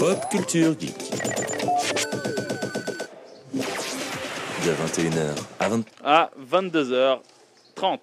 Pop 0.00 0.18
Culture 0.30 0.74
Geek. 0.80 0.96
De 4.64 4.72
21h 4.72 5.36
à 5.58 5.68
20... 5.68 5.84
à 6.02 6.30
22h30. 6.40 7.98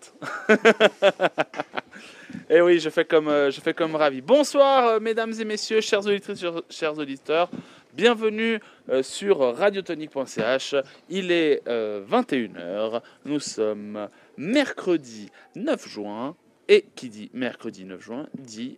Et 2.52 2.61
oui, 2.61 2.79
je 2.79 2.91
fais 2.91 3.04
comme, 3.04 3.29
euh, 3.29 3.49
je 3.49 3.59
fais 3.59 3.73
comme 3.73 3.95
ravi. 3.95 4.21
Bonsoir, 4.21 4.86
euh, 4.86 4.99
mesdames 4.99 5.33
et 5.39 5.43
messieurs, 5.43 5.81
chers 5.81 6.05
auditrices, 6.05 6.39
chers, 6.39 6.61
chers 6.70 6.95
auditeurs. 6.99 7.49
Bienvenue 7.95 8.59
euh, 8.89 9.02
sur 9.02 9.39
radiotonique.ch. 9.57 10.75
Il 11.09 11.32
est 11.32 11.64
21h. 11.66 13.02
Nous 13.25 13.39
sommes 13.39 14.07
mercredi 14.38 15.32
9 15.55 15.89
juin. 15.89 16.36
Et 16.70 16.86
qui 16.95 17.09
dit 17.09 17.32
mercredi 17.34 17.86
9 17.86 18.00
juin 18.00 18.27
dit 18.35 18.77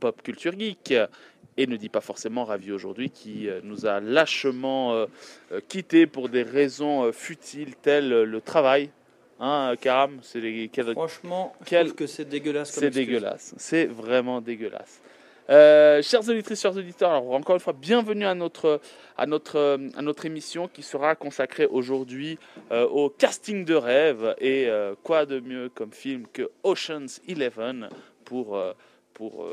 Pop 0.00 0.20
Culture 0.22 0.58
Geek. 0.58 0.94
Et 1.58 1.66
ne 1.66 1.76
dit 1.76 1.88
pas 1.88 2.00
forcément 2.02 2.44
Ravi 2.44 2.70
aujourd'hui, 2.72 3.10
qui 3.10 3.48
euh, 3.48 3.60
nous 3.62 3.86
a 3.86 4.00
lâchement 4.00 4.94
euh, 4.94 5.06
euh, 5.52 5.60
quittés 5.66 6.06
pour 6.06 6.28
des 6.28 6.42
raisons 6.42 7.10
futiles 7.12 7.74
telles 7.76 8.08
le 8.10 8.40
travail. 8.40 8.90
Hein, 9.40 9.74
Karam, 9.80 10.18
c'est 10.22 10.40
les, 10.40 10.68
quel- 10.68 10.92
Franchement, 10.92 11.54
je 11.60 11.66
Quel- 11.66 11.92
que 11.94 12.06
c'est 12.06 12.24
dégueulasse 12.26 12.70
c'est 12.72 12.90
dégueulasse. 12.90 13.54
C'est 13.58 13.86
vraiment 13.86 14.40
dégueulasse. 14.40 15.00
Euh, 15.48 16.02
chers 16.02 16.28
auditrices, 16.28 16.60
chers 16.60 16.76
auditeurs, 16.76 17.10
alors 17.10 17.32
encore 17.32 17.54
une 17.54 17.60
fois, 17.60 17.72
bienvenue 17.72 18.24
à 18.26 18.34
notre, 18.34 18.80
à 19.16 19.26
notre, 19.26 19.78
à 19.96 20.02
notre 20.02 20.26
émission 20.26 20.66
qui 20.68 20.82
sera 20.82 21.14
consacrée 21.14 21.66
aujourd'hui 21.66 22.36
euh, 22.72 22.84
au 22.88 23.08
casting 23.10 23.64
de 23.64 23.74
rêve. 23.74 24.34
Et 24.40 24.66
euh, 24.68 24.94
quoi 25.04 25.24
de 25.24 25.38
mieux 25.38 25.68
comme 25.68 25.92
film 25.92 26.26
que 26.32 26.50
Ocean's 26.64 27.20
Eleven 27.28 27.88
pour, 28.24 28.58
pour 29.14 29.46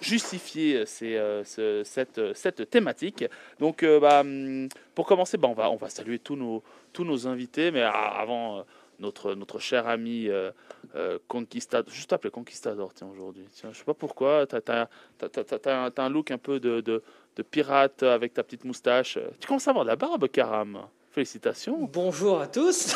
justifier 0.00 0.86
ces, 0.86 1.16
euh, 1.16 1.44
ce- 1.44 1.82
cette, 1.84 2.70
thématique. 2.70 3.24
Donc, 3.58 3.82
euh, 3.82 4.00
bah, 4.00 4.20
hum, 4.20 4.68
pour 4.94 5.06
commencer, 5.06 5.36
bah, 5.38 5.48
on, 5.48 5.54
va, 5.54 5.70
on 5.70 5.76
va 5.76 5.88
saluer 5.88 6.18
tous 6.18 6.36
nos, 6.36 7.26
invités, 7.26 7.70
mais 7.70 7.82
ah, 7.82 8.20
avant, 8.20 8.58
euh, 8.58 8.62
notre, 8.98 9.58
cher 9.58 9.88
ami. 9.88 10.28
euh, 10.28 10.50
euh, 10.96 11.18
Conquistador, 11.28 11.92
juste 11.92 12.12
appelé 12.12 12.30
Conquistador, 12.30 12.92
aujourd'hui. 13.12 13.46
Tiens, 13.52 13.70
je 13.72 13.78
sais 13.78 13.84
pas 13.84 13.94
pourquoi, 13.94 14.46
t'as 14.46 14.88
as, 15.20 16.02
un, 16.02 16.08
look 16.08 16.30
un 16.30 16.38
peu 16.38 16.58
de, 16.58 16.80
de, 16.80 17.02
de 17.36 17.42
pirate 17.42 18.02
avec 18.02 18.34
ta 18.34 18.42
petite 18.42 18.64
moustache. 18.64 19.18
Tu 19.38 19.46
commences 19.46 19.68
à 19.68 19.70
avoir 19.70 19.84
de 19.84 19.90
la 19.90 19.96
barbe, 19.96 20.28
Karam. 20.28 20.86
Félicitations. 21.12 21.88
Bonjour 21.92 22.40
à 22.40 22.46
tous. 22.46 22.94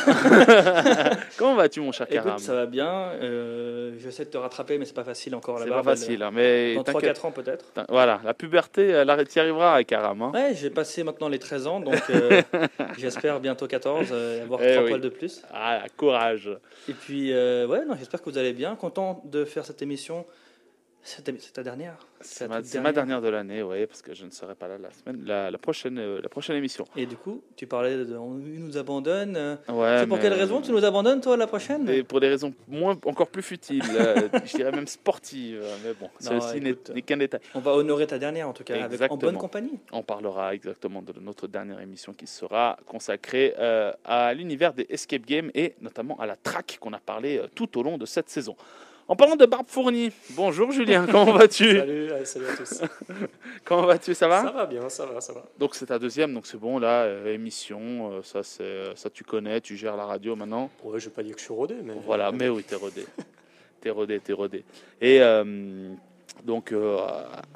Comment 1.37 1.57
vas-tu, 1.57 1.81
mon 1.81 1.91
cher 1.91 2.07
Karam 2.07 2.29
Écoute, 2.29 2.41
ça 2.45 2.55
va 2.55 2.67
bien. 2.67 2.87
Euh, 3.21 3.95
J'essaie 3.99 4.25
de 4.25 4.31
te 4.31 4.39
rattraper, 4.39 4.79
mais 4.79 4.85
c'est 4.85 4.95
pas 4.95 5.03
facile 5.03 5.35
encore. 5.35 5.59
La 5.59 5.65
C'est 5.65 5.71
pas 5.73 5.83
facile, 5.83 6.23
hein, 6.23 6.31
mais 6.33 6.77
Dans 6.77 6.85
t'inquiète. 6.85 7.17
3-4 7.19 7.27
ans 7.27 7.31
peut-être. 7.33 7.65
Voilà, 7.89 8.21
la 8.25 8.33
puberté, 8.33 8.87
elle 8.87 9.11
arrête- 9.11 9.27
t'y 9.29 9.41
arrivera, 9.41 9.83
Karam. 9.83 10.23
hein. 10.23 10.31
Ouais, 10.33 10.55
j'ai 10.55 10.71
passé 10.71 11.03
maintenant 11.03 11.29
les 11.29 11.41
13 11.41 11.67
ans, 11.67 11.81
donc 11.81 12.01
euh, 12.11 12.41
j'espère 12.99 13.41
bientôt 13.41 13.67
14, 13.67 14.07
euh, 14.13 14.45
avoir 14.45 14.61
Eh 14.63 14.73
3 14.75 14.83
oui. 14.85 14.89
poils 14.91 15.01
de 15.01 15.09
plus. 15.09 15.43
Ah, 15.53 15.83
courage. 15.97 16.49
Et 16.89 16.93
puis, 16.93 17.33
euh, 17.33 17.67
ouais, 17.67 17.81
j'espère 17.99 18.23
que 18.23 18.31
vous 18.31 18.39
allez 18.39 18.53
bien. 18.53 18.77
Content 18.77 19.23
de 19.25 19.45
faire 19.45 19.67
cette 19.67 19.83
émission. 19.83 20.25
C'est 21.07 21.53
ta- 21.53 21.63
dernière 21.63 21.99
C'est 22.23 22.49
ma, 22.49 22.93
dernière 22.93 23.21
de 23.21 23.29
l'année, 23.29 23.63
oui, 23.63 23.87
parce 23.87 24.01
que 24.01 24.15
je 24.15 24.25
ne 24.25 24.31
serai 24.31 24.55
pas 24.55 24.69
là 24.69 24.79
la 24.79 24.91
semaine, 24.91 25.23
la, 25.27 25.51
la 25.51 25.59
prochaine, 25.59 25.99
euh, 25.99 26.19
la 26.23 26.31
prochaine 26.31 26.57
émission. 26.57 26.87
Et 26.97 27.05
du 27.05 27.17
coup, 27.17 27.43
tu 27.57 27.67
parlais 27.67 27.95
de. 28.07 28.17
On 28.17 28.31
nous 28.31 28.79
abandonne. 28.79 29.37
euh, 29.37 29.57
Ouais, 29.69 29.99
c'est 30.01 30.07
pour 30.07 30.19
quelle 30.19 30.33
raison 30.33 30.63
tu 30.63 30.73
nous 30.73 30.83
abandonnes, 30.83 31.21
toi, 31.21 31.37
la 31.37 31.47
prochaine? 31.47 31.87
Et 31.91 32.03
pour 32.03 32.21
des 32.21 32.29
raisons 32.29 32.55
moins, 32.69 32.99
encore 33.05 33.29
plus 33.29 33.43
futiles, 33.43 33.83
euh, 33.95 34.29
je 34.47 34.57
dirais 34.57 34.73
même 34.73 34.87
sportives, 34.87 35.63
mais 35.85 35.93
bon, 35.93 36.09
ceci 36.19 36.61
n'est 36.63 37.03
qu'un 37.03 37.19
détail. 37.19 37.41
On 37.55 37.61
va 37.61 37.73
honorer 37.73 38.07
ta 38.07 38.19
dernière, 38.19 38.49
en 38.49 38.55
tout 38.55 38.65
cas, 38.65 38.83
avec, 38.83 39.13
en 39.13 39.19
bonne 39.19 39.37
compagnie. 39.37 39.79
On 39.93 40.03
parlera 40.03 40.55
exactement 40.55 41.03
de 41.03 41.13
notre 41.21 41.47
dernière 41.49 41.81
émission 41.83 42.15
qui 42.15 42.27
sera 42.27 42.79
consacrée 42.87 43.55
euh, 43.59 43.93
à 44.07 44.33
l'univers 44.33 44.73
des 44.73 44.87
escape 44.89 45.27
games 45.27 45.51
et 45.55 45.75
notamment 45.83 46.19
à 46.19 46.25
la 46.25 46.37
track 46.37 46.79
qu'on 46.81 46.95
a 46.95 46.99
parlé 46.99 47.37
euh, 47.37 47.47
tout 47.55 47.79
au 47.79 47.83
long 47.83 47.99
de 47.99 48.07
cette 48.07 48.31
saison. 48.31 48.57
En 49.07 49.17
parlant 49.17 49.37
de 49.37 49.45
Barbe 49.45 49.67
Fournie, 49.69 50.11
bonjour 50.31 50.73
Julien, 50.73 51.07
comment 51.11 51.33
vas-tu 51.33 51.77
Salut, 51.77 52.11
salut 52.25 52.47
à 52.47 52.57
tous. 52.57 52.81
Comment 53.65 53.87
vas-tu, 53.87 54.15
ça 54.15 54.29
va 54.29 54.43
ça 54.43 54.51
va 54.51 54.67
bien, 54.67 54.89
ça 54.89 55.05
va, 55.05 55.21
ça 55.21 55.35
va. 55.35 55.45
Donc 55.59 55.75
c'est 55.75 55.87
ta 55.87 55.99
deuxième, 55.99 56.33
donc 56.33 56.47
c'est 56.47 56.57
bon 56.59 56.79
là, 56.79 57.03
euh, 57.03 57.35
émission, 57.35 58.13
euh, 58.13 58.23
ça, 58.23 58.43
c'est, 58.43 58.95
ça 58.95 59.11
tu 59.11 59.25
connais, 59.25 59.61
tu 59.61 59.77
gères 59.77 59.97
la 59.97 60.07
radio 60.07 60.37
maintenant. 60.37 60.71
Ouais, 60.83 60.99
je 61.01 61.07
vais 61.07 61.15
pas 61.15 61.23
dire 61.23 61.35
que 61.35 61.41
je 61.41 61.45
suis 61.45 61.55
rodé, 61.55 61.77
mais. 61.83 61.95
Voilà, 62.05 62.33
mais 62.33 62.49
oui, 62.49 62.63
t'es 62.63 62.77
rodé. 62.77 63.07
T'es 63.81 63.91
rodé, 63.91 64.21
t'es 64.21 64.33
rodé. 64.33 64.65
Et 65.01 65.21
euh, 65.21 65.95
donc, 66.43 66.73
euh, 66.73 66.99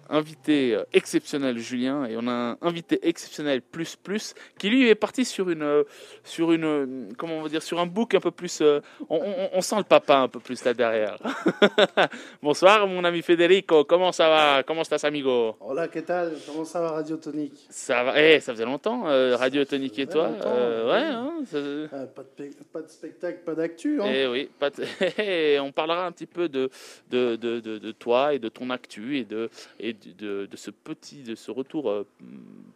invité 0.08 0.74
euh, 0.74 0.84
exceptionnel 0.92 1.58
Julien, 1.58 2.04
et 2.06 2.16
on 2.16 2.26
a 2.28 2.32
un 2.32 2.58
invité 2.62 2.98
exceptionnel 3.06 3.60
plus 3.60 3.96
plus, 3.96 4.34
qui 4.58 4.70
lui 4.70 4.88
est 4.88 4.94
parti 4.94 5.24
sur 5.24 5.50
une, 5.50 5.62
euh, 5.62 5.82
sur 6.24 6.52
une, 6.52 7.08
comment 7.18 7.34
on 7.38 7.42
va 7.42 7.48
dire, 7.48 7.62
sur 7.62 7.78
un 7.80 7.86
book 7.86 8.14
un 8.14 8.20
peu 8.20 8.30
plus, 8.30 8.60
euh, 8.62 8.80
on, 9.10 9.16
on- 9.16 9.50
on 9.54 9.60
sent 9.60 9.76
le 9.78 9.82
papa 9.84 10.16
un 10.18 10.28
peu 10.28 10.40
plus 10.40 10.64
là 10.64 10.72
derrière. 10.74 11.18
Bonsoir 12.42 12.86
mon 12.86 13.04
ami 13.04 13.22
Federico, 13.22 13.84
comment 13.84 14.12
ça 14.12 14.28
va? 14.28 14.62
Comment 14.62 14.82
estás 14.82 15.04
amigo? 15.04 15.56
Hola, 15.60 15.88
¿qué 15.88 16.02
tal? 16.02 16.32
Comment 16.46 16.64
ça 16.64 16.80
va 16.80 16.92
Radio 16.92 17.16
Tonique 17.16 17.66
Ça 17.70 18.02
va 18.04 18.20
Eh, 18.20 18.40
ça 18.40 18.52
faisait 18.52 18.64
longtemps, 18.64 19.08
euh, 19.08 19.36
Radio 19.36 19.64
Tonique 19.64 19.98
et 19.98 20.06
toi. 20.06 20.28
Ouais, 20.28 21.02
hein, 21.04 21.32
ça- 21.46 21.58
Ah, 21.92 22.06
pas, 22.06 22.22
de, 22.38 22.50
pas 22.72 22.82
de 22.82 22.88
spectacle, 22.88 23.40
pas 23.44 23.54
d'actu. 23.54 24.00
Hein. 24.00 24.06
Eh 24.08 24.26
oui, 24.26 24.48
pas 24.58 24.70
de- 24.70 24.84
eh, 25.18 25.58
on 25.60 25.72
parlera 25.72 26.06
un 26.06 26.12
petit 26.12 26.26
peu 26.26 26.48
de, 26.48 26.70
de, 27.10 27.36
de, 27.36 27.60
de, 27.60 27.78
de 27.78 27.92
toi 27.92 28.34
et 28.34 28.38
de 28.38 28.48
ton 28.48 28.67
actu 28.70 29.18
et 29.18 29.24
de, 29.24 29.50
et 29.80 29.92
de, 29.92 30.12
de, 30.12 30.46
de 30.46 30.56
ce 30.56 30.70
petit, 30.70 31.22
de 31.22 31.34
ce 31.34 31.50
retour 31.50 31.90
euh, 31.90 32.06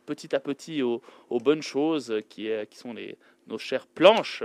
petit 0.06 0.34
à 0.34 0.40
petit 0.40 0.82
aux, 0.82 1.00
aux 1.30 1.38
bonnes 1.40 1.62
choses 1.62 2.14
qui, 2.28 2.48
est, 2.48 2.66
qui 2.70 2.78
sont 2.78 2.92
les, 2.92 3.16
nos 3.46 3.58
chères 3.58 3.86
planches. 3.86 4.42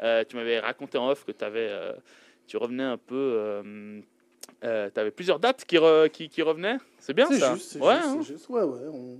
Euh, 0.00 0.24
tu 0.28 0.36
m'avais 0.36 0.58
raconté 0.60 0.98
en 0.98 1.08
off 1.10 1.24
que 1.24 1.32
t'avais, 1.32 1.68
euh, 1.70 1.92
tu 2.46 2.56
revenais 2.56 2.82
un 2.84 2.96
peu. 2.98 3.62
tu 4.62 4.66
avais 5.00 5.10
plusieurs 5.10 5.38
dates 5.38 5.64
qui, 5.64 5.76
re- 5.76 6.08
qui, 6.10 6.28
qui 6.28 6.42
revenaient. 6.42 6.78
C'est 6.98 7.14
bien 7.14 7.26
C'est 7.28 7.38
ça. 7.38 7.54
juste, 7.54 7.72
c'est 7.72 7.80
ouais, 7.80 7.94
juste, 7.96 8.06
hein. 8.08 8.22
juste. 8.22 8.48
Ouais, 8.48 8.62
ouais. 8.62 8.88
On, 8.92 9.18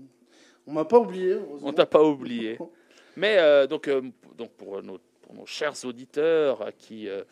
on 0.66 0.72
m'a 0.72 0.84
pas 0.84 0.98
oublié. 0.98 1.36
On 1.62 1.72
t'a 1.72 1.86
pas 1.86 2.02
oublié. 2.02 2.58
Mais 3.16 3.38
euh, 3.38 3.66
donc, 3.66 3.86
euh, 3.86 4.02
donc 4.36 4.50
pour, 4.52 4.82
nos, 4.82 4.98
pour 5.24 5.34
nos 5.34 5.46
chers 5.46 5.84
auditeurs, 5.84 6.70
qui 6.78 7.08
euh, 7.08 7.22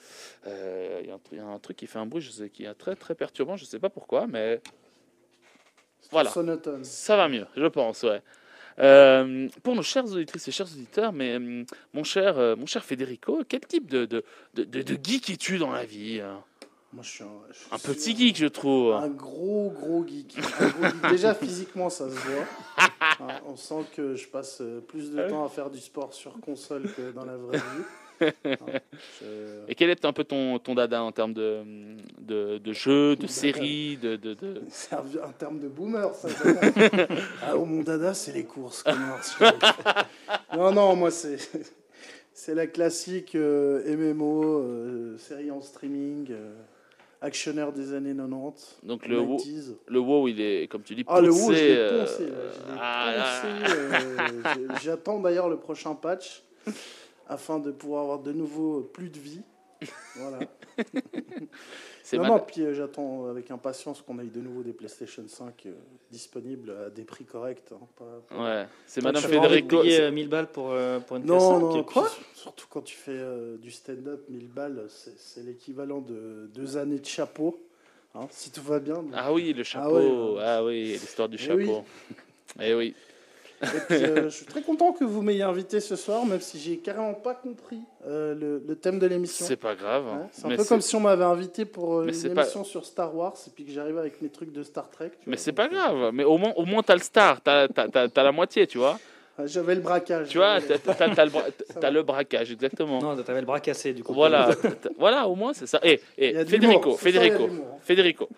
euh, 0.47 1.01
il 1.03 1.09
y, 1.09 1.11
a 1.11 1.15
un 1.15 1.19
tru- 1.19 1.33
il 1.33 1.39
y 1.39 1.41
a 1.41 1.47
un 1.47 1.59
truc 1.59 1.77
qui 1.77 1.87
fait 1.87 1.99
un 1.99 2.07
bruit, 2.07 2.23
je 2.23 2.31
sais, 2.31 2.51
qui 2.51 2.65
est 2.65 2.75
très 2.75 2.97
très 2.97 3.15
perturbant, 3.15 3.57
je 3.57 3.65
sais 3.65 3.79
pas 3.79 3.91
pourquoi, 3.91 4.27
mais 4.27 4.61
voilà. 6.11 6.31
Sonotone. 6.31 6.85
ça 6.85 7.17
va 7.17 7.29
mieux, 7.29 7.47
je 7.57 7.67
pense, 7.67 8.03
ouais. 8.03 8.23
Euh, 8.79 9.49
pour 9.63 9.75
nos 9.75 9.83
chers 9.83 10.05
auditrices 10.05 10.49
et 10.49 10.51
chers 10.53 10.67
auditeurs, 10.67 11.13
mais 11.13 11.39
mon 11.93 12.05
cher, 12.05 12.39
mon 12.57 12.65
cher 12.67 12.83
Federico, 12.85 13.43
quel 13.47 13.61
type 13.61 13.91
de, 13.91 14.07
de, 14.07 14.25
de, 14.55 14.65
de- 14.65 14.83
de 14.83 14.99
geek 15.03 15.29
es-tu 15.31 15.59
dans 15.59 15.73
la 15.73 15.85
vie 15.85 16.21
hein? 16.21 16.43
Moi, 16.93 17.03
je 17.03 17.09
suis 17.11 17.25
un, 17.25 17.29
je 17.51 17.75
Un 17.75 17.79
suis 17.79 17.89
petit 17.93 18.17
geek, 18.17 18.37
je 18.37 18.47
trouve. 18.47 18.93
Un 18.93 19.09
gros, 19.09 19.71
gros 19.71 20.05
geek. 20.07 20.37
Un 20.61 20.69
gros 20.69 20.85
geek. 20.85 21.11
Déjà, 21.11 21.35
physiquement, 21.47 21.89
ça 21.89 22.05
se 22.11 22.15
voit. 22.15 22.45
Hein, 23.21 23.41
on 23.47 23.57
sent 23.57 23.85
que 23.97 24.15
je 24.15 24.29
passe 24.29 24.59
euh, 24.61 24.81
plus 24.81 25.11
de 25.11 25.27
temps 25.29 25.45
à 25.45 25.49
faire 25.49 25.71
du 25.71 25.81
sport 25.81 26.13
sur 26.13 26.39
console 26.41 26.83
que 26.93 27.11
dans 27.13 27.25
la 27.25 27.37
vraie 27.37 27.59
vie. 27.59 27.63
Hein, 28.45 28.79
je- 29.21 29.65
Et 29.67 29.75
quel 29.75 29.91
est 29.91 30.05
un 30.05 30.13
peu 30.13 30.23
ton, 30.23 30.61
ton 30.61 30.77
dada 30.77 31.03
en 31.03 31.11
termes 31.11 31.33
de, 31.33 31.65
de, 32.21 32.59
de 32.59 32.73
jeux, 32.73 33.17
de 33.17 33.27
séries, 33.27 33.97
de, 33.97 34.15
de, 34.15 34.35
de- 34.35 34.63
C'est 34.71 34.95
un, 34.95 35.03
un 35.25 35.33
terme 35.33 35.59
de 35.59 35.67
boomer, 35.67 36.15
ça. 36.15 36.29
ah, 37.43 37.57
oh, 37.57 37.65
mon 37.65 37.83
dada, 37.83 38.15
c'est 38.15 38.31
les 38.31 38.45
courses. 38.45 38.85
non, 40.55 40.71
non, 40.73 40.95
moi, 40.95 41.11
c'est. 41.11 41.39
C'est 42.35 42.55
la 42.55 42.67
classique 42.69 43.35
euh, 43.35 43.83
MMO, 43.97 44.45
euh, 44.61 45.19
série 45.19 45.51
en 45.51 45.61
streaming, 45.61 46.29
euh, 46.31 46.55
actionnaire 47.23 47.73
des 47.73 47.95
années 47.95 48.15
90. 48.15 48.81
Donc 48.83 49.07
le 49.07 49.21
WoW, 49.21 49.37
90s. 49.39 49.77
le 49.87 49.99
WoW, 50.01 50.29
il 50.29 50.41
est, 50.41 50.69
comme 50.69 50.83
tu 50.83 50.95
dis, 50.95 51.05
Ah, 51.07 51.21
le 51.21 51.31
WoW, 51.31 51.39
je 51.39 51.47
poussé, 51.47 51.69
l'ai 51.69 51.77
euh, 51.79 52.01
poncé. 52.05 52.27
ah, 52.79 53.41
poncé, 53.63 53.77
euh, 53.77 54.69
J'attends 54.83 55.21
d'ailleurs 55.21 55.49
le 55.49 55.57
prochain 55.57 55.95
patch 55.95 56.43
afin 57.29 57.59
de 57.59 57.71
pouvoir 57.71 58.03
avoir 58.03 58.19
de 58.19 58.33
nouveau 58.33 58.81
plus 58.83 59.09
de 59.09 59.19
vie. 59.19 59.41
Voilà. 60.17 60.39
c'est 62.03 62.17
non, 62.19 62.27
non, 62.27 62.39
puis 62.41 62.63
euh, 62.63 62.75
j'attends 62.75 63.27
avec 63.27 63.51
impatience 63.51 64.03
qu'on 64.03 64.19
ait 64.19 64.25
de 64.25 64.41
nouveau 64.41 64.63
des 64.63 64.73
PlayStation 64.73 65.23
5 65.27 65.67
euh, 65.67 65.73
disponibles 66.11 66.71
à 66.87 66.91
des 66.91 67.05
prix 67.05 67.25
corrects. 67.25 67.63
hein, 67.73 67.79
pas- 67.97 68.23
pas- 68.29 68.43
Ouais, 68.43 68.67
c'est 68.87 69.03
Madame 69.03 69.23
de 69.23 69.29
Federico. 69.29 69.81
payer 69.83 69.97
c'est- 69.97 70.03
euh, 70.03 70.11
1000 70.11 70.29
balles 70.29 70.51
pour, 70.51 70.71
euh, 70.73 71.01
pour 71.01 71.17
une 71.19 71.25
Non, 71.27 71.39
PS5 71.39 71.61
non, 71.77 71.83
Quoi 71.85 72.09
puis 72.15 72.25
surtout 72.35 72.67
quand 72.71 72.83
tu 72.83 72.97
fais 72.97 73.13
euh, 73.13 73.57
du 73.59 73.71
stand-up, 73.71 74.25
1000 74.29 74.49
balles, 74.49 74.85
c'est 74.89 75.19
c'est 75.19 75.43
l'équivalent 75.43 76.01
de 76.01 76.49
deux 76.55 76.77
années 76.77 76.99
de 76.99 77.07
chapeau, 77.07 77.59
hein, 78.15 78.27
si 78.31 78.51
tout 78.51 78.63
va 78.63 78.79
bien. 78.81 79.05
Ah 79.15 79.33
oui, 79.33 79.53
le 79.53 79.63
chapeau. 79.63 79.95
ouais, 79.97 80.35
ouais. 80.37 80.43
Ah 80.45 80.65
oui, 80.65 80.83
l'histoire 80.93 81.29
du 81.29 81.37
Eh 81.37 81.47
chapeau. 81.47 81.85
Eh 82.61 82.75
oui. 82.75 82.95
Et 83.63 83.81
puis, 83.89 83.97
euh, 84.05 84.25
je 84.25 84.29
suis 84.31 84.47
très 84.47 84.63
content 84.63 84.93
que 84.93 85.05
vous 85.05 85.23
m'ayez 85.23 85.43
invité 85.43 85.79
ce 85.81 85.95
soir, 85.97 86.27
même 86.27 86.41
si 86.41 86.59
j'ai 86.59 86.79
carrément 86.79 87.15
pas 87.15 87.35
compris 87.35 87.79
euh, 88.07 88.35
le, 88.35 88.63
le 88.67 88.77
thème 88.77 88.99
de 88.99 89.07
l'émission. 89.07 89.47
C'est 89.47 89.57
pas 89.57 89.75
grave. 89.75 90.05
Ouais, 90.05 90.27
c'est 90.33 90.47
un 90.47 90.49
Mais 90.49 90.57
peu 90.57 90.65
comme 90.65 90.81
si 90.81 90.97
on 90.97 91.01
m'avait 91.01 91.25
invité 91.25 91.65
pour 91.65 91.99
euh, 92.01 92.07
une 92.09 92.35
pas- 92.35 92.43
émission 92.43 92.65
sur 92.65 92.85
Star 92.85 93.15
Wars 93.15 93.35
et 93.47 93.51
puis 93.51 93.65
que 93.65 93.71
j'arrive 93.71 93.99
avec 93.99 94.21
mes 94.21 94.29
trucs 94.31 94.53
de 94.53 94.63
Star 94.63 94.91
Trek. 94.91 95.13
tu 95.23 95.31
Mais 95.31 95.37
c'est 95.37 95.53
pas 95.53 95.69
grave. 95.69 96.11
Mais 96.13 96.25
au 96.25 96.39
moins, 96.39 96.53
au 96.57 96.65
moins 96.65 96.83
t'as 96.83 96.95
le 96.95 97.01
star. 97.03 97.41
T'as 97.41 97.69
t'as- 97.69 97.89
t'as- 97.89 98.09
t'as 98.09 98.23
la 98.23 98.33
moitié, 98.33 98.67
tu 98.67 98.79
vois. 98.79 98.99
J'avais 99.47 99.75
le 99.75 99.81
braquage. 99.81 100.29
Tu 100.29 100.37
vois, 100.39 100.61
t'as 100.61 100.79
t'as- 100.79 101.15
t'as 101.15 101.25
le, 101.25 101.31
bra- 101.31 101.45
t'as 101.81 101.91
le 101.91 102.03
braquage, 102.03 102.53
exactement. 102.53 103.01
Non, 103.01 103.17
t'avais 103.23 103.41
le 103.41 103.47
bras 103.47 103.61
cassé 103.61 103.93
du 103.95 104.03
coup. 104.05 104.13
Voilà, 104.13 104.51
voilà, 104.99 105.27
au 105.27 105.35
moins 105.35 105.53
c'est 105.55 105.67
ça. 105.67 105.81
Et, 105.83 106.01
Federico, 106.45 106.97
Federico, 106.97 107.39
de 107.45 107.47
l'humour. 107.49 107.79
Federico, 107.83 108.29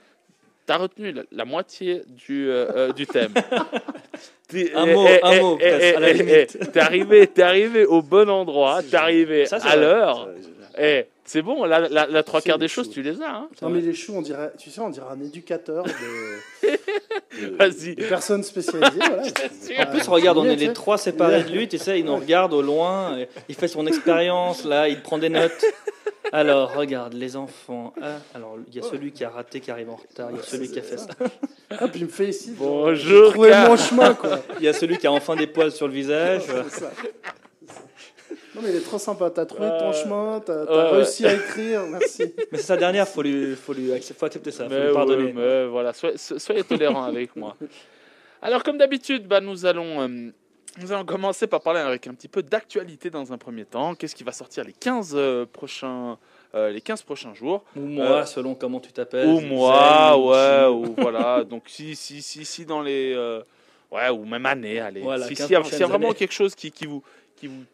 t'as 0.67 0.77
retenu 0.77 1.13
la, 1.13 1.23
la 1.33 1.45
moitié 1.45 2.03
du, 2.09 2.49
euh, 2.49 2.67
euh, 2.75 2.93
du 2.93 3.07
thème. 3.07 3.33
Un 4.55 4.87
eh, 4.87 4.95
mot, 4.95 5.07
eh, 5.09 5.21
un 5.25 5.33
eh, 5.33 5.41
mot, 5.41 5.59
eh, 5.61 5.95
à 5.97 6.01
la 6.01 6.13
limite. 6.13 6.71
T'es 6.73 6.79
arrivé, 6.81 7.27
t'es 7.27 7.43
arrivé 7.43 7.87
au 7.87 8.03
bon 8.03 8.29
endroit, 8.31 8.83
t'es 8.89 8.97
arrivé 8.97 9.47
Ça, 9.47 9.57
à 9.57 9.75
l'heure. 9.75 10.29
Eh, 10.79 11.07
c'est 11.25 11.43
bon, 11.43 11.65
la, 11.65 11.89
la, 11.89 12.07
la 12.07 12.23
trois 12.23 12.41
quarts 12.41 12.59
des 12.59 12.69
choses, 12.69 12.91
tu 12.91 13.03
les 13.03 13.21
as. 13.23 13.31
Hein. 13.35 13.49
Non 13.63 13.71
mais 13.71 13.81
les 13.81 13.95
choux, 13.95 14.13
on 14.15 14.23
dirait, 14.23 14.53
tu 14.59 14.71
sais, 14.71 14.81
on 14.81 14.91
dirait 14.91 15.07
un 15.11 15.21
éducateur 15.21 15.85
de, 15.85 15.91
de- 17.41 17.57
Vas-y. 17.57 17.95
de 17.97 18.05
personnes 18.05 18.43
spécialisées. 18.43 18.91
Voilà. 18.97 19.23
En 19.81 19.91
plus, 19.91 20.07
regarde, 20.09 20.39
on 20.39 20.45
est 20.45 20.57
les 20.57 20.73
trois 20.73 20.99
séparés 20.99 21.43
de 21.43 21.51
lui, 21.51 21.67
tu 21.67 21.79
sais, 21.79 21.99
il 21.99 22.05
nous 22.05 22.17
regarde 22.17 22.53
au 22.53 22.63
loin, 22.63 23.17
il 23.49 23.55
fait 23.55 23.69
son 23.69 23.87
expérience, 23.87 24.65
là, 24.65 24.89
il 24.89 25.01
prend 25.01 25.19
des 25.19 25.31
notes. 25.31 25.65
Alors, 26.33 26.75
regarde, 26.75 27.13
les 27.15 27.37
enfants. 27.37 27.93
ah, 28.01 28.17
alors, 28.35 28.57
il 28.69 28.75
y 28.75 28.79
a 28.79 28.83
celui 28.83 29.13
qui 29.13 29.25
a 29.25 29.31
raté, 29.31 29.61
qui 29.61 29.71
arrive 29.71 29.91
en 29.91 29.97
retard, 29.97 30.31
il 30.31 30.37
y 30.37 30.41
a 30.41 30.43
celui 30.43 30.71
qui 30.71 30.79
a 30.79 30.83
fait 30.83 30.97
ça. 30.99 31.09
Ah, 31.71 31.89
puis 31.89 32.01
il 32.01 32.07
me 32.07 32.11
félicite. 32.11 32.57
genre, 32.59 32.69
Bonjour, 32.87 33.47
Car. 33.47 33.69
mon 33.69 33.77
chemin, 33.77 34.15
quoi. 34.15 34.41
Il 34.59 34.65
y 34.65 34.69
a 34.69 34.73
celui 34.73 34.99
qui 34.99 35.07
a 35.07 35.13
enfin 35.13 35.37
des 35.37 35.47
poils 35.47 35.71
sur 35.73 35.87
le 35.87 35.93
visage. 35.95 36.43
C'est 36.69 36.81
ça. 36.81 36.91
Non 38.57 38.63
mais 38.63 38.71
il 38.71 38.77
est 38.77 38.81
trop 38.85 38.99
sympa. 38.99 39.31
T'as 39.31 39.47
trouvé 39.47 39.69
ton 39.69 39.91
Euh, 39.91 39.93
chemin, 39.93 40.41
t'as 40.45 40.65
t'as 40.65 40.73
ouais, 40.73 40.91
ouais. 40.93 40.97
réussi 40.99 41.27
à 41.27 41.35
écrire. 41.35 41.83
Merci. 41.89 42.33
Mais 42.53 42.59
c'est 42.59 42.67
sa 42.67 42.77
dernière, 42.77 43.09
faut 43.09 43.21
lui, 43.23 43.57
faut 43.57 43.73
lui 43.73 43.93
accepter, 43.93 44.19
faut 44.21 44.27
accepter 44.27 44.51
ça, 44.53 44.65
faut 44.65 44.71
Mais 44.71 44.87
lui 44.87 44.93
pardonner. 44.95 45.25
ouais, 45.25 45.33
mais 45.35 45.67
voilà, 45.67 45.93
soyez, 45.93 46.17
so- 46.17 46.39
soyez 46.39 46.63
tolérants 46.63 47.03
avec 47.03 47.35
moi. 47.35 47.57
Alors, 48.41 48.63
comme 48.63 48.79
d'habitude, 48.79 49.27
bah, 49.27 49.41
nous, 49.41 49.67
allons, 49.67 50.03
euh, 50.03 50.31
nous 50.79 50.93
allons 50.93 51.05
commencer 51.05 51.47
par 51.47 51.61
parler 51.61 51.81
avec 51.81 52.07
un 52.07 52.15
petit 52.15 52.29
peu 52.29 52.43
d'actualité 52.43 53.11
dans 53.11 53.33
un 53.33 53.39
premier 53.39 53.65
temps. 53.65 53.95
Qu'est-ce 53.95 54.15
qui 54.15 54.25
va 54.25 54.33
sortir 54.33 54.65
les 54.65 54.73
15, 54.73 55.13
euh, 55.15 55.47
prochains, 55.47 56.19
euh, 56.55 56.71
les 56.71 56.81
15 56.81 57.03
prochains 57.03 57.33
jours? 57.35 57.63
Ou 57.77 57.81
moi, 57.81 58.05
Euh, 58.07 58.25
selon 58.25 58.55
comment 58.55 58.81
tu 58.81 58.93
t'appelles. 58.93 59.29
Ou 59.29 59.41
moi, 59.41 60.17
ou 60.19 60.31
ouais, 60.31 60.67
ou 60.67 60.95
voilà. 60.99 61.45
Donc, 61.49 61.65
si, 61.69 61.95
si, 61.95 62.23
si, 62.23 62.45
si 62.45 62.65
dans 62.67 62.83
les. 62.83 63.13
euh, 63.15 63.43
ouais, 63.93 64.09
ou 64.11 64.25
même 64.25 64.47
année, 64.47 64.81
allez. 64.81 65.01
Voilà, 65.03 65.27
si, 65.29 65.35
15 65.35 65.47
s'il 65.47 65.53
y 65.55 65.57
a, 65.57 65.61
y 65.79 65.83
a 65.83 65.87
vraiment 65.87 66.09
années. 66.09 66.15
quelque 66.17 66.35
chose 66.35 66.55
qui, 66.55 66.71
qui 66.73 66.87
vous. 66.87 67.03
Qui 67.37 67.47
vous 67.47 67.65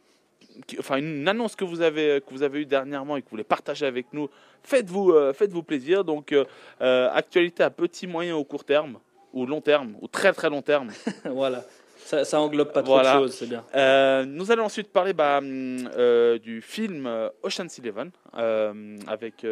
qui- 0.66 0.76
enfin, 0.78 0.96
une 0.96 1.26
annonce 1.26 1.56
que 1.56 1.64
vous 1.64 1.80
avez 1.80 2.20
que 2.20 2.34
vous 2.34 2.42
avez 2.42 2.60
eue 2.60 2.66
dernièrement 2.66 3.16
et 3.16 3.20
que 3.22 3.26
vous 3.26 3.30
voulez 3.30 3.44
partager 3.44 3.86
avec 3.86 4.06
nous, 4.12 4.28
faites-vous 4.62 5.14
faites-vous 5.32 5.62
plaisir. 5.62 6.04
Donc, 6.04 6.34
actualité 6.80 7.62
à 7.62 7.70
petit, 7.70 8.06
moyen 8.06 8.36
ou 8.36 8.44
court 8.44 8.64
terme, 8.64 8.98
ou 9.32 9.46
long 9.46 9.60
terme, 9.62 9.94
ou 10.02 10.08
très 10.08 10.32
très 10.34 10.50
long 10.50 10.60
terme. 10.60 10.90
voilà. 11.24 11.64
Ça, 12.04 12.24
ça 12.24 12.40
englobe 12.40 12.72
pas 12.72 12.82
trop 12.82 12.94
Voilà. 12.94 13.14
de 13.14 13.18
choses, 13.20 13.34
c'est 13.34 13.46
bien. 13.48 13.64
Euh, 13.74 14.24
nous 14.24 14.50
allons 14.50 14.64
ensuite 14.64 14.90
parler 14.92 15.12
bah, 15.12 15.38
hum, 15.38 15.88
euh, 15.96 16.38
du 16.38 16.60
film 16.60 17.06
euh, 17.06 17.28
Ocean's 17.42 17.78
Eleven 17.78 18.10
euh, 18.36 18.96
avec, 19.06 19.46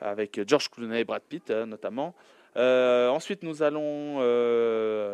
avec 0.00 0.40
George 0.48 0.70
Clooney 0.70 1.00
et 1.00 1.04
Brad 1.04 1.22
Pitt 1.28 1.50
notamment. 1.50 2.14
Ensuite, 2.56 3.42
nous 3.42 3.62
allons 3.64 4.20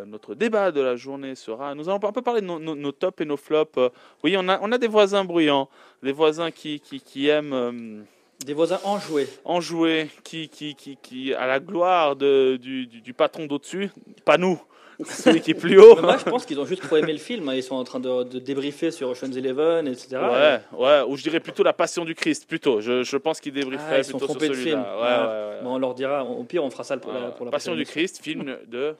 notre 0.06 0.34
débat 0.34 0.70
de 0.72 0.80
la 0.82 0.96
journée 0.96 1.34
sera. 1.34 1.74
Nous 1.74 1.88
allons 1.88 2.04
un 2.04 2.12
peu 2.12 2.20
parler 2.22 2.42
de 2.42 2.46
nos, 2.46 2.58
nos- 2.58 2.74
nos 2.74 2.92
tops 2.92 3.20
et 3.22 3.24
nos 3.24 3.38
flops. 3.38 3.78
Oui, 4.22 4.34
on 4.36 4.46
a 4.48 4.58
on 4.60 4.70
a 4.72 4.78
des 4.78 4.88
voisins 4.88 5.24
bruyants, 5.24 5.68
des 6.02 6.12
voisins 6.12 6.50
qui 6.50 6.80
qui, 6.80 7.00
qui 7.00 7.28
aiment 7.28 7.52
euh, 7.54 8.02
Des 8.44 8.52
voisins 8.52 8.80
enjoués. 8.84 9.26
enjouer, 9.44 10.08
qui 10.22 10.48
qui 10.50 10.74
qui 10.74 10.98
qui 11.00 11.32
à 11.34 11.46
la 11.46 11.60
gloire 11.60 12.14
de, 12.16 12.56
du, 12.60 12.86
du, 12.86 13.00
du 13.00 13.14
patron 13.14 13.46
d'au-dessus, 13.46 13.90
pas 14.26 14.36
nous, 14.36 14.60
celui 15.04 15.40
qui 15.40 15.52
est 15.52 15.54
plus 15.54 15.78
haut. 15.78 15.94
Mais 15.96 16.02
moi, 16.02 16.16
je 16.18 16.24
pense 16.24 16.44
qu'ils 16.46 16.58
ont 16.60 16.64
juste 16.66 16.82
trop 16.82 16.96
aimé 16.96 17.12
le 17.12 17.18
film. 17.18 17.48
hein. 17.48 17.54
Ils 17.54 17.62
sont 17.62 17.74
en 17.76 17.84
train 17.84 18.00
de, 18.00 18.22
de 18.24 18.38
débriefer 18.38 18.90
sur 18.90 19.08
Ocean's 19.10 19.36
Eleven, 19.36 19.86
etc. 19.88 20.16
Ouais, 20.16 20.60
ouais, 20.78 21.02
ou 21.08 21.16
je 21.16 21.22
dirais 21.22 21.40
plutôt 21.40 21.62
la 21.62 21.72
passion 21.72 22.04
du 22.04 22.14
Christ, 22.14 22.46
plutôt. 22.48 22.80
Je, 22.80 23.02
je 23.02 23.16
pense 23.16 23.40
qu'il 23.40 23.52
Ah, 23.56 23.60
débrieferait 23.60 24.00
ils 24.00 24.04
sont 24.04 24.18
plutôt 24.18 24.32
sur 24.34 24.40
celui-là. 24.42 24.76
Ouais, 24.78 24.84
Ah. 25.02 25.26
ouais, 25.28 25.56
ouais. 25.56 25.62
Bon, 25.64 25.74
on 25.74 25.78
leur 25.78 25.94
dira, 25.94 26.24
au 26.24 26.44
pire, 26.44 26.64
on 26.64 26.70
fera 26.70 26.84
ça 26.84 26.96
pour 26.96 27.12
la, 27.12 27.30
pour 27.30 27.44
la 27.46 27.50
passion 27.52 27.74
du. 27.74 27.84
Christ, 27.84 28.20
film 28.22 28.56
de, 28.66 28.94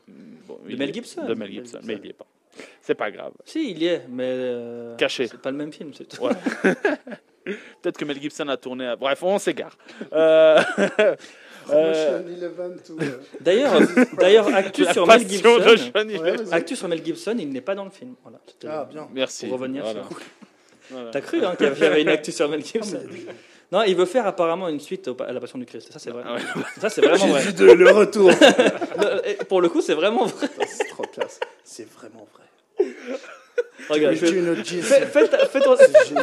bon, 0.47 0.59
De 0.65 0.71
il 0.71 0.77
Mel 0.79 0.93
Gibson. 0.93 1.25
De 1.27 1.35
Mel 1.35 1.51
Gibson, 1.51 1.81
mais 1.85 1.95
il 2.03 2.07
y 2.07 2.11
est 2.11 2.13
pas. 2.13 2.27
C'est 2.83 2.95
pas 2.95 3.11
grave. 3.11 3.33
Si, 3.45 3.71
il 3.71 3.79
y 3.83 3.87
est, 3.87 4.03
mais. 4.09 4.25
euh, 4.27 4.97
Caché. 4.97 5.29
C'est 5.29 5.41
pas 5.41 5.51
le 5.51 5.57
même 5.57 5.73
film, 5.73 5.93
c'est 5.95 6.07
tout. 6.09 6.23
Ouais. 6.23 6.33
Peut-être 7.83 7.97
que 7.97 8.05
Mel 8.05 8.21
Gibson 8.21 8.49
a 8.49 8.57
tourné. 8.57 8.87
à- 8.87 8.97
Bref, 8.97 9.23
on 9.23 9.39
s'égare. 9.39 9.77
Euh, 10.13 10.61
euh, 11.73 12.21
euh. 13.01 13.05
D'ailleurs, 13.41 13.81
d'ailleurs, 14.19 14.55
actu 14.55 14.85
sur 14.87 15.07
Mel 15.07 15.29
Gibson. 15.29 15.59
Ouais. 15.97 16.35
Actu 16.53 16.77
sur 16.77 16.89
Mel 16.89 17.05
Gibson, 17.05 17.37
il 17.39 17.49
n'est 17.51 17.61
pas 17.61 17.75
dans 17.75 17.85
le 17.85 17.91
film. 17.91 18.15
Voilà. 18.23 18.39
Ah, 18.69 18.89
bien. 18.91 19.09
Merci. 19.13 19.47
Pour 19.47 19.59
revenir 19.59 19.83
Voilà. 19.85 20.03
sur- 20.09 20.19
Voilà. 20.91 21.11
T'as 21.13 21.21
cru 21.21 21.45
hein, 21.45 21.55
qu'il 21.57 21.67
y 21.67 21.85
avait 21.85 22.03
une 22.03 22.09
actu 22.09 22.33
sur 22.33 22.49
Mel 22.49 22.61
Ah, 22.63 22.67
Gibson 22.67 23.01
mais- 23.11 23.19
Non, 23.71 23.83
il 23.85 23.95
veut 23.95 24.07
faire 24.07 24.27
apparemment 24.27 24.69
une 24.69 24.81
suite 24.81 25.09
à 25.21 25.33
la 25.33 25.39
Passion 25.41 25.59
du 25.59 25.67
Christ. 25.67 25.93
Ça, 25.93 25.99
c'est 26.01 26.11
vrai. 26.11 26.23
Ah 26.27 26.35
ouais. 26.35 26.41
Ça, 26.81 26.89
c'est 26.91 27.01
vraiment 27.01 27.27
vrai. 27.29 27.53
De 27.53 27.65
le 27.73 27.91
retour. 27.91 28.31
Pour 29.49 29.61
le 29.61 29.69
coup, 29.69 29.81
c'est 29.81 29.95
vraiment 29.95 30.27
vrai. 30.27 30.49
Putain, 30.49 30.67
C'est 30.69 30.89
trop 30.89 31.05
classe. 31.05 31.39
C'est 31.63 31.89
vraiment 31.89 32.27
vrai. 32.35 32.87
Regarde, 33.91 34.15
je-. 34.15 34.81
Fais, 34.83 35.07
fais 35.07 35.27
fais 35.27 35.61
ton- 35.61 35.77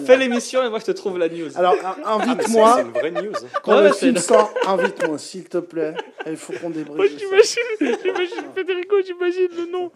fais 0.06 0.18
l'émission 0.18 0.64
et 0.64 0.70
moi 0.70 0.80
je 0.80 0.86
te 0.86 0.92
trouve 0.92 1.18
la 1.18 1.30
news. 1.30 1.50
Alors, 1.56 1.76
Ah, 1.84 1.96
c'est- 1.98 2.30
invite-moi. 2.32 2.74
C'est 2.78 2.82
une 2.84 2.92
vraie 2.92 3.12
news. 3.24 3.34
Quand 3.64 3.78
Ouais, 3.78 3.88
le 3.90 3.94
film 3.94 4.18
sort, 4.18 4.54
invite-moi, 4.66 5.18
s'il 5.18 5.44
te 5.46 5.58
plaît. 5.60 5.94
Il 6.26 6.38
faut 6.38 6.54
qu'on 6.54 6.70
Moi, 6.70 6.78
débriefe. 6.78 7.12
ça. 7.12 7.18
j'imagine, 7.18 7.98
j'imagine 8.04 8.44
Federico, 8.56 8.96
j'imagine 9.06 9.48
le 9.58 9.72
nom. 9.72 9.92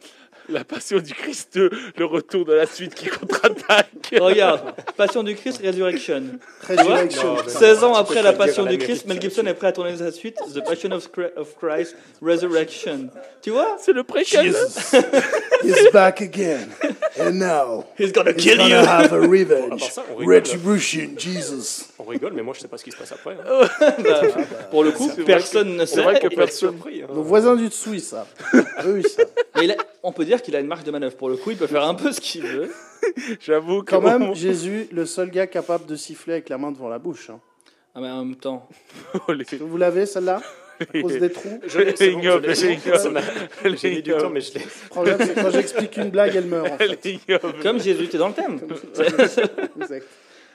La 0.49 0.63
passion 0.63 0.99
du 0.99 1.13
Christ, 1.13 1.57
le 1.97 2.03
retour 2.05 2.45
de 2.45 2.53
la 2.53 2.65
suite 2.65 2.95
qui 2.95 3.05
contre-attaque. 3.07 3.87
Regarde, 4.19 4.73
Passion 4.97 5.21
du 5.23 5.35
Christ, 5.35 5.61
Resurrection. 5.63 6.23
Resurrection. 6.67 7.35
Non, 7.35 7.41
mais- 7.45 7.49
16 7.51 7.83
ans 7.83 7.93
après 7.93 8.21
la 8.23 8.33
Passion 8.33 8.65
du. 8.65 8.77
Christ, 8.79 9.05
Mel 9.07 9.21
Gibson 9.21 9.45
est 9.45 9.53
prêt 9.53 9.67
à 9.67 9.71
tourner 9.71 9.95
sa 9.95 10.11
suite, 10.11 10.35
The 10.53 10.63
Passion 10.65 10.89
of 10.91 11.09
Christ, 11.61 11.95
Resurrection. 12.21 13.09
Tu 13.41 13.51
vois? 13.51 13.77
C'est 13.79 13.93
le 13.93 14.03
préquel. 14.03 14.47
Jesus 14.47 14.97
is 15.63 15.89
back 15.93 16.21
again. 16.21 16.67
And 17.19 17.33
now, 17.39 17.85
He's 17.99 18.11
gonna 18.13 18.31
he's 18.31 18.43
kill 18.43 18.61
you 18.61 18.69
gonna 18.69 18.85
have 18.85 19.11
a 19.13 19.19
revenge. 19.27 19.83
Retribution, 20.19 21.09
Jesus. 21.17 21.89
On 21.99 22.03
rigole, 22.05 22.33
mais 22.33 22.41
moi 22.43 22.53
je 22.55 22.61
sais 22.61 22.67
pas 22.67 22.77
ce 22.77 22.83
qui 22.83 22.91
se 22.91 22.97
passe 22.97 23.11
après. 23.11 23.35
hein. 23.35 23.67
Bah, 24.03 24.21
Pour 24.69 24.83
le 24.83 24.91
coup, 24.91 25.09
personne 25.25 25.75
ne 25.75 25.85
C'est 25.85 25.95
sait. 25.95 26.01
vrai 26.03 26.13
que 26.19 26.25
On 26.25 26.29
peut 26.29 26.33
être 26.33 26.37
personne. 26.37 26.69
surpris. 26.71 27.01
hein. 27.03 27.07
Nos 27.13 27.23
voisins 27.23 27.55
du 27.55 27.67
dessous, 27.67 27.93
ils 27.93 28.01
savent. 28.01 28.27
Eux, 28.85 28.99
ils 29.03 29.07
savent. 29.07 29.27
Mais 29.55 29.65
il 29.65 29.71
a- 29.71 29.77
on 30.03 30.11
peut 30.11 30.25
dire 30.25 30.41
qu'il 30.41 30.55
a 30.55 30.59
une 30.59 30.67
marge 30.67 30.83
de 30.83 30.91
manœuvre. 30.91 31.15
Pour 31.17 31.29
le 31.29 31.37
coup, 31.37 31.51
il 31.51 31.57
peut 31.57 31.67
faire 31.67 31.83
un 31.83 31.93
peu 31.95 32.11
ce 32.11 32.21
qu'il 32.21 32.43
veut. 32.43 32.71
J'avoue 33.41 33.83
que. 33.83 33.91
Quand 33.91 34.01
même, 34.01 34.33
Jésus, 34.35 34.87
le 34.91 35.05
seul 35.05 35.29
gars 35.31 35.47
capable 35.47 35.85
de 35.85 35.95
siffler 35.95 36.33
avec 36.33 36.49
la 36.49 36.57
main 36.57 36.71
devant 36.71 36.87
la 36.89 36.99
bouche. 36.99 37.29
hein. 37.29 37.39
Ah, 37.93 37.99
mais 37.99 38.09
en 38.09 38.23
même 38.23 38.35
temps. 38.35 38.69
Oh, 39.27 39.33
Vous 39.59 39.77
l'avez, 39.77 40.05
celle-là? 40.05 40.41
À 40.93 41.01
cause 41.01 41.19
des 41.19 41.29
trous 41.31 41.59
Je 41.67 41.79
l'ai, 41.79 41.95
c'est 41.95 42.11
m'a- 42.11 43.21
les 43.63 43.77
J'ai 43.77 43.89
mis 43.91 44.01
du 44.01 44.11
temps, 44.13 44.29
mais 44.29 44.41
je 44.41 44.53
l'ai. 44.53 44.59
Le 44.61 44.89
problème, 44.89 45.17
c'est 45.19 45.33
que 45.33 45.41
quand 45.41 45.51
j'explique 45.51 45.97
une 45.97 46.09
blague, 46.09 46.35
elle 46.35 46.45
meurt. 46.45 46.71
En 46.71 46.77
fait. 46.77 47.19
Comme 47.61 47.79
Jésus, 47.79 48.07
t'es 48.07 48.17
dans 48.17 48.29
le 48.29 48.33
thème. 48.33 48.59
Exact. 49.81 50.05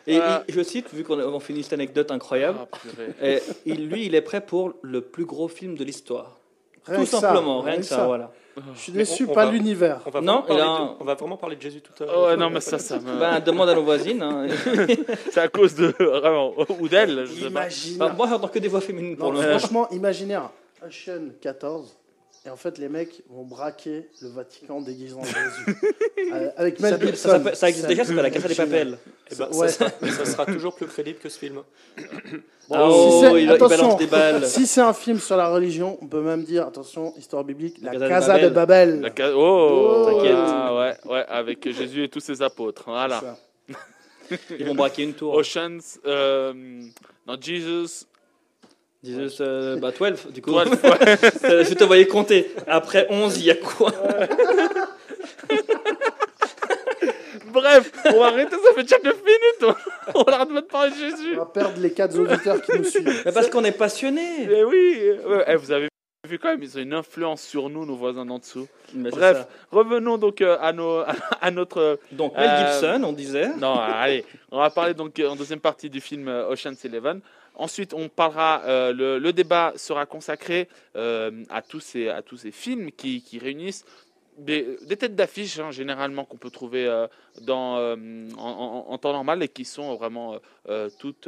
Et 0.09 0.19
Ah. 0.23 0.45
il- 0.49 0.55
je 0.55 0.63
cite, 0.63 0.95
vu 0.95 1.03
qu'on 1.03 1.41
finit 1.41 1.63
cette 1.65 1.73
anecdote 1.73 2.11
incroyable, 2.13 2.59
Ah, 2.63 2.77
purée. 2.81 3.35
et 3.35 3.39
il- 3.65 3.89
lui, 3.89 4.07
il 4.07 4.15
est 4.15 4.21
prêt 4.21 4.41
pour 4.41 4.75
le 4.83 5.01
plus 5.01 5.25
gros 5.25 5.49
film 5.49 5.77
de 5.77 5.83
l'histoire. 5.85 6.39
Rien 6.87 6.99
Tout 6.99 7.03
que 7.05 7.09
ça, 7.09 7.21
simplement, 7.21 7.61
rien 7.61 7.77
que 7.79 7.83
ça, 7.83 8.07
voilà. 8.07 8.33
Je 8.75 8.81
suis 8.81 8.93
Mais 8.93 8.99
déçu, 8.99 9.25
on- 9.27 9.31
on 9.31 9.35
pas 9.35 9.45
va- 9.47 9.53
l'univers. 9.53 10.01
On 10.07 10.11
va, 10.11 10.21
Non, 10.23 10.43
parler 10.43 10.63
de, 10.63 10.69
on 11.01 11.05
va 11.05 11.15
vraiment 11.15 11.37
parler 11.37 11.57
de 11.57 11.61
Jésus 11.63 11.81
tout 11.83 11.93
à 12.03 12.07
l'heure. 12.07 12.15
Oh, 12.19 12.27
ouais, 12.29 12.37
non, 12.37 12.49
mais 12.51 12.61
ça, 12.61 12.79
ça 12.79 12.99
me. 12.99 13.19
Ben, 13.21 13.41
demande 13.41 13.69
à 13.69 13.75
nos 13.75 13.83
voisines. 13.83 14.23
hein. 14.23 14.47
C'est 15.31 15.41
à 15.41 15.49
cause 15.49 15.75
de. 15.75 15.95
Vraiment. 15.99 16.53
Ou 16.81 16.89
d'elle, 16.89 17.27
je 17.27 17.33
sais 17.35 17.41
pas. 17.43 17.47
Imagine. 17.49 18.03
Enfin, 18.03 18.15
moi, 18.15 18.27
j'entends 18.31 18.49
que 18.49 18.59
des 18.59 18.69
voix 18.69 18.81
féminines 18.81 19.17
pour 19.17 19.33
Non, 19.33 19.41
le 19.41 19.47
moment. 19.47 19.59
franchement, 19.59 19.89
imaginez 19.91 20.35
un 20.35 20.51
Ocean 20.87 21.29
14. 21.41 21.97
Et 22.47 22.51
en 22.51 22.57
fait, 22.57 22.79
les 22.79 22.89
mecs 22.89 23.23
vont 23.29 23.45
braquer 23.45 24.09
le 24.23 24.29
Vatican 24.29 24.81
déguisé 24.81 25.15
en 25.15 25.25
Jésus. 25.25 25.77
Euh, 26.33 26.51
avec 26.57 26.79
Mel 26.81 26.93
Ça, 26.93 26.99
Gibson. 27.01 27.17
ça 27.17 27.31
s'appelle- 27.31 27.57
ça 27.57 27.69
existe 27.69 27.87
déjà, 27.89 28.05
ça 28.05 28.09
s'appelle 28.11 28.23
la 28.23 28.31
Casa 28.31 28.49
des. 28.49 28.55
Papels. 28.55 28.99
Eh 29.31 29.35
ben, 29.35 29.49
Ouais. 29.53 29.69
ça, 29.69 29.91
sera, 29.91 30.11
ça 30.13 30.25
sera 30.25 30.47
toujours 30.47 30.75
plus 30.77 30.87
crédible 30.87 31.19
que 31.19 31.29
ce 31.29 31.39
film. 31.39 31.63
Ah, 32.69 32.79
si 32.91 32.97
oh, 32.99 33.21
c'est- 33.23 33.33
il, 33.35 33.45
il 33.45 33.51
attention. 33.53 33.77
balance 33.79 33.97
des 33.97 34.07
balles. 34.09 34.45
Si 34.45 34.67
c'est 34.67 34.81
un 34.81 34.93
film 34.93 35.21
sur 35.21 35.37
la 35.37 35.49
religion, 35.51 35.97
on 36.03 36.09
peut 36.09 36.21
même 36.21 36.43
dire, 36.43 36.67
attention, 36.67 37.15
histoire 37.17 37.45
biblique, 37.45 37.77
la, 37.81 37.93
Casa 37.93 38.05
de 38.05 38.09
Casa 38.09 38.39
de 38.41 38.49
Babel. 38.49 39.01
La 39.03 39.11
ca- 39.17 39.37
Oh, 39.37 40.05
T'inquiète. 40.11 40.35
Ah, 40.37 40.75
ouais, 40.75 40.97
ouais, 41.13 41.25
avec 41.29 41.71
Jésus 41.71 42.03
et 42.03 42.09
tous 42.09 42.19
ses 42.19 42.43
apôtres. 42.43 42.83
Voilà. 42.89 43.21
Ça. 43.21 44.37
Ils 44.59 44.67
vont 44.67 44.75
braquer 44.75 45.05
une 45.05 45.15
tour. 45.15 45.35
Oceans. 45.35 45.79
euh, 46.07 46.53
non, 47.25 47.37
Jesus. 47.41 48.05
Jesus, 49.05 49.41
euh, 49.41 49.77
bah 49.79 49.93
12, 49.97 50.29
du 50.33 50.43
coup. 50.43 50.51
12, 50.53 50.69
ouais. 50.83 51.65
je 51.65 51.75
te 51.75 51.85
voyais 51.85 52.07
compter. 52.07 52.51
Après 52.67 53.07
11, 53.11 53.39
il 53.39 53.45
y 53.45 53.51
a 53.51 53.55
quoi 53.55 53.93
On 57.57 57.61
va 57.61 58.27
arrêter, 58.27 58.57
ça 58.57 58.75
fait 58.75 58.83
déjà 58.83 58.97
9 59.03 59.17
minutes. 59.25 59.77
On 60.15 60.23
arrête 60.25 60.49
pas 60.49 60.61
de 60.61 60.67
parler 60.67 60.91
de 60.91 60.97
Jésus. 60.97 61.35
On 61.35 61.39
va 61.39 61.47
perdre 61.47 61.81
les 61.81 61.93
quatre 61.93 62.19
auditeurs 62.19 62.61
qui 62.63 62.73
nous 62.77 62.85
suivent. 62.85 63.23
Mais 63.25 63.33
parce 63.33 63.49
qu'on 63.49 63.65
est 63.65 63.73
passionné. 63.73 64.47
Eh 64.51 64.65
oui. 64.65 65.11
ouais, 65.27 65.45
eh, 65.47 65.57
vous 65.57 65.73
avez 65.73 65.89
vu 66.29 66.39
quand 66.39 66.49
même, 66.49 66.63
ils 66.63 66.77
ont 66.77 66.83
une 66.83 66.93
influence 66.95 67.41
sur 67.43 67.71
nous, 67.71 67.87
nos 67.87 67.97
voisins 67.97 68.27
d'en 68.27 68.39
dessous. 68.39 68.67
Mais 68.95 69.11
Bref, 69.11 69.47
revenons 69.71 70.19
donc 70.19 70.41
euh, 70.41 70.59
à, 70.61 70.73
nos, 70.73 71.03
à 71.41 71.51
notre 71.51 71.99
Donc 72.13 72.37
Mel 72.37 72.49
Euh, 72.51 72.73
Gibson, 72.73 73.03
on 73.05 73.13
disait. 73.13 73.49
Non, 73.57 73.79
allez, 73.79 74.25
on 74.51 74.59
va 74.59 74.71
parler 74.71 74.95
donc 74.95 75.19
euh, 75.19 75.29
en 75.29 75.37
deuxième 75.37 75.61
partie 75.61 75.89
du 75.89 76.01
film 76.01 76.29
euh, 76.29 76.49
Ocean's 76.49 76.85
Eleven. 76.85 77.21
Ensuite, 77.57 77.95
on 77.95 78.09
parlera, 78.09 78.63
euh, 78.67 78.93
le, 78.93 79.33
débat 79.33 79.73
sera 79.77 80.05
consacré 80.05 80.69
euh, 80.95 81.45
à, 81.49 81.63
tous 81.63 81.81
ces, 81.81 82.51
films 82.53 82.93
qui 82.93 83.39
réunissent 83.39 83.85
des, 84.39 84.77
des 84.87 84.97
têtes 84.97 85.15
d'affiche, 85.15 85.59
hein, 85.59 85.71
généralement, 85.71 86.25
qu'on 86.25 86.37
peut 86.37 86.51
trouver 86.51 86.87
euh, 86.87 87.07
dans, 87.43 87.79
euh, 87.79 87.97
en, 88.37 88.85
en- 88.89 88.93
en 88.93 88.99
temps 88.99 89.13
normal 89.13 89.43
et 89.43 89.49
qui 89.49 89.65
sont 89.65 89.95
vraiment 89.97 90.37
euh, 90.69 90.89
toutes 90.99 91.27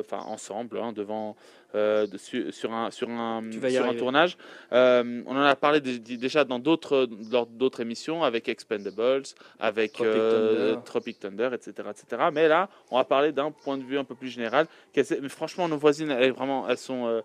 enfin, 0.00 0.22
ensemble 0.26 0.78
hein, 0.78 0.92
devant, 0.92 1.36
euh, 1.74 2.06
sur, 2.16 2.72
un, 2.72 2.90
sur, 2.90 3.08
un, 3.10 3.42
sur 3.70 3.84
un 3.84 3.94
tournage. 3.98 4.36
Euh, 4.72 5.22
on 5.26 5.36
en 5.36 5.42
a 5.42 5.54
parlé 5.56 5.80
dé- 5.80 5.98
dé- 5.98 6.16
déjà 6.16 6.44
dans 6.44 6.58
d'autres 6.58 7.08
lors 7.30 7.46
d'autres 7.46 7.80
émissions 7.80 8.24
avec 8.24 8.48
Expendables, 8.48 9.22
avec 9.60 9.92
Tropic 9.92 10.12
euh, 10.14 10.72
Thunder. 10.74 10.80
Tropic 10.84 11.18
Thunder, 11.20 11.50
etc., 11.52 11.88
etc. 11.90 12.22
Mais 12.32 12.48
là, 12.48 12.68
on 12.90 12.96
va 12.96 13.04
parler 13.04 13.32
d'un 13.32 13.50
point 13.50 13.76
de 13.76 13.84
vue 13.84 13.98
un 13.98 14.04
peu 14.04 14.14
plus 14.14 14.28
général. 14.28 14.66
Mais 14.96 15.28
franchement, 15.28 15.68
nos 15.68 15.76
voisines, 15.78 16.10
elles, 16.10 16.32
vraiment, 16.32 16.68
elles 16.68 16.78
sont. 16.78 17.22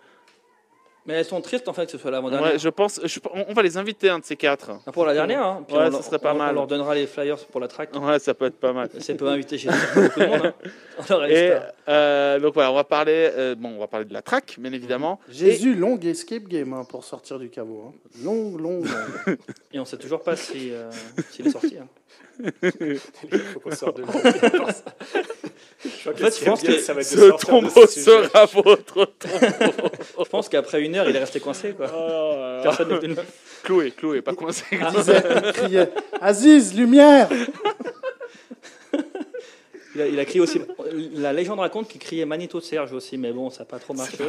Mais 1.06 1.16
elles 1.16 1.26
sont 1.26 1.42
tristes 1.42 1.68
en 1.68 1.74
fait 1.74 1.86
que 1.86 1.92
ce 1.92 1.98
soit 1.98 2.12
l'avant-dernière. 2.12 2.54
ouais, 2.54 2.60
je 2.60 2.70
pense, 2.70 3.02
je- 3.04 3.20
on 3.48 3.54
va 3.54 3.62
les 3.62 3.76
inviter 3.78 4.10
un 4.10 4.20
de 4.20 4.24
ces 4.24 4.38
quatre. 4.38 4.72
Ah, 4.88 4.92
Pour 4.94 5.06
la 5.06 5.14
dernière, 5.14 5.46
hein. 5.46 5.64
Puis 5.68 5.76
Ouais, 5.76 5.84
on 5.84 5.86
ça 5.88 5.92
leur- 5.92 6.04
serait 6.04 6.20
pas 6.20 6.34
on- 6.34 6.38
mal. 6.38 6.52
On 6.52 6.60
leur 6.60 6.68
donnera 6.68 6.96
les 6.96 7.08
flyers 7.08 7.38
pour 7.48 7.60
la 7.60 7.68
track. 7.68 7.90
Ouais, 8.00 8.20
ça 8.20 8.34
peut 8.34 8.46
être 8.46 8.56
pas 8.60 8.72
mal. 8.72 8.90
C'est 9.00 9.16
pas 9.16 9.32
invité 9.32 9.58
chez 9.58 9.68
beaucoup 9.70 10.20
de 10.20 10.26
monde. 10.26 10.46
Hein. 10.46 10.54
On 11.10 11.14
leur 11.14 11.26
Et 11.26 11.52
euh, 11.90 12.40
donc 12.40 12.54
voilà, 12.54 12.72
on 12.72 12.76
va 12.76 12.84
parler. 12.84 13.30
euh, 13.36 13.56
bon, 13.56 13.70
on 13.76 13.80
va 13.80 13.88
parler 13.88 14.06
de 14.06 14.14
la 14.14 14.22
track, 14.22 14.56
bien 14.60 14.72
évidemment. 14.72 15.20
Jésus, 15.30 15.74
long 15.76 15.98
escape 16.00 16.44
game 16.44 16.72
hein, 16.74 16.86
pour 16.88 17.04
sortir 17.04 17.40
du 17.40 17.50
caveau. 17.50 17.86
hein. 17.90 17.94
Long, 18.24 18.56
long, 18.58 18.82
long. 18.84 19.36
Et 19.74 19.80
on 19.80 19.86
sait 19.86 19.98
toujours 19.98 20.22
pas 20.22 20.36
si, 20.36 20.72
euh, 20.72 20.90
s'il 21.32 21.48
est 21.48 21.50
sorti. 21.50 21.78
Je 25.84 26.10
crois 26.10 26.14
En 26.14 26.16
fait, 26.16 26.32
ce 26.32 26.40
je 26.40 26.40
qui 26.40 26.44
est 26.44 26.48
pense 26.50 26.62
que 26.64 26.78
ça 26.80 26.94
va 26.94 27.02
être 27.02 27.12
de 27.16 27.18
Ce 27.20 27.46
tombeau 27.46 27.88
sera 27.88 28.46
votre 28.46 29.06
tombeau. 29.20 29.90
Je 30.20 30.30
pense 30.30 30.50
qu'après 30.50 30.82
une 30.82 30.96
heure, 30.96 31.10
il 31.10 31.16
est 31.16 31.20
resté 31.20 31.40
coincé. 31.40 31.74
Quoi. 31.74 31.88
Oh, 31.94 32.62
Personne 32.64 32.90
n'est 32.90 33.00
venu 33.00 33.16
le- 33.16 33.22
cloué, 33.64 33.92
cloué, 33.92 34.22
pas 34.22 34.34
coincé. 34.34 34.64
Il 34.72 34.86
disait, 34.96 35.22
il 35.46 35.52
criait 35.52 35.90
Aziz, 36.22 36.74
lumière 36.76 37.30
Il 39.96 40.02
a, 40.02 40.08
il 40.08 40.20
a 40.20 40.26
crié 40.26 40.40
aussi. 40.42 40.60
La 41.16 41.34
légende 41.34 41.60
raconte 41.60 41.88
qu'il 41.88 42.02
criait 42.02 42.26
Manito 42.26 42.60
de 42.60 42.64
Serge 42.64 42.94
aussi, 42.94 43.18
mais 43.18 43.32
bon, 43.32 43.50
ça 43.50 43.60
n'a 43.60 43.66
pas 43.66 43.80
trop 43.80 43.94
marché. 43.94 44.24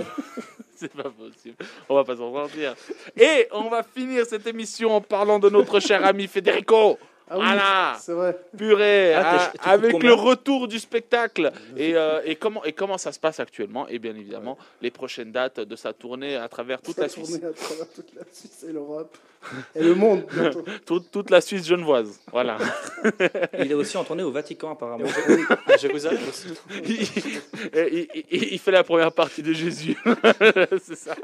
C'est 0.76 0.92
pas 0.92 1.04
possible. 1.04 1.54
On 1.88 1.94
va 1.94 2.04
pas 2.04 2.16
s'en 2.16 2.32
sortir. 2.34 2.74
Et 3.16 3.46
on 3.52 3.70
va 3.70 3.82
finir 3.82 4.26
cette 4.26 4.46
émission 4.46 4.94
en 4.96 5.00
parlant 5.00 5.38
de 5.38 5.48
notre 5.48 5.78
cher 5.80 6.04
ami 6.04 6.26
Federico. 6.26 6.98
Ah 7.30 7.38
oui, 7.38 7.44
Voilà. 7.44 7.96
c'est 8.00 8.12
vrai. 8.12 8.38
Purée, 8.56 9.14
Ah, 9.14 9.50
ah, 9.60 9.70
avec 9.70 10.02
le 10.02 10.12
retour 10.12 10.68
du 10.68 10.78
spectacle. 10.78 11.52
Et, 11.76 11.96
euh, 11.96 12.20
et, 12.24 12.36
comment, 12.36 12.62
et 12.64 12.72
comment 12.72 12.98
ça 12.98 13.12
se 13.12 13.18
passe 13.18 13.40
actuellement? 13.40 13.88
Et 13.88 13.98
bien 13.98 14.14
évidemment, 14.14 14.58
les 14.82 14.90
prochaines 14.90 15.32
dates 15.32 15.58
de 15.60 15.74
sa 15.76 15.94
tournée 15.94 16.36
à 16.36 16.46
travers 16.48 16.82
toute 16.82 16.98
la 16.98 17.08
Suisse. 17.08 17.36
à 17.36 17.52
travers 17.52 17.88
toute 17.94 18.14
la 18.14 18.22
Suisse 18.30 18.64
et 18.68 18.72
l'Europe. 18.72 19.16
Et 19.74 19.82
le 19.82 19.94
monde. 19.94 20.24
Toute, 20.86 21.10
toute 21.10 21.28
la 21.28 21.42
Suisse 21.42 21.66
genevoise. 21.66 22.18
Voilà. 22.32 22.56
Il 23.58 23.70
est 23.70 23.74
aussi 23.74 23.94
en 23.98 24.04
tournée 24.04 24.22
au 24.22 24.30
Vatican, 24.30 24.72
apparemment. 24.72 25.04
À 25.66 25.76
Jérusalem 25.76 26.18
aussi. 26.30 26.48
il, 26.84 27.02
il- 27.92 28.08
il- 28.30 28.52
il 28.54 28.58
fait 28.58 28.70
la 28.70 28.82
première 28.84 29.12
partie 29.12 29.42
de 29.42 29.52
Jésus. 29.52 29.98
C'est 30.82 30.96
ça. 30.96 31.14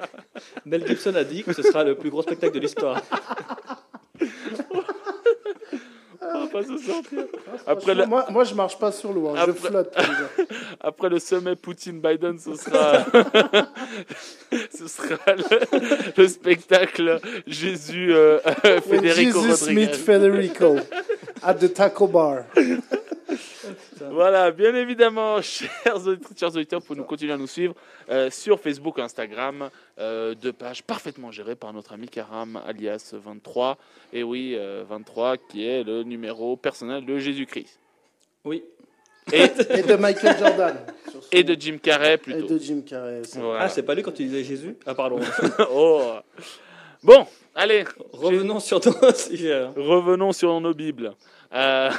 Mel 0.67 0.87
Gibson 0.87 1.15
a 1.15 1.25
dit 1.25 1.43
que 1.45 1.55
ce 1.55 1.63
sera 1.63 1.83
le 1.83 1.95
plus 1.95 2.11
gros 2.11 2.21
spectacle 2.21 2.53
de 2.55 2.61
l'histoire. 2.61 3.01
On 6.35 6.41
va 6.41 6.47
pas 6.49 6.63
se 6.63 6.79
sortir. 6.79 7.25
Après 7.67 7.95
le, 7.95 8.03
Franchement, 8.03 8.07
moi, 8.09 8.27
moi, 8.31 8.45
je 8.45 8.55
marche 8.55 8.79
pas 8.79 8.93
sur 8.93 9.13
l'eau, 9.13 9.29
hein, 9.29 9.35
je 9.37 9.51
Après- 9.51 9.69
flotte. 9.69 9.95
déjà. 9.97 10.47
après 10.81 11.09
le 11.09 11.19
sommet 11.19 11.57
Poutine-Biden, 11.57 12.39
ce 12.39 12.55
sera, 12.55 13.05
ce 14.71 14.89
sera 14.89 15.35
le, 15.35 16.13
le 16.23 16.29
spectacle 16.29 17.21
Jésus 17.47 18.15
euh, 18.15 18.39
Federico 18.89 19.41
Jesus 19.43 19.65
Rodriguez. 19.65 19.75
meet 19.75 19.95
Federico 19.97 20.77
at 21.43 21.55
the 21.55 21.73
taco 21.73 22.07
bar. 22.07 22.45
Voilà, 24.11 24.51
bien 24.51 24.75
évidemment, 24.75 25.41
chers 25.43 26.07
auditeurs, 26.07 26.83
pouvez 26.83 26.99
nous 26.99 27.05
continuer 27.05 27.33
à 27.33 27.37
nous 27.37 27.47
suivre 27.47 27.75
euh, 28.09 28.31
sur 28.31 28.59
Facebook, 28.59 28.99
Instagram, 28.99 29.69
euh, 29.99 30.35
deux 30.35 30.53
pages 30.53 30.83
parfaitement 30.83 31.31
gérées 31.31 31.55
par 31.55 31.73
notre 31.73 31.93
ami 31.93 32.09
Karam, 32.09 32.61
alias 32.67 33.13
23. 33.13 33.77
Et 34.13 34.23
oui, 34.23 34.55
euh, 34.57 34.85
23, 34.89 35.37
qui 35.37 35.65
est 35.67 35.85
le 35.85 36.03
numéro 36.03 36.20
personnel 36.57 37.05
de 37.05 37.19
Jésus-Christ. 37.19 37.79
Oui. 38.45 38.63
Et, 39.33 39.43
Et 39.71 39.83
de 39.83 39.97
Michael 39.97 40.37
Jordan. 40.39 40.77
son- 41.13 41.21
et 41.33 41.45
de 41.45 41.57
Jim 41.61 41.79
Carrey, 41.83 42.15
et 42.15 42.19
plutôt. 42.19 42.47
de 42.49 42.59
Jim 42.59 42.83
Carrey. 42.87 43.23
Voilà. 43.37 43.65
Ah, 43.65 43.69
c'est 43.69 43.83
pas 43.83 43.95
lui 43.95 44.03
quand 44.03 44.19
il 44.19 44.29
disait 44.29 44.45
Jésus? 44.45 44.77
Ah, 44.87 44.95
pardon. 44.95 45.21
Oh. 45.71 46.15
Bon, 47.03 47.27
allez, 47.55 47.85
Revenons 48.13 48.61
sur 48.61 48.81
ton 48.81 48.93
sujet. 49.15 49.55
hein. 49.55 49.73
revenons 49.77 50.33
sur 50.33 50.61
nos 50.61 50.75
Bibles. 50.75 51.15
Euh, 51.55 51.91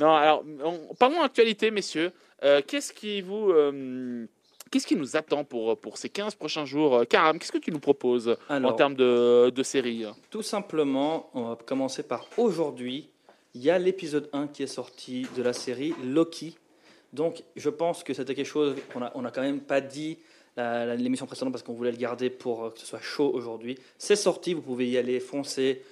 non, 0.00 0.14
alors, 0.14 0.44
on- 0.64 0.94
parlons 0.94 1.20
actualité, 1.22 1.70
messieurs. 1.70 2.10
Euh, 2.42 2.60
qu'est-ce 2.66 2.92
qui 2.92 3.20
vous. 3.20 3.50
euh, 3.50 4.26
Qu'est-ce 4.72 4.86
qui 4.86 4.96
nous 4.96 5.16
attend 5.18 5.44
pour, 5.44 5.78
pour 5.78 5.98
ces 5.98 6.08
15 6.08 6.34
prochains 6.34 6.64
jours 6.64 6.96
Euh, 6.96 7.04
Karam, 7.04 7.38
qu'est-ce 7.38 7.52
que 7.52 7.58
tu 7.58 7.70
nous 7.70 7.78
proposes 7.78 8.36
en 8.48 8.72
termes 8.72 8.94
de, 8.94 9.50
de 9.50 9.62
série? 9.62 10.06
tout 10.30 10.40
simplement, 10.42 11.28
on 11.34 11.50
va 11.50 11.56
commencer 11.56 12.02
par 12.02 12.26
aujourd'hui. 12.38 13.10
Il 13.54 13.62
y 13.62 13.68
a 13.68 13.78
l'épisode 13.78 14.30
1 14.32 14.46
qui 14.48 14.62
est 14.62 14.66
sorti 14.66 15.26
de 15.36 15.42
la 15.42 15.52
série 15.52 15.94
Loki. 16.02 16.56
Donc, 17.12 17.42
je 17.54 17.68
pense 17.68 18.02
que 18.02 18.14
c'était 18.14 18.34
quelque 18.34 18.46
chose 18.46 18.74
qu'on 18.92 19.00
n'a 19.00 19.12
on 19.14 19.26
a 19.26 19.30
quand 19.30 19.42
même 19.42 19.60
pas 19.60 19.82
dit 19.82 20.16
l'émission 20.56 21.26
précédente 21.26 21.52
parce 21.52 21.62
qu'on 21.62 21.74
voulait 21.74 21.92
le 21.92 21.98
garder 21.98 22.30
pour 22.30 22.64
euh, 22.64 22.70
que 22.70 22.78
ce 22.80 22.86
soit 22.86 23.00
chaud 23.02 23.30
aujourd'hui. 23.34 23.78
C'est 23.98 24.16
sorti, 24.16 24.54
vous 24.54 24.62
pouvez 24.62 24.88
y 24.88 24.96
aller, 24.96 25.20
foncer. 25.20 25.82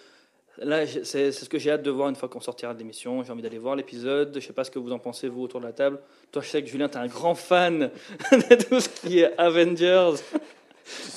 Là, 0.59 0.87
c'est 0.87 1.05
c'est 1.05 1.33
ce 1.33 1.49
que 1.49 1.59
j'ai 1.59 1.71
hâte 1.71 1.83
de 1.83 1.91
voir 1.91 2.09
une 2.09 2.17
fois 2.17 2.29
qu'on 2.29 2.41
sortira 2.41 2.75
de 2.75 2.79
l'émission. 2.79 3.23
J'ai 3.25 3.33
envie 3.33 3.43
d'aller 3.43 3.59
voir 3.59 3.77
l'épisode. 3.77 4.33
Je 4.35 4.41
sais 4.47 4.53
pas 4.53 4.65
ce 4.65 4.71
que 4.71 4.79
vous 4.79 4.93
en 4.93 4.99
pensez, 4.99 5.29
vous, 5.29 5.43
autour 5.43 5.61
de 5.61 5.67
la 5.67 5.73
table. 5.73 5.99
Toi, 6.33 6.43
je 6.43 6.49
sais 6.49 6.63
que 6.63 6.69
Julien, 6.69 6.89
tu 6.89 6.97
es 6.99 7.01
un 7.01 7.07
grand 7.07 7.35
fan 7.35 7.91
de 8.33 8.55
tout 8.57 8.81
ce 8.81 8.89
qui 8.89 9.21
est 9.21 9.33
Avengers. 9.39 10.17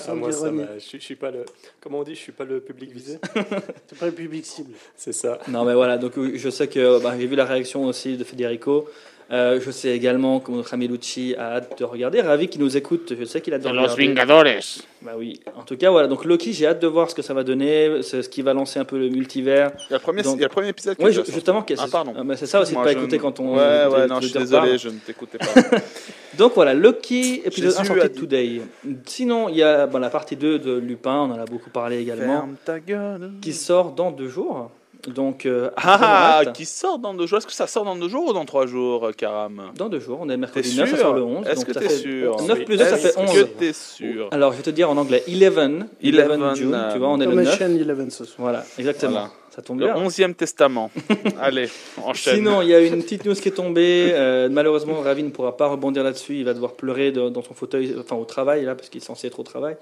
Ah, 0.07 0.13
moi, 0.13 0.31
ça 0.31 0.51
je, 0.75 0.79
suis- 0.79 0.99
je 0.99 1.03
suis 1.03 1.15
pas 1.15 1.31
le. 1.31 1.45
Comment 1.81 1.99
on 1.99 2.03
dit 2.03 2.13
Je 2.15 2.19
suis 2.19 2.31
pas 2.31 2.43
le 2.45 2.59
public 2.59 2.91
visé. 2.91 3.17
C'est 3.87 3.97
pas 3.97 4.05
le 4.05 4.11
public 4.11 4.45
cible. 4.45 4.73
C'est 4.95 5.13
ça. 5.13 5.39
Non, 5.47 5.65
mais 5.65 5.73
voilà, 5.73 5.97
donc 5.97 6.13
je 6.35 6.49
sais 6.49 6.67
que 6.67 7.01
bah, 7.01 7.15
j'ai 7.19 7.25
vu 7.25 7.35
la 7.35 7.45
réaction 7.45 7.83
aussi 7.85 8.15
de 8.15 8.23
Federico. 8.23 8.87
Euh, 9.31 9.59
je 9.63 9.71
sais 9.71 9.89
également 9.95 10.39
que 10.39 10.51
notre 10.51 10.73
ami 10.73 10.87
Lucci 10.87 11.33
a 11.37 11.53
hâte 11.55 11.79
de 11.79 11.83
regarder. 11.85 12.21
Ravi 12.21 12.47
qui 12.49 12.59
nous 12.59 12.75
écoute, 12.77 13.13
je 13.17 13.25
sais 13.25 13.41
qu'il 13.41 13.53
a 13.53 13.55
hâte 13.57 13.63
de 13.63 13.69
regarder. 13.69 14.07
Vingadores. 14.07 14.81
Bah 15.01 15.13
oui. 15.17 15.39
En 15.55 15.63
tout 15.63 15.75
cas, 15.77 15.89
voilà. 15.89 16.07
Donc 16.07 16.25
Loki, 16.25 16.53
j'ai 16.53 16.67
hâte 16.67 16.81
de 16.81 16.87
voir 16.87 17.09
ce 17.09 17.15
que 17.15 17.21
ça 17.21 17.33
va 17.33 17.43
donner, 17.43 18.01
ce 18.03 18.17
qui 18.29 18.41
va 18.41 18.53
lancer 18.53 18.79
un 18.79 18.85
peu 18.85 18.97
le 18.99 19.09
multivers. 19.09 19.71
Il 19.89 19.91
y 19.91 19.93
a 19.93 19.97
le 19.97 20.01
premier, 20.01 20.21
Donc- 20.21 20.35
il 20.35 20.41
y 20.41 20.43
a 20.43 20.47
le 20.47 20.51
premier 20.53 20.69
épisode 20.69 20.97
qui 20.97 21.03
Oui, 21.05 21.13
justement. 21.13 21.65
Ah, 21.77 21.85
pardon. 21.91 22.13
mais 22.23 22.35
c'est 22.35 22.45
ça 22.45 22.61
aussi 22.61 22.71
de 22.71 22.75
Moi, 22.77 22.83
pas 22.85 22.91
je- 22.93 22.97
écouter 22.97 23.17
quand 23.17 23.39
on. 23.39 23.55
Ouais, 23.55 23.85
ouais, 23.91 24.07
non, 24.07 24.19
je 24.21 24.27
suis 24.27 24.37
désolé, 24.39 24.67
parle. 24.67 24.79
je 24.79 24.89
ne 24.89 24.99
t'écoutais 24.99 25.37
pas. 25.37 25.45
Donc 26.37 26.53
voilà, 26.55 26.73
Loki, 26.73 27.41
épisode 27.45 27.71
Jésus 27.71 27.77
1 27.79 27.81
a 27.81 27.85
sorti 27.85 28.09
dit- 28.09 28.19
today. 28.19 28.61
Sinon, 29.05 29.49
il 29.49 29.57
y 29.57 29.63
a 29.63 29.87
bon, 29.87 29.99
la 29.99 30.09
partie 30.09 30.35
2 30.35 30.59
de 30.59 30.73
Lupin, 30.77 31.15
on 31.15 31.31
en 31.31 31.39
a 31.39 31.45
beaucoup 31.45 31.69
parlé 31.69 31.99
également, 31.99 32.39
Ferme 32.41 32.55
ta 32.65 32.79
gueule. 32.79 33.31
qui 33.41 33.53
sort 33.53 33.91
dans 33.91 34.11
deux 34.11 34.29
jours. 34.29 34.71
Donc, 35.07 35.45
euh, 35.45 35.69
Ah, 35.77 36.43
qui 36.53 36.65
sort 36.65 36.99
dans 36.99 37.13
deux 37.13 37.27
jours. 37.27 37.37
Est-ce 37.39 37.47
que 37.47 37.53
ça 37.53 37.67
sort 37.67 37.83
dans 37.85 37.95
deux 37.95 38.09
jours 38.09 38.27
ou 38.29 38.33
dans 38.33 38.45
trois 38.45 38.65
jours, 38.65 39.11
Karam? 39.17 39.61
Dans 39.75 39.89
deux 39.89 39.99
jours, 39.99 40.19
on 40.21 40.29
est 40.29 40.37
mercredi 40.37 40.75
9, 40.77 40.89
ça 40.91 40.97
sort 40.97 41.13
le 41.13 41.23
11. 41.23 41.45
Est-ce 41.47 41.55
donc 41.57 41.65
que 41.65 41.71
t'es 41.73 41.89
fait 41.89 41.89
sûr 41.89 42.41
9 42.41 42.65
plus 42.65 42.77
2, 42.77 42.83
ça 42.85 42.95
Est-ce 42.95 43.07
fait 43.09 43.19
11. 43.19 43.33
que 43.33 43.41
t'es 43.43 43.73
sûr? 43.73 44.29
Alors, 44.31 44.51
je 44.53 44.57
vais 44.57 44.63
te 44.63 44.69
dire 44.69 44.89
en 44.89 44.97
anglais 44.97 45.23
11, 45.27 45.83
11 46.31 46.41
11, 46.41 46.57
June, 46.57 46.73
euh, 46.73 46.93
tu 46.93 46.99
vois, 46.99 47.09
on 47.09 47.19
est 47.19 47.25
le 47.25 47.31
Comme 47.31 47.41
9. 47.43 47.57
Chaîne 47.57 47.77
11 48.01 48.09
ce 48.13 48.25
soir. 48.25 48.35
Voilà, 48.39 48.63
exactement. 48.77 49.11
Voilà. 49.11 49.29
Ça 49.53 49.61
tombe 49.61 49.79
Le 49.81 49.85
bien. 49.85 49.95
onzième 49.97 50.33
testament. 50.33 50.89
Allez, 51.39 51.69
enchaîne. 52.03 52.37
Sinon, 52.37 52.61
il 52.63 52.69
y 52.69 52.73
a 52.73 52.79
une 52.79 53.03
petite 53.03 53.23
news 53.25 53.35
qui 53.35 53.49
est 53.49 53.51
tombée. 53.51 54.09
Euh, 54.13 54.49
malheureusement, 54.49 54.99
Ravi 55.01 55.21
ne 55.21 55.29
pourra 55.29 55.55
pas 55.57 55.67
rebondir 55.67 56.03
là-dessus. 56.03 56.37
Il 56.37 56.45
va 56.45 56.53
devoir 56.55 56.73
pleurer 56.73 57.11
de- 57.11 57.29
dans 57.29 57.43
son 57.43 57.53
fauteuil, 57.53 57.95
enfin 57.99 58.15
au 58.15 58.25
travail, 58.25 58.65
là, 58.65 58.73
parce 58.73 58.89
qu'il 58.89 59.01
est 59.01 59.05
censé 59.05 59.27
être 59.27 59.39
au 59.39 59.43
travail. 59.43 59.77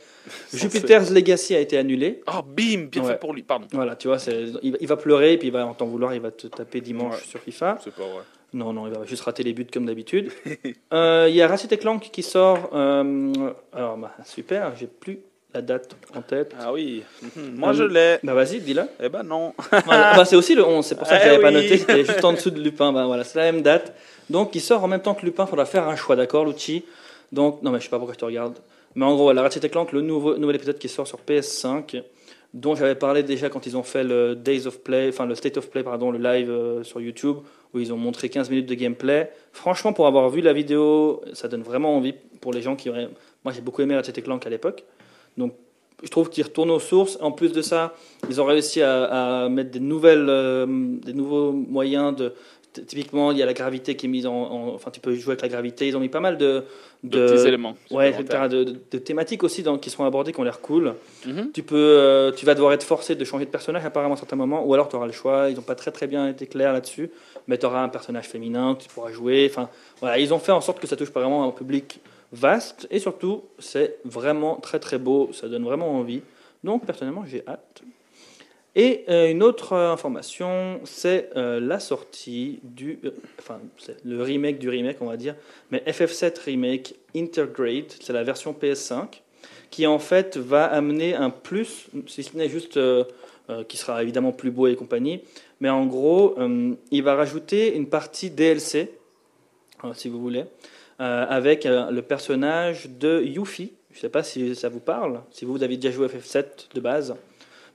Jupiter's 0.53 1.09
Legacy 1.11 1.55
a 1.55 1.59
été 1.59 1.77
annulé. 1.77 2.21
Oh, 2.27 2.41
bim, 2.45 2.87
bien 2.91 3.01
Ouais. 3.03 3.11
fait 3.13 3.19
pour 3.19 3.33
lui. 3.33 3.43
Pardon. 3.43 3.67
Voilà, 3.71 3.95
tu 3.95 4.07
vois, 4.09 4.17
il, 4.61 4.71
va- 4.73 4.77
il 4.81 4.87
va 4.87 4.97
pleurer, 4.97 5.37
puis 5.37 5.47
il 5.47 5.51
va 5.51 5.65
en 5.65 5.73
t'en 5.73 5.85
vouloir, 5.85 6.13
il 6.13 6.21
va 6.21 6.31
te 6.31 6.47
taper 6.47 6.81
dimanche 6.81 7.15
Ouais. 7.15 7.21
sur 7.29 7.39
FIFA. 7.39 7.77
C'est 7.83 7.93
pas 7.93 8.03
vrai. 8.03 8.23
Non, 8.53 8.73
non, 8.73 8.87
il 8.87 8.93
va 8.93 9.05
juste 9.05 9.21
rater 9.23 9.43
les 9.43 9.53
buts 9.53 9.67
comme 9.71 9.85
d'habitude. 9.85 10.29
Euh, 10.93 11.27
Il 11.29 11.35
y 11.35 11.41
a 11.41 11.47
Ratchet 11.47 11.69
et 11.73 11.77
Clank 11.77 12.09
qui 12.11 12.21
sort. 12.23 12.69
euh, 12.73 13.31
alors, 13.71 13.95
bah, 13.97 14.11
super, 14.25 14.73
j'ai 14.75 14.87
plus 14.87 15.19
la 15.53 15.61
date 15.61 15.95
en 16.15 16.21
tête. 16.21 16.53
Ah 16.59 16.71
oui, 16.73 17.03
Mhm. 17.35 17.55
moi 17.57 17.73
je 17.73 17.83
l'ai. 17.83 18.17
Bah 18.23 18.33
vas-y, 18.33 18.59
dis-la. 18.59 18.87
Eh 19.01 19.09
ben 19.09 19.23
non. 19.23 19.53
Voilà. 19.85 20.15
Bah, 20.15 20.25
c'est 20.25 20.35
aussi 20.35 20.55
le 20.55 20.65
11, 20.65 20.85
c'est 20.85 20.95
pour 20.95 21.07
ça 21.07 21.17
que 21.17 21.23
Eh 21.23 21.25
j'avais 21.29 21.41
pas 21.41 21.51
noté, 21.51 21.77
c'était 21.77 22.05
juste 22.05 22.23
en 22.23 22.33
dessous 22.37 22.51
de 22.51 22.59
Lupin. 22.61 22.91
Bah, 22.93 23.05
voilà, 23.05 23.23
c'est 23.23 23.37
la 23.39 23.51
même 23.51 23.61
date. 23.61 23.93
Donc 24.29 24.55
il 24.55 24.61
sort 24.61 24.83
en 24.83 24.87
même 24.87 25.01
temps 25.01 25.13
que 25.13 25.25
Lupin, 25.25 25.43
il 25.45 25.49
faudra 25.49 25.65
faire 25.65 25.87
un 25.87 25.95
choix, 25.95 26.15
d'accord, 26.15 26.45
Lucci? 26.45 26.83
Donc, 27.31 27.61
non 27.63 27.71
mais 27.71 27.79
je 27.79 27.85
sais 27.85 27.89
pas 27.89 27.97
pourquoi 27.97 28.13
je 28.13 28.19
te 28.19 28.25
regarde. 28.25 28.57
Mais 28.95 29.05
en 29.05 29.13
gros, 29.15 29.23
voilà, 29.23 29.41
Ratchet 29.41 29.67
Clank, 29.69 29.91
le 29.93 30.01
nouveau, 30.01 30.37
nouvel 30.37 30.55
épisode 30.57 30.77
qui 30.77 30.89
sort 30.89 31.07
sur 31.07 31.19
PS5, 31.25 32.03
dont 32.53 32.75
j'avais 32.75 32.95
parlé 32.95 33.23
déjà 33.23 33.49
quand 33.49 33.65
ils 33.65 33.77
ont 33.77 33.83
fait 33.83 34.03
le 34.03 34.35
Days 34.35 34.67
of 34.67 34.79
Play, 34.81 35.07
enfin 35.09 35.25
le 35.25 35.35
State 35.35 35.55
of 35.57 35.69
Play, 35.69 35.83
pardon, 35.83 36.11
le 36.11 36.17
live 36.19 36.49
euh, 36.49 36.83
sur 36.83 36.99
YouTube, 36.99 37.37
où 37.73 37.79
ils 37.79 37.93
ont 37.93 37.97
montré 37.97 38.27
15 38.27 38.49
minutes 38.49 38.65
de 38.67 38.73
gameplay. 38.75 39.31
Franchement, 39.53 39.93
pour 39.93 40.07
avoir 40.07 40.29
vu 40.29 40.41
la 40.41 40.51
vidéo, 40.51 41.21
ça 41.31 41.47
donne 41.47 41.61
vraiment 41.63 41.95
envie 41.95 42.13
pour 42.41 42.51
les 42.53 42.61
gens 42.61 42.75
qui 42.75 42.89
auraient... 42.89 43.07
Moi 43.45 43.53
j'ai 43.53 43.61
beaucoup 43.61 43.81
aimé 43.81 43.95
Ratchet 43.95 44.21
Clank 44.21 44.45
à 44.45 44.49
l'époque. 44.49 44.83
Donc 45.37 45.53
je 46.03 46.09
trouve 46.09 46.29
qu'ils 46.29 46.43
retournent 46.43 46.71
aux 46.71 46.79
sources. 46.79 47.17
En 47.21 47.31
plus 47.31 47.51
de 47.51 47.61
ça, 47.61 47.93
ils 48.29 48.41
ont 48.41 48.45
réussi 48.45 48.81
à, 48.81 49.43
à 49.43 49.49
mettre 49.49 49.71
des, 49.71 49.79
nouvelles, 49.79 50.27
euh, 50.29 50.65
des 50.67 51.13
nouveaux 51.13 51.51
moyens 51.51 52.15
de. 52.15 52.33
Typiquement, 52.87 53.33
il 53.33 53.37
y 53.37 53.43
a 53.43 53.45
la 53.45 53.51
gravité 53.53 53.95
qui 53.97 54.05
est 54.05 54.09
mise 54.09 54.25
en, 54.25 54.33
en- 54.33 54.67
Enfin, 54.73 54.91
tu 54.91 55.01
peux 55.01 55.13
jouer 55.13 55.31
avec 55.33 55.41
la 55.41 55.49
gravité. 55.49 55.89
Ils 55.89 55.97
ont 55.97 55.99
mis 55.99 56.07
pas 56.07 56.21
mal 56.21 56.37
de. 56.37 56.63
De 57.03 57.27
petits 57.27 57.47
éléments. 57.47 57.75
Ouais, 57.89 58.11
de, 58.47 58.63
de- 58.63 58.77
de 58.91 58.97
thématiques 58.97 59.43
aussi 59.43 59.61
dans- 59.61 59.77
qui 59.77 59.89
sont 59.89 60.05
abordées, 60.05 60.31
qui 60.31 60.39
ont 60.39 60.43
l'air 60.43 60.61
cool. 60.61 60.93
Mhm. 61.27 61.51
Tu, 61.51 61.63
peux, 61.63 61.75
euh, 61.75 62.31
tu 62.31 62.45
vas 62.45 62.53
devoir 62.55 62.71
être 62.71 62.83
forcé 62.83 63.15
de 63.15 63.25
changer 63.25 63.43
de 63.45 63.49
personnage 63.49 63.83
apparemment 63.83 64.13
à 64.13 64.17
certains 64.17 64.37
moments, 64.37 64.63
ou 64.65 64.73
alors 64.73 64.87
tu 64.87 64.95
auras 64.95 65.07
le 65.07 65.11
choix. 65.11 65.49
Ils 65.49 65.55
n'ont 65.57 65.61
pas 65.63 65.75
très 65.75 65.91
très 65.91 66.07
bien 66.07 66.29
été 66.29 66.47
clairs 66.47 66.71
là-dessus, 66.71 67.09
mais 67.47 67.57
tu 67.57 67.65
auras 67.65 67.81
un 67.83 67.89
personnage 67.89 68.27
féminin, 68.29 68.75
que 68.75 68.83
tu 68.83 68.89
pourras 68.89 69.11
jouer. 69.11 69.47
Enfin, 69.51 69.67
voilà, 69.99 70.17
ils 70.19 70.33
ont 70.33 70.39
fait 70.39 70.53
en 70.53 70.61
sorte 70.61 70.79
que 70.79 70.87
ça 70.87 70.95
touche 70.95 71.11
vraiment 71.11 71.43
un 71.45 71.51
public 71.51 71.99
vaste, 72.31 72.87
et 72.91 72.99
surtout, 72.99 73.43
c'est 73.59 73.97
vraiment 74.05 74.55
très 74.55 74.79
très 74.79 74.97
beau, 74.97 75.29
ça 75.33 75.47
donne 75.47 75.63
vraiment 75.63 75.91
envie. 75.91 76.21
Donc, 76.63 76.85
personnellement, 76.85 77.25
j'ai 77.25 77.43
hâte. 77.47 77.83
Et 78.75 79.03
euh, 79.09 79.29
une 79.29 79.43
autre 79.43 79.73
euh, 79.73 79.91
information, 79.91 80.79
c'est 80.85 81.29
euh, 81.35 81.59
la 81.59 81.79
sortie 81.79 82.59
du, 82.63 82.99
enfin, 83.37 83.59
le 84.05 84.23
remake 84.23 84.59
du 84.59 84.69
remake, 84.69 84.97
on 85.01 85.07
va 85.07 85.17
dire, 85.17 85.35
mais 85.71 85.79
FF7 85.85 86.39
Remake 86.45 86.95
Intergrade, 87.13 87.91
c'est 87.99 88.13
la 88.13 88.23
version 88.23 88.53
PS5, 88.53 89.21
qui 89.69 89.85
en 89.87 89.99
fait 89.99 90.37
va 90.37 90.65
amener 90.65 91.15
un 91.15 91.29
plus, 91.29 91.87
si 92.07 92.23
ce 92.23 92.37
n'est 92.37 92.49
juste, 92.49 92.79
qui 93.67 93.77
sera 93.77 94.03
évidemment 94.03 94.31
plus 94.31 94.51
beau 94.51 94.67
et 94.67 94.75
compagnie, 94.75 95.21
mais 95.59 95.69
en 95.69 95.85
gros, 95.85 96.37
il 96.91 97.03
va 97.03 97.15
rajouter 97.15 97.75
une 97.75 97.87
partie 97.87 98.29
DLC, 98.29 98.91
si 99.93 100.09
vous 100.09 100.19
voulez, 100.19 100.43
avec 101.03 101.65
euh, 101.65 101.89
le 101.91 102.01
personnage 102.01 102.89
de 102.89 103.21
Yuffie. 103.23 103.73
Je 103.91 103.97
ne 103.97 104.01
sais 104.01 104.09
pas 104.09 104.23
si 104.23 104.55
ça 104.55 104.69
vous 104.69 104.79
parle, 104.79 105.21
si 105.31 105.45
vous 105.45 105.61
avez 105.63 105.75
déjà 105.77 105.91
joué 105.93 106.05
à 106.05 106.09
FF7 106.09 106.73
de 106.73 106.79
base. 106.79 107.15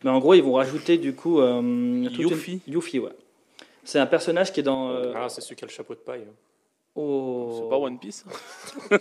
Mais 0.05 0.11
en 0.11 0.19
gros, 0.19 0.35
ils 0.35 0.43
vont 0.43 0.55
rajouter 0.55 0.99
du 0.99 1.15
coup. 1.15 1.41
Euh, 1.41 1.61
une- 1.61 2.05
Yuffie 2.05 2.61
Yuffie, 2.67 2.99
ouais. 2.99 3.13
C'est 3.85 3.99
un 3.99 4.07
personnage 4.07 4.53
qui 4.53 4.61
est 4.61 4.63
dans. 4.63 4.91
euh, 4.91 5.13
Ah, 5.15 5.29
c'est 5.29 5.41
celui 5.41 5.57
qui 5.57 5.65
a 5.65 5.67
le 5.67 5.73
chapeau 5.73 5.95
de 5.95 6.01
paille. 6.01 6.23
hein. 6.29 6.35
Oh, 6.99 7.61
C'est 7.63 7.69
pas 7.69 7.77
One 7.77 7.99
Piece. 7.99 8.25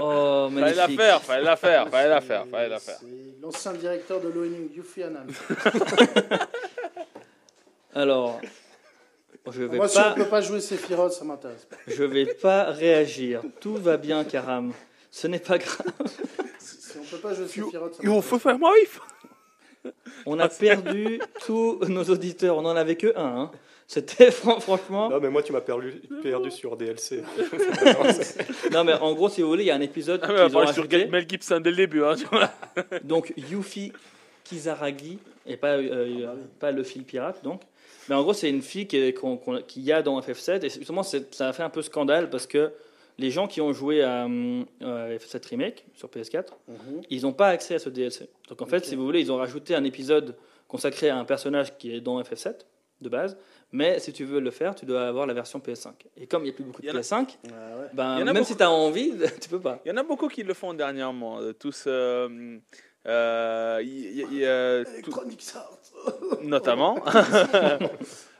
Oh, 0.00 0.48
Fallait 0.50 0.74
la 0.74 0.86
magnifique. 0.86 1.00
faire, 1.00 1.22
fallait 1.22 1.44
la 1.44 1.56
faire, 1.56 1.88
fallait 1.90 2.08
la 2.08 2.20
faire, 2.22 2.46
fallait 2.46 2.68
la 2.70 2.78
faire. 2.78 2.96
C'est 3.00 3.42
l'ancien 3.42 3.72
directeur 3.74 4.20
de 4.22 4.28
l'ONU, 4.28 4.70
Yufi 4.74 5.02
Annan. 5.02 5.26
Alors, 7.94 8.40
je 9.50 9.64
vais 9.64 9.76
Moi, 9.76 9.88
si 9.88 9.98
on 9.98 10.02
pas, 10.02 10.10
ne 10.10 10.14
peut 10.24 10.28
pas 10.30 10.40
jouer 10.40 10.60
Sephiroth, 10.60 11.12
ça 11.12 11.24
m'intéresse 11.24 11.64
pas. 11.64 11.76
je 11.86 12.04
vais 12.04 12.26
pas 12.26 12.64
réagir. 12.70 13.42
Tout 13.60 13.76
va 13.76 13.96
bien, 13.96 14.24
Karam. 14.24 14.72
Ce 15.10 15.26
n'est 15.26 15.38
pas 15.38 15.58
grave. 15.58 15.86
Si 16.58 16.98
on 16.98 17.02
ne 17.02 17.06
peut 17.06 17.16
pas 17.18 17.34
jouer 17.34 17.46
Sephiroth, 17.46 17.94
ça 17.94 18.00
Il 18.02 18.08
m'intéresse 18.08 18.24
faut 18.24 18.38
faire 18.38 18.58
moi. 18.58 18.72
On 20.26 20.38
a 20.40 20.48
perdu 20.48 21.20
tous 21.44 21.78
nos 21.88 22.04
auditeurs. 22.04 22.56
On 22.58 22.64
en 22.64 22.74
avait 22.76 22.96
que 22.96 23.16
un. 23.16 23.40
hein. 23.42 23.50
C'était 23.88 24.32
fran- 24.32 24.58
franchement. 24.58 25.08
Non, 25.10 25.20
mais 25.20 25.30
moi, 25.30 25.44
tu 25.44 25.52
m'as 25.52 25.60
perdu, 25.60 26.02
perdu 26.22 26.50
sur 26.50 26.76
DLC. 26.76 27.22
Non, 28.72 28.82
mais 28.82 28.94
en 28.94 29.14
gros, 29.14 29.28
si 29.28 29.42
vous 29.42 29.48
voulez, 29.48 29.62
il 29.62 29.66
y 29.66 29.70
a 29.70 29.76
un 29.76 29.80
épisode 29.80 30.20
Ah, 30.24 30.26
mais 30.28 30.40
on 30.40 30.46
qu'ils 30.46 30.56
ont 30.56 30.60
parler 30.60 30.72
sur 30.72 30.82
rajouté. 30.82 31.06
Mel 31.06 31.26
Gibson 31.28 31.60
dès 31.60 31.70
le 31.70 31.76
début. 31.76 32.02
Hein, 32.04 32.14
tu 32.16 32.24
vois. 32.26 32.50
Donc 33.04 33.32
Yuffie 33.36 33.92
Kizaragi, 34.44 35.18
et 35.46 35.56
pas, 35.56 35.74
euh, 35.76 36.34
pas 36.58 36.72
le 36.72 36.82
fil 36.82 37.04
pirate, 37.04 37.42
donc. 37.44 37.60
Mais 38.08 38.14
en 38.14 38.22
gros, 38.22 38.32
c'est 38.32 38.48
une 38.50 38.62
fille 38.62 38.86
qu'il 38.86 39.02
y 39.76 39.92
a 39.92 40.02
dans 40.02 40.20
FF7, 40.20 40.64
et 40.64 40.68
justement, 40.70 41.02
ça 41.02 41.18
a 41.48 41.52
fait 41.52 41.62
un 41.62 41.70
peu 41.70 41.82
scandale 41.82 42.30
parce 42.30 42.46
que 42.46 42.72
les 43.18 43.30
gens 43.30 43.46
qui 43.48 43.60
ont 43.60 43.72
joué 43.72 44.02
à, 44.02 44.24
à 44.24 44.26
FF7 44.28 45.46
Remake 45.48 45.86
sur 45.94 46.08
PS4, 46.08 46.52
Mhm. 46.68 46.76
ils 47.10 47.22
n'ont 47.22 47.32
pas 47.32 47.48
accès 47.48 47.74
à 47.76 47.78
ce 47.78 47.88
DLC. 47.88 48.28
Donc 48.48 48.60
en 48.62 48.66
fait, 48.66 48.84
si 48.84 48.94
vous 48.94 49.04
voulez, 49.04 49.20
ils 49.20 49.32
ont 49.32 49.36
rajouté 49.38 49.74
un 49.74 49.84
épisode 49.84 50.36
consacré 50.68 51.08
à 51.08 51.16
un 51.16 51.24
personnage 51.24 51.76
qui 51.78 51.94
est 51.94 52.00
dans 52.00 52.20
FF7 52.20 52.66
de 53.00 53.08
base, 53.08 53.36
mais 53.72 53.98
si 54.00 54.12
tu 54.12 54.24
veux 54.24 54.40
le 54.40 54.50
faire, 54.50 54.74
tu 54.74 54.84
dois 54.86 55.06
avoir 55.08 55.26
la 55.26 55.34
version 55.34 55.58
PS5. 55.60 55.92
Et 56.16 56.26
comme 56.26 56.42
il 56.42 56.46
n'y 56.46 56.50
a 56.50 56.54
plus 56.54 56.64
beaucoup 56.64 56.80
de 56.82 56.86
Il 56.86 56.90
y 56.90 56.92
en 56.92 56.96
a- 56.96 57.00
PS5, 57.00 57.38
Ah 57.46 57.78
ouais. 57.78 57.86
ben, 57.92 58.24
même 58.24 58.34
beaucoup. 58.34 58.46
si 58.46 58.56
tu 58.56 58.62
as 58.62 58.70
envie, 58.70 59.12
tu 59.40 59.48
peux 59.48 59.60
pas. 59.60 59.80
Il 59.84 59.88
y 59.88 59.92
en 59.92 59.96
a 59.96 60.02
beaucoup 60.02 60.28
qui 60.28 60.42
le 60.42 60.54
font 60.54 60.72
dernièrement. 60.74 61.40
euh, 61.40 61.52
Tous. 61.52 61.84
euh, 61.86 62.58
euh, 63.06 63.80
y- 63.82 63.86
y- 64.20 64.36
y- 64.38 64.44
euh, 64.44 64.84
tout- 64.84 64.90
Electronic 65.10 65.42
Arts. 65.54 66.40
notamment. 66.42 66.96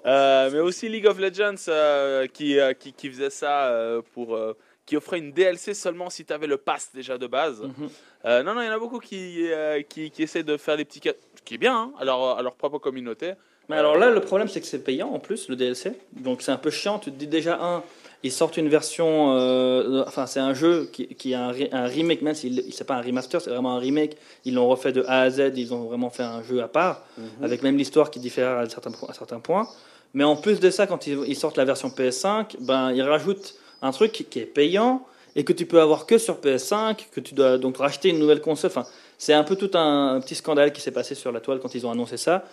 Euh, 0.07 0.51
mais 0.53 0.61
aussi 0.61 0.89
League 0.89 1.07
of 1.09 1.19
Legends 1.19 1.57
euh, 1.67 2.29
qui, 2.29 2.61
euh, 2.61 2.75
qui, 2.75 2.93
qui 2.93 3.11
faisait 3.11 3.31
ça 3.31 3.67
euh, 3.71 4.03
pour. 4.15 4.37
euh, 4.37 4.57
qui 4.85 4.97
offrait 4.97 5.19
une 5.19 5.33
DLC 5.33 5.75
seulement 5.75 6.11
si 6.11 6.25
tu 6.25 6.33
avais 6.33 6.47
le 6.47 6.59
pass 6.59 6.91
déjà 6.95 7.19
de 7.19 7.27
base. 7.27 7.61
Mhm. 7.63 7.89
Euh, 8.25 8.45
non, 8.45 8.55
non, 8.55 8.63
il 8.63 8.67
y 8.67 8.69
en 8.69 8.73
a 8.73 8.79
beaucoup 8.79 9.01
qui, 9.01 9.49
euh, 9.53 9.83
qui, 9.83 10.13
qui 10.13 10.23
essaient 10.23 10.45
de 10.45 10.57
faire 10.57 10.77
des 10.77 10.85
petits. 10.85 11.01
ca- 11.03 11.15
Ce 11.35 11.43
qui 11.43 11.55
est 11.55 11.59
bien, 11.59 11.77
hein, 11.77 11.93
à, 11.99 12.05
leur, 12.05 12.39
à 12.39 12.43
leur 12.43 12.55
propre 12.55 12.79
communauté. 12.79 13.33
Mais 13.69 13.75
alors 13.75 13.99
là, 13.99 14.11
le 14.11 14.21
problème, 14.21 14.47
c'est 14.47 14.61
que 14.61 14.67
c'est 14.69 14.85
payant 14.85 15.09
en 15.09 15.19
plus, 15.19 15.49
le 15.49 15.57
DLC. 15.57 15.95
Donc 16.13 16.41
c'est 16.41 16.53
un 16.53 16.57
peu 16.57 16.71
chiant. 16.71 17.01
Tu 17.01 17.11
te 17.11 17.17
dis 17.17 17.27
déjà, 17.27 17.59
un, 17.61 17.83
ils 18.23 18.33
sortent 18.33 18.57
une 18.57 18.69
version. 18.69 19.37
euh, 19.37 20.05
enfin, 20.07 20.27
c'est 20.27 20.41
un 20.41 20.55
jeu 20.55 20.89
qui, 20.93 21.07
qui 21.09 21.35
a 21.35 21.45
un, 21.47 21.53
re- 21.53 21.69
un 21.73 21.85
remake, 21.87 22.23
même 22.23 22.35
si 22.35 22.65
c'est 22.73 22.87
pas 22.87 22.95
un 22.97 23.03
remaster, 23.03 23.41
c'est 23.41 23.51
vraiment 23.51 23.77
un 23.77 23.79
remake. 23.79 24.17
Ils 24.45 24.55
l'ont 24.55 24.69
refait 24.69 24.93
de 24.93 25.05
A 25.07 25.21
à 25.23 25.31
Z, 25.31 25.53
ils 25.57 25.73
ont 25.75 25.85
vraiment 25.85 26.11
fait 26.11 26.23
un 26.23 26.43
jeu 26.43 26.63
à 26.63 26.69
part, 26.69 27.03
avec 27.43 27.63
même 27.63 27.77
l'histoire 27.77 28.11
qui 28.11 28.19
diffère 28.21 28.59
à 28.59 28.69
certains, 28.69 28.91
po- 28.93 29.07
à 29.09 29.13
certains 29.15 29.41
points. 29.41 29.69
Mais 30.15 30.25
en 30.25 30.37
plus 30.37 30.61
de 30.61 30.71
ça, 30.71 30.87
quand 30.87 31.07
ils, 31.07 31.19
ils 31.27 31.37
sortent 31.37 31.57
la 31.59 31.65
version 31.65 31.89
PS5, 31.89 32.57
ben, 32.61 32.91
ils 32.93 33.03
rajoutent 33.03 33.55
un 33.83 33.93
truc 33.93 34.13
qui, 34.13 34.25
qui 34.25 34.39
est 34.41 34.47
payant 34.47 35.07
et 35.35 35.45
que 35.45 35.53
tu 35.53 35.67
peux 35.67 35.81
avoir 35.81 36.07
que 36.07 36.17
sur 36.17 36.37
PS5, 36.41 36.97
que 37.13 37.21
tu 37.21 37.35
dois 37.35 37.59
donc 37.59 37.77
racheter 37.77 38.09
une 38.09 38.19
nouvelle 38.19 38.41
console. 38.41 38.71
Enfin, 38.71 38.87
c'est 39.19 39.35
un 39.35 39.45
peu 39.45 39.57
tout 39.57 39.71
un, 39.75 40.15
un 40.17 40.21
petit 40.21 40.35
scandale 40.35 40.73
qui 40.73 40.81
s'est 40.81 40.91
passé 40.91 41.15
sur 41.15 41.33
la 41.33 41.41
toile 41.41 41.59
quand 41.61 41.75
ils 41.75 41.87
ont 41.87 41.91
annoncé 41.91 42.17
ça. 42.17 42.45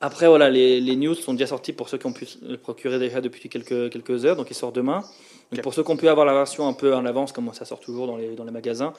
Après, 0.00 0.28
voilà, 0.28 0.48
les, 0.48 0.80
les 0.80 0.96
news 0.96 1.14
sont 1.14 1.32
déjà 1.32 1.48
sortis 1.48 1.72
pour 1.72 1.88
ceux 1.88 1.98
qui 1.98 2.06
ont 2.06 2.12
pu 2.12 2.26
le 2.42 2.56
procurer 2.56 2.98
déjà 2.98 3.20
depuis 3.20 3.48
quelques, 3.48 3.90
quelques 3.90 4.24
heures, 4.24 4.36
donc 4.36 4.48
il 4.50 4.54
sort 4.54 4.72
demain. 4.72 5.02
Donc 5.50 5.62
pour 5.62 5.74
ceux 5.74 5.82
qui 5.82 5.90
ont 5.90 5.96
pu 5.96 6.08
avoir 6.08 6.26
la 6.26 6.34
version 6.34 6.68
un 6.68 6.72
peu 6.72 6.94
en 6.94 7.04
avance, 7.04 7.32
comme 7.32 7.52
ça 7.52 7.64
sort 7.64 7.80
toujours 7.80 8.06
dans 8.06 8.16
les, 8.16 8.36
dans 8.36 8.44
les 8.44 8.52
magasins, 8.52 8.92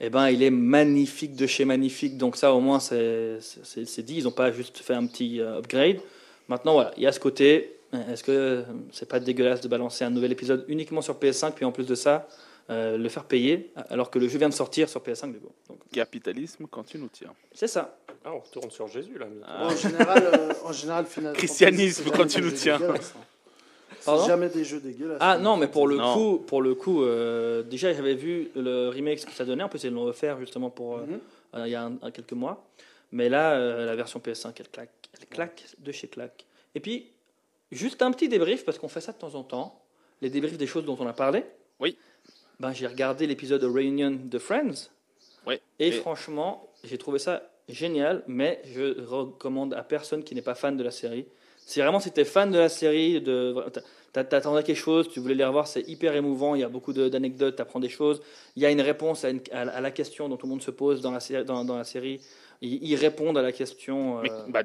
eh 0.00 0.10
ben, 0.10 0.28
il 0.30 0.42
est 0.42 0.50
magnifique 0.50 1.36
de 1.36 1.46
chez 1.46 1.64
magnifique. 1.64 2.18
Donc 2.18 2.36
ça, 2.36 2.52
au 2.52 2.60
moins, 2.60 2.80
c'est 2.80 3.38
dit. 3.98 4.16
Ils 4.18 4.24
n'ont 4.24 4.32
pas 4.32 4.50
juste 4.50 4.78
fait 4.78 4.94
un 4.94 5.06
petit 5.06 5.40
euh, 5.40 5.58
upgrade. 5.58 6.00
Maintenant, 6.48 6.74
voilà, 6.74 6.92
il 6.96 7.04
y 7.04 7.06
a 7.06 7.12
ce 7.12 7.20
côté. 7.20 7.76
Est-ce 8.10 8.24
que 8.24 8.64
c'est 8.90 9.08
pas 9.08 9.20
dégueulasse 9.20 9.60
de 9.60 9.68
balancer 9.68 10.04
un 10.04 10.10
nouvel 10.10 10.32
épisode 10.32 10.64
uniquement 10.68 11.02
sur 11.02 11.14
PS5, 11.14 11.52
puis 11.52 11.64
en 11.64 11.72
plus 11.72 11.86
de 11.86 11.94
ça, 11.94 12.26
euh, 12.72 12.96
le 12.98 13.08
faire 13.08 13.24
payer, 13.24 13.70
alors 13.90 14.10
que 14.10 14.18
le 14.18 14.28
jeu 14.28 14.38
vient 14.38 14.48
de 14.48 14.54
sortir 14.54 14.88
sur 14.88 15.00
PS5 15.02 15.32
du 15.32 15.38
coup. 15.38 15.52
Donc, 15.68 15.78
Capitalisme 15.92 16.66
quand 16.70 16.82
tu 16.84 16.98
nous 16.98 17.08
tiens. 17.08 17.32
C'est 17.52 17.66
ça. 17.68 17.96
Ah, 18.24 18.32
on 18.34 18.38
retourne 18.40 18.70
sur 18.70 18.86
Jésus, 18.88 19.18
là. 19.18 19.26
Ah. 19.46 19.58
Bon, 19.68 19.72
en 19.72 19.76
général, 19.76 20.22
euh, 20.34 20.52
en 20.64 20.72
général 20.72 21.06
Final 21.06 21.32
Christianisme, 21.36 22.10
quand 22.14 22.26
tu 22.26 22.40
nous 22.40 22.50
tiens. 22.52 22.80
hein. 22.82 22.94
Pardon 24.04 24.22
C'est 24.22 24.28
jamais 24.28 24.48
des 24.48 24.64
jeux 24.64 24.80
dégueulasses. 24.80 25.18
Ah 25.20 25.38
non, 25.38 25.56
mais 25.56 25.68
pour 25.68 25.86
le 25.86 25.96
Non. 25.96 26.14
coup, 26.14 26.38
pour 26.44 26.60
le 26.62 26.74
coup, 26.74 27.02
euh, 27.04 27.62
déjà 27.62 27.92
j'avais 27.92 28.14
vu 28.14 28.50
le 28.56 28.88
remake 28.88 29.20
ce 29.20 29.26
que 29.26 29.32
ça 29.32 29.44
donnait. 29.44 29.62
En 29.62 29.68
plus, 29.68 29.84
ils 29.84 29.92
l'ont 29.92 30.04
refait 30.04 30.32
justement 30.40 30.70
pour 30.70 30.98
euh, 30.98 31.02
Mhm. 31.06 31.20
euh, 31.54 31.66
il 31.66 31.70
y 31.70 31.74
a 31.76 31.84
un- 31.84 32.10
quelques 32.10 32.32
mois. 32.32 32.64
Mais 33.12 33.28
là, 33.28 33.52
euh, 33.52 33.86
la 33.86 33.94
version 33.94 34.18
PS5, 34.20 34.54
elle 34.58 34.68
claque, 34.70 34.90
elle 35.20 35.26
claque 35.28 35.64
de 35.78 35.92
chez 35.92 36.08
claque. 36.08 36.46
Et 36.74 36.80
puis, 36.80 37.10
juste 37.70 38.02
un 38.02 38.10
petit 38.10 38.28
débrief 38.28 38.64
parce 38.64 38.78
qu'on 38.78 38.88
fait 38.88 39.00
ça 39.02 39.12
de 39.12 39.18
temps 39.18 39.34
en 39.34 39.42
temps. 39.44 39.78
Les 40.20 40.30
débriefs 40.30 40.56
des 40.58 40.66
choses 40.66 40.84
dont 40.84 40.96
on 40.98 41.06
a 41.06 41.12
parlé. 41.12 41.44
Oui. 41.78 41.96
Ben, 42.60 42.72
j'ai 42.72 42.86
regardé 42.86 43.26
l'épisode 43.26 43.62
Reunion 43.64 44.18
de 44.24 44.38
Friends. 44.38 44.90
Et, 45.78 45.88
Et- 45.88 45.92
franchement, 45.92 46.68
j'ai 46.84 46.98
trouvé 46.98 47.18
ça 47.18 47.42
génial, 47.68 48.22
mais 48.26 48.60
je 48.74 49.00
recommande 49.04 49.74
à 49.74 49.82
personne 49.82 50.22
qui 50.22 50.34
n'est 50.34 50.42
pas 50.42 50.54
fan 50.54 50.76
de 50.76 50.82
la 50.84 50.90
série. 50.90 51.26
Si 51.64 51.80
vraiment 51.80 52.00
si 52.00 52.10
t'es 52.10 52.24
fan 52.24 52.50
de 52.50 52.58
la 52.58 52.68
série, 52.68 53.20
de, 53.20 53.54
t'a- 54.12 54.24
t'attendais 54.24 54.62
quelque 54.62 54.76
chose, 54.76 55.08
tu 55.08 55.20
voulais 55.20 55.34
les 55.34 55.44
revoir, 55.44 55.66
c'est 55.68 55.88
hyper 55.88 56.14
émouvant, 56.16 56.54
il 56.54 56.60
y 56.60 56.64
a 56.64 56.68
beaucoup 56.68 56.92
de- 56.92 57.08
d'anecdotes, 57.08 57.56
tu 57.56 57.62
apprends 57.62 57.80
des 57.80 57.88
choses. 57.88 58.20
Il 58.56 58.62
y 58.62 58.66
a 58.66 58.70
une 58.70 58.80
réponse 58.80 59.24
à, 59.24 59.30
une- 59.30 59.40
à 59.52 59.64
la- 59.64 59.72
à 59.76 59.80
la 59.80 59.90
question 59.90 60.28
dont 60.28 60.36
tout 60.36 60.46
le 60.46 60.50
monde 60.50 60.62
se 60.62 60.70
pose 60.72 61.00
dans 61.00 61.12
la, 61.12 61.20
sé- 61.20 61.44
dans, 61.44 61.64
dans 61.64 61.76
la 61.78 61.84
série. 61.84 62.20
Ils, 62.60 62.82
ils 62.84 62.96
répondent 62.96 63.38
à 63.38 63.42
la 63.42 63.52
question. 63.52 64.20
Mais 64.22 64.30
euh, 64.30 64.42
bah, 64.48 64.62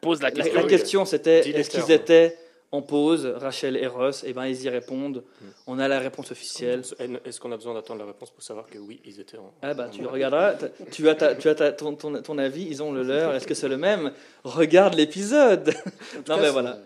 pose 0.00 0.22
la 0.22 0.28
la, 0.30 0.34
question. 0.34 0.54
la 0.60 0.66
question, 0.66 1.04
c'était 1.04 1.48
est-ce 1.50 1.70
qu'ils 1.70 1.90
étaient 1.92 2.36
on 2.70 2.82
pose 2.82 3.24
Rachel 3.26 3.76
et 3.78 3.86
Ross, 3.86 4.24
et 4.24 4.34
ben 4.34 4.44
ils 4.46 4.62
y 4.62 4.68
répondent. 4.68 5.24
Mm. 5.40 5.44
On 5.68 5.78
a 5.78 5.88
la 5.88 5.98
réponse 5.98 6.30
officielle. 6.32 6.82
Est-ce 7.24 7.40
qu'on 7.40 7.50
a 7.52 7.56
besoin 7.56 7.72
d'attendre 7.72 8.00
la 8.00 8.06
réponse 8.06 8.30
pour 8.30 8.42
savoir 8.42 8.66
que 8.68 8.76
oui, 8.78 9.00
ils 9.06 9.20
étaient 9.20 9.38
en. 9.38 9.52
Ah 9.62 9.72
bah 9.72 9.86
en 9.88 9.90
tu 9.90 10.04
regarderas, 10.06 10.54
tu 10.92 11.08
as, 11.08 11.14
ta- 11.14 11.34
tu 11.34 11.48
as 11.48 11.54
ta- 11.54 11.72
ton, 11.72 11.94
ton, 11.94 12.20
ton 12.20 12.36
avis, 12.36 12.66
ils 12.68 12.82
ont 12.82 12.92
le 12.92 13.02
leur, 13.02 13.34
est-ce 13.34 13.46
que 13.46 13.54
c'est 13.54 13.68
le 13.68 13.78
même? 13.78 14.12
Regarde 14.44 14.94
l'épisode 14.94 15.70
En 15.70 16.16
Non 16.18 16.22
cas, 16.24 16.36
mais 16.36 16.42
c'est- 16.44 16.50
voilà. 16.50 16.78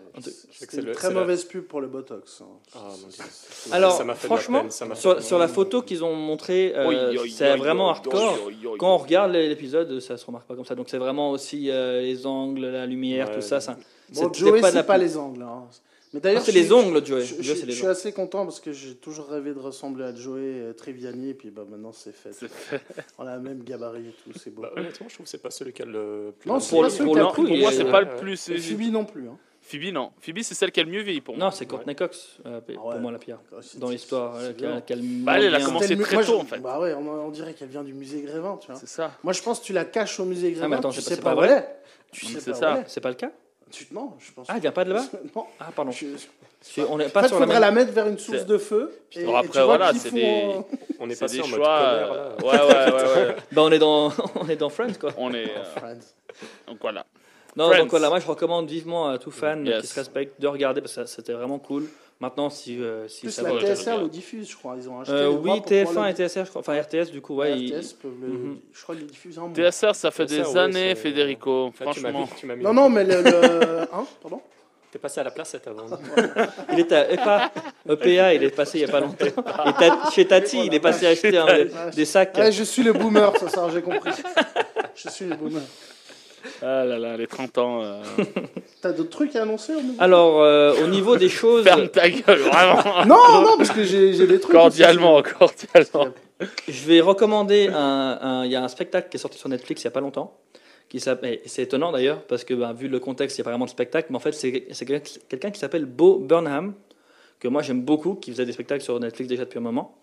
C'est 0.53 0.73
une 0.77 0.91
très 0.91 1.07
la- 1.09 1.15
mauvaise 1.15 1.43
pub 1.43 1.63
pour 1.65 1.81
le 1.81 1.87
Botox. 1.87 2.41
hein. 2.41 2.45
Ah, 2.75 2.79
mon 3.01 3.07
Dieu. 3.07 3.23
Alors 3.71 3.97
Ça 3.97 4.05
fait 4.13 4.27
franchement, 4.27 4.61
peine, 4.61 4.71
ça 4.71 4.85
m'a 4.85 4.95
fait 4.95 4.99
de 4.99 5.01
sur, 5.01 5.15
la 5.15 5.21
sur 5.21 5.37
la 5.39 5.47
photo 5.47 5.81
qu'ils 5.81 6.03
ont 6.03 6.15
montrée, 6.15 6.71
euh, 6.75 7.17
c'est 7.29 7.57
vraiment 7.57 7.89
hardcore. 7.89 8.37
Quand 8.79 8.93
on 8.95 8.97
regarde 8.99 9.31
l'épisode, 9.33 9.99
ça 9.99 10.15
se 10.17 10.25
remarque 10.25 10.45
pas 10.47 10.55
comme 10.55 10.65
ça. 10.65 10.75
Donc 10.75 10.87
c'est 10.89 10.97
vraiment 10.99 11.31
aussi 11.31 11.69
euh, 11.71 12.01
les 12.01 12.25
angles, 12.25 12.67
la 12.67 12.85
lumière, 12.85 13.27
Ouais. 13.29 13.35
tout 13.35 13.41
ça. 13.41 13.59
ça 13.59 13.75
Bon, 14.11 14.31
Joey, 14.33 14.61
pas 14.61 14.71
la 14.71 14.83
pas 14.83 14.97
les 14.97 15.17
angles. 15.17 15.41
hein. 15.43 15.63
Mais 16.13 16.19
Ah, 16.19 16.23
d'ailleurs, 16.25 16.41
c'est 16.43 16.51
les 16.51 16.71
ongles, 16.71 17.03
Joey. 17.03 17.21
Je, 17.25 17.53
suis 17.53 17.81
ongles. 17.81 17.89
assez 17.89 18.11
content 18.11 18.43
parce 18.45 18.59
que 18.59 18.71
j'ai 18.71 18.93
toujours 18.95 19.27
rêvé 19.29 19.51
de 19.53 19.59
ressembler 19.59 20.03
à 20.05 20.13
Joey 20.13 20.41
euh, 20.41 20.73
Triviani 20.73 21.29
et 21.29 21.33
puis 21.33 21.49
bah, 21.49 21.63
maintenant 21.67 21.91
c'est 21.91 22.13
fait. 22.13 22.29
On 23.17 23.23
a 23.25 23.31
la 23.31 23.39
même 23.39 23.63
gabarit 23.63 24.09
et 24.09 24.15
tout, 24.23 24.37
c'est 24.37 24.53
beau. 24.53 24.61
Bah, 24.61 24.71
honnêtement, 24.77 25.07
je 25.09 25.13
trouve 25.15 25.23
que 25.25 25.29
c'est 25.31 25.41
pas 25.41 25.49
celui 25.49 25.73
qui 25.73 25.81
a 25.81 25.85
le 25.85 26.31
plus. 26.39 26.47
Non, 26.47 26.59
c'est 26.59 26.69
Pour, 26.69 26.81
pas 26.81 26.87
le- 26.87 26.93
celui 26.93 27.05
pour 27.05 27.13
qui 27.15 27.19
a 27.19 27.23
le 27.23 27.27
le 27.29 27.33
coup, 27.33 27.41
plus 27.41 27.49
Pour 27.49 27.57
moi, 27.57 27.71
est- 27.71 27.75
c'est 27.77 27.85
pas 27.91 28.01
le 28.01 28.15
plus. 28.17 28.49
Et 28.49 28.57
Phoebe 28.59 28.91
non 28.91 29.05
plus. 29.05 29.27
Hein. 29.27 29.37
Phoebe, 29.65 29.91
non. 29.93 30.11
Phoebe, 30.19 30.39
c'est 30.43 30.53
celle 30.53 30.71
qui 30.71 30.81
a 30.81 30.83
le 30.83 30.91
mieux 30.91 31.01
vieilli 31.01 31.21
pour 31.21 31.35
moi. 31.35 31.45
Non, 31.45 31.51
c'est 31.51 31.65
Courtney 31.65 31.95
Cox, 31.95 32.37
euh, 32.45 32.59
pour 32.61 32.85
ouais. 32.87 32.99
moi 32.99 33.11
la 33.11 33.17
pire. 33.17 33.39
Dans 33.77 33.89
l'histoire, 33.89 34.35
euh, 34.35 34.51
Bah, 35.23 35.37
elle, 35.37 35.45
elle 35.45 35.55
a 35.55 35.61
commencé 35.65 35.95
le- 35.95 36.03
très 36.03 36.23
tôt, 36.23 36.37
en 36.37 36.45
fait. 36.45 36.59
Bah 36.59 36.79
ouais, 36.79 36.93
on, 36.93 37.07
on 37.09 37.31
dirait 37.31 37.53
qu'elle 37.55 37.69
vient 37.69 37.83
du 37.83 37.93
musée 37.93 38.21
Grévin, 38.21 38.57
tu 38.61 38.67
vois. 38.67 38.75
C'est 38.75 38.89
ça. 38.89 39.13
Moi, 39.23 39.33
je 39.33 39.41
pense 39.41 39.61
que 39.61 39.65
tu 39.65 39.73
la 39.73 39.85
caches 39.85 40.19
au 40.19 40.25
musée 40.25 40.51
Grévin, 40.51 40.65
Ah, 40.65 40.67
mais 40.67 40.75
attends, 40.75 40.91
tu 40.91 41.01
c'est 41.01 41.15
sais 41.15 41.21
pas- 41.21 41.33
pas 41.35 41.47
c'est 41.47 41.53
où 41.53 41.55
pas. 41.61 41.67
Tu 42.11 42.25
Non, 42.35 42.39
sais 42.39 42.53
ça. 42.53 42.83
C'est 42.87 43.01
pas 43.01 43.09
le 43.09 43.15
cas 43.15 43.31
Non, 43.91 44.13
je 44.19 44.31
pense 44.31 44.47
Ah, 44.49 44.53
elle 44.55 44.61
vient 44.61 44.71
pas 44.71 44.83
de 44.85 44.93
là-bas 44.93 45.05
Non. 45.35 45.45
Ah, 45.59 45.69
pardon. 45.75 45.91
Je- 45.91 46.05
Je- 46.75 46.81
On 46.87 46.97
n'est 46.97 47.07
En 47.07 47.09
pas 47.09 47.23
fait, 47.23 47.27
sur 47.27 47.37
il 47.37 47.39
la 47.41 47.45
faudrait 47.45 47.59
même. 47.59 47.61
la 47.61 47.71
mettre 47.71 47.91
vers 47.91 48.07
une 48.07 48.17
source 48.17 48.45
de 48.45 48.57
feu. 48.57 48.97
Et, 49.11 49.23
Alors 49.23 49.33
et 49.33 49.37
après, 49.39 49.47
tu 49.49 49.53
vois 49.57 49.65
voilà, 49.65 49.91
qu'ils 49.91 49.99
c'est 49.99 50.09
font, 50.11 50.15
des- 50.15 50.65
On 50.99 51.09
est 51.09 51.19
passé 51.19 51.35
des 51.37 51.41
en 51.43 51.45
choix. 51.47 51.77
euh. 51.79 52.35
Ouais, 52.37 52.45
ouais, 52.45 52.93
ouais, 52.93 53.25
ouais. 53.27 53.35
Bah, 53.51 53.61
on 53.63 53.71
est 53.71 53.79
dans, 53.79 54.13
on 54.39 54.47
est 54.47 54.55
dans 54.55 54.69
Friends 54.69 54.93
quoi. 54.99 55.11
On 55.17 55.33
est. 55.33 55.43
euh, 55.49 55.63
Friends. 55.75 55.99
Donc 56.67 56.77
voilà. 56.81 57.05
Non, 57.57 57.67
Friends. 57.67 57.79
donc 57.81 57.89
voilà, 57.89 58.09
moi 58.09 58.19
je 58.21 58.25
recommande 58.27 58.69
vivement 58.69 59.09
à 59.09 59.17
tout 59.17 59.29
fan 59.31 59.65
Yes. 59.65 59.81
qui 59.81 59.87
se 59.87 59.95
respecte 59.95 60.39
de 60.39 60.47
regarder 60.47 60.79
parce 60.79 60.95
que 60.95 61.05
ça- 61.05 61.15
c'était 61.15 61.33
vraiment 61.33 61.59
cool. 61.59 61.87
Maintenant, 62.19 62.49
si, 62.49 62.81
euh, 62.81 63.07
si 63.09 63.21
Plus 63.21 63.31
ça 63.31 63.41
la 63.41 63.53
va. 63.53 63.59
TSR 63.59 64.01
le 64.01 64.07
diffuse, 64.07 64.49
je 64.49 64.55
crois. 64.55 64.75
Ils 64.77 64.87
ont 64.89 65.01
acheté 65.01 65.11
Euh, 65.13 65.29
oui, 65.29 65.35
droits 65.43 65.57
pour 65.57 65.65
TF1 65.65 65.85
pouvoir 65.85 66.07
et 66.07 66.13
TSR, 66.13 66.45
je 66.45 66.49
crois. 66.51 66.59
Enfin, 66.61 66.79
RTS, 66.79 67.11
du 67.11 67.19
coup, 67.21 67.35
ouais. 67.35 67.51
RTS 67.53 67.95
le. 68.03 68.27
Mhm. 68.27 68.59
Je 68.71 68.81
crois 68.83 68.95
qu'ils 68.95 69.03
le 69.05 69.09
diffusent 69.09 69.39
en 69.39 69.53
TSR, 69.53 69.93
ça 69.93 70.09
fait 70.11 70.25
TSR, 70.25 70.43
des 70.43 70.49
ouais, 70.53 70.59
années, 70.59 70.95
Federico. 70.95 71.71
Tu 71.75 71.83
Franchement. 71.83 72.21
mis- 72.21 72.27
tu 72.39 72.45
m'as 72.45 72.55
mis- 72.55 72.63
Non, 72.63 72.73
non, 72.73 72.89
mais 72.89 73.03
le. 73.03 73.21
le- 73.23 73.81
Hein 73.93 74.05
Pardon 74.21 74.41
T'es 74.91 74.99
passé 74.99 75.19
à 75.21 75.23
la 75.23 75.31
place 75.31 75.49
cette 75.49 75.65
avant. 75.67 75.87
Il 76.71 76.79
est 76.79 76.91
à 76.91 77.09
EPA, 77.11 77.51
EPA, 77.89 78.33
il 78.35 78.43
est 78.43 78.55
passé 78.55 78.77
il 78.77 78.83
n'y 78.85 78.89
a 78.89 78.91
pas 78.91 78.99
longtemps. 78.99 79.25
Et 79.65 79.73
Ta- 79.73 80.11
chez 80.11 80.27
Tati, 80.27 80.67
il 80.67 80.73
est 80.75 80.79
passé 80.79 81.07
acheter 81.07 81.35
un- 81.35 81.45
des, 81.47 81.71
des 81.95 82.05
sacs. 82.05 82.37
Ouais, 82.37 82.51
je 82.51 82.63
suis 82.63 82.83
le 82.83 82.93
boomer, 82.93 83.35
ça, 83.37 83.49
ça 83.49 83.67
j'ai 83.73 83.81
compris. 83.81 84.11
je 84.95 85.09
suis 85.09 85.25
le 85.25 85.35
boomer. 85.35 85.63
Ah 86.61 86.83
là 86.85 86.97
là, 86.99 87.17
les 87.17 87.27
30 87.27 87.57
ans. 87.57 87.83
euh, 87.83 88.01
T'as 88.81 88.91
d'autres 88.91 89.09
trucs 89.09 89.35
à 89.35 89.43
annoncer 89.43 89.73
au 89.75 89.81
niveau 89.81 89.95
Alors, 89.99 90.41
euh, 90.41 90.73
au 90.83 90.87
niveau 90.87 91.15
des 91.17 91.29
choses, 91.29 91.63
Ferme 91.63 91.87
ta 91.89 92.09
gueule, 92.09 92.39
vraiment. 92.39 93.05
Non, 93.05 93.41
non, 93.41 93.57
parce 93.57 93.71
que 93.71 93.83
j'ai 93.83 94.13
j'ai 94.13 94.27
des 94.27 94.39
trucs. 94.39 94.51
Cordialement, 94.55 95.15
aussi. 95.17 95.33
cordialement. 95.33 96.13
je 96.67 96.85
vais 96.85 97.01
recommander 97.01 97.67
un. 97.67 98.17
un- 98.21 98.45
Il 98.45 98.51
y 98.51 98.55
a 98.55 98.63
un 98.63 98.67
spectacle 98.67 99.09
qui 99.09 99.17
est 99.17 99.19
sorti 99.19 99.37
sur 99.37 99.49
Netflix 99.49 99.83
il 99.83 99.87
n'y 99.87 99.89
a 99.89 99.91
pas 99.91 100.01
longtemps. 100.01 100.37
Qui 100.89 100.99
s'appelle- 100.99 101.35
et 101.35 101.47
c'est 101.47 101.63
étonnant 101.63 101.91
d'ailleurs, 101.91 102.21
parce 102.23 102.43
que 102.43 102.53
ben, 102.53 102.73
vu 102.73 102.87
le 102.87 102.99
contexte, 102.99 103.37
il 103.37 103.41
n'y 103.41 103.43
a 103.43 103.45
pas 103.45 103.49
vraiment 103.51 103.65
de 103.65 103.69
spectacle, 103.71 104.07
mais 104.11 104.17
en 104.17 104.19
fait, 104.19 104.33
c'est 104.33 104.67
c'est 104.71 104.85
quelqu'un 104.85 105.03
qui- 105.03 105.19
quelqu'un 105.29 105.49
qui 105.51 105.59
s'appelle 105.59 105.85
Bo 105.85 106.19
Burnham, 106.19 106.73
que 107.39 107.47
moi 107.47 107.61
j'aime 107.61 107.81
beaucoup, 107.81 108.15
qui 108.15 108.31
faisait 108.31 108.45
des 108.45 108.51
spectacles 108.51 108.83
sur 108.83 108.99
Netflix 108.99 109.27
déjà 109.29 109.45
depuis 109.45 109.57
un 109.59 109.61
moment. 109.63 109.97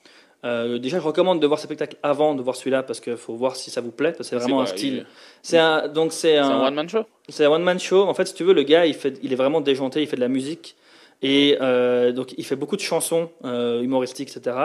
Euh, 0.44 0.78
déjà, 0.78 0.98
je 0.98 1.04
recommande 1.04 1.40
de 1.40 1.46
voir 1.46 1.58
ce 1.58 1.66
spectacle 1.66 1.96
avant 2.02 2.34
de 2.34 2.42
voir 2.42 2.56
celui-là, 2.56 2.82
parce 2.82 3.00
qu'il 3.00 3.16
faut 3.16 3.34
voir 3.34 3.56
si 3.56 3.70
ça 3.70 3.80
vous 3.80 3.90
plaît, 3.90 4.12
parce 4.12 4.18
que 4.18 4.24
c'est 4.24 4.36
vraiment 4.36 4.62
un 4.62 4.66
style. 4.66 5.06
C'est 5.42 5.58
un, 5.58 5.88
donc 5.88 6.12
c'est 6.12 6.32
C'est 6.32 6.38
un, 6.38 6.48
un 6.48 6.66
one-man 6.68 6.88
show 6.88 7.04
C'est 7.28 7.44
un 7.44 7.50
one-man 7.50 7.78
show. 7.78 8.02
En 8.02 8.14
fait, 8.14 8.26
si 8.26 8.34
tu 8.34 8.44
veux, 8.44 8.54
le 8.54 8.62
gars, 8.62 8.86
il, 8.86 8.94
fait, 8.94 9.18
il 9.22 9.32
est 9.32 9.36
vraiment 9.36 9.60
déjanté, 9.60 10.00
il 10.00 10.06
fait 10.06 10.16
de 10.16 10.22
la 10.22 10.28
musique. 10.28 10.76
Et 11.22 11.58
euh, 11.60 12.12
donc, 12.12 12.32
il 12.38 12.46
fait 12.46 12.56
beaucoup 12.56 12.76
de 12.76 12.80
chansons 12.80 13.30
euh, 13.44 13.82
humoristiques, 13.82 14.30
etc., 14.30 14.56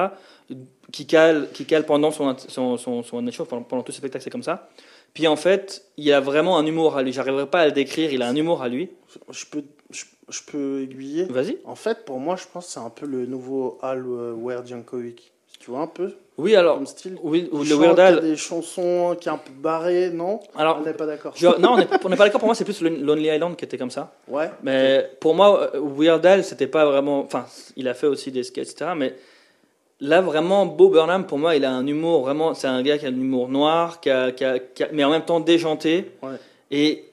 qui 0.91 1.07
calent, 1.07 1.49
qui 1.53 1.65
calent 1.65 1.85
pendant 1.85 2.11
son, 2.11 2.38
son, 2.38 2.77
son, 2.77 3.03
son 3.03 3.17
one-man 3.17 3.33
show, 3.33 3.43
pendant, 3.43 3.63
pendant 3.63 3.83
tout 3.83 3.91
ce 3.91 3.97
spectacle, 3.97 4.23
c'est 4.23 4.29
comme 4.29 4.43
ça. 4.43 4.69
Puis 5.13 5.27
en 5.27 5.35
fait, 5.35 5.85
il 5.97 6.11
a 6.13 6.19
vraiment 6.19 6.57
un 6.57 6.65
humour 6.65 6.97
à 6.97 7.03
lui. 7.03 7.11
J'arriverai 7.11 7.47
pas 7.47 7.61
à 7.61 7.65
le 7.65 7.71
décrire, 7.71 8.13
il 8.13 8.21
a 8.21 8.27
un 8.27 8.35
humour 8.35 8.61
à 8.61 8.69
lui. 8.69 8.89
Je 9.29 9.45
peux, 9.45 9.63
je, 9.89 10.03
je 10.29 10.41
peux 10.43 10.83
aiguiller. 10.83 11.23
Vas-y. 11.25 11.57
En 11.65 11.75
fait, 11.75 12.05
pour 12.05 12.19
moi, 12.19 12.35
je 12.35 12.43
pense 12.51 12.67
que 12.67 12.71
c'est 12.73 12.79
un 12.79 12.89
peu 12.89 13.05
le 13.05 13.25
nouveau 13.25 13.77
Al 13.81 14.05
Jankovic. 14.65 15.31
Tu 15.65 15.71
vois 15.71 15.80
un 15.82 15.88
peu 15.88 16.13
Oui, 16.38 16.56
alors, 16.56 16.75
comme 16.75 16.86
style 16.86 17.17
oui, 17.23 17.49
ou 17.51 17.63
le 17.63 17.73
Weird 17.75 17.99
Al. 17.99 18.21
des 18.21 18.36
chansons 18.38 19.17
qui 19.19 19.28
est 19.28 19.32
un 19.32 19.38
peu 19.39 19.51
barré, 19.51 20.12
non? 20.12 20.39
Alors, 20.56 20.78
On 20.80 20.86
n'est 20.86 20.93
pas 20.93 21.08
d'accord. 21.08 21.34
non, 21.60 21.71
on 21.73 21.78
n'est 21.78 21.86
pas 22.17 22.25
d'accord. 22.25 22.39
Pour 22.39 22.45
moi, 22.47 22.54
c'est 22.54 22.65
plus 22.65 22.82
Lonely 22.82 23.30
Island 23.30 23.56
qui 23.56 23.65
était 23.65 23.80
comme 23.80 23.89
ça. 23.89 24.13
Ouais. 24.28 24.51
Mais 24.62 25.10
pour 25.19 25.34
moi, 25.34 25.71
euh, 25.73 25.80
Weird 25.97 26.23
Al, 26.23 26.43
c'était 26.43 26.67
pas 26.67 26.86
vraiment. 26.86 27.21
Enfin, 27.21 27.45
il 27.75 27.88
a 27.88 27.95
fait 27.95 28.06
aussi 28.06 28.32
des 28.32 28.43
sketchs, 28.43 28.73
etc. 28.73 28.91
Mais 28.95 29.15
là, 30.01 30.21
vraiment, 30.21 30.67
Bo 30.67 30.89
Burnham, 30.89 31.25
pour 31.25 31.39
moi, 31.39 31.56
il 31.56 31.65
a 31.65 31.71
un 31.71 31.88
humour 31.88 32.21
vraiment. 32.21 32.54
C'est 32.54 32.67
un 32.67 32.84
gars 32.84 32.99
qui 32.99 33.08
a 33.08 33.10
un 33.10 33.13
humour 33.13 33.49
noir, 33.49 33.99
qui 33.99 34.12
a- 34.12 34.32
qui 34.32 34.45
a- 34.45 34.60
qui 34.60 34.84
a- 34.84 34.89
mais 34.93 35.04
en 35.04 35.10
même 35.10 35.25
temps 35.25 35.39
déjanté. 35.39 36.12
Ouais. 36.21 36.36
Et 36.69 37.06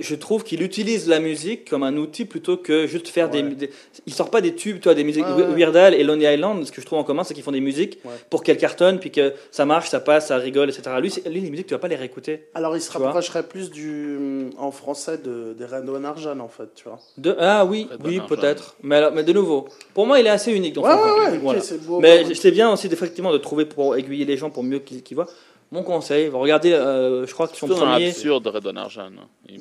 je 0.00 0.14
trouve 0.14 0.44
qu'il 0.44 0.62
utilise 0.62 1.08
la 1.08 1.20
musique 1.20 1.68
comme 1.68 1.82
un 1.82 1.96
outil 1.96 2.24
plutôt 2.24 2.56
que 2.56 2.86
juste 2.86 3.08
faire 3.08 3.28
des, 3.30 3.42
Ouais. 3.42 3.54
des- 3.54 3.70
Il 4.06 4.14
sort 4.14 4.30
pas 4.30 4.40
des 4.40 4.54
tubes, 4.54 4.80
toi, 4.80 4.94
des 4.94 5.04
musiques. 5.04 5.24
Ouais, 5.26 5.42
ouais. 5.44 5.54
Weird 5.64 5.76
Al 5.76 5.94
et 5.94 6.02
Lonely 6.04 6.24
Island, 6.26 6.64
ce 6.66 6.72
que 6.72 6.80
je 6.80 6.86
trouve 6.86 6.98
en 6.98 7.04
commun, 7.04 7.24
c'est 7.24 7.34
qu'ils 7.34 7.42
font 7.42 7.52
des 7.52 7.60
musiques 7.60 7.98
Ouais. 8.04 8.12
pour 8.30 8.42
qu'elles 8.42 8.56
cartonnent, 8.58 8.98
puis 8.98 9.10
que 9.10 9.32
ça 9.50 9.64
marche, 9.64 9.88
ça 9.88 10.00
passe, 10.00 10.28
ça 10.28 10.36
rigole, 10.36 10.68
etc. 10.70 10.82
Lui, 11.00 11.12
lui 11.30 11.40
les 11.40 11.50
musiques, 11.50 11.66
tu 11.66 11.74
vas 11.74 11.78
pas 11.80 11.88
les 11.88 11.96
réécouter. 11.96 12.44
Alors, 12.54 12.76
il 12.76 12.80
se 12.82 12.90
rapprocherait 12.90 13.42
plus 13.42 13.70
du, 13.70 14.48
en 14.58 14.70
français 14.70 15.18
de, 15.18 15.54
des 15.58 15.64
Randon 15.64 16.02
Arjan, 16.04 16.38
en 16.40 16.48
fait, 16.48 16.68
tu 16.74 16.84
vois. 16.84 16.98
De, 17.16 17.34
ah 17.38 17.64
oui, 17.64 17.88
oui, 18.04 18.20
peut-être. 18.28 18.76
Mais, 18.82 18.96
alors- 18.96 19.12
mais 19.12 19.24
de 19.24 19.32
nouveau, 19.32 19.68
pour 19.94 20.06
moi, 20.06 20.18
il 20.20 20.26
est 20.26 20.30
assez 20.30 20.52
unique 20.52 20.74
dans 20.74 20.82
Ouais, 20.82 20.90
son 20.92 20.96
ouais, 21.02 21.08
genre. 21.08 21.18
ouais, 21.18 21.36
ok, 21.36 21.42
Voilà. 21.42 21.60
beau. 21.86 22.00
Mais 22.00 22.34
c'est 22.34 22.50
bien 22.50 22.72
aussi 22.72 22.86
effectivement 22.86 23.32
de 23.32 23.38
trouver 23.38 23.64
pour 23.64 23.96
aiguiller 23.96 24.24
les 24.24 24.36
gens 24.36 24.50
pour 24.50 24.62
mieux 24.62 24.78
qu'ils 24.78 25.02
qu'ils 25.02 25.14
voient. 25.16 25.28
Mon 25.70 25.82
conseil, 25.82 26.28
regardez, 26.28 26.72
euh, 26.72 27.26
je 27.26 27.32
crois 27.34 27.46
que 27.46 27.56
son 27.56 27.66
C'est 27.66 27.74
un 27.74 27.76
premier. 27.92 28.08
absurde, 28.08 28.46
Redon 28.46 28.76
Arjan. 28.76 29.10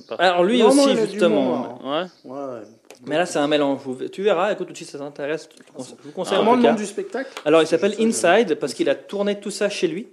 Paraît- 0.08 0.24
Alors 0.24 0.44
lui 0.44 0.60
Non, 0.60 0.68
aussi 0.70 0.96
justement. 0.96 1.80
Ouais. 1.84 2.06
Mais 3.06 3.18
là 3.18 3.26
c'est 3.26 3.40
un 3.40 3.48
mélange. 3.48 3.82
Tu 4.12 4.24
verras, 4.24 4.54
écoute 4.54 4.70
si 4.74 4.86
ça 4.86 4.98
t'intéresse. 5.00 5.50
Je 5.54 5.64
vous 5.68 5.74
conseille- 5.78 5.96
je 6.02 6.08
vous 6.08 6.14
conseille 6.14 6.38
en 6.38 6.40
Comment 6.40 6.56
le 6.56 6.62
cas. 6.64 6.70
nom 6.72 6.78
du 6.78 6.86
spectacle? 6.86 7.30
Alors 7.46 7.62
il 7.62 7.68
s'appelle 7.68 7.94
Inside 8.00 8.56
parce 8.56 8.74
qu'il 8.74 8.90
a 8.90 8.96
tourné 8.96 9.40
tout 9.40 9.52
ça 9.52 9.70
chez 9.70 9.88
lui. 9.88 10.08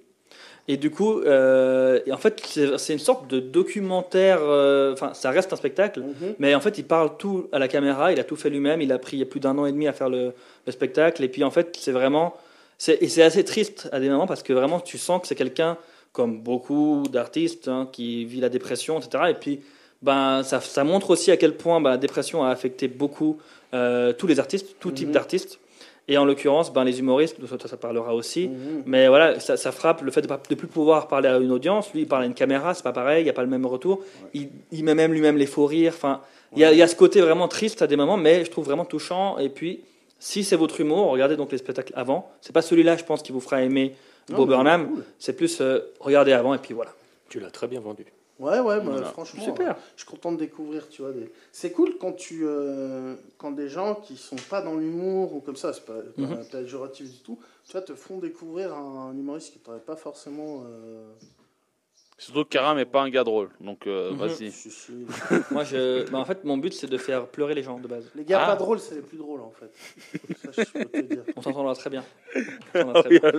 Et 0.66 0.78
du 0.78 0.90
coup, 0.90 1.20
euh, 1.20 2.00
et 2.06 2.12
en 2.12 2.16
fait, 2.16 2.42
c'est 2.46 2.78
c'est 2.78 2.94
une 2.94 2.98
sorte 2.98 3.28
de 3.28 3.38
documentaire. 3.38 4.38
euh, 4.40 4.94
Enfin, 4.94 5.12
ça 5.12 5.30
reste 5.30 5.52
un 5.52 5.56
spectacle. 5.56 6.00
Mhm. 6.00 6.34
Mais 6.38 6.54
en 6.54 6.60
fait, 6.60 6.78
il 6.78 6.84
parle 6.84 7.16
tout 7.18 7.48
à 7.52 7.58
la 7.58 7.68
caméra, 7.68 8.12
il 8.12 8.18
a 8.20 8.24
tout 8.24 8.36
fait 8.36 8.48
lui-même, 8.50 8.80
il 8.80 8.90
a 8.90 8.98
pris 8.98 9.18
il 9.18 9.20
y 9.20 9.22
a 9.22 9.26
plus 9.26 9.40
d'un 9.40 9.56
an 9.58 9.66
et 9.66 9.72
demi 9.72 9.86
à 9.86 9.92
faire 9.92 10.08
le, 10.08 10.32
le 10.66 10.72
spectacle. 10.72 11.22
Et 11.22 11.28
puis 11.28 11.44
en 11.44 11.50
fait, 11.50 11.76
c'est 11.78 11.92
vraiment. 11.92 12.34
Et 13.00 13.08
c'est 13.08 13.22
assez 13.22 13.44
triste 13.44 13.88
à 13.92 14.00
des 14.00 14.08
moments 14.08 14.26
parce 14.26 14.42
que 14.42 14.52
vraiment, 14.52 14.80
tu 14.80 14.98
sens 14.98 15.20
que 15.22 15.26
c'est 15.26 15.34
quelqu'un, 15.34 15.76
comme 16.12 16.40
beaucoup 16.40 17.04
d'artistes, 17.10 17.68
hein, 17.68 17.88
qui 17.90 18.24
vit 18.24 18.40
la 18.40 18.48
dépression, 18.48 18.98
etc. 18.98 19.24
Et 19.30 19.34
puis, 19.34 19.60
ben, 20.02 20.42
ça, 20.42 20.60
ça 20.60 20.84
montre 20.84 21.10
aussi 21.10 21.30
à 21.30 21.36
quel 21.36 21.56
point 21.56 21.80
ben, 21.80 21.90
la 21.90 21.96
dépression 21.96 22.44
a 22.44 22.50
affecté 22.50 22.88
beaucoup 22.88 23.38
euh, 23.72 24.12
tous 24.12 24.26
les 24.26 24.38
artistes, 24.38 24.76
tout 24.80 24.92
type 24.92 25.08
Mhm. 25.08 25.14
d'artistes. 25.14 25.58
Et 26.06 26.18
en 26.18 26.26
l'occurrence, 26.26 26.70
ben, 26.72 26.84
les 26.84 26.98
humoristes, 26.98 27.36
ça, 27.48 27.66
ça 27.66 27.76
parlera 27.78 28.14
aussi. 28.14 28.48
Mhm. 28.48 28.82
Mais 28.84 29.08
voilà, 29.08 29.40
ça, 29.40 29.56
ça 29.56 29.72
frappe 29.72 30.02
le 30.02 30.10
fait 30.10 30.20
de 30.20 30.28
ne 30.30 30.54
plus 30.54 30.68
pouvoir 30.68 31.08
parler 31.08 31.28
à 31.28 31.38
une 31.38 31.50
audience. 31.50 31.90
Lui, 31.94 32.02
il 32.02 32.06
parle 32.06 32.24
à 32.24 32.26
une 32.26 32.34
caméra, 32.34 32.74
c'est 32.74 32.82
pas 32.82 32.92
pareil, 32.92 33.22
il 33.22 33.24
n'y 33.24 33.30
a 33.30 33.32
pas 33.32 33.42
le 33.42 33.48
même 33.48 33.64
retour. 33.64 34.00
Il, 34.34 34.50
il 34.70 34.84
met 34.84 34.94
même 34.94 35.12
lui-même 35.14 35.38
les 35.38 35.46
faux 35.46 35.64
rires. 35.66 35.94
Enfin, 35.96 36.20
il 36.54 36.58
y, 36.58 36.76
y 36.76 36.82
a 36.82 36.86
ce 36.86 36.94
côté 36.94 37.20
vraiment 37.22 37.48
triste 37.48 37.80
à 37.80 37.86
des 37.86 37.96
moments, 37.96 38.18
mais 38.18 38.44
je 38.44 38.50
trouve 38.50 38.66
vraiment 38.66 38.84
touchant. 38.84 39.38
Et 39.38 39.48
puis, 39.48 39.80
si 40.24 40.42
c'est 40.42 40.56
votre 40.56 40.80
humour, 40.80 41.10
regardez 41.10 41.36
donc 41.36 41.52
les 41.52 41.58
spectacles 41.58 41.92
avant. 41.94 42.30
C'est 42.40 42.52
pas 42.54 42.62
celui-là, 42.62 42.96
je 42.96 43.04
pense, 43.04 43.22
qui 43.22 43.30
vous 43.30 43.40
fera 43.40 43.62
aimer 43.62 43.94
Non, 44.30 44.36
Bo 44.38 44.42
mais 44.46 44.48
Burnham. 44.54 44.88
cool. 44.88 45.04
C'est 45.18 45.34
plus 45.34 45.60
euh, 45.60 45.80
regardez 46.00 46.32
avant 46.32 46.54
et 46.54 46.58
puis 46.58 46.72
voilà. 46.72 46.92
Tu 47.28 47.40
l'as 47.40 47.50
très 47.50 47.66
bien 47.68 47.80
vendu. 47.80 48.06
Ouais, 48.40 48.58
ouais, 48.58 48.78
bah, 48.78 48.84
Voilà. 48.86 49.06
franchement. 49.08 49.44
Super. 49.44 49.70
euh, 49.72 49.80
Je 49.96 50.02
suis 50.02 50.10
content 50.10 50.32
de 50.32 50.38
découvrir, 50.38 50.88
tu 50.88 51.02
vois. 51.02 51.12
Des... 51.12 51.30
C'est 51.52 51.72
cool 51.72 51.98
quand 52.00 52.12
tu, 52.12 52.40
euh, 52.44 53.14
quand 53.38 53.50
des 53.52 53.68
gens 53.68 53.94
qui 53.96 54.16
sont 54.16 54.36
pas 54.48 54.62
dans 54.62 54.74
l'humour 54.76 55.34
ou 55.34 55.40
comme 55.40 55.56
ça, 55.56 55.72
c'est 55.74 55.84
pas, 55.84 55.92
pas 56.16 56.22
Mhm. 56.22 56.44
péjoratif 56.50 57.10
du 57.12 57.18
tout, 57.18 57.38
tu 57.66 57.72
vois, 57.72 57.82
te 57.82 57.94
font 57.94 58.18
découvrir 58.18 58.74
un, 58.74 59.10
un 59.10 59.16
humoriste 59.16 59.52
qui 59.52 59.58
t'aurait 59.58 59.78
pas 59.78 59.94
forcément. 59.96 60.64
Surtout 62.16 62.44
que 62.44 62.48
Karam 62.50 62.76
n'est 62.76 62.84
pas 62.84 63.02
un 63.02 63.10
gars 63.10 63.24
drôle. 63.24 63.50
Donc 63.60 63.86
euh, 63.86 64.12
Mhm. 64.12 64.16
vas-y. 64.18 64.52
Moi, 65.50 65.64
je, 65.64 66.08
bah, 66.10 66.18
en 66.18 66.24
fait, 66.24 66.44
mon 66.44 66.56
but, 66.56 66.72
c'est 66.72 66.86
de 66.86 66.96
faire 66.96 67.26
pleurer 67.26 67.54
les 67.54 67.62
gens 67.64 67.78
de 67.80 67.88
base. 67.88 68.08
Les 68.14 68.24
gars 68.24 68.40
Ah. 68.44 68.46
pas 68.50 68.56
drôles, 68.56 68.78
c'est 68.78 68.94
les 68.94 69.00
plus 69.02 69.18
drôles 69.18 69.40
en 69.40 69.50
fait. 69.50 69.70
Ça, 70.52 70.62
je 70.62 70.78
peux 70.78 70.84
te 70.84 71.00
dire. 71.00 71.24
On 71.36 71.42
s'entendra 71.42 71.74
très 71.74 71.90
bien. 71.90 72.04
On 72.74 72.78
s'entendra 72.78 73.02
très 73.02 73.18
bien. 73.18 73.32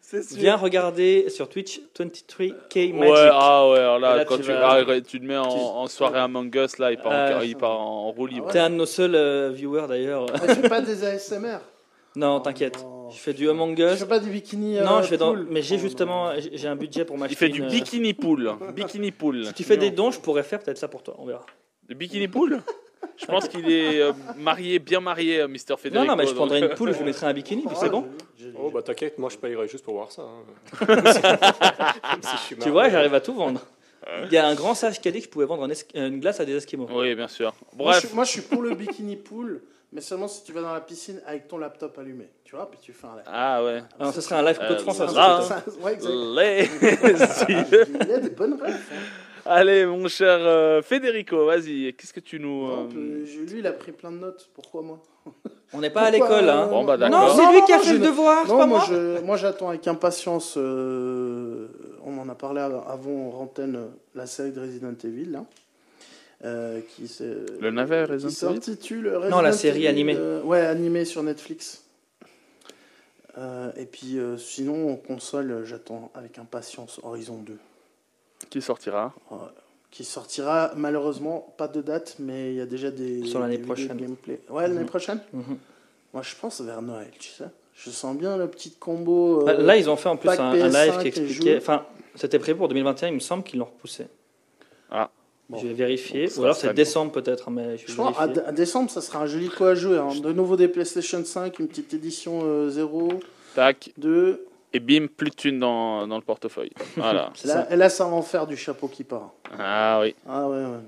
C'est 0.00 0.22
sûr. 0.22 0.38
Viens 0.38 0.56
regarder 0.56 1.28
sur 1.30 1.48
Twitch 1.48 1.80
23K 1.98 2.92
Magic. 2.94 3.12
Ouais, 3.12 3.28
ah 3.32 3.68
ouais, 3.68 3.78
alors 3.78 3.98
là, 3.98 4.14
Et 4.14 4.18
là, 4.18 4.24
quand 4.24 4.36
tu 4.36 4.42
tu, 4.44 4.48
vas- 4.48 4.70
ah, 4.86 5.00
tu 5.00 5.20
te 5.20 5.24
mets 5.24 5.36
en, 5.36 5.44
en 5.48 5.86
soirée 5.88 6.18
Among 6.20 6.54
Us, 6.54 6.78
là, 6.78 6.92
il 6.92 6.98
part, 6.98 7.38
en, 7.38 7.40
il 7.42 7.56
part 7.56 7.78
en 7.78 8.10
roue 8.12 8.26
libre. 8.26 8.46
Ah 8.48 8.52
T'es 8.52 8.58
un 8.60 8.70
de 8.70 8.76
nos 8.76 8.86
seuls 8.86 9.14
euh, 9.14 9.50
viewers 9.50 9.86
d'ailleurs. 9.88 10.26
Ah, 10.32 10.38
tu 10.54 10.54
fais 10.62 10.68
pas 10.68 10.80
des 10.80 11.04
ASMR 11.04 11.58
non, 12.16 12.40
t'inquiète. 12.40 12.82
Non. 12.82 13.10
Je 13.10 13.16
fais 13.18 13.32
du 13.32 13.48
Among 13.50 13.78
Us. 13.78 13.98
fais 13.98 14.06
pas 14.06 14.18
des 14.20 14.30
bikinis 14.30 14.74
Non, 14.80 14.98
euh, 14.98 15.02
je 15.02 15.08
fais 15.08 15.16
dans. 15.16 15.32
pool 15.34 15.46
Mais 15.50 15.62
j'ai 15.62 15.76
Oh, 15.76 15.78
justement, 15.78 16.32
non. 16.32 16.40
j'ai 16.52 16.68
un 16.68 16.76
budget 16.76 17.04
pour 17.04 17.18
m'acheter. 17.18 17.34
Il 17.34 17.38
fait 17.38 17.48
du 17.48 17.58
une- 17.60 17.66
euh, 17.66 17.70
bikini 17.70 18.14
pool. 18.14 18.52
Bikini 18.74 19.10
pool. 19.12 19.46
Si 19.46 19.54
tu 19.54 19.64
fais 19.64 19.76
des 19.76 19.90
dons, 19.90 20.10
je 20.10 20.20
pourrais 20.20 20.42
faire 20.42 20.60
peut-être 20.60 20.78
ça 20.78 20.88
pour 20.88 21.02
toi. 21.02 21.14
On 21.18 21.24
verra. 21.26 21.44
Du 21.88 21.94
bikini 21.94 22.28
pool 22.28 22.62
Je 23.16 23.26
pense 23.26 23.48
qu'il 23.48 23.70
est 23.70 24.00
euh, 24.00 24.12
marié, 24.38 24.78
bien 24.78 25.00
marié, 25.00 25.40
euh, 25.40 25.48
Mr. 25.48 25.76
Federico. 25.78 25.98
Non, 25.98 26.04
non, 26.06 26.16
mais 26.16 26.26
je 26.26 26.34
prendrais 26.34 26.60
une 26.60 26.68
poule, 26.70 26.94
je 26.94 27.02
mettrais 27.02 27.26
un 27.26 27.32
bikini, 27.32 27.62
puis 27.66 27.76
c'est 27.78 27.88
bon. 27.90 28.06
Oh 28.58 28.70
bah 28.70 28.82
t'inquiète, 28.82 29.18
moi 29.18 29.28
je 29.30 29.36
payerais 29.36 29.68
juste 29.68 29.84
pour 29.84 29.94
voir 29.94 30.10
ça. 30.10 30.22
hein. 30.22 30.86
Même 30.86 31.02
si 32.22 32.36
je 32.36 32.42
suis 32.42 32.56
Tu 32.56 32.70
vois, 32.70 32.88
j'arrive 32.88 33.14
à 33.14 33.20
tout 33.20 33.34
vendre. 33.34 33.60
Il 34.24 34.32
y 34.32 34.36
a 34.38 34.46
un 34.46 34.54
grand 34.54 34.74
sage 34.74 35.00
qui 35.00 35.08
a 35.08 35.10
dit 35.10 35.18
que 35.18 35.24
je 35.26 35.30
pouvais 35.30 35.44
vendre 35.46 35.64
un 35.64 36.06
une 36.06 36.20
glace 36.20 36.40
à 36.40 36.44
des 36.44 36.54
Esquimaux. 36.56 36.88
Oui, 36.92 37.14
bien 37.14 37.28
sûr. 37.28 37.52
Moi, 37.76 37.92
je, 37.92 38.00
Bref, 38.00 38.14
moi, 38.14 38.24
je 38.24 38.30
suis 38.30 38.40
pour 38.40 38.62
le 38.62 38.74
bikini 38.74 39.16
pool, 39.16 39.62
mais 39.92 40.00
seulement 40.00 40.28
si 40.28 40.44
tu 40.44 40.52
vas 40.52 40.62
dans 40.62 40.72
la 40.72 40.80
piscine 40.80 41.20
avec 41.26 41.48
ton 41.48 41.58
laptop 41.58 41.98
allumé. 41.98 42.28
Tu 42.44 42.54
vois, 42.56 42.70
puis 42.70 42.78
tu 42.82 42.92
fais 42.92 43.06
un 43.06 43.16
live. 43.16 43.24
ah 43.26 43.64
ouais. 43.64 43.82
Alors, 43.98 44.12
ce 44.12 44.20
serait 44.20 44.36
un 44.36 44.42
live 44.42 44.58
Euh, 44.60 44.68
Côte 44.68 44.76
de 44.78 44.82
France. 44.82 44.96
ça 44.98 45.08
ça, 45.08 45.56
hein. 45.56 45.62
Ouais, 45.82 45.94
exact. 45.94 46.10
Il 47.48 48.08
y 48.08 48.12
a 48.12 48.18
des 48.18 48.30
bonnes 48.30 48.60
rêves. 48.60 48.74
Hein. 48.92 48.96
Allez, 49.46 49.86
mon 49.86 50.06
cher 50.06 50.38
euh, 50.40 50.82
Federico, 50.82 51.46
vas-y, 51.46 51.94
qu'est-ce 51.94 52.12
que 52.12 52.20
tu 52.20 52.38
nous... 52.38 52.66
Euh, 52.70 53.24
lui, 53.46 53.58
il 53.60 53.66
a 53.66 53.72
pris 53.72 53.90
plein 53.92 54.12
de 54.12 54.18
notes. 54.18 54.50
Pourquoi 54.54 54.82
moi? 54.82 55.02
On 55.72 55.78
n'est 55.80 55.90
pas 55.90 56.02
à 56.02 56.10
l'école, 56.10 56.48
hein. 56.48 56.66
Bon, 56.68 56.84
bah, 56.84 56.96
non, 57.08 57.28
c'est 57.34 57.50
lui 57.52 57.62
qui 57.64 57.72
a 57.72 57.78
fait 57.78 57.92
le 57.94 57.98
ne- 58.00 58.06
devoir, 58.06 58.42
c'est 58.44 58.52
Non, 58.52 58.58
pas 58.58 58.66
moi, 58.66 58.78
moi. 58.78 58.86
je, 58.88 59.20
moi 59.22 59.36
j'attends 59.36 59.68
avec 59.70 59.86
impatience. 59.88 60.54
euh, 60.58 61.68
on 62.04 62.18
en 62.18 62.28
a 62.28 62.34
parlé 62.34 62.60
av- 62.60 62.82
avant 62.88 63.30
Rantaine, 63.30 63.76
euh, 63.76 63.86
la 64.14 64.26
série 64.26 64.50
de 64.52 64.60
Resident 64.60 64.92
Evil. 65.04 65.30
Là, 65.30 65.44
euh, 66.44 66.80
qui 66.96 67.06
se- 67.08 67.58
Le 67.60 67.70
navet 67.70 68.04
Resident 68.04 68.28
Evil 68.50 68.62
s'intitule 68.62 69.08
Resident 69.14 69.36
Non, 69.36 69.42
la 69.42 69.52
série 69.52 69.86
animée. 69.86 70.14
euh, 70.16 70.42
ouais, 70.42 70.60
animée 70.60 71.04
sur 71.04 71.22
Netflix. 71.22 71.84
Euh, 73.38 73.70
et 73.76 73.86
puis 73.86 74.18
euh, 74.18 74.36
sinon, 74.36 74.92
en 74.92 74.96
console, 74.96 75.62
j'attends 75.64 76.10
avec 76.14 76.38
impatience 76.38 77.00
Horizon 77.02 77.38
2. 77.38 77.56
Qui 78.50 78.60
sortira? 78.60 79.14
Qui 79.90 80.04
sortira 80.04 80.72
malheureusement, 80.76 81.54
pas 81.56 81.68
de 81.68 81.80
date, 81.80 82.16
mais 82.18 82.52
il 82.52 82.56
y 82.56 82.60
a 82.60 82.66
déjà 82.66 82.90
des. 82.90 83.24
Sur 83.24 83.40
l'année 83.40 83.58
prochaine. 83.58 83.96
gameplay. 83.96 84.40
Ouais, 84.48 84.66
l'année 84.66 84.80
Mhm. 84.80 84.86
prochaine? 84.86 85.20
Mhm. 85.32 85.58
Moi, 86.12 86.22
je 86.22 86.34
pense 86.40 86.60
vers 86.60 86.82
Noël, 86.82 87.10
tu 87.18 87.28
sais. 87.30 87.44
Je 87.74 87.90
sens 87.90 88.16
bien 88.16 88.36
le 88.36 88.48
petit 88.48 88.72
combo. 88.72 89.42
euh, 89.42 89.44
Bah, 89.44 89.54
Là, 89.54 89.76
ils 89.76 89.88
ont 89.88 89.96
fait 89.96 90.08
en 90.08 90.16
plus 90.16 90.28
un, 90.28 90.50
un 90.50 90.54
live 90.68 90.92
PS5 90.92 91.00
qui 91.02 91.08
expliquait. 91.08 91.56
Enfin, 91.56 91.86
c'était 92.16 92.38
prévu 92.38 92.58
pour 92.58 92.68
2021, 92.68 93.08
il 93.08 93.14
me 93.14 93.20
semble 93.20 93.42
qu'ils 93.44 93.58
l'ont 93.60 93.66
repoussé. 93.66 94.06
Ah. 94.90 95.10
Bon. 95.50 95.58
Je 95.58 95.66
vais 95.66 95.74
vérifier. 95.74 96.28
Ou 96.38 96.44
alors 96.44 96.54
c'est 96.54 96.72
décembre 96.72 97.10
peut-être, 97.10 97.50
mais 97.50 97.76
je 97.76 97.88
Je 97.90 97.94
pense 97.96 98.16
à, 98.18 98.28
décembre, 98.52 98.88
ça 98.88 99.00
sera 99.00 99.18
un 99.22 99.26
joli 99.26 99.48
coup 99.48 99.64
à 99.64 99.74
jouer. 99.74 99.98
hein. 99.98 100.08
De 100.22 100.32
nouveau 100.32 100.54
des 100.56 100.68
PlayStation 100.68 101.24
5, 101.24 101.58
une 101.58 101.66
petite 101.66 101.92
édition 101.92 102.40
euh, 102.44 102.68
0, 102.70 103.08
Tac, 103.56 103.90
2. 103.98 104.46
et 104.72 104.78
bim, 104.78 105.06
plus 105.08 105.30
de 105.30 105.34
thunes 105.34 105.58
dans, 105.58 106.06
dans 106.06 106.16
le 106.16 106.22
portefeuille. 106.22 106.70
Voilà. 106.96 107.30
C'est 107.34 107.48
Là, 107.48 107.66
et 107.68 107.74
là, 107.74 107.88
ça 107.88 108.04
va 108.04 108.12
en 108.12 108.22
faire 108.22 108.46
du 108.46 108.56
chapeau 108.56 108.86
qui 108.86 109.02
part. 109.02 109.32
Ah 109.58 109.98
oui. 110.00 110.14
Ah 110.28 110.48
ouais, 110.48 110.56
ouais. 110.58 110.78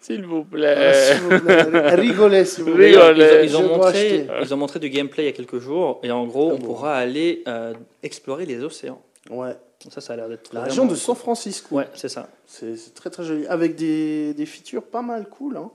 S'il 0.00 0.26
vous 0.26 0.42
plaît. 0.44 0.92
S'il 1.12 1.20
vous 1.22 1.38
plaît, 1.40 1.94
Rigolez, 1.94 2.44
si 2.44 2.62
vous. 2.62 2.74
Rigolez. 2.74 2.92
D'ailleurs, 3.16 3.44
Ils, 3.44 3.56
ont, 3.56 3.60
ils 3.62 3.68
montré, 3.78 4.26
ils 4.42 4.52
ont 4.54 4.56
montré 4.56 4.78
du 4.80 4.90
gameplay 4.90 5.22
il 5.22 5.26
y 5.26 5.30
a 5.30 5.32
quelques 5.32 5.60
jours, 5.60 6.00
et 6.02 6.10
en 6.10 6.26
gros, 6.26 6.50
Ah 6.50 6.56
on 6.56 6.58
pourra 6.62 6.96
aller 6.96 7.42
euh, 7.46 7.72
explorer 8.02 8.44
les 8.44 8.62
océans. 8.64 9.00
Ouais. 9.30 9.54
Ça, 9.90 10.00
ça 10.00 10.12
a 10.14 10.16
l'air 10.16 10.28
d'être 10.28 10.52
La 10.52 10.60
vraiment- 10.60 10.70
région 10.70 10.86
de 10.86 10.94
San 10.94 11.14
Francisco. 11.14 11.74
Ouais, 11.76 11.88
c'est 11.94 12.08
ça. 12.08 12.28
C'est 12.46 12.94
très 12.94 13.10
très 13.10 13.24
joli. 13.24 13.46
Avec 13.46 13.74
des, 13.76 14.32
des 14.34 14.46
features 14.46 14.82
pas 14.84 15.02
mal 15.02 15.28
cool. 15.28 15.56
hein. 15.56 15.70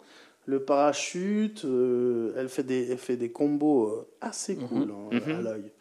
Le 0.46 0.62
parachute, 0.64 1.64
euh, 1.66 2.34
elle, 2.38 2.50
fait 2.50 2.64
des, 2.64 2.90
elle 2.92 2.98
fait 2.98 3.18
des 3.18 3.32
combos 3.32 3.88
euh, 3.88 4.08
assez 4.22 4.56
Mhm. 4.56 4.68
cool 4.68 4.92
hein, 4.92 5.10
Mhm. 5.28 5.36
à 5.36 5.42
l'œil. 5.42 5.72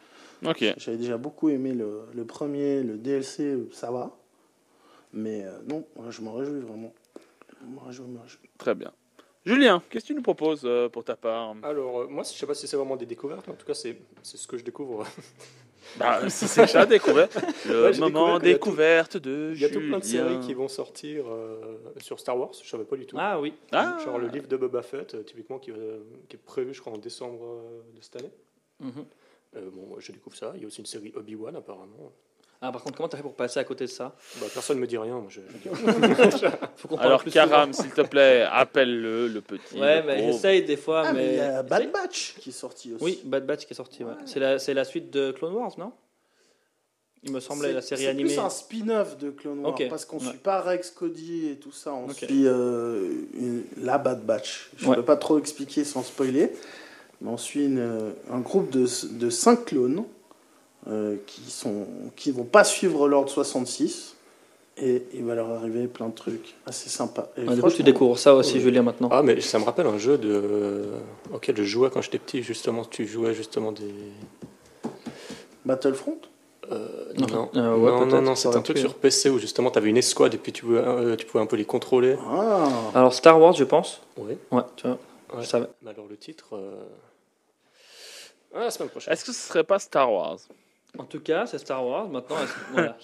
Ok. 0.45 0.63
J'avais 0.77 0.97
déjà 0.97 1.17
beaucoup 1.17 1.49
aimé 1.49 1.73
le, 1.73 2.01
le 2.13 2.25
premier, 2.25 2.83
le 2.83 2.97
DLC, 2.97 3.43
euh, 3.43 3.69
ça 3.71 3.89
va. 3.91 4.15
Mais 5.11 5.43
euh, 5.43 5.51
non, 5.67 5.85
moi, 5.95 6.05
je 6.11 6.21
m'en 6.21 6.33
réjouis 6.33 6.59
vraiment. 6.59 6.93
Je 7.61 7.65
m'en 7.67 7.81
réjouis, 7.81 8.05
je 8.07 8.11
m'en 8.15 8.21
réjouis. 8.21 8.49
Très 8.59 8.75
bien. 8.75 8.91
Julien, 9.45 9.81
qu'est-ce 9.89 10.03
que 10.03 10.07
tu 10.09 10.15
nous 10.15 10.21
proposes 10.21 10.61
euh, 10.65 10.87
pour 10.87 11.03
ta 11.03 11.15
part? 11.15 11.55
Alors, 11.63 12.01
euh, 12.01 12.07
moi, 12.07 12.23
je 12.23 12.29
sais 12.37 12.45
pas 12.45 12.53
si 12.53 12.67
c'est 12.67 12.77
vraiment 12.77 12.95
des 12.95 13.05
découvertes, 13.07 13.45
mais 13.47 13.53
en 13.53 13.55
tout 13.55 13.65
cas, 13.65 13.73
c'est 13.73 13.97
c'est 14.21 14.37
ce 14.37 14.47
que 14.47 14.57
je 14.57 14.63
découvre. 14.63 15.03
bah, 15.97 16.29
C'est 16.29 16.47
c'est 16.47 16.61
déjà 16.61 16.85
découvert. 16.85 17.27
Le 17.67 17.83
Ouais, 17.91 17.97
moment 17.97 18.39
découverte 18.39 19.17
de 19.17 19.51
Il 19.55 19.61
y 19.61 19.65
a 19.65 19.69
tout 19.69 19.79
plein 19.79 19.99
de 19.99 20.03
séries 20.03 20.39
qui 20.41 20.53
vont 20.53 20.67
sortir 20.67 21.25
euh, 21.27 21.77
sur 21.97 22.19
Star 22.19 22.37
Wars, 22.37 22.51
je 22.63 22.67
savais 22.69 22.83
pas 22.85 22.95
du 22.95 23.05
tout. 23.05 23.15
Ah 23.19 23.39
oui. 23.39 23.53
Ah, 23.71 23.97
Genre 24.03 24.17
le 24.19 24.27
livre 24.27 24.47
de 24.47 24.57
Boba 24.57 24.81
Fett, 24.81 25.13
euh, 25.15 25.23
typiquement, 25.23 25.59
qui, 25.59 25.71
va- 25.71 25.77
qui 26.27 26.35
est 26.35 26.39
prévu, 26.39 26.73
je 26.73 26.81
crois, 26.81 26.93
en 26.93 26.97
décembre 26.97 27.43
euh, 27.43 27.81
de 27.97 28.01
cette 28.01 28.15
année. 28.17 28.31
Mhm. 28.79 29.05
Euh, 29.57 29.69
bon, 29.73 29.87
moi, 29.87 29.97
je 29.99 30.11
découvre 30.11 30.35
ça. 30.35 30.51
Il 30.55 30.61
y 30.61 30.63
a 30.63 30.67
aussi 30.67 30.79
une 30.79 30.85
série 30.85 31.11
Obi-Wan, 31.15 31.55
apparemment. 31.55 32.11
Ah, 32.61 32.73
par 32.73 32.83
contre, 32.83 32.97
comment 32.97 33.07
t'as 33.07 33.15
fait 33.15 33.23
pour 33.23 33.35
passer 33.35 33.57
à 33.59 33.63
côté 33.63 33.85
de 33.85 33.89
ça 33.89 34.13
Bah, 34.41 34.47
personne 34.53 34.79
me 34.79 34.85
dit 34.87 34.97
rien. 34.97 35.13
Moi, 35.19 35.29
je, 35.29 35.39
je 35.63 35.69
dis 35.69 36.45
Faut 36.75 36.89
qu'on 36.89 36.95
parle 36.97 37.07
Alors, 37.07 37.23
Karam, 37.23 37.71
s'il 37.71 37.91
te 37.91 38.01
plaît, 38.01 38.45
appelle-le, 38.51 39.29
le 39.29 39.39
petit. 39.41 39.79
Ouais, 39.79 40.01
le 40.01 40.07
mais 40.07 40.23
j'essaye 40.31 40.63
des 40.63 40.75
fois, 40.75 41.03
Ah, 41.05 41.13
mais 41.13 41.19
mais. 41.25 41.33
il 41.33 41.37
y 41.37 41.39
a 41.39 41.63
Bad. 41.63 41.89
Batch 41.91 42.35
qui 42.39 42.49
est 42.49 42.53
sorti 42.53 42.93
aussi. 42.93 43.03
Oui, 43.03 43.21
Bad 43.23 43.45
Batch 43.45 43.65
qui 43.65 43.71
est 43.73 43.75
sorti, 43.77 44.03
ouais. 44.03 44.11
C'est 44.25 44.41
la, 44.41 44.59
c'est 44.59 44.73
la 44.73 44.83
suite 44.83 45.09
de 45.09 45.31
Clone 45.31 45.53
Wars, 45.53 45.71
non? 45.77 45.93
Il 47.23 47.31
me 47.31 47.39
semblait 47.39 47.69
C'est- 47.69 47.73
la 47.73 47.81
série 47.81 48.01
c'est 48.03 48.07
animée. 48.07 48.29
plus 48.29 48.39
un 48.39 48.49
spin-off 48.49 49.17
de 49.17 49.29
Clone 49.29 49.59
Wars 49.59 49.71
Ok. 49.73 49.87
parce 49.89 50.03
qu'on 50.05 50.19
Ouais. 50.19 50.27
suit 50.29 50.37
pas 50.37 50.61
Rex 50.61 50.91
Cody 50.91 51.49
et 51.49 51.55
tout 51.57 51.71
ça, 51.71 51.93
on 51.93 52.05
Ok. 52.09 52.13
suit 52.15 52.43
euh, 52.45 53.09
une- 53.35 53.63
la 53.77 53.97
Bad 53.97 54.25
Batch. 54.25 54.69
Je 54.77 54.85
ne 54.85 54.89
Ouais. 54.89 54.95
peux 54.97 55.03
pas 55.05 55.17
trop 55.17 55.37
expliquer 55.39 55.83
sans 55.85 56.01
spoiler, 56.03 56.51
mais 57.21 57.29
on 57.29 57.37
suit 57.37 57.65
une- 57.65 58.13
un 58.31 58.39
groupe 58.39 58.69
de, 58.69 58.85
de 59.13 59.29
cinq 59.29 59.65
clones 59.65 60.03
euh, 60.87 61.17
qui 61.27 61.49
sont 61.51 61.85
qui 62.15 62.31
vont 62.31 62.43
pas 62.45 62.63
suivre 62.63 63.07
l'ordre 63.07 63.29
66 63.29 64.15
et 64.81 65.03
il 65.13 65.25
va 65.25 65.35
leur 65.35 65.49
arriver 65.49 65.87
plein 65.87 66.07
de 66.07 66.13
trucs 66.15 66.55
assez 66.65 66.87
sympas. 66.89 67.27
Et 67.35 67.41
Ouais, 67.43 67.55
du 67.55 67.61
coup, 67.61 67.69
tu 67.69 67.83
découvres 67.83 68.17
ça 68.17 68.33
aussi, 68.33 68.55
ouais. 68.55 68.59
Julien, 68.61 68.81
maintenant. 68.81 69.09
Ah, 69.11 69.21
mais 69.21 69.41
ça 69.41 69.59
me 69.59 69.65
rappelle 69.65 69.87
un 69.87 69.97
jeu 69.97 70.17
de... 70.17 70.85
auquel 71.33 71.57
je 71.57 71.63
jouais 71.63 71.89
quand 71.89 72.01
j'étais 72.01 72.17
petit, 72.19 72.43
justement. 72.43 72.85
Tu 72.85 73.05
jouais 73.05 73.33
justement 73.33 73.73
des. 73.73 73.93
Battlefront? 75.65 76.17
Euh, 76.71 77.11
Non, 77.17 77.27
non, 77.27 77.49
euh, 77.55 77.75
ouais, 77.75 77.91
non, 78.05 78.21
non, 78.21 78.31
aurait 78.33 78.55
un 78.57 78.61
truc 78.61 78.77
sur. 78.77 78.93
PC 78.95 79.29
où 79.29 79.39
justement 79.39 79.71
tu 79.71 79.79
avais 79.79 79.89
une 79.89 79.97
escouade 79.97 80.35
et 80.35 80.37
puis 80.37 80.53
tu 80.53 80.63
pouvais, 80.65 80.79
euh, 80.79 81.15
tu 81.15 81.25
pouvais 81.25 81.43
un 81.43 81.47
peu 81.47 81.55
les 81.57 81.65
contrôler. 81.65 82.15
Ah, 82.27 82.69
Alors, 82.93 83.13
Star 83.13 83.39
Wars, 83.41 83.53
je 83.53 83.63
pense. 83.63 84.01
Oui. 84.17 84.37
Ouais, 84.51 84.61
tu 84.75 84.87
vois. 84.87 84.97
Ouais. 85.33 85.41
Je 85.41 85.47
savais. 85.47 85.67
Mais 85.81 85.89
alors 85.91 86.05
le 86.07 86.15
titre. 86.15 86.55
euh, 86.55 86.83
Ah, 88.55 88.59
la 88.61 88.71
semaine 88.71 88.89
prochaine. 88.89 89.11
Est-ce 89.13 89.25
que 89.25 89.31
ce 89.33 89.47
serait 89.47 89.63
pas 89.63 89.79
Star 89.79 90.11
Wars? 90.13 90.37
En 90.97 91.05
tout 91.05 91.19
cas, 91.21 91.45
c'est 91.45 91.57
Star 91.59 91.85
Wars. 91.85 92.09
Maintenant, 92.09 92.37
est-ce- 92.37 92.53
voilà. 92.73 92.97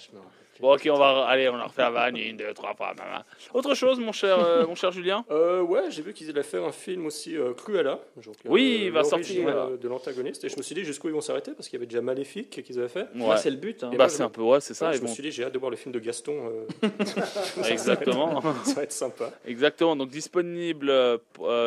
Bon, 0.61 0.73
ok, 0.73 0.87
on 0.89 0.97
va. 0.97 1.25
Allez, 1.27 1.49
on 1.49 1.55
a 1.55 1.65
refait 1.65 1.81
la 1.81 1.89
vanne 1.91 2.15
une, 2.15 2.37
deux, 2.37 2.53
trois 2.53 2.73
fois. 2.75 2.93
blablabla. 2.93 3.25
Autre 3.53 3.75
chose, 3.75 3.99
mon 3.99 4.13
cher, 4.13 4.39
euh, 4.39 4.65
mon 4.65 4.73
cher 4.73 4.89
Julien? 4.93 5.25
Euh, 5.29 5.61
ouais, 5.61 5.91
j'ai 5.91 6.01
vu 6.01 6.13
qu'ils 6.13 6.29
allaient 6.29 6.43
faire 6.43 6.63
un 6.63 6.71
film 6.71 7.05
aussi 7.05 7.35
euh, 7.35 7.53
Cruella. 7.53 7.99
Donc, 8.15 8.25
euh, 8.27 8.31
Oui, 8.45 8.83
il 8.85 8.91
va 8.91 9.03
sortir. 9.03 9.49
euh, 9.49 9.75
de 9.75 9.87
l'antagoniste. 9.89 10.45
Et 10.45 10.49
je 10.49 10.55
me 10.55 10.61
suis 10.61 10.73
dit 10.73 10.85
jusqu'où 10.85 11.09
ils 11.09 11.13
vont 11.13 11.19
s'arrêter 11.19 11.51
parce 11.51 11.67
qu'il 11.67 11.77
y 11.77 11.79
avait 11.81 11.87
déjà 11.87 12.01
Maléfique 12.01 12.63
qu'ils 12.63 12.79
avaient 12.79 12.87
fait. 12.87 13.07
Là, 13.15 13.25
Ouais. 13.31 13.37
c'est 13.37 13.49
le 13.51 13.57
but. 13.57 13.83
hein. 13.83 13.89
Et 13.91 13.97
Bah, 13.97 14.05
moi, 14.05 14.09
c'est 14.09 14.23
un 14.23 14.29
peu, 14.29 14.41
ouais, 14.43 14.61
c'est 14.61 14.73
ça. 14.73 14.91
Ouais, 14.91 14.97
je 14.97 15.01
me 15.01 15.07
suis 15.07 15.21
dit, 15.21 15.31
j'ai 15.31 15.43
hâte 15.43 15.53
de 15.53 15.59
voir 15.59 15.71
le 15.71 15.75
film 15.77 15.91
de 15.93 15.99
Gaston. 15.99 16.49
euh, 16.83 16.89
Exactement. 17.69 18.41
ça 18.63 18.73
va 18.75 18.83
être 18.83 18.91
sympa. 18.93 19.31
Exactement. 19.45 19.97
Donc, 19.97 20.07
disponible 20.09 20.89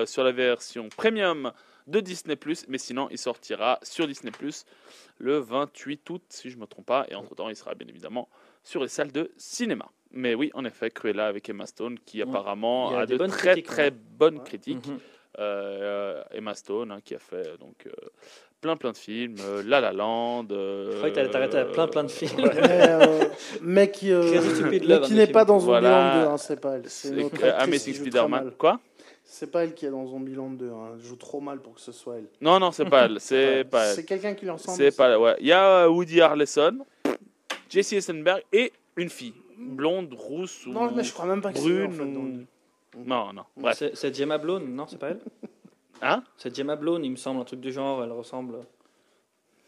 sur 0.06 0.24
la 0.24 0.32
version 0.32 0.88
premium 0.96 1.52
de 1.88 2.00
Disney, 2.00 2.36
mais 2.68 2.78
sinon, 2.78 3.08
il 3.10 3.18
sortira 3.18 3.78
sur 3.82 4.06
Disney 4.06 4.30
le 5.18 5.38
28 5.38 6.08
août, 6.10 6.22
si 6.28 6.50
je 6.50 6.56
ne 6.56 6.60
me 6.62 6.66
trompe 6.66 6.86
pas. 6.86 7.06
Et 7.10 7.14
entre-temps, 7.14 7.48
il 7.48 7.56
sera 7.56 7.74
bien 7.74 7.88
évidemment 7.88 8.28
sur 8.62 8.82
les 8.82 8.88
salles 8.88 9.12
de 9.12 9.30
cinéma. 9.36 9.86
Mais 10.10 10.34
oui, 10.34 10.50
en 10.54 10.64
effet, 10.64 10.90
Cruella 10.90 11.26
avec 11.26 11.48
Emma 11.48 11.66
Stone, 11.66 11.98
qui 12.04 12.22
apparemment 12.22 12.90
a 12.94 13.00
a 13.00 13.06
de 13.06 13.16
très 13.16 13.28
critiques, 13.28 13.66
très 13.66 13.84
ouais. 13.84 13.90
bonnes 13.90 14.38
Ouais. 14.38 14.44
critiques. 14.44 14.86
Mhm. 14.86 14.98
Euh, 15.38 16.22
Emma 16.32 16.54
Stone, 16.54 16.90
hein, 16.90 16.98
qui 17.04 17.14
a 17.14 17.18
fait 17.18 17.56
donc 17.58 17.86
euh, 17.86 17.90
plein 18.60 18.76
plein 18.76 18.90
de 18.92 18.96
films, 18.96 19.36
euh, 19.40 19.62
La 19.64 19.80
La 19.80 19.92
Land. 19.92 20.46
Je 20.50 20.94
croyais 20.96 21.10
que 21.10 21.14
t'allais 21.14 21.30
t'arrêter 21.30 21.58
à 21.58 21.64
plein 21.66 21.86
plein 21.86 22.04
de 22.04 22.10
films. 22.10 22.40
mais, 22.42 22.88
euh, 22.90 23.24
mais 23.60 23.90
qui, 23.90 24.10
euh, 24.12 24.40
n'est 25.10 25.26
pas 25.28 25.44
dans 25.44 25.58
Voilà. 25.58 25.88
Zombieland 25.90 26.24
2, 26.24 26.32
hein, 26.32 26.36
c'est 26.38 26.60
pas 26.60 26.72
elle. 26.76 26.88
C'est 26.88 27.10
une 27.10 27.30
Amazing 27.58 27.94
Spider-Man. 27.94 28.52
Quoi? 28.58 28.80
C'est 29.30 29.50
pas 29.50 29.64
elle 29.64 29.74
qui 29.74 29.84
est 29.84 29.90
dans 29.90 30.06
Zombieland 30.06 30.48
2, 30.50 30.70
hein. 30.70 30.92
elle 30.94 31.04
joue 31.04 31.16
trop 31.16 31.38
mal 31.40 31.60
pour 31.60 31.74
que 31.74 31.82
ce 31.82 31.92
soit 31.92 32.16
elle. 32.16 32.28
Non, 32.40 32.58
non, 32.58 32.72
c'est 32.72 32.86
pas 32.86 33.04
elle. 33.04 33.20
C'est 33.20 33.34
Ouais, 33.58 33.64
pas 33.64 33.88
elle. 33.88 33.94
C'est 33.96 34.04
quelqu'un 34.06 34.32
qui 34.32 34.44
lui 34.46 34.50
ressemble. 34.50 34.78
C'est 34.78 34.96
pas 34.96 35.18
ouais. 35.18 35.36
Il 35.40 35.46
y 35.46 35.52
a 35.52 35.84
euh, 35.84 35.88
Woody 35.88 36.22
Harrelson, 36.22 36.78
Jesse 37.68 37.92
Eisenberg 37.92 38.42
et 38.54 38.72
une 38.96 39.10
fille 39.10 39.34
blonde, 39.58 40.14
rousse 40.14 40.66
ou 40.66 40.70
Non, 40.70 40.90
mais 40.92 41.04
je 41.04 41.12
crois 41.12 41.26
même 41.26 41.42
pas 41.42 41.52
que 41.52 41.58
c'est 41.58 41.68
elle, 41.68 41.84
en 41.84 41.88
brune. 41.88 42.46
fait, 42.94 42.98
ou- 42.98 43.04
Non, 43.04 43.32
non. 43.34 43.44
C'est 43.74 44.14
Gemma 44.16 44.38
Blone, 44.38 44.74
non 44.74 44.86
C'est 44.88 44.98
pas 44.98 45.10
elle? 45.10 45.20
Hein? 46.00 46.24
C'est 46.38 46.56
Gemma 46.56 46.76
Blone, 46.76 47.04
il 47.04 47.10
me 47.10 47.16
semble, 47.16 47.40
un 47.40 47.44
truc 47.44 47.60
du 47.60 47.70
genre. 47.70 48.02
Elle 48.02 48.12
ressemble. 48.12 48.60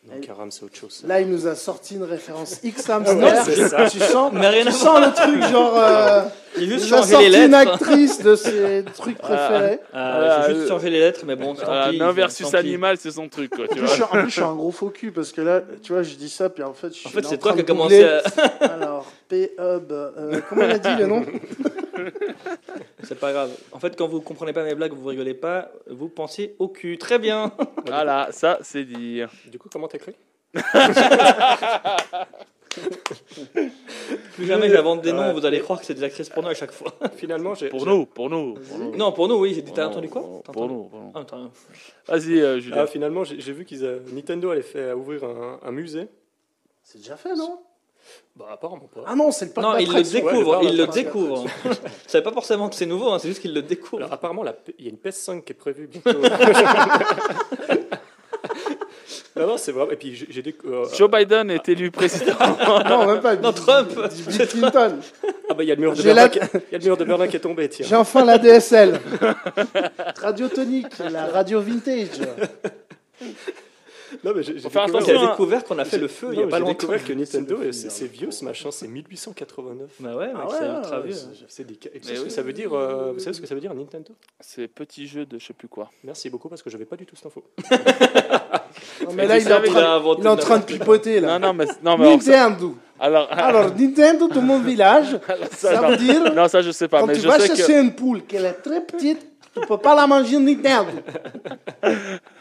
Non, 0.09 0.19
Karam, 0.23 0.51
c'est 0.51 0.65
autre 0.65 0.77
chose. 0.77 1.05
Là, 1.07 1.21
il 1.21 1.29
nous 1.29 1.47
a 1.47 1.55
sorti 1.55 1.97
une 1.97 2.05
référence 2.05 2.61
X 2.65 2.89
hamster. 2.91 3.45
tu 3.91 3.99
sens, 4.01 4.33
Mais 4.33 4.49
rien 4.49 4.65
tu 4.65 4.73
sens 4.73 4.99
le 4.99 5.13
truc 5.13 5.43
genre. 5.53 5.75
euh, 5.77 6.23
il 6.57 6.71
juste 6.71 6.87
nous 6.89 6.95
a 6.95 6.97
changé 6.99 7.11
sorti 7.13 7.29
les 7.29 7.45
une 7.45 7.51
lettres. 7.53 7.73
actrice 7.75 8.23
de 8.23 8.35
ses 8.35 8.85
trucs 8.97 9.19
préférés. 9.19 9.79
Euh, 9.95 10.13
Voilà, 10.15 10.43
J'ai 10.49 10.55
juste 10.55 10.65
euh, 10.65 10.69
changé 10.69 10.89
les 10.91 11.01
lettres, 11.01 11.21
mais 11.27 11.37
bon, 11.37 11.55
tant 11.55 11.67
Voilà, 11.67 11.91
pis, 11.91 11.99
nain 11.99 12.07
tant 12.09 12.13
versus 12.15 12.55
animal, 12.55 12.97
c'est 12.99 13.11
son 13.11 13.29
truc, 13.29 13.51
quoi, 13.55 13.67
En 13.67 13.69
tu 13.69 13.75
plus, 13.75 13.87
je 13.89 13.93
suis, 13.93 13.99
vois. 14.03 14.09
en 14.09 14.23
plus, 14.23 14.31
je 14.31 14.35
suis 14.35 14.43
un 14.43 14.55
gros 14.55 14.71
faux 14.73 14.89
cul 14.89 15.13
parce 15.13 15.33
que 15.33 15.43
là, 15.43 15.61
tu 15.83 15.93
vois, 15.93 16.03
je 16.03 16.15
dis 16.15 16.31
ça, 16.31 16.49
puis 16.49 16.63
en 16.63 16.73
fait, 16.73 16.89
je 16.89 16.95
suis 16.95 17.07
En 17.07 17.11
fait, 17.11 17.25
c'est 17.27 17.35
en 17.37 17.39
toi 17.39 17.53
qui 17.53 17.61
as 17.61 17.65
commencé 17.65 18.03
à... 18.05 18.23
Alors, 18.73 19.05
P-Hub, 19.29 19.93
euh, 19.93 20.41
comment 20.49 20.63
il 20.65 20.71
a 20.71 20.79
dit 20.79 20.97
le 20.99 21.07
nom 21.07 21.25
C'est 23.03 23.19
pas 23.19 23.33
grave. 23.33 23.51
En 23.73 23.81
fait, 23.81 23.97
quand 23.97 24.09
vous 24.09 24.21
comprenez 24.21 24.53
pas 24.53 24.65
mes 24.65 24.75
blagues, 24.75 24.93
vous 24.93 25.07
rigolez 25.07 25.35
pas, 25.35 25.71
vous 25.89 26.09
pensez 26.09 26.55
au 26.59 26.69
cul. 26.69 26.99
Très 26.99 27.19
bien. 27.19 27.53
Voilà, 27.87 28.29
ça, 28.33 28.59
c'est 28.63 28.85
dit. 28.85 29.23
Du 29.51 29.59
coup, 29.59 29.69
comment 29.73 29.89
t'écris? 29.89 30.15
Plus 34.35 34.47
jamais 34.47 34.69
j'invente 34.71 35.03
des 35.03 35.11
Ouais. 35.13 35.17
noms, 35.17 35.33
vous 35.33 35.45
allez 35.45 35.61
croire 35.61 35.81
que 35.81 35.87
c'est 35.87 35.95
des 35.95 36.03
actrices 36.05 36.29
porno 36.29 36.49
à 36.49 36.55
chaque 36.55 36.71
fois. 36.73 36.93
Finalement, 37.17 37.55
j'ai. 37.55 37.69
Pour 37.69 37.81
j'ai- 37.81 37.87
nous, 37.87 38.07
pour 38.07 38.31
nous. 38.31 38.55
pour 38.55 38.79
nous. 38.79 38.97
Non, 38.97 39.13
pour 39.13 39.29
nous, 39.29 39.35
oui. 39.37 39.61
Pour 39.63 39.75
T'as 39.75 39.85
nous, 39.85 39.91
entendu 39.91 40.09
quoi? 40.09 40.23
pour- 40.23 40.43
T'as 40.45 40.53
Pour 40.53 40.63
entendu 40.63 40.75
nous, 40.79 40.85
pour 40.89 41.01
nous. 41.01 41.13
Ah. 41.15 42.13
Vas-y, 42.17 42.41
euh, 42.41 42.61
Julien. 42.61 42.77
Ah, 42.83 42.87
finalement, 42.87 43.25
j'ai 43.25 43.41
j'ai 43.41 43.53
vu 43.53 43.65
qu'ils 43.65 43.85
a- 43.85 43.99
Nintendo 44.13 44.51
allait 44.51 44.63
faire 44.63 44.97
ouvrir 44.97 45.25
un, 45.25 45.59
un 45.63 45.73
musée. 45.73 46.07
C'est 46.83 46.99
déjà 46.99 47.17
fait, 47.17 47.35
non? 47.35 47.61
Bah, 48.37 48.47
apparemment 48.53 48.89
pas. 48.95 49.03
Ah 49.07 49.15
non, 49.15 49.31
c'est 49.33 49.47
le 49.47 49.51
parc 49.53 49.67
Non, 49.67 49.77
il 49.79 49.93
le 49.93 50.03
découvre, 50.03 50.63
le 50.63 50.69
il 50.69 50.77
le 50.77 50.87
découvre. 50.87 51.45
Ça 52.07 52.19
veut 52.19 52.25
pas 52.25 52.33
forcément 52.33 52.69
que 52.69 52.75
c'est 52.75 52.87
nouveau, 52.87 53.11
hein, 53.11 53.19
c'est 53.19 53.29
juste 53.29 53.41
qu'il 53.43 53.53
le 53.53 53.63
découvre. 53.63 53.99
Alors, 54.03 54.13
apparemment, 54.13 54.43
la 54.43 54.53
P- 54.55 54.75
il 54.79 54.85
y 54.87 54.89
a 54.89 54.91
une 54.91 54.97
PS5 54.97 55.43
qui 55.45 55.53
est 55.53 55.57
prévue 55.57 55.89
bientôt. 55.89 56.21
non, 59.37 59.47
non, 59.47 59.57
c'est 59.57 59.73
vrai. 59.73 59.87
Et 59.93 59.97
puis, 59.97 60.15
j'ai 60.15 60.27
j'ai 60.31 60.43
des. 60.43 60.57
euh, 60.65 60.87
Joe 60.97 61.11
Biden 61.11 61.51
est 61.51 61.69
élu 61.69 61.91
président. 61.91 62.35
Non, 62.89 63.07
même 63.07 63.21
pas. 63.21 63.37
Non, 63.37 63.51
Bill- 63.51 63.61
Trump. 63.63 63.91
Bill 64.29 64.49
Clinton. 64.49 64.99
Ah, 65.51 65.55
bah, 65.55 65.63
il 65.63 65.69
y 65.69 65.73
a 65.73 65.75
le 65.75 65.81
mur 65.81 65.93
de 65.93 65.97
J'ai 65.97 66.05
Berlin 66.15 66.23
la- 66.23 66.29
qui- 66.29 66.39
il 66.39 66.73
y 66.73 66.75
a 66.75 66.79
le 66.79 66.85
mur 66.85 66.97
de 66.97 67.05
Berlin 67.05 67.29
qui 67.29 67.37
est 67.37 67.41
tombé, 67.41 67.69
tiens. 67.69 67.87
J'ai 67.89 67.97
enfin 67.97 68.25
la 68.25 68.39
DSL. 68.39 69.01
Radiotonique, 70.21 70.99
la 71.11 71.27
radio 71.27 71.61
vintage. 71.61 72.21
Non, 74.25 74.33
mais 74.37 74.43
j'ai 74.43 74.55
j'ai 74.59 74.61
découvert- 74.69 74.87
J'ai 74.89 74.97
attention, 74.97 75.21
hein. 75.21 75.31
découvert 75.31 75.65
qu'on 75.65 75.79
a 75.79 75.85
fait 75.85 75.99
le 75.99 76.09
feu 76.09 76.29
il 76.33 76.39
y 76.39 76.43
a 76.43 76.45
Non, 76.45 76.49
pas 76.51 76.57
j'ai 76.57 76.61
longtemps. 76.63 76.73
découvert 76.73 77.05
que 77.05 77.13
Nintendo, 77.15 77.59
C'est 77.73 78.07
vieux 78.11 78.31
ce 78.31 78.45
machin, 78.45 78.71
c'est 78.71 78.87
1889. 78.89 79.91
Bah 80.01 80.17
ouais, 80.17 80.31
Ah 80.35 80.47
c'est 80.51 80.67
ultra 80.67 81.01
vieux. 81.01 82.29
ça 82.29 82.43
veut 82.43 82.53
dire 82.53 82.73
euh, 82.75 83.13
Vous 83.13 83.19
savez 83.21 83.35
ce 83.35 83.41
que 83.41 83.47
ça 83.47 83.55
veut 83.55 83.61
dire 83.61 83.75
Nintendo? 83.75 84.13
C'est 84.41 84.69
petit 84.69 85.07
jeu 85.07 85.25
de 85.27 85.39
je 85.39 85.47
sais 85.47 85.53
plus 85.55 85.69
quoi. 85.69 85.91
Merci 86.05 86.29
beaucoup 86.31 86.49
parce 86.49 86.63
que 86.63 86.71
j'avais 86.71 86.85
pas 86.85 86.97
du 86.97 87.07
tout 87.07 87.17
cette 87.17 87.27
info. 87.27 87.43
Non, 89.05 89.13
mais 89.15 89.27
là, 89.27 89.39
il 89.39 89.43
est, 89.43 89.47
en 89.47 89.49
savais, 89.57 89.69
il 89.69 89.77
a 89.77 89.97
est 89.99 90.27
en 90.29 90.37
de 90.37 90.41
train 90.41 90.59
de 90.59 90.65
pipoter, 90.65 91.19
là. 91.21 91.39
Non, 91.39 91.49
non, 91.49 91.55
mais, 91.55 91.67
non, 91.83 91.99
mais 91.99 92.07
alors, 92.07 92.23
ça, 92.23 92.31
Nintendo. 92.49 92.77
alors, 93.01 93.29
Alors, 93.33 93.75
Nintendo 93.77 94.29
dans 94.29 94.43
mon 94.43 94.61
village, 94.61 95.19
ça, 95.57 95.75
ça 95.75 95.81
non. 95.81 95.89
veut 95.89 95.97
dire, 95.97 96.33
Non, 96.35 96.47
ça, 96.49 96.63
je 96.63 96.71
sais 96.71 96.87
pas, 96.87 97.01
quand 97.01 97.07
mais 97.07 97.15
tu 97.15 97.21
je 97.23 97.27
vas 97.29 97.39
sais 97.41 97.49
chercher 97.49 97.73
que. 97.75 97.83
une 97.83 97.95
poule 97.95 98.23
qu'elle 98.23 98.45
est 98.45 98.53
très 98.63 98.81
petite, 98.85 99.27
tu 99.55 99.61
peux 99.67 99.79
pas 99.79 99.95
la 99.95 100.07
manger 100.07 100.39
Nintendo. 100.39 100.91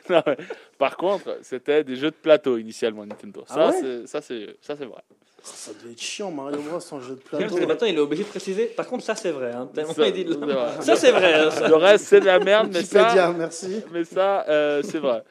Non, 0.10 0.22
mais 0.26 0.38
Par 0.78 0.98
contre, 0.98 1.38
c'était 1.44 1.84
des 1.84 1.96
jeux 1.96 2.10
de 2.10 2.16
plateau 2.16 2.58
initialement 2.58 3.06
Nintendo. 3.06 3.44
Ah 3.50 3.54
Ça, 3.54 3.68
ouais? 3.70 3.80
c'est 3.82 4.08
ça, 4.08 4.22
c'est 4.22 4.56
ça, 4.62 4.76
c'est 4.76 4.86
vrai. 4.86 5.02
Ça 5.44 5.72
devait 5.80 5.92
être 5.94 6.02
chiant, 6.02 6.32
Mario 6.32 6.58
Bros 6.62 6.80
en 6.92 7.00
jeu 7.00 7.16
de 7.16 7.22
Parce 7.30 7.44
plateau. 7.44 7.56
que 7.58 7.66
maintenant, 7.66 7.88
il 7.88 7.96
est 7.96 8.00
obligé 8.00 8.24
de 8.24 8.28
préciser. 8.30 8.66
Par 8.66 8.88
contre, 8.88 9.04
ça, 9.04 9.16
c'est 9.16 9.32
vrai. 9.32 9.52
Hein. 9.54 9.70
Ça, 9.96 10.08
il 10.08 10.14
dit 10.14 10.26
de 10.26 10.34
c'est 10.34 10.40
vrai. 10.40 10.70
Ça, 10.82 10.96
c'est 10.96 11.12
vrai. 11.12 11.34
hein, 11.36 11.52
ça. 11.52 11.68
Le 11.68 11.76
reste, 11.76 12.06
c'est 12.08 12.20
de 12.22 12.26
la 12.26 12.40
merde, 12.40 12.70
mais 12.74 12.84
ça, 12.84 13.34
merci. 13.38 13.82
mais 13.92 14.04
ça, 14.04 14.46
euh, 14.50 14.82
c'est 14.84 14.98
vrai. 15.00 15.24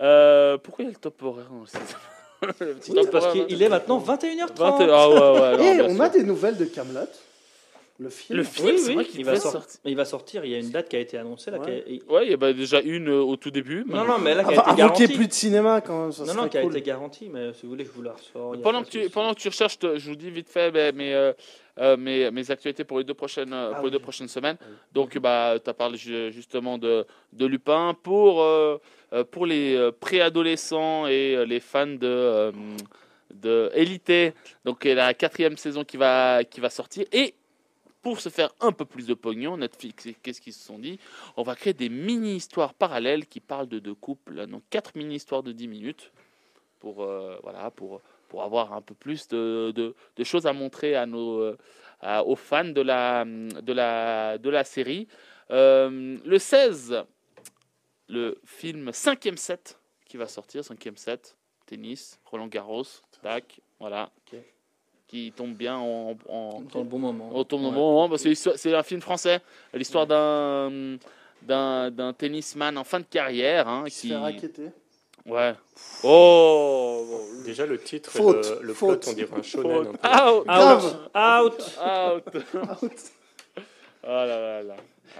Euh, 0.00 0.56
pourquoi 0.58 0.84
il 0.84 0.86
y 0.86 0.90
a 0.90 0.92
le 0.94 0.98
top 0.98 1.22
horaire 1.22 1.46
dans 1.50 1.60
le 2.48 2.74
Oui, 2.88 2.94
top 2.94 3.10
parce 3.10 3.26
horaire, 3.26 3.46
qu'il 3.46 3.62
est 3.62 3.68
maintenant 3.68 3.98
21h30. 4.00 4.56
20 4.56 4.88
Ah 4.90 5.08
ouais, 5.08 5.14
ouais. 5.14 5.56
non, 5.56 5.62
Et 5.62 5.74
bien 5.76 5.84
on 5.84 5.94
sûr. 5.94 6.02
a 6.02 6.08
des 6.08 6.22
nouvelles 6.24 6.56
de 6.56 6.64
Camelot. 6.64 7.00
Le 8.00 8.10
film. 8.10 8.38
Le 8.38 8.42
film, 8.44 8.66
Oui, 8.66 8.78
c'est 8.78 8.88
oui, 8.88 8.94
vrai 8.96 9.04
qu'il 9.04 9.20
il 9.20 9.24
va, 9.26 9.36
sortir. 9.36 9.80
il 9.84 9.94
va 9.96 10.04
sortir. 10.04 10.44
Il 10.44 10.50
y 10.50 10.54
a 10.56 10.58
une 10.58 10.70
date 10.70 10.88
qui 10.88 10.96
a 10.96 10.98
été 10.98 11.16
annoncée. 11.16 11.52
Là, 11.52 11.60
Ouais. 11.60 11.84
qui 11.86 12.02
a- 12.08 12.12
Ouais, 12.12 12.26
il 12.26 12.30
y 12.32 12.34
a 12.34 12.36
bah, 12.36 12.52
déjà 12.52 12.80
une 12.80 13.08
euh, 13.08 13.20
au 13.22 13.36
tout 13.36 13.52
début. 13.52 13.84
mais- 13.86 13.94
Non, 13.94 14.04
non, 14.04 14.18
mais 14.18 14.34
là, 14.34 14.42
qui 14.42 14.50
a 14.50 14.62
été 14.68 14.74
garantie. 14.76 15.06
plus 15.06 15.28
de 15.28 15.32
cinéma, 15.32 15.80
quand 15.80 16.02
même. 16.02 16.10
Ça 16.12 16.24
Non, 16.24 16.34
non, 16.34 16.48
qui 16.48 16.58
a 16.58 16.62
cool. 16.62 16.72
été 16.76 16.82
garantie, 16.84 17.28
mais 17.32 17.52
si 17.52 17.62
vous 17.62 17.68
voulez, 17.68 17.84
je 17.84 17.90
vous 17.92 18.02
la 18.02 18.12
ressors. 18.14 18.56
il 18.56 18.58
y 18.58 18.60
a 18.60 18.64
Pendant 18.64 18.82
que, 18.82 18.88
tu, 18.88 19.08
pendant 19.10 19.32
que 19.32 19.38
tu 19.38 19.46
recherches, 19.46 19.74
je 19.74 19.78
te- 19.78 19.98
je 19.98 20.08
vous 20.08 20.16
dis 20.16 20.28
vite 20.28 20.48
fait 20.48 20.72
mais, 20.72 20.90
mais, 20.90 21.14
euh, 21.14 21.32
euh, 21.78 21.96
mes, 21.96 22.32
mes 22.32 22.50
actualités 22.50 22.82
pour 22.82 22.98
les 22.98 23.04
deux 23.04 23.14
prochaines, 23.14 23.52
Ah 23.52 23.70
pour 23.76 23.84
les 23.84 23.92
deux 23.92 24.00
prochaines 24.00 24.26
semaines. 24.28 24.56
Ah 24.60 24.64
oui. 24.68 24.74
Donc, 24.92 25.16
bah, 25.18 25.54
tu 25.62 25.70
as 25.70 25.74
parlé 25.74 25.96
ju- 25.96 26.32
justement 26.32 26.78
de, 26.78 27.06
de 27.32 27.46
Lupin. 27.46 27.94
Pour, 28.02 28.42
euh, 28.42 28.76
pour 29.30 29.46
les 29.46 29.90
préadolescents 30.00 31.06
et 31.06 31.46
les 31.46 31.60
fans 31.60 31.86
de, 31.86 31.98
euh, 32.02 32.52
de 33.32 33.70
Élité, 33.74 34.32
donc 34.64 34.84
la 34.84 35.14
quatrième 35.14 35.56
saison 35.56 35.84
qui 35.84 35.96
va, 35.96 36.42
qui 36.42 36.60
va 36.60 36.70
sortir. 36.70 37.04
Et 37.12 37.34
pour 38.04 38.20
se 38.20 38.28
faire 38.28 38.50
un 38.60 38.70
peu 38.70 38.84
plus 38.84 39.06
de 39.06 39.14
pognon, 39.14 39.56
Netflix, 39.56 40.06
qu'est-ce 40.22 40.40
qu'ils 40.40 40.52
se 40.52 40.62
sont 40.64 40.78
dit 40.78 41.00
On 41.36 41.42
va 41.42 41.56
créer 41.56 41.72
des 41.72 41.88
mini-histoires 41.88 42.74
parallèles 42.74 43.26
qui 43.26 43.40
parlent 43.40 43.66
de 43.68 43.78
deux 43.80 43.94
couples. 43.94 44.46
Donc, 44.46 44.62
quatre 44.70 44.94
mini-histoires 44.94 45.42
de 45.42 45.52
10 45.52 45.66
minutes 45.66 46.12
pour, 46.80 47.02
euh, 47.02 47.38
voilà, 47.42 47.70
pour, 47.70 48.02
pour 48.28 48.42
avoir 48.42 48.74
un 48.74 48.82
peu 48.82 48.94
plus 48.94 49.26
de, 49.28 49.72
de, 49.74 49.94
de 50.16 50.24
choses 50.24 50.46
à 50.46 50.52
montrer 50.52 50.94
à 50.94 51.06
nos, 51.06 51.40
euh, 51.40 51.58
à- 52.00 52.22
aux 52.24 52.36
fans 52.36 52.64
de 52.64 52.82
la, 52.82 53.24
de 53.24 53.72
la, 53.72 54.36
de 54.38 54.50
la 54.50 54.64
série. 54.64 55.08
Euh, 55.50 56.18
le 56.24 56.38
16, 56.38 57.04
le 58.08 58.38
film 58.44 58.90
5e 58.90 59.36
set 59.38 59.78
qui 60.06 60.18
va 60.18 60.26
sortir, 60.28 60.60
5e 60.62 60.96
set, 60.96 61.36
tennis, 61.66 62.20
Roland 62.26 62.48
Garros, 62.48 62.84
tac, 63.22 63.60
voilà, 63.80 64.12
Ok. 64.30 64.38
Qui 65.06 65.32
tombe 65.36 65.54
bien 65.54 65.76
en, 65.76 66.16
en, 66.28 66.60
Dans 66.72 66.78
le 66.80 66.84
bon 66.84 66.98
moment. 66.98 67.30
on 67.32 67.44
tombe 67.44 67.62
au 67.64 67.68
Ouais. 67.68 67.74
bon 67.74 67.92
moment 67.92 68.08
parce 68.08 68.22
que 68.22 68.28
l'histoire- 68.28 68.56
c'est 68.58 68.74
un 68.74 68.82
film 68.82 69.00
français, 69.00 69.40
l'histoire 69.72 70.06
d'un 70.06 70.96
d'un 71.42 71.90
d'un 71.90 72.12
tennisman 72.14 72.78
en 72.78 72.84
fin 72.84 73.00
de 73.00 73.04
carrière 73.04 73.68
hein, 73.68 73.84
Qui 73.86 73.90
se 73.90 74.00
qui 74.02 74.08
fait 74.08 74.16
raqueter. 74.16 74.68
ouais 75.26 75.54
oh 76.02 77.04
Déjà, 77.44 77.66
le 77.66 77.78
titre, 77.78 78.10
Faute, 78.10 78.58
le, 78.62 78.68
le 78.68 78.74
faute. 78.74 79.02
plot, 79.02 79.10
on 79.10 79.14
dirait 79.14 79.38
un 79.38 79.42
shonen. 79.42 79.76
un 79.88 79.92
peu. 79.92 79.98
Ah, 80.02 80.32
out 80.32 80.44
Grave. 80.46 81.10
Out 81.14 81.60
out 81.84 82.36
Out. 82.82 82.92
ah 84.04 84.26
là 84.26 84.40
là 84.40 84.62
là 84.62 84.76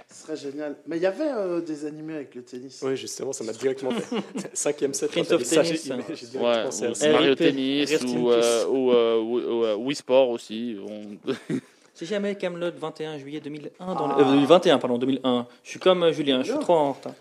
Ce 0.09 0.23
serait 0.23 0.35
génial. 0.35 0.75
Mais 0.87 0.97
il 0.97 1.03
y 1.03 1.05
avait 1.05 1.23
euh, 1.29 1.61
des 1.61 1.85
animés 1.85 2.15
avec 2.15 2.35
le 2.35 2.43
tennis. 2.43 2.81
Oui, 2.83 2.95
justement, 2.97 3.31
ça 3.33 3.43
m'a 3.43 3.51
directement 3.53 3.91
fait. 3.91 4.15
Cinquième 4.53 4.93
set, 4.93 5.11
quand 5.13 5.21
of 5.31 5.43
Tennis. 5.43 5.83
j'ai- 5.83 5.89
directement 5.93 6.43
ouais 6.49 6.63
pensé 6.63 6.85
à. 7.07 7.11
Mario 7.11 7.35
Tennis 7.35 7.91
in 8.03 8.07
ou, 8.07 8.31
euh, 8.31 8.65
ou, 8.67 8.91
euh, 8.91 9.19
ou, 9.21 9.63
euh, 9.65 9.75
Wii 9.75 9.95
Sport 9.95 10.29
aussi 10.29 10.77
on- 10.87 11.53
Si 11.93 12.05
jamais 12.05 12.35
Camelot 12.35 12.71
21 12.77 13.17
juillet 13.19 13.39
2001 13.39 13.95
dans 13.95 14.07
le- 14.07 14.21
euh, 14.21 14.25
2021 14.25 14.79
pardon 14.79 14.97
2001. 14.97 15.47
Je 15.63 15.69
suis 15.69 15.79
comme 15.79 16.03
euh, 16.03 16.11
Julien, 16.11 16.43
je 16.43 16.51
suis 16.51 16.59
trop 16.59 16.73
en 16.73 16.91
retard. 16.93 17.13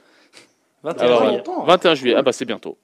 21 0.83 1.05
Alors, 1.07 1.19
pas 1.21 1.25
juillet. 1.27 1.37
longtemps. 1.39 1.65
21 1.65 1.95
juillet 1.95 2.15
ah 2.19 2.23
bah 2.23 2.33
c'est 2.33 2.45
bientôt 2.45 2.77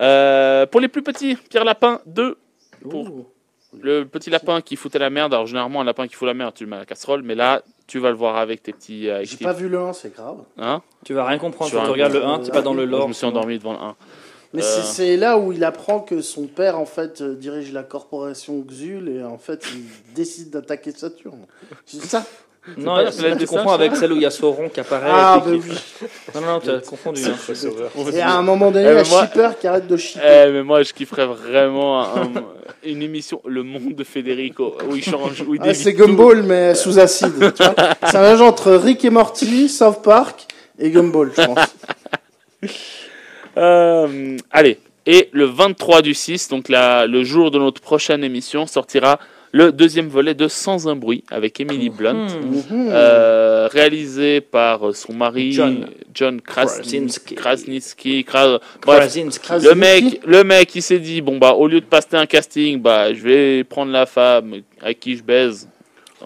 Euh, 0.00 0.64
pour 0.66 0.80
les 0.80 0.88
plus 0.88 1.02
petits 1.02 1.36
Pierre 1.36 1.64
Lapin 1.64 2.00
2 2.06 2.36
pour- 2.88 3.04
Ouh. 3.04 3.26
Le 3.82 4.04
petit 4.04 4.30
lapin 4.30 4.60
qui 4.60 4.76
foutait 4.76 5.00
la 5.00 5.10
merde, 5.10 5.34
alors 5.34 5.46
généralement 5.48 5.80
un 5.80 5.84
lapin 5.84 6.06
qui 6.06 6.14
fout 6.14 6.26
la 6.28 6.34
merde, 6.34 6.54
tu 6.54 6.62
le 6.64 6.70
mets 6.70 6.76
à 6.76 6.78
la 6.80 6.84
casserole, 6.86 7.22
mais 7.22 7.34
là, 7.34 7.60
tu 7.86 7.98
vas 7.98 8.10
le 8.10 8.16
voir 8.16 8.36
avec 8.36 8.62
tes 8.62 8.72
petits... 8.72 9.08
euh, 9.08 9.22
J'ai 9.24 9.36
tes- 9.36 9.44
pas 9.44 9.52
vu 9.52 9.68
le 9.68 9.78
1, 9.78 9.92
c'est 9.92 10.14
grave. 10.14 10.38
Hein 10.58 10.82
Tu 11.04 11.12
vas 11.14 11.24
rien 11.26 11.38
comprendre 11.38 11.70
Tu 11.70 11.76
quand 11.76 11.90
regardes 11.90 12.12
le 12.12 12.20
1, 12.20 12.22
comprendre. 12.22 12.44
tu 12.46 12.50
pas 12.50 12.62
dans 12.62 12.74
le 12.74 12.84
lore. 12.84 13.02
je 13.02 13.08
me 13.08 13.12
suis 13.12 13.26
endormi 13.26 13.58
devant 13.58 13.72
le 13.74 13.78
1. 13.78 13.96
Mais 14.54 14.62
Euh. 14.62 14.64
c'est- 14.64 14.82
c'est 14.94 15.16
là 15.16 15.36
où 15.38 15.52
il 15.52 15.64
apprend 15.64 16.00
que 16.00 16.20
son 16.22 16.46
père, 16.46 16.78
en 16.78 16.86
fait, 16.86 17.20
euh, 17.20 17.34
dirige 17.34 17.72
la 17.72 17.82
corporation 17.82 18.60
Xul 18.62 19.08
et 19.08 19.22
en 19.24 19.36
fait, 19.38 19.66
il 19.74 20.14
décide 20.14 20.50
d'attaquer 20.50 20.92
Saturne. 20.92 21.44
C'est 21.84 22.02
ça 22.04 22.24
Non, 22.78 22.94
pas 22.96 23.02
la 23.02 23.10
là, 23.28 23.36
tu 23.36 23.46
confonds 23.46 23.72
avec 23.72 23.94
celle 23.94 24.12
où 24.12 24.16
il 24.16 24.22
y 24.22 24.26
a 24.26 24.30
Sauron 24.30 24.70
qui 24.70 24.80
apparaît. 24.80 25.10
Ah, 25.12 25.36
bah 25.36 25.50
puis 25.50 25.60
oui. 25.70 25.76
qui- 25.76 26.34
Non, 26.34 26.40
non, 26.40 26.60
tu 26.60 26.70
as 26.70 26.78
confondu. 26.78 27.20
hein. 27.26 28.10
Et 28.14 28.20
à 28.22 28.32
un 28.36 28.42
moment 28.42 28.70
donné, 28.70 28.86
Eh, 28.86 28.88
il 28.92 28.94
y 28.96 28.98
a 28.98 29.02
mais 29.02 29.08
moi- 29.10 29.26
Shipper 29.26 29.48
qui 29.60 29.66
arrête 29.66 29.86
de 29.86 29.96
shipper. 29.98 30.24
Eh, 30.46 30.50
mais 30.50 30.62
moi, 30.62 30.82
je 30.82 30.92
kifferais 30.94 31.26
vraiment 31.26 32.02
un- 32.04 32.30
une 32.82 33.02
émission, 33.02 33.42
Le 33.46 33.62
Monde 33.62 33.94
de 33.94 34.04
Federico, 34.04 34.76
où 34.90 34.96
il 34.96 35.04
change, 35.04 35.42
où 35.46 35.54
il 35.54 35.60
Ah, 35.62 35.74
c'est 35.74 35.92
tout. 35.92 36.06
Gumball, 36.06 36.42
mais 36.42 36.74
sous 36.74 36.98
acide. 36.98 37.32
tu 37.54 37.62
vois 37.62 37.74
c'est 38.08 38.16
un 38.16 38.22
mélange 38.22 38.40
entre 38.40 38.72
Rick 38.72 39.04
et 39.04 39.10
Morty, 39.10 39.68
South 39.68 40.02
Park 40.02 40.46
et 40.78 40.90
Gumball, 40.90 41.32
je 41.36 41.44
pense. 41.44 41.58
Euh, 43.56 44.36
allez, 44.50 44.78
et 45.06 45.28
le 45.32 45.44
23 45.44 46.02
du 46.02 46.12
6, 46.14 46.48
donc 46.48 46.68
la, 46.68 47.06
le 47.06 47.22
jour 47.22 47.50
de 47.52 47.58
notre 47.58 47.80
prochaine 47.80 48.24
émission, 48.24 48.66
sortira 48.66 49.20
le 49.56 49.70
deuxième 49.70 50.08
volet 50.08 50.34
de 50.34 50.48
Sans 50.48 50.88
un 50.88 50.96
bruit 50.96 51.22
avec 51.30 51.60
Emily 51.60 51.88
Blunt. 51.88 52.26
Hmm. 52.26 52.56
Mhm. 52.74 52.88
Euh, 52.90 53.68
réalisé 53.70 54.40
par 54.40 54.92
son 54.94 55.12
mari 55.14 55.52
John. 55.52 55.86
John 56.12 56.38
Kras- 56.40 56.66
Krasinski. 56.80 57.34
Krasinski. 57.36 58.24
Kras- 58.28 58.58
Bref, 58.84 58.98
Krasinski. 59.00 59.46
Kras- 59.46 59.62
le 59.64 59.74
mec, 59.76 60.20
le 60.26 60.42
mec, 60.42 60.74
il 60.74 60.82
s'est 60.82 60.98
dit 60.98 61.20
bon 61.20 61.38
bah 61.38 61.52
au 61.54 61.68
lieu 61.68 61.80
de 61.80 61.86
passer 61.86 62.14
un 62.14 62.26
casting, 62.26 62.80
bah 62.80 63.14
je 63.14 63.22
vais 63.22 63.64
prendre 63.64 63.92
la 63.92 64.06
femme 64.06 64.56
avec 64.82 64.98
qui 64.98 65.16
je 65.16 65.22
baise. 65.22 65.68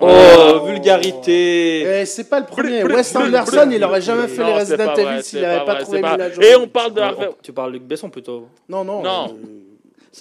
Oh, 0.01 0.65
vulgarité 0.67 2.01
Et 2.01 2.07
c'est 2.07 2.29
pas 2.31 2.41
le 2.41 2.47
premier. 2.47 2.85
Wes 2.85 3.17
Anderson, 3.17 3.69
il 3.71 3.83
aurait 3.85 4.01
jamais 4.01 4.29
fait 4.29 4.41
Non, 4.43 4.47
les 4.49 4.61
Resident 4.61 4.95
Evil 4.95 5.23
s'il 5.23 5.41
n'avait 5.41 5.59
pas 5.59 5.75
pas 5.75 5.75
trouvé 5.83 6.01
pas- 6.01 6.17
Et 6.41 6.55
on 6.57 6.69
parle 6.69 6.95
de 6.95 7.01
Harvey. 7.01 7.29
Tu 7.43 7.53
parles 7.53 7.73
Luc 7.73 7.83
Besson 7.83 8.09
plutôt. 8.09 8.47
Non, 8.69 8.85
non. 8.85 9.03
Non. 9.03 9.27
euh, 9.29 9.68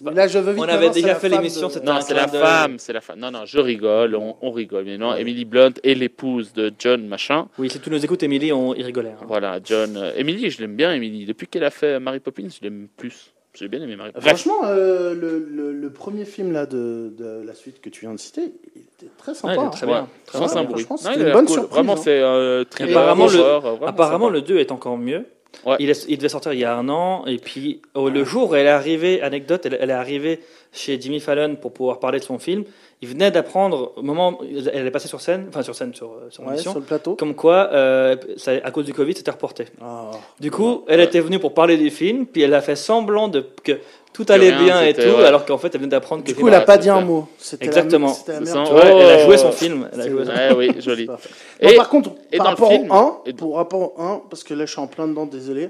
pas- 0.03 0.11
Là, 0.11 0.27
je 0.27 0.39
veux 0.39 0.53
vite 0.53 0.63
On 0.63 0.67
avait 0.67 0.89
déjà 0.89 1.15
fait 1.15 1.29
l'émission, 1.29 1.67
de- 1.67 1.73
c'était 1.73 1.85
Non, 1.85 1.99
c'est 2.01 2.13
la 2.13 2.25
d'œil. 2.27 2.41
femme, 2.41 2.79
c'est 2.79 2.93
la 2.93 3.01
femme. 3.01 3.19
Non, 3.19 3.31
non, 3.31 3.45
je 3.45 3.59
rigole, 3.59 4.15
on, 4.15 4.35
on 4.41 4.51
rigole. 4.51 4.83
Mais 4.85 4.97
non, 4.97 5.11
Ouais. 5.11 5.21
Emily 5.21 5.45
Blunt 5.45 5.73
est 5.83 5.93
l'épouse 5.93 6.53
de 6.53 6.71
John 6.77 7.07
Machin. 7.07 7.47
Oui, 7.57 7.69
si 7.69 7.79
tu 7.79 7.89
nous 7.89 8.03
écoutes, 8.03 8.23
Émilie, 8.23 8.51
on 8.51 8.73
y 8.73 8.83
rigolait. 8.83 9.09
hein. 9.19 9.25
Voilà, 9.27 9.59
John. 9.63 9.95
euh, 9.97 10.11
Emily, 10.15 10.49
je 10.49 10.59
l'aime 10.61 10.75
bien, 10.75 10.93
Emily. 10.93 11.25
Depuis 11.25 11.47
qu'elle 11.47 11.63
a 11.63 11.69
fait 11.71 11.99
Mary 11.99 12.19
Poppins, 12.19 12.47
je 12.49 12.59
l'aime 12.63 12.87
plus. 12.97 13.33
J'ai 13.53 13.69
bien 13.69 13.81
aimé 13.81 13.95
Mary 13.95 14.11
Poppins. 14.11 14.27
Franchement, 14.27 14.65
euh, 14.65 15.15
le, 15.15 15.39
le, 15.49 15.71
le 15.73 15.89
premier 15.89 16.25
film 16.25 16.51
là 16.51 16.67
de, 16.67 17.11
de 17.17 17.41
la 17.43 17.55
suite 17.55 17.81
que 17.81 17.89
tu 17.89 18.01
viens 18.01 18.13
de 18.13 18.19
citer, 18.19 18.53
il 18.75 18.81
était 18.83 19.11
très 19.17 19.33
sympa. 19.33 19.53
Ouais, 19.55 19.59
il 19.63 19.65
hein. 19.65 19.69
très 19.69 19.85
ouais, 19.87 19.93
bien. 19.93 20.07
Très 20.27 20.37
sans 20.37 20.45
bien. 20.45 20.55
un 20.57 20.59
ouais, 20.61 20.67
bruit. 20.67 20.85
c'était 20.97 21.15
une 21.15 21.31
bonne 21.31 21.45
cool. 21.45 21.53
surprise, 21.55 21.71
Vraiment, 21.73 21.93
hein. 21.93 22.01
c'est 22.03 22.19
euh, 22.21 22.63
Apparemment, 22.81 23.25
le- 23.27 23.39
euh, 23.39 23.87
Apparemment, 23.87 24.29
le 24.29 24.41
2 24.41 24.57
est 24.59 24.71
encore 24.71 24.97
mieux. 24.99 25.25
Ouais. 25.65 25.75
Il, 25.79 25.89
est- 25.89 26.05
il 26.07 26.17
devait 26.17 26.29
sortir 26.29 26.53
il 26.53 26.59
y 26.59 26.65
a 26.65 26.75
un 26.75 26.87
an, 26.89 27.25
et 27.25 27.37
puis 27.37 27.81
oh, 27.95 28.09
le 28.09 28.23
jour 28.23 28.51
où 28.51 28.55
elle 28.55 28.67
est 28.67 28.69
arrivée, 28.69 29.21
anecdote, 29.21 29.65
elle, 29.65 29.77
elle 29.79 29.89
est 29.89 29.93
arrivée 29.93 30.39
chez 30.71 30.99
Jimmy 31.01 31.19
Fallon 31.19 31.55
pour 31.55 31.71
pouvoir 31.73 31.99
parler 31.99 32.19
de 32.19 32.23
son 32.23 32.37
film. 32.37 32.63
Il 33.01 33.07
venait 33.09 33.29
d'apprendre, 33.31 33.93
au 33.95 34.01
moment 34.01 34.39
où 34.41 34.45
elle 34.73 34.85
est 34.87 34.91
passée 34.91 35.07
sur 35.07 35.21
scène, 35.21 35.45
enfin 35.49 35.61
sur 35.63 35.75
scène, 35.75 35.93
sur, 35.93 36.11
sur 36.29 36.45
Ouais, 36.47 36.57
sur 36.57 36.73
le 36.75 36.81
plateau. 36.81 37.15
comme 37.15 37.35
quoi, 37.35 37.69
euh, 37.71 38.15
ça- 38.37 38.53
à 38.63 38.71
cause 38.71 38.85
du 38.85 38.93
Covid, 38.93 39.15
c'était 39.15 39.31
reporté. 39.31 39.65
Ah. 39.81 40.11
Du 40.39 40.49
coup, 40.51 40.83
elle 40.87 40.99
était 41.01 41.19
venue 41.19 41.39
pour 41.39 41.53
parler 41.53 41.77
du 41.77 41.89
film, 41.91 42.25
puis 42.25 42.41
elle 42.41 42.53
a 42.53 42.61
fait 42.61 42.75
semblant 42.75 43.27
de 43.27 43.45
que 43.63 43.79
tout 44.17 44.25
allait 44.33 44.49
rien, 44.49 44.63
bien 44.65 44.81
et 44.83 44.93
tout, 44.93 45.01
ouais. 45.01 45.25
alors 45.25 45.45
qu'en 45.45 45.57
fait, 45.57 45.73
elle 45.73 45.81
venait 45.81 45.91
d'apprendre 45.91 46.23
que 46.23 46.27
Du 46.27 46.33
le 46.33 46.39
coup, 46.41 46.47
elle 46.47 46.53
a 46.55 46.61
pas 46.61 46.77
dit 46.77 46.89
un 46.89 47.01
mot. 47.01 47.27
La- 47.51 47.65
Exactement. 47.65 48.15
La. 48.27 48.39
Ouais, 48.73 48.81
elle 48.85 49.09
a 49.19 49.25
joué 49.25 49.37
son 49.37 49.51
film. 49.51 49.89
Elle 49.93 50.01
a 50.01 50.09
joué 50.09 50.25
son- 50.25 50.31
Ouais, 50.31 50.53
oui, 50.55 50.81
joli. 50.81 51.05
Bon, 51.05 51.15
Et, 51.59 51.75
par 51.75 51.89
contre, 51.89 52.11
et 52.31 52.37
par 52.37 52.45
dans 52.45 52.51
le 52.51 52.55
rapport 52.55 52.71
film- 52.71 52.91
au 52.91 52.93
1, 52.93 53.21
et- 53.25 53.33
pour 53.33 53.55
rapport 53.55 53.81
au 53.97 54.01
1, 54.01 54.21
parce 54.29 54.43
que 54.43 54.53
là 54.53 54.65
je 54.65 54.71
suis 54.71 54.81
en 54.81 54.87
plein 54.87 55.07
dedans, 55.07 55.25
désolé, 55.25 55.69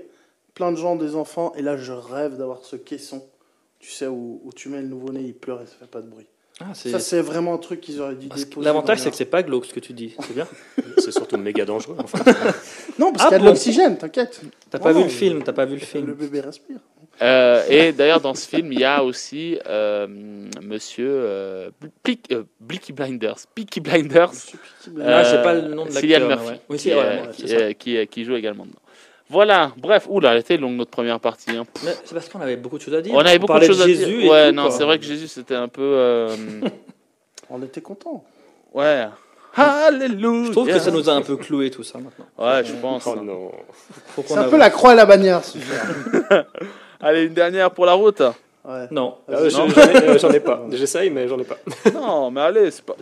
plein 0.53 0.71
de 0.71 0.77
gens, 0.77 0.95
des 0.95 1.15
enfants, 1.15 1.53
et 1.57 1.61
là 1.61 1.77
je 1.77 1.91
rêve 1.91 2.37
d'avoir 2.37 2.59
ce 2.63 2.75
caisson, 2.75 3.21
tu 3.79 3.91
sais, 3.91 4.07
où, 4.07 4.41
où 4.43 4.51
tu 4.53 4.69
mets 4.69 4.81
le 4.81 4.87
nouveau-né, 4.87 5.21
il 5.23 5.33
pleure 5.33 5.61
et 5.61 5.65
ça 5.65 5.73
fait 5.79 5.85
pas 5.91 6.01
de 6.01 6.07
bruit. 6.07 6.25
Ah, 6.59 6.73
Ça, 6.73 6.97
c'est 6.99 7.21
vraiment 7.21 7.53
un 7.53 7.57
truc 7.59 7.81
qu'ils 7.81 8.01
auraient 8.01 8.15
dû 8.15 8.25
déposer. 8.29 8.65
L'avantage, 8.65 8.97
c'est 8.97 9.11
que 9.11 9.15
c'est 9.15 9.25
pas 9.25 9.43
glauque 9.43 9.65
ce 9.65 9.73
que 9.75 9.79
tu 9.79 9.93
dis. 9.93 10.15
C'est 10.25 10.33
bien. 10.33 10.47
C'est 10.97 11.11
surtout 11.11 11.37
méga 11.37 11.65
dangereux. 11.65 11.95
En 11.99 12.07
fait. 12.07 12.17
Non, 12.97 13.11
parce 13.11 13.25
Ah 13.25 13.27
qu'il 13.27 13.33
y 13.33 13.35
a 13.35 13.39
de 13.39 13.45
l'oxygène, 13.45 13.95
t'inquiète. 13.99 14.41
T'as 14.71 14.79
pas 14.79 14.91
vu 14.91 15.03
le 15.03 15.09
film, 15.09 15.43
t'as 15.43 15.53
pas 15.53 15.65
vu 15.65 15.75
le 15.75 15.79
Le 15.81 15.85
film. 15.85 16.13
bébé 16.13 16.39
respire. 16.39 16.77
Euh, 17.21 17.63
et 17.69 17.91
d'ailleurs, 17.93 18.21
dans 18.21 18.33
ce 18.35 18.47
film, 18.47 18.71
il 18.71 18.79
y 18.79 18.83
a 18.85 19.03
aussi 19.03 19.57
euh, 19.67 20.07
monsieur 20.61 21.09
euh, 21.09 21.69
euh, 22.31 22.43
Blicky 22.59 22.93
Blinders. 22.93 23.37
Peaky 23.55 23.79
Blinders. 23.79 24.31
Ah, 25.03 25.23
je 25.23 25.29
sais 25.29 25.41
pas 25.41 25.53
le 25.53 25.73
nom 25.73 25.85
de 25.85 25.91
Cillian 25.91 26.27
Murphy, 26.27 26.47
ouais. 26.47 26.59
Oui, 26.69 26.77
qui, 26.77 26.83
c'est 26.89 26.95
ouais, 26.95 27.01
euh, 27.01 27.67
ouais, 27.67 27.75
qui, 27.75 27.97
qui, 27.97 28.07
qui 28.07 28.23
joue 28.23 28.35
également 28.35 28.65
dedans. 28.65 28.79
Voilà, 29.29 29.73
bref, 29.77 30.05
oula, 30.09 30.33
elle 30.33 30.39
était 30.39 30.57
longue 30.57 30.75
notre 30.75 30.91
première 30.91 31.19
partie. 31.19 31.51
hein. 31.51 31.65
C'est 32.05 32.13
parce 32.13 32.29
qu'on 32.29 32.39
avait 32.39 32.55
beaucoup 32.55 32.77
de 32.77 32.83
choses 32.83 32.93
à 32.95 33.01
dire. 33.01 33.13
On 33.13 33.19
avait 33.19 33.39
beaucoup 33.39 33.59
de 33.59 33.65
choses 33.65 33.81
à 33.81 33.87
Jésus 33.87 34.05
dire. 34.05 34.31
Ouais, 34.31 34.49
tout, 34.49 34.55
non, 34.55 34.71
c'est 34.71 34.83
vrai 34.83 34.99
que 34.99 35.05
Jésus 35.05 35.27
c'était 35.27 35.55
un 35.55 35.67
peu. 35.67 35.81
euh, 35.81 36.35
On 37.49 37.61
était 37.63 37.81
contents. 37.81 38.23
ouais. 38.73 39.05
Alléluia. 39.59 40.45
Je 40.45 40.51
trouve 40.51 40.67
que 40.67 40.77
ça 40.79 40.91
nous 40.91 41.09
a 41.09 41.13
un 41.13 41.21
peu 41.23 41.35
cloué 41.35 41.71
tout 41.71 41.81
ça 41.83 41.97
maintenant. 41.97 42.25
Ouais, 42.37 42.63
je 42.63 42.73
pense. 42.73 43.07
Oh 43.07 43.15
qu'on 44.15 44.23
C'est 44.27 44.37
un 44.37 44.49
peu 44.49 44.57
la 44.57 44.69
croix 44.69 44.93
et 44.93 44.95
la 44.95 45.05
bannière, 45.05 45.43
ce. 45.43 45.57
Allez, 46.99 47.23
une 47.25 47.33
dernière 47.33 47.71
pour 47.71 47.85
la 47.85 47.93
route. 47.93 48.21
Ouais. 48.65 48.87
Non. 48.91 49.17
Ah, 49.27 49.47
je- 49.47 49.55
ai, 49.55 50.09
euh, 50.09 50.17
j'en 50.19 50.31
ai 50.31 50.39
pas. 50.39 50.65
J'essaye, 50.71 51.09
mais 51.09 51.27
j'en 51.27 51.39
ai 51.39 51.43
pas. 51.45 51.57
non, 51.93 52.31
mais 52.31 52.41
allez, 52.41 52.71
c'est 52.71 52.83
pas, 52.83 52.95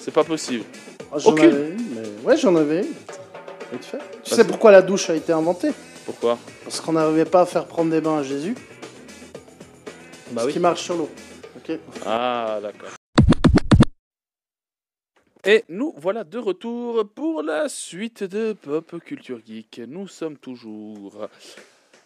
c'est 0.00 0.10
pas 0.12 0.22
possible. 0.24 0.64
Ah, 1.12 1.18
J'en 1.18 1.32
Aucune. 1.32 1.44
avais 1.46 1.70
une, 1.70 1.94
mais... 1.94 2.08
Ouais, 2.24 2.36
j'en 2.36 2.54
avais 2.56 2.80
une. 2.80 2.92
Vite 3.72 3.84
fait. 3.84 3.98
Tu 4.22 4.34
sais 4.34 4.44
pourquoi 4.46 4.70
la 4.70 4.82
douche 4.82 5.10
a 5.10 5.14
été 5.14 5.32
inventée? 5.32 5.70
Pourquoi? 6.04 6.38
Parce 6.64 6.80
qu'on 6.80 6.92
n'arrivait 6.92 7.24
pas 7.24 7.42
à 7.42 7.46
faire 7.46 7.66
prendre 7.66 7.90
des 7.90 8.00
bains 8.00 8.18
à 8.18 8.22
Jésus. 8.22 8.54
Bah 10.32 10.42
ce 10.42 10.46
oui. 10.46 10.52
qui 10.52 10.58
marche 10.58 10.82
sur 10.82 10.96
l'eau. 10.96 11.08
Ok. 11.56 11.78
Ah, 12.06 12.58
d'accord. 12.62 12.90
Et 15.44 15.64
nous 15.68 15.92
voilà 15.98 16.22
de 16.24 16.38
retour 16.38 17.04
pour 17.14 17.42
la 17.42 17.68
suite 17.68 18.22
de 18.24 18.52
Pop 18.52 18.94
Culture 19.04 19.40
Geek. 19.44 19.80
Nous 19.88 20.06
sommes 20.08 20.36
toujours 20.38 21.28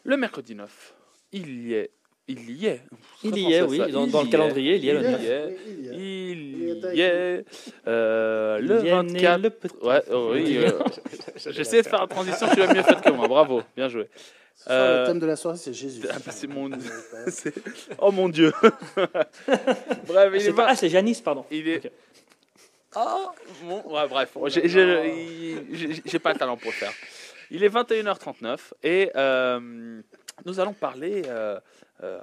le 0.05 0.17
mercredi 0.17 0.55
9. 0.55 0.95
Il 1.33 1.67
y 1.69 1.75
est. 1.75 1.91
Il 2.29 2.51
y 2.51 2.67
est. 2.67 2.81
Il 3.23 3.39
y 3.39 3.53
est, 3.53 3.63
oui. 3.63 3.79
Dans, 3.93 4.23
le 4.23 4.29
calendrier, 4.31 4.77
il 4.77 4.85
y 4.85 4.89
est 4.89 4.95
Il 4.95 4.99
le 4.99 5.09
y 5.09 5.13
9. 5.13 5.25
est. 5.25 5.47
Oui, 5.47 5.57
il 5.79 5.85
y 5.85 5.89
a. 5.89 5.93
Il 5.93 5.99
Il 5.99 6.91
est 6.91 6.97
y 6.97 7.01
est. 7.01 7.45
euh, 7.87 8.59
le 8.59 8.81
Il 8.81 8.87
y 8.87 8.89
est 8.89 9.03
né 9.03 9.13
24. 9.13 9.43
le 9.43 9.51
petit- 9.51 9.77
Ouais, 9.83 10.03
oh 10.11 10.31
oui. 10.33 10.57
euh, 10.59 10.73
J'essaie 11.51 11.83
de 11.83 11.87
faire 11.87 12.01
la 12.01 12.07
transition, 12.09 12.47
tu 12.53 12.59
l'as 12.59 12.75
mieux 12.75 12.83
faite 12.83 13.01
que 13.01 13.11
moi. 13.11 13.29
Bravo, 13.29 13.63
bien 13.77 13.89
joué. 13.89 14.09
Soir, 14.57 14.75
Euh, 14.77 15.01
Le 15.03 15.07
thème 15.07 15.19
de 15.21 15.27
la 15.27 15.37
soirée, 15.37 15.59
c'est 15.59 15.73
Jésus. 15.73 16.03
Ah, 16.11 16.17
bah, 16.25 16.33
c'est 16.33 16.47
mon- 16.49 16.71
Oh 17.99 18.11
mon 18.11 18.29
dieu. 18.29 18.53
Bref, 18.57 20.31
il 20.33 20.37
est 20.37 20.41
C'est 20.41 20.53
pas- 20.53 20.67
Ah, 20.71 20.75
c'est 20.75 20.89
Janice, 20.89 21.21
pardon. 21.21 21.45
Il 21.51 21.69
est. 21.69 21.77
Ok. 21.87 21.93
Ah, 22.97 23.33
bon, 23.63 23.83
ouais, 23.95 24.09
bref, 24.09 24.31
j'ai- 24.49 24.67
j'ai 26.05 26.19
pas 26.19 26.33
le 26.33 26.39
talent 26.39 26.57
pour 26.57 26.71
le 26.71 26.77
faire. 26.77 26.93
Il 27.51 27.63
est 27.63 27.69
21h39 27.69 28.73
et 28.83 29.11
euh, 29.15 30.01
nous 30.45 30.61
allons 30.61 30.73
parler. 30.75 31.23
euh, 31.27 31.59
euh, 32.03 32.21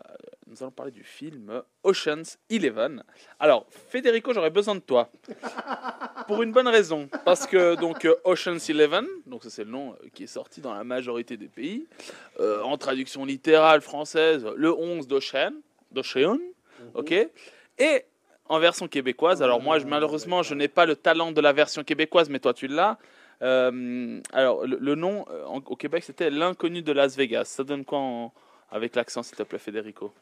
nous 0.47 0.61
allons 0.61 0.71
parler 0.71 0.91
du 0.91 1.03
film 1.03 1.63
Ocean's 1.83 2.37
Eleven. 2.49 3.03
Alors, 3.39 3.65
Federico, 3.89 4.31
j'aurais 4.33 4.51
besoin 4.51 4.75
de 4.75 4.81
toi 4.81 5.09
pour 6.27 6.43
une 6.43 6.51
bonne 6.51 6.67
raison, 6.67 7.09
parce 7.25 7.47
que 7.47 7.75
donc 7.75 8.05
euh, 8.05 8.13
Ocean's 8.23 8.69
Eleven, 8.69 9.05
donc 9.25 9.43
ça 9.43 9.49
c'est 9.49 9.63
le 9.63 9.71
nom 9.71 9.95
qui 10.13 10.23
est 10.25 10.27
sorti 10.27 10.61
dans 10.61 10.73
la 10.73 10.83
majorité 10.83 11.37
des 11.37 11.47
pays, 11.47 11.87
euh, 12.39 12.61
en 12.61 12.77
traduction 12.77 13.25
littérale 13.25 13.81
française, 13.81 14.45
le 14.55 14.71
11 14.71 15.07
d'Ocean, 15.07 15.53
d'Ocean, 15.91 16.37
ok, 16.93 17.11
et 17.79 18.05
en 18.45 18.59
version 18.59 18.87
québécoise. 18.87 19.41
Alors 19.41 19.59
moi, 19.61 19.79
je- 19.79 19.85
malheureusement, 19.85 20.43
je 20.43 20.53
n'ai 20.53 20.67
pas 20.67 20.85
le 20.85 20.95
talent 20.95 21.31
de 21.31 21.41
la 21.41 21.51
version 21.53 21.83
québécoise, 21.83 22.29
mais 22.29 22.39
toi, 22.39 22.53
tu 22.53 22.67
l'as. 22.67 22.97
Euh, 23.43 24.19
alors, 24.31 24.65
le, 24.65 24.77
le 24.79 24.95
nom 24.95 25.25
euh, 25.29 25.43
en- 25.45 25.57
au 25.65 25.75
Québec, 25.75 26.03
c'était 26.05 26.29
L'inconnu 26.29 26.81
de 26.81 26.91
Las 26.93 27.15
Vegas. 27.17 27.45
Ça 27.45 27.63
donne 27.63 27.83
quoi 27.85 27.99
en- 27.99 28.33
avec 28.71 28.95
l'accent, 28.95 29.21
s'il 29.21 29.35
te 29.37 29.43
plaît, 29.43 29.59
Federico? 29.59 30.13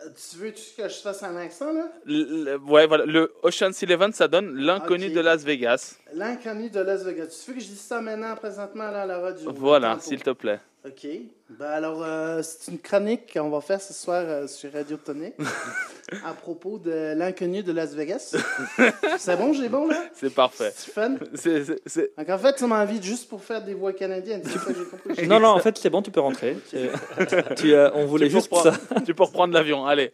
Euh, 0.00 0.08
Tu 0.30 0.36
veux 0.38 0.50
que 0.50 0.88
je 0.88 0.94
fasse 0.94 1.22
un 1.22 1.36
accent, 1.36 1.72
là? 1.72 1.88
Le- 2.06 2.44
le- 2.44 2.56
Ouais, 2.58 2.86
voilà. 2.86 3.04
Le 3.04 3.32
Ocean's 3.42 3.82
Eleven, 3.82 4.12
ça 4.12 4.28
donne 4.28 4.56
L'inconnu 4.56 5.10
de 5.10 5.20
Las 5.20 5.44
Vegas. 5.44 5.98
L'inconnu 6.12 6.68
de 6.70 6.80
Las 6.80 7.04
Vegas. 7.04 7.26
Tu 7.44 7.50
veux 7.50 7.56
que 7.58 7.62
je 7.62 7.68
dise 7.68 7.80
ça 7.80 8.00
maintenant, 8.00 8.34
présentement, 8.34 8.90
là, 8.90 9.02
à 9.02 9.06
la 9.06 9.18
radio? 9.20 9.52
Voilà, 9.52 9.98
s'il 10.00 10.22
te 10.22 10.30
plaît. 10.30 10.58
Ok. 10.86 11.06
Ben 11.50 11.66
alors, 11.66 12.02
euh, 12.02 12.40
c'est 12.42 12.70
une 12.72 12.78
chronique 12.78 13.34
qu'on 13.34 13.50
va 13.50 13.60
faire 13.60 13.82
ce 13.82 13.92
soir 13.92 14.24
euh, 14.26 14.46
sur 14.46 14.72
Radio 14.72 14.96
Tonic 14.96 15.34
à 16.24 16.32
propos 16.32 16.78
de 16.78 17.12
l'inconnu 17.14 17.62
de 17.62 17.70
Las 17.72 17.92
Vegas. 17.94 18.34
c'est 19.18 19.36
bon, 19.36 19.52
j'ai 19.52 19.68
bon, 19.68 19.86
là? 19.88 20.02
C'est 20.14 20.32
parfait. 20.34 20.72
C'est 20.74 20.90
fun? 20.92 21.16
C'est- 21.34 21.64
c'est- 21.66 21.82
c'est- 21.84 22.12
Donc, 22.16 22.30
en 22.30 22.38
fait, 22.38 22.58
ça 22.58 22.66
m'invite 22.66 23.02
juste 23.02 23.28
pour 23.28 23.44
faire 23.44 23.62
des 23.62 23.74
voix 23.74 23.92
canadiennes. 23.92 24.40
C'est 24.42 24.58
ça 24.58 24.72
que 24.72 24.78
j'ai 24.78 24.84
compris. 24.86 25.28
Non, 25.28 25.38
non, 25.38 25.48
en 25.48 25.58
fait, 25.58 25.76
c'est 25.76 25.90
bon, 25.90 26.00
tu 26.00 26.10
peux 26.10 26.20
rentrer. 26.20 26.56
Tu, 27.56 27.74
euh, 27.74 27.90
on 27.94 28.06
voulait 28.06 28.26
tu, 28.28 28.32
juste 28.36 28.54
ça. 28.54 28.72
tu 29.04 29.12
peux 29.14 29.24
reprendre 29.24 29.52
l'avion, 29.52 29.84
allez. 29.86 30.12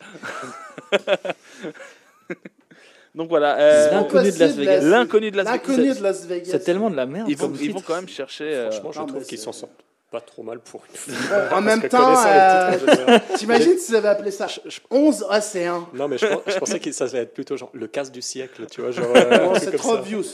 Donc 3.14 3.29
voilà. 3.29 3.57
euh, 3.59 3.91
L'inconnu 3.93 4.33
de 4.33 4.39
Las 4.39 4.53
Vegas. 4.57 4.81
L'inconnu 4.81 5.31
de 5.31 5.37
Las 5.37 5.45
Vegas. 5.47 5.53
L'inconnu 5.69 5.95
de 5.95 6.03
Las 6.03 6.27
Vegas. 6.27 6.49
C'est 6.51 6.59
tellement 6.64 6.91
de 6.91 6.97
la 6.97 7.07
merde. 7.07 7.29
Ils 7.31 7.37
vont, 7.37 7.53
ils 7.61 7.73
vont 7.73 7.81
quand 7.81 7.95
même 7.95 8.09
chercher. 8.09 8.45
euh, 8.53 8.71
Franchement, 8.73 8.93
je 8.93 8.99
non, 9.01 9.07
trouve 9.07 9.25
qu'ils 9.25 9.39
s'en 9.39 9.53
sortent 9.53 9.73
pas 10.11 10.20
trop 10.20 10.42
mal 10.42 10.61
pour 10.61 10.82
une 10.88 10.96
fois. 10.96 11.57
En 11.57 11.61
même 11.61 11.82
temps, 11.88 12.14
euh, 12.26 13.18
t'imagines 13.36 13.76
si 13.78 13.90
vous 13.90 13.96
avez 13.96 14.09
appelé 14.09 14.30
ça 14.30 14.46
11 14.90 15.26
océans. 15.28 15.88
Non, 15.94 16.09
mais 16.09 16.16
je, 16.18 16.26
je 16.46 16.59
pensais 16.59 16.78
que 16.78 16.92
ça 16.92 17.04
allait 17.04 17.22
être 17.22 17.34
plutôt 17.34 17.57
genre 17.57 17.70
le 17.72 17.86
casse 17.88 18.12
du 18.12 18.22
siècle, 18.22 18.66
tu 18.70 18.80
vois. 18.80 18.92
Genre, 18.92 19.07
euh, 19.14 19.54
c'est 19.61 19.76
trop 19.76 20.00
views. 20.00 20.24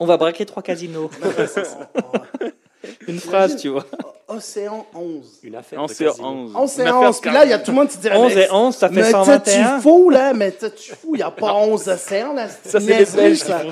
On 0.00 0.06
va 0.06 0.16
braquer 0.16 0.46
trois 0.46 0.62
casinos. 0.62 1.10
Une 3.08 3.20
phrase, 3.20 3.56
tu 3.56 3.68
vois. 3.68 3.86
Océan 4.28 4.86
11. 4.94 5.40
Une 5.42 5.54
affaire 5.56 5.80
casino. 5.86 6.12
11. 6.20 6.52
11 6.54 6.70
c'est 6.70 6.82
Une 6.82 6.88
affaire 6.88 7.08
11. 7.08 7.20
Puis 7.20 7.30
là, 7.30 7.44
il 7.44 7.50
y 7.50 7.52
a 7.54 7.58
tout 7.58 7.70
le 7.70 7.76
monde 7.76 7.88
qui 7.88 7.98
dirait 7.98 8.16
11 8.16 8.34
mais 8.34 8.42
et 8.44 8.52
11, 8.52 8.74
ça 8.76 8.88
fait 8.88 8.94
Mais 8.94 9.02
t'es-tu 9.02 9.12
121. 9.12 9.80
fou, 9.80 10.10
là? 10.10 10.34
Mais 10.34 10.50
t'es-tu 10.50 10.92
fou? 10.94 11.14
Il 11.14 11.18
n'y 11.18 11.22
a 11.22 11.30
pas 11.30 11.54
11 11.54 11.88
océans, 11.88 12.34
là. 12.34 12.46
C'est 12.48 12.70
Ça, 12.70 12.78
une 12.78 12.86
c'est 12.86 13.34
ça. 13.36 13.62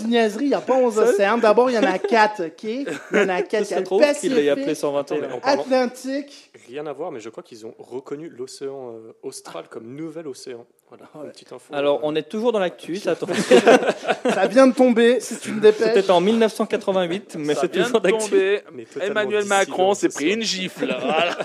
une 0.00 0.08
niaiserie. 0.08 0.44
Il 0.46 0.48
n'y 0.48 0.54
a 0.54 0.60
pas 0.60 0.74
11 0.74 0.98
océans. 0.98 1.38
D'abord, 1.38 1.70
il 1.70 1.74
y 1.74 1.78
en 1.78 1.82
a 1.82 1.98
4, 1.98 2.44
OK? 2.46 2.62
Il 2.64 2.86
y 3.12 3.18
en 3.20 3.28
a 3.28 3.42
4. 3.42 3.44
Il 3.44 3.44
y 3.44 3.48
Ça 3.50 3.56
a 3.58 3.64
serait 3.64 3.80
le 3.80 3.84
trop 3.84 4.00
qu'il 4.18 4.34
l'ait 4.34 4.48
appelé 4.48 4.64
Pacifique, 4.66 4.80
121. 4.80 5.16
Attends, 5.16 5.26
mais 5.28 5.34
en 5.34 5.38
parlant- 5.40 5.62
Atlantique. 5.62 6.50
Rien 6.68 6.86
à 6.86 6.92
voir, 6.92 7.10
mais 7.12 7.20
je 7.20 7.28
crois 7.30 7.42
qu'ils 7.42 7.64
ont 7.66 7.74
reconnu 7.78 8.28
l'océan 8.28 8.90
euh, 8.92 9.12
austral 9.22 9.64
comme 9.70 9.86
nouvel 9.94 10.26
océan. 10.26 10.66
Voilà, 10.90 11.04
une 11.26 11.30
petite 11.32 11.52
info. 11.52 11.72
Alors, 11.74 12.00
on 12.02 12.14
est 12.14 12.22
toujours 12.28 12.50
dans 12.52 12.58
l'actu, 12.58 12.96
ça 12.96 13.14
tombe. 13.14 13.30
Ça 14.34 14.46
vient 14.46 14.66
de 14.66 14.72
tomber. 14.74 15.18
C'est 15.20 15.44
une 15.46 15.60
dépêche. 15.60 15.92
C'était 15.94 16.10
en 16.10 16.20
1988, 16.20 17.36
mais 17.38 17.54
c'est 17.54 17.68
toujours 17.68 18.00
d'actu. 18.00 18.58
Emmanuel 19.00 19.40
dissident 19.42 19.57
Macron 19.66 19.94
s'est 19.94 20.08
pris 20.08 20.32
une 20.34 20.42
gifle. 20.42 20.94
Voilà. 21.00 21.36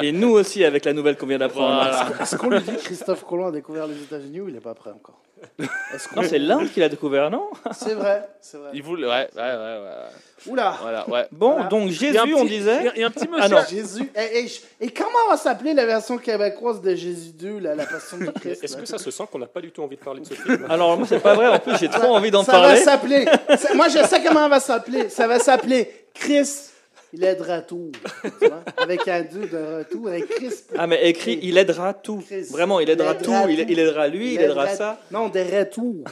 Et 0.00 0.12
nous 0.12 0.30
aussi, 0.30 0.64
avec 0.64 0.84
la 0.86 0.92
nouvelle 0.94 1.16
qu'on 1.16 1.26
vient 1.26 1.38
d'apprendre. 1.38 1.74
Voilà. 1.82 2.06
Est-ce 2.22 2.36
qu'on 2.36 2.48
lui 2.50 2.60
dit 2.60 2.74
que 2.76 2.80
Christophe 2.84 3.24
Colomb 3.24 3.48
a 3.48 3.52
découvert 3.52 3.86
les 3.86 3.96
États-Unis 3.96 4.40
ou 4.40 4.48
il 4.48 4.54
n'est 4.54 4.60
pas 4.60 4.72
prêt 4.74 4.90
encore 4.90 5.20
Non, 5.58 6.22
c'est 6.26 6.38
l'Inde 6.38 6.70
qui 6.72 6.80
l'a 6.80 6.88
découvert, 6.88 7.30
non 7.30 7.50
C'est 7.72 7.92
vrai, 7.94 8.26
c'est 8.40 8.56
vrai. 8.56 8.70
Il 8.72 8.82
voulait, 8.82 9.06
ouais, 9.06 9.28
ouais, 9.36 9.42
ouais, 9.42 9.78
ouais. 9.82 10.50
Oula 10.52 10.74
Voilà, 10.80 11.08
ouais. 11.10 11.26
Bon, 11.32 11.52
Voilà. 11.52 11.68
donc 11.68 11.90
Jésus, 11.90 12.18
on 12.34 12.44
disait. 12.44 12.90
Il 12.96 13.00
y 13.00 13.04
a 13.04 13.08
un 13.08 13.10
petit 13.10 13.28
Ah 13.30 13.36
monsieur. 13.48 13.54
non. 13.56 13.62
Jésus. 13.68 14.10
Et, 14.16 14.38
et- 14.44 14.50
et 14.86 14.90
comment 14.90 15.28
va 15.28 15.36
s'appeler 15.36 15.74
la 15.74 15.84
version 15.84 16.16
québécoise 16.16 16.80
de 16.80 16.94
Jésus 16.94 17.32
2, 17.34 17.58
là, 17.58 17.74
la 17.74 17.84
passion 17.86 18.16
du 18.16 18.32
Christ 18.40 18.64
Est-ce 18.64 18.76
que 18.76 18.86
ça 18.86 18.96
se 18.98 19.10
sent 19.10 19.24
qu'on 19.30 19.38
n'a 19.38 19.46
pas 19.46 19.60
du 19.60 19.70
tout 19.70 19.82
envie 19.82 19.96
de 19.96 20.02
parler 20.02 20.20
de 20.22 20.26
ce 20.26 20.34
film 20.42 20.66
Alors, 20.70 20.96
moi, 20.96 21.06
c'est 21.08 21.20
pas 21.20 21.34
vrai. 21.34 21.48
En 21.48 21.58
plus, 21.58 21.76
j'ai 21.78 21.88
trop 21.90 22.14
envie 22.14 22.30
d'en 22.30 22.42
Ça 22.42 22.52
va 22.52 22.58
parler. 22.68 22.80
s'appeler. 22.80 23.24
Moi, 23.74 23.88
je 23.88 23.98
sais 24.06 24.22
comment 24.22 24.40
ça 24.44 24.48
va 24.48 24.60
s'appeler. 24.60 25.08
Ça 25.10 25.26
va 25.28 25.38
s'appeler 25.38 25.90
Chris. 26.14 26.48
Il 27.12 27.22
est 27.24 27.34
de 27.34 27.42
retour. 27.42 27.90
tu 28.40 28.46
vois, 28.48 28.62
Avec 28.78 29.06
un 29.06 29.22
2 29.22 29.46
de 29.46 29.78
retour. 29.78 30.08
Avec 30.08 30.28
Chris. 30.28 30.54
Ah, 30.78 30.86
mais 30.86 31.08
écrit, 31.08 31.38
il 31.42 31.58
aidera 31.58 31.92
tout. 31.92 32.22
Chris. 32.26 32.44
Vraiment, 32.50 32.80
il 32.80 32.88
aidera 32.88 33.12
Il 33.18 33.24
tout. 33.24 33.30
aidera 33.32 33.50
Il, 33.50 33.56
tout. 33.58 33.64
il 33.68 33.78
aidera 33.78 34.08
lui, 34.08 34.34
il 34.34 34.40
aidera 34.40 34.66
ça. 34.68 34.98
Non, 35.10 35.28
des 35.28 35.42
retours. 35.42 36.04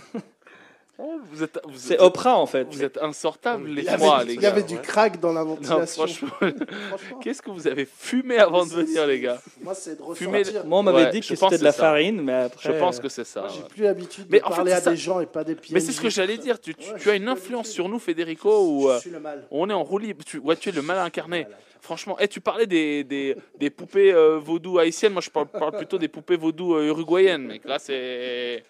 Vous 1.33 1.43
êtes, 1.43 1.59
vous 1.65 1.73
C'est 1.77 1.95
êtes- 1.95 2.01
Oprah, 2.01 2.37
en 2.37 2.47
fait. 2.47 2.65
Vous 2.71 2.83
êtes 2.83 2.99
insortables, 2.99 3.69
les 3.69 3.85
trois, 3.85 4.25
les 4.25 4.35
il 4.35 4.39
y 4.41 4.43
gars. 4.43 4.49
avait 4.51 4.63
du 4.63 4.79
crack 4.79 5.21
dans 5.21 5.33
la 5.33 5.43
ventilation. 5.45 6.07
franchement, 6.07 6.29
Franchement, 6.39 7.19
qu'est-ce 7.23 7.43
que 7.43 7.51
vous 7.51 7.67
avez 7.67 7.87
fumé 7.87 8.39
avant 8.39 8.65
de 8.67 8.71
venir, 8.71 9.07
les 9.07 9.21
gars? 9.21 9.41
Moi, 9.63 9.75
c'est 9.75 9.97
de 9.99 10.15
Fumer- 10.15 10.39
ressortir. 10.39 10.65
Moi, 10.67 10.79
on 10.79 10.83
m'avait 10.83 11.05
Ouais, 11.05 11.11
dit 11.11 11.23
je 11.23 11.35
que 11.35 11.39
pense 11.39 11.51
c'était 11.51 11.57
que 11.57 11.61
de 11.61 11.65
la 11.65 11.73
c'est 11.73 11.79
ça. 11.79 11.83
farine, 11.85 12.21
mais 12.23 12.33
après. 12.35 12.73
Je 12.73 12.79
pense 12.79 13.01
que 13.01 13.09
c'est 13.09 13.25
ça. 13.25 13.41
Moi, 13.41 13.51
j'ai 13.55 13.63
ouais. 13.63 13.69
plus 13.69 13.83
l'habitude 13.85 14.27
de 14.27 14.33
Mais 14.33 14.43
en 14.43 14.49
fait, 14.51 14.55
parler 14.57 14.71
c'est 14.73 14.77
à 14.77 14.81
ça. 14.83 14.91
des 14.91 14.97
gens 14.97 15.21
et 15.21 15.27
pas 15.27 15.45
des 15.45 15.55
pieds. 15.55 15.75
Mais 15.75 15.81
c'est 15.81 15.93
ce 15.93 16.01
que 16.01 16.11
j'allais 16.11 16.37
dire. 16.39 16.61
Tu, 16.61 16.75
tu- 16.75 16.91
Ouais, 16.91 16.97
tu 16.99 17.05
je 17.05 17.11
as 17.11 17.15
une 17.15 17.29
influence 17.29 17.61
habitué. 17.67 17.75
sur 17.75 17.89
nous, 17.89 17.99
Federico, 17.99 18.65
ou 18.67 18.83
Je 18.83 18.89
euh, 18.89 18.99
suis 19.01 19.11
le 19.11 19.21
mal. 19.21 19.47
on 19.51 19.69
est 19.71 19.73
en 19.73 19.83
roue 19.85 19.99
libre. 19.99 20.25
Tu, 20.25 20.39
ouais, 20.39 20.57
tu 20.57 20.69
es 20.69 20.73
le 20.73 20.83
mal 20.83 20.99
incarné. 20.99 21.47
Franchement, 21.83 22.19
et 22.19 22.29
tu 22.29 22.41
parlais 22.43 22.67
des, 22.67 23.05
des, 23.05 23.37
des 23.59 23.71
poupées 23.71 24.13
euh, 24.13 24.39
vaudou 24.39 24.79
haïtiennes. 24.79 25.13
Moi, 25.15 25.23
je 25.23 25.31
parle, 25.31 25.47
parle 25.47 25.77
plutôt 25.77 25.97
des 25.99 26.09
poupées 26.09 26.37
vaudou 26.37 26.75
euh, 26.75 26.87
uruguayennes, 26.89 27.47
mec. 27.47 27.65
Là, 27.65 27.79
c'est. 27.79 28.63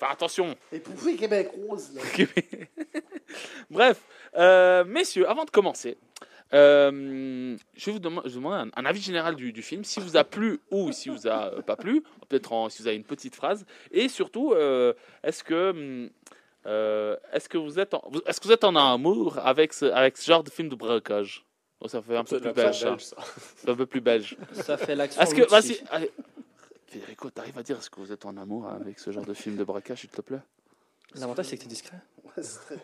Enfin, 0.00 0.12
attention. 0.12 0.54
Les 0.72 0.80
poupées 0.80 1.16
québécoises, 1.16 1.92
là. 1.94 2.02
Bref, 3.70 4.00
euh, 4.36 4.84
messieurs, 4.84 5.28
avant 5.28 5.44
de 5.44 5.50
commencer, 5.50 5.96
euh, 6.52 7.56
je 7.74 7.86
vais 7.86 7.92
vous 7.92 7.98
demander 7.98 8.28
un, 8.56 8.70
un 8.76 8.84
avis 8.84 9.00
général 9.00 9.34
du, 9.34 9.52
du 9.52 9.62
film, 9.62 9.82
si 9.84 10.00
vous 10.00 10.16
a 10.16 10.24
plu 10.24 10.60
ou 10.70 10.92
si 10.92 11.08
vous 11.08 11.26
a 11.26 11.52
euh, 11.54 11.62
pas 11.62 11.76
plu, 11.76 12.02
peut-être 12.28 12.52
en- 12.52 12.68
si 12.68 12.82
vous 12.82 12.88
avez 12.88 12.96
une 12.96 13.04
petite 13.04 13.34
phrase, 13.34 13.64
et 13.90 14.08
surtout, 14.08 14.52
euh, 14.52 14.92
est-ce 15.22 15.42
que 15.42 16.10
euh, 16.66 17.16
est-ce 17.32 17.48
que 17.48 17.58
vous 17.58 17.78
êtes 17.78 17.94
en, 17.94 18.02
est-ce 18.26 18.40
que 18.40 18.46
vous 18.46 18.52
êtes 18.52 18.64
en 18.64 18.74
amour 18.76 19.38
avec 19.38 19.72
ce, 19.72 19.86
avec 19.86 20.16
ce 20.16 20.26
genre 20.26 20.44
de 20.44 20.50
film 20.50 20.68
de 20.68 20.74
braquage 20.76 21.44
Oh, 21.80 21.88
Ça 21.88 22.00
fait 22.00 22.16
un 22.16 22.24
peu 22.24 22.40
plus 22.40 22.52
belge, 22.52 22.78
ça. 22.78 22.84
belge, 22.90 23.02
ça. 23.04 23.16
C'est 23.56 23.68
un 23.68 23.74
peu 23.74 23.84
plus 23.84 24.00
belge. 24.00 24.36
Ça 24.52 24.78
fait 24.78 24.94
l'action. 24.94 25.20
Est-ce 25.20 25.34
que, 25.34 25.40
Lucci. 25.40 25.50
vas-y, 25.50 25.80
allez. 25.90 26.10
Federico, 26.94 27.28
t'arrives 27.28 27.58
à 27.58 27.64
dire 27.64 27.78
est-ce 27.78 27.90
que 27.90 27.98
vous 27.98 28.12
êtes 28.12 28.24
en 28.24 28.36
amour 28.36 28.68
avec 28.68 29.00
ce 29.00 29.10
genre 29.10 29.24
de 29.24 29.34
film 29.34 29.56
de 29.56 29.64
braquage, 29.64 30.02
s'il 30.02 30.10
te 30.10 30.20
plaît? 30.20 30.38
L'avantage, 31.16 31.46
c'est 31.46 31.56
que 31.56 31.64
c'est 31.64 31.68
discret. 31.68 31.98
C'est 32.42 32.78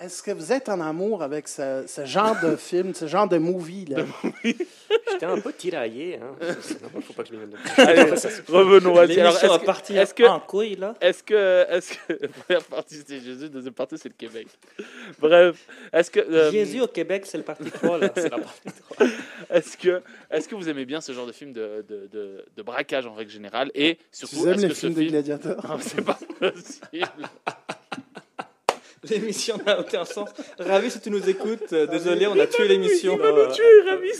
Est-ce 0.00 0.22
que 0.22 0.32
vous 0.32 0.52
êtes 0.52 0.68
en 0.68 0.80
amour 0.80 1.22
avec 1.22 1.46
ce, 1.48 1.84
ce 1.86 2.04
genre 2.04 2.36
de 2.42 2.56
film, 2.56 2.94
ce 2.94 3.06
genre 3.06 3.28
de 3.28 3.38
movie 3.38 3.84
là? 3.86 4.04
J'étais 4.42 5.26
un 5.26 5.38
peu 5.40 5.52
tiraillé. 5.52 6.18
Hein. 6.20 6.34
Faut 7.02 7.12
pas 7.12 7.22
que 7.22 7.28
je. 7.32 7.80
Allez, 7.82 8.02
revenons. 8.48 8.94
vas-y. 8.94 9.20
Alors, 9.20 9.36
est-ce 9.36 9.46
que- 9.60 9.64
partir 9.64 10.00
est-ce 10.00 10.12
que- 10.14 10.24
en 10.24 10.40
couille, 10.40 10.74
là. 10.74 10.94
Est-ce 11.00 11.22
que, 11.22 11.66
est-ce 11.70 11.94
que, 11.94 12.26
première 12.26 12.64
partie 12.64 12.96
c'était 12.96 13.20
Jésus, 13.20 13.48
deuxième 13.48 13.74
partie 13.74 13.96
c'est 13.96 14.08
le 14.08 14.14
Québec. 14.18 14.48
Bref, 15.20 15.64
est-ce 15.92 16.10
que, 16.10 16.18
euh, 16.20 16.50
Jésus 16.50 16.80
au 16.80 16.88
Québec, 16.88 17.24
c'est 17.26 17.38
le 17.38 17.44
parti 17.44 17.70
3, 17.70 17.98
là. 17.98 18.10
C'est 18.16 18.30
la 18.30 18.38
partie. 18.38 18.68
est-ce 19.50 19.76
que, 19.76 20.02
est-ce 20.30 20.48
que 20.48 20.56
vous 20.56 20.68
aimez 20.68 20.84
bien 20.84 21.00
ce 21.00 21.12
genre 21.12 21.26
de 21.26 21.32
film 21.32 21.52
de, 21.52 21.84
de, 21.88 22.08
de, 22.12 22.44
de 22.56 22.62
braquage 22.62 23.06
en 23.06 23.14
règle 23.14 23.30
générale? 23.30 23.70
Et 23.74 23.98
surtout, 24.10 24.36
Vous 24.36 24.48
aimez 24.48 24.54
est-ce 24.56 24.62
les 24.62 24.68
que 24.70 24.74
ce 24.74 24.80
films 24.80 24.94
de 24.94 24.98
film, 25.00 25.10
gladiateurs? 25.12 25.78
C'est 25.80 26.02
pas 26.04 26.18
possible. 26.40 27.28
L'émission 29.10 29.58
n'a 29.66 29.80
aucun 29.80 30.04
sens. 30.04 30.28
Ravi 30.58 30.90
si 30.90 31.00
tu 31.00 31.10
nous 31.10 31.28
écoutes. 31.28 31.72
euh, 31.72 31.86
désolé, 31.86 32.26
on 32.26 32.38
a 32.38 32.46
tué 32.46 32.68
l'émission. 32.68 33.16
nous 33.16 33.52
tuer, 33.52 33.82
Ramis. 33.88 34.10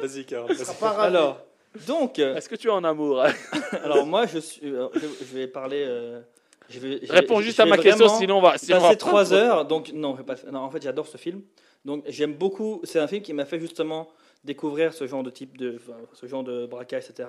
Vas-y, 0.00 0.24
Karl. 0.24 0.46
vas-y. 0.48 0.56
Sera 0.58 0.74
pas 0.74 0.90
ravi. 0.92 1.06
Alors, 1.16 1.40
donc, 1.86 2.18
euh, 2.18 2.34
Est-ce 2.36 2.48
que 2.48 2.56
tu 2.56 2.68
es 2.68 2.70
en 2.70 2.82
amour 2.84 3.22
hein 3.22 3.32
alors 3.84 4.04
moi, 4.06 4.26
je, 4.26 4.38
suis, 4.38 4.60
euh, 4.64 4.88
je, 4.94 5.00
je 5.00 5.36
vais 5.36 5.46
parler. 5.46 5.84
euh, 5.86 6.20
je 6.68 6.78
vais, 6.80 7.00
je 7.02 7.06
vais- 7.06 7.18
Réponds 7.20 7.38
je 7.40 7.44
juste 7.46 7.56
vais 7.58 7.62
à 7.62 7.66
ma 7.66 7.76
question, 7.78 8.06
vraiment 8.06 8.18
sinon 8.18 8.38
on 8.38 8.42
va. 8.42 8.58
Sinon 8.58 8.76
on 8.76 8.80
va 8.80 8.86
passer 8.88 8.96
pas- 8.98 9.06
trois 9.06 9.32
heures. 9.32 9.64
Donc, 9.64 9.92
non, 9.92 10.12
je 10.14 10.18
vais 10.18 10.24
pas 10.26 10.32
le 10.34 10.38
faire. 10.38 10.52
non, 10.52 10.60
en 10.60 10.70
fait, 10.70 10.82
j'adore 10.82 11.06
ce 11.06 11.16
film. 11.16 11.42
Donc, 11.84 12.04
j'aime 12.08 12.34
beaucoup. 12.34 12.80
C'est 12.84 12.98
un 12.98 13.06
film 13.06 13.22
qui 13.22 13.32
m'a 13.32 13.44
fait 13.44 13.60
justement 13.60 14.08
découvrir 14.44 14.92
ce 14.94 15.06
genre 15.06 15.22
de 15.22 15.30
type 15.30 15.56
de, 15.58 15.76
enfin, 15.76 15.96
ce 16.14 16.26
genre 16.26 16.42
de 16.42 16.66
braquage, 16.66 17.04
etc. 17.10 17.28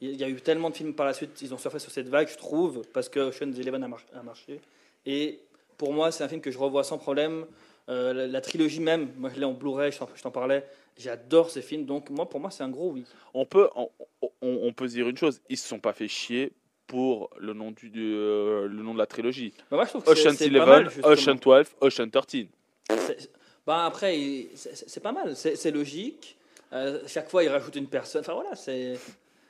Il 0.00 0.20
y 0.20 0.24
a 0.24 0.28
eu 0.28 0.40
tellement 0.40 0.68
de 0.70 0.74
films 0.76 0.94
par 0.94 1.06
la 1.06 1.12
suite, 1.12 1.40
ils 1.42 1.54
ont 1.54 1.58
surfé 1.58 1.78
sur 1.78 1.90
cette 1.92 2.08
vague, 2.08 2.28
je 2.28 2.36
trouve, 2.36 2.82
parce 2.92 3.08
que 3.08 3.20
Ocean's 3.20 3.56
Eleven 3.58 3.84
a, 3.84 3.88
mar- 3.88 4.00
a 4.18 4.22
marché. 4.22 4.60
Et 5.06 5.40
pour 5.82 5.92
moi, 5.92 6.12
c'est 6.12 6.22
un 6.22 6.28
film 6.28 6.40
que 6.40 6.52
je 6.52 6.58
revois 6.58 6.84
sans 6.84 6.96
problème. 6.96 7.44
Euh, 7.88 8.12
la, 8.14 8.26
la 8.28 8.40
trilogie 8.40 8.78
même, 8.78 9.10
moi 9.18 9.30
je 9.34 9.40
l'ai 9.40 9.44
en 9.44 9.52
Blu-ray, 9.52 9.90
je 9.90 9.98
t'en- 9.98 10.30
parlais. 10.30 10.64
J'adore 10.96 11.50
ces 11.50 11.60
films, 11.60 11.86
donc 11.86 12.08
moi, 12.08 12.28
pour 12.28 12.38
moi, 12.38 12.52
c'est 12.52 12.62
un 12.62 12.68
gros 12.68 12.90
oui. 12.92 13.04
on 13.34 13.44
peut, 13.44 13.68
on, 13.74 13.88
on- 14.20 14.30
on 14.68 14.72
peut 14.72 14.86
se 14.86 14.92
dire 14.94 15.08
une 15.08 15.16
chose, 15.16 15.40
ils 15.48 15.56
se 15.58 15.66
sont 15.66 15.80
pas 15.80 15.92
fait 15.92 16.06
chier 16.06 16.52
pour 16.86 17.30
le 17.38 17.52
nom 17.52 17.72
du, 17.72 17.90
euh, 17.96 18.68
le 18.68 18.82
nom 18.84 18.92
de 18.94 18.98
la 18.98 19.06
trilogie. 19.06 19.52
Bah, 19.70 19.78
moi, 19.78 19.84
je 19.86 19.90
trouve 19.90 20.04
que 20.04 20.14
c'est- 20.14 20.28
Ocean 20.28 20.36
c'est 20.38 20.50
pas 20.50 20.66
mal, 20.66 20.86
11, 20.86 20.92
justement. 20.92 21.12
Ocean 21.12 21.34
12, 21.34 21.66
Ocean 21.80 22.08
13. 22.10 22.46
C'est- 22.90 23.30
Bah 23.66 23.84
après, 23.86 24.16
c'est 24.54 25.02
pas 25.02 25.12
mal, 25.12 25.34
c'est 25.34 25.56
c'est 25.56 25.72
logique. 25.72 26.36
Euh, 26.72 27.00
chaque 27.08 27.28
fois, 27.28 27.42
il 27.42 27.48
rajoute 27.48 27.74
une 27.74 27.88
personne. 27.88 28.20
Enfin 28.20 28.34
voilà, 28.34 28.54
c'est 28.54 28.94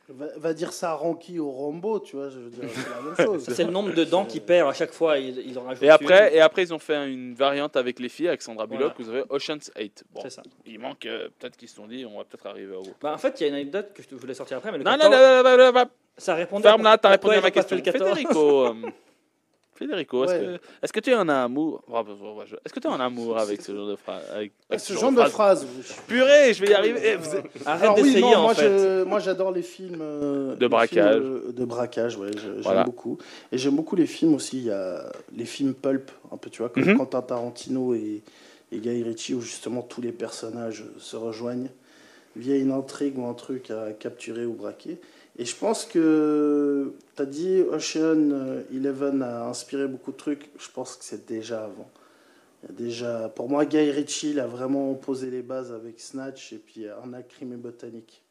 Va, 0.08 0.52
dire 0.52 0.72
ça 0.72 0.90
à 0.90 0.94
Ronky 0.94 1.38
au 1.38 1.50
Rombo, 1.50 2.00
tu 2.00 2.16
vois, 2.16 2.28
je 2.28 2.38
veux 2.40 2.50
dire, 2.50 2.64
c'est 2.74 2.90
la 2.90 3.00
même 3.02 3.16
chose. 3.16 3.44
c'est 3.54 3.64
le 3.64 3.70
nombre 3.70 3.94
de 3.94 4.04
dents 4.04 4.24
qu'il 4.24 4.42
perd 4.42 4.68
à 4.68 4.72
chaque 4.72 4.92
fois. 4.92 5.16
Ils, 5.18 5.38
ils 5.48 5.58
en 5.58 5.62
rajoutent 5.62 5.82
Et 5.84 5.88
après, 5.90 6.30
une. 6.30 6.36
et 6.36 6.40
après, 6.40 6.62
ils 6.64 6.74
ont 6.74 6.78
fait 6.78 6.96
une 7.08 7.34
variante 7.34 7.76
avec 7.76 8.00
les 8.00 8.08
filles, 8.08 8.28
avec 8.28 8.42
Sandra 8.42 8.66
Bullock, 8.66 8.94
Voilà. 8.98 9.10
vous 9.10 9.10
avez 9.10 9.24
Ocean's 9.30 9.70
8. 9.78 10.04
Bon, 10.12 10.20
C'est 10.22 10.30
ça. 10.30 10.42
il 10.66 10.78
manque, 10.80 11.06
euh, 11.06 11.28
peut-être 11.38 11.56
qu'ils 11.56 11.68
se 11.68 11.76
sont 11.76 11.86
dit, 11.86 12.04
on 12.04 12.18
va 12.18 12.24
peut-être 12.24 12.46
arriver 12.46 12.74
au 12.74 12.82
bout. 12.82 12.94
Bah, 13.00 13.12
en 13.14 13.18
fait, 13.18 13.40
il 13.40 13.44
y 13.44 13.46
a 13.46 13.48
une 13.50 13.54
anecdote 13.54 13.92
que 13.94 14.02
je 14.02 14.14
voulais 14.16 14.34
sortir 14.34 14.56
après, 14.58 14.72
mais 14.72 14.78
le 14.78 14.84
Non, 14.84 14.90
non, 14.92 14.98
14, 14.98 15.12
non, 15.12 15.42
non, 15.50 15.56
non, 15.56 15.72
non, 15.72 15.80
non, 15.80 15.90
ça 16.18 16.34
répondait. 16.34 16.62
ferme 16.64 16.82
là, 16.82 16.98
t'as 16.98 17.08
répondu 17.10 17.36
à 17.36 17.40
ma 17.40 17.50
question. 17.50 17.76
fait 17.76 17.84
le 17.86 17.92
14. 17.92 18.08
Federico, 18.10 18.66
euh, 18.66 18.74
Federico, 19.86 20.24
est-ce 20.24 20.32
Ouais. 20.34 20.58
que, 20.92 21.00
tu 21.00 21.10
es 21.10 21.14
en 21.14 21.28
amour 21.28 21.82
oh, 21.88 21.92
bah, 21.92 22.04
bah, 22.04 22.44
je- 22.46 22.56
Est-ce 22.56 22.72
que 22.72 22.80
tu 22.80 22.86
es 22.86 22.90
en 22.90 23.00
amour 23.00 23.38
avec 23.38 23.60
ce 23.62 23.74
genre 23.74 23.88
de 23.88 23.96
phrase 23.96 24.22
avec, 24.34 24.52
avec 24.70 24.80
ce 24.80 24.92
genre 24.94 25.12
de 25.12 25.22
phrase? 25.24 25.66
oui. 25.76 25.84
Purée, 26.06 26.54
je 26.54 26.60
vais 26.64 26.70
y 26.70 26.74
arriver. 26.74 27.00
Eh, 27.04 27.66
Arrête 27.66 27.82
Alors 27.82 27.98
oui, 28.00 28.20
non, 28.20 28.34
en 28.34 28.42
moi, 28.42 28.54
fait. 28.54 29.04
moi 29.04 29.18
j'adore 29.18 29.50
les 29.52 29.62
films 29.62 29.98
euh, 30.00 30.54
De 30.56 30.66
braquage. 30.68 31.14
films, 31.22 31.42
euh, 31.48 31.52
de 31.52 31.64
braquage, 31.64 32.16
ouais, 32.16 32.30
j'aime 32.36 32.60
Voilà. 32.62 32.84
beaucoup. 32.84 33.18
Et 33.50 33.58
j'aime 33.58 33.76
beaucoup 33.76 33.96
les 33.96 34.06
films 34.06 34.34
aussi. 34.34 34.58
Il 34.58 34.64
y 34.64 34.70
a 34.70 35.10
les 35.36 35.44
films 35.44 35.74
pulp, 35.74 36.10
un 36.30 36.36
peu, 36.36 36.48
tu 36.50 36.62
vois, 36.62 36.68
comme 36.68 36.84
Mhm. 36.84 36.96
Quentin 36.98 37.22
Tarantino 37.22 37.94
et, 37.94 38.22
et 38.70 38.78
Guy 38.78 39.02
Ritchie, 39.02 39.34
où 39.34 39.40
justement 39.40 39.82
tous 39.82 40.00
les 40.00 40.12
personnages 40.12 40.84
se 40.98 41.16
rejoignent 41.16 41.68
via 42.36 42.56
une 42.56 42.72
intrigue 42.72 43.18
ou 43.18 43.26
un 43.26 43.34
truc 43.34 43.70
à 43.70 43.92
capturer 43.92 44.46
ou 44.46 44.54
braquer. 44.54 44.98
Et 45.38 45.44
je 45.44 45.56
pense 45.56 45.86
que 45.86 46.92
tu 47.16 47.22
as 47.22 47.26
dit 47.26 47.62
Ocean 47.62 48.62
Eleven 48.72 49.22
a 49.22 49.46
inspiré 49.46 49.86
beaucoup 49.86 50.12
de 50.12 50.16
trucs. 50.16 50.50
Je 50.58 50.68
pense 50.70 50.96
que 50.96 51.04
c'est 51.04 51.26
déjà 51.26 51.64
avant. 51.64 51.88
Il 52.62 52.70
y 52.70 52.72
a 52.72 52.86
déjà, 52.86 53.28
pour 53.34 53.48
moi, 53.48 53.64
Guy 53.64 53.90
Ritchie 53.90 54.32
il 54.32 54.40
a 54.40 54.46
vraiment 54.46 54.92
posé 54.94 55.30
les 55.30 55.42
bases 55.42 55.72
avec 55.72 56.00
Snatch 56.00 56.52
et 56.52 56.58
puis 56.58 56.86
Arnaque, 56.86 57.28
Crime 57.28 57.54
et 57.54 57.56
Botanique. 57.56 58.22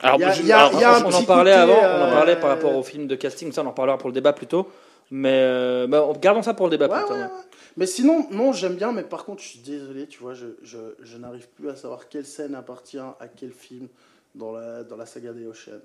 Alors, 0.00 0.20
on 0.20 1.12
en 1.12 1.22
parlait 1.24 1.52
avant, 1.52 1.72
on 1.72 1.78
en 1.78 2.08
euh, 2.08 2.12
parlait 2.12 2.36
par 2.36 2.50
rapport 2.50 2.76
au 2.76 2.82
film 2.82 3.06
de 3.06 3.14
casting, 3.14 3.50
ça 3.52 3.62
on 3.62 3.66
en 3.66 3.72
parlera 3.72 3.96
pour 3.96 4.10
le 4.10 4.14
débat 4.14 4.34
plus 4.34 4.46
tôt. 4.46 4.68
Mais 5.10 5.40
euh, 5.40 5.86
bah, 5.86 6.06
gardons 6.20 6.42
ça 6.42 6.52
pour 6.52 6.66
le 6.66 6.70
débat 6.70 6.88
Ouais, 6.88 7.04
plus 7.04 7.14
ouais. 7.14 7.22
ouais. 7.22 7.28
Mais 7.76 7.86
sinon, 7.86 8.26
non, 8.30 8.52
j'aime 8.52 8.74
bien, 8.74 8.92
mais 8.92 9.04
par 9.04 9.24
contre, 9.24 9.42
je 9.42 9.48
suis 9.48 9.58
désolé, 9.60 10.06
tu 10.06 10.18
vois, 10.18 10.34
je, 10.34 10.46
je, 10.62 10.78
je 11.02 11.16
n'arrive 11.16 11.48
plus 11.48 11.70
à 11.70 11.76
savoir 11.76 12.08
quelle 12.08 12.26
scène 12.26 12.54
appartient 12.54 12.98
à 12.98 13.28
quel 13.34 13.52
film 13.52 13.88
dans 14.34 14.52
la, 14.52 14.82
dans 14.82 14.96
la 14.96 15.06
saga 15.06 15.32
des 15.32 15.46
Ocean. 15.46 15.80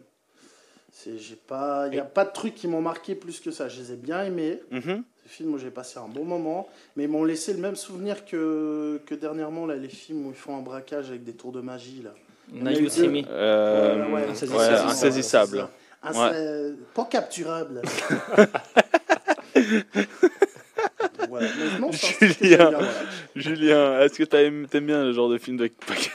C'est, 0.93 1.17
j'ai 1.17 1.35
pas, 1.35 1.87
il 1.87 1.93
n'y 1.93 1.99
a 1.99 2.03
pas 2.03 2.25
de 2.25 2.31
trucs 2.31 2.53
qui 2.53 2.67
m'ont 2.67 2.81
marqué 2.81 3.15
plus 3.15 3.39
que 3.39 3.49
ça. 3.49 3.69
Je 3.69 3.79
les 3.81 3.93
ai 3.93 3.95
bien 3.95 4.23
aimés, 4.23 4.59
Mhm. 4.71 5.03
ces 5.23 5.29
films 5.29 5.53
où 5.53 5.57
j'ai 5.57 5.71
passé 5.71 5.99
un 5.99 6.07
bon 6.09 6.25
moment, 6.25 6.67
mais 6.95 7.03
ils 7.05 7.09
m'ont 7.09 7.23
laissé 7.23 7.53
le 7.53 7.59
même 7.59 7.75
souvenir 7.77 8.25
que, 8.25 8.99
que 9.05 9.15
dernièrement, 9.15 9.65
là, 9.65 9.75
les 9.77 9.87
films 9.87 10.27
où 10.27 10.29
ils 10.31 10.35
font 10.35 10.57
un 10.57 10.61
braquage 10.61 11.09
avec 11.09 11.23
des 11.23 11.33
tours 11.33 11.53
de 11.53 11.61
magie, 11.61 12.01
là. 12.03 12.11
Me. 12.53 12.69
Euh, 13.29 14.05
Ouais, 14.07 14.13
ouais, 14.13 14.23
insaisissable. 14.29 14.59
ouais, 14.59 14.67
Insaisissable. 14.67 14.89
insaisissable. 14.91 15.67
Un- 16.03 16.11
Ouais. 16.13 16.31
euh, 16.33 16.73
pas 16.93 17.05
capturable. 17.05 17.81
voilà. 21.29 21.47
Non, 21.79 21.89
que 21.91 21.95
Julien. 21.95 22.17
j'aime 22.21 22.57
bien, 22.57 22.69
voilà. 22.71 22.87
Julien, 23.35 23.99
est-ce 24.01 24.17
que 24.17 24.23
t'aimes 24.23 24.67
t'aimes 24.67 24.87
bien 24.87 25.03
le 25.03 25.13
genre 25.13 25.29
de 25.29 25.37
film 25.37 25.57
de 25.57 25.67
capture 25.67 26.11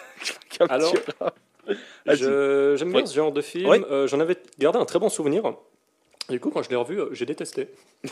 Alors, 0.68 0.92
Je- 2.14 2.74
J'aime 2.78 2.92
bien 2.92 3.04
ce 3.06 3.14
genre 3.14 3.32
de 3.32 3.40
film. 3.42 3.68
Oui. 3.68 3.78
Euh, 3.90 4.06
J'en 4.06 4.20
avais 4.20 4.36
gardé 4.58 4.78
un 4.78 4.84
très 4.84 4.98
bon 4.98 5.08
souvenir. 5.08 5.42
Du 6.28 6.40
coup, 6.40 6.50
quand 6.50 6.62
je 6.62 6.70
l'ai 6.70 6.76
revu, 6.76 7.00
euh, 7.00 7.08
j'ai 7.12 7.26
détesté. 7.26 7.68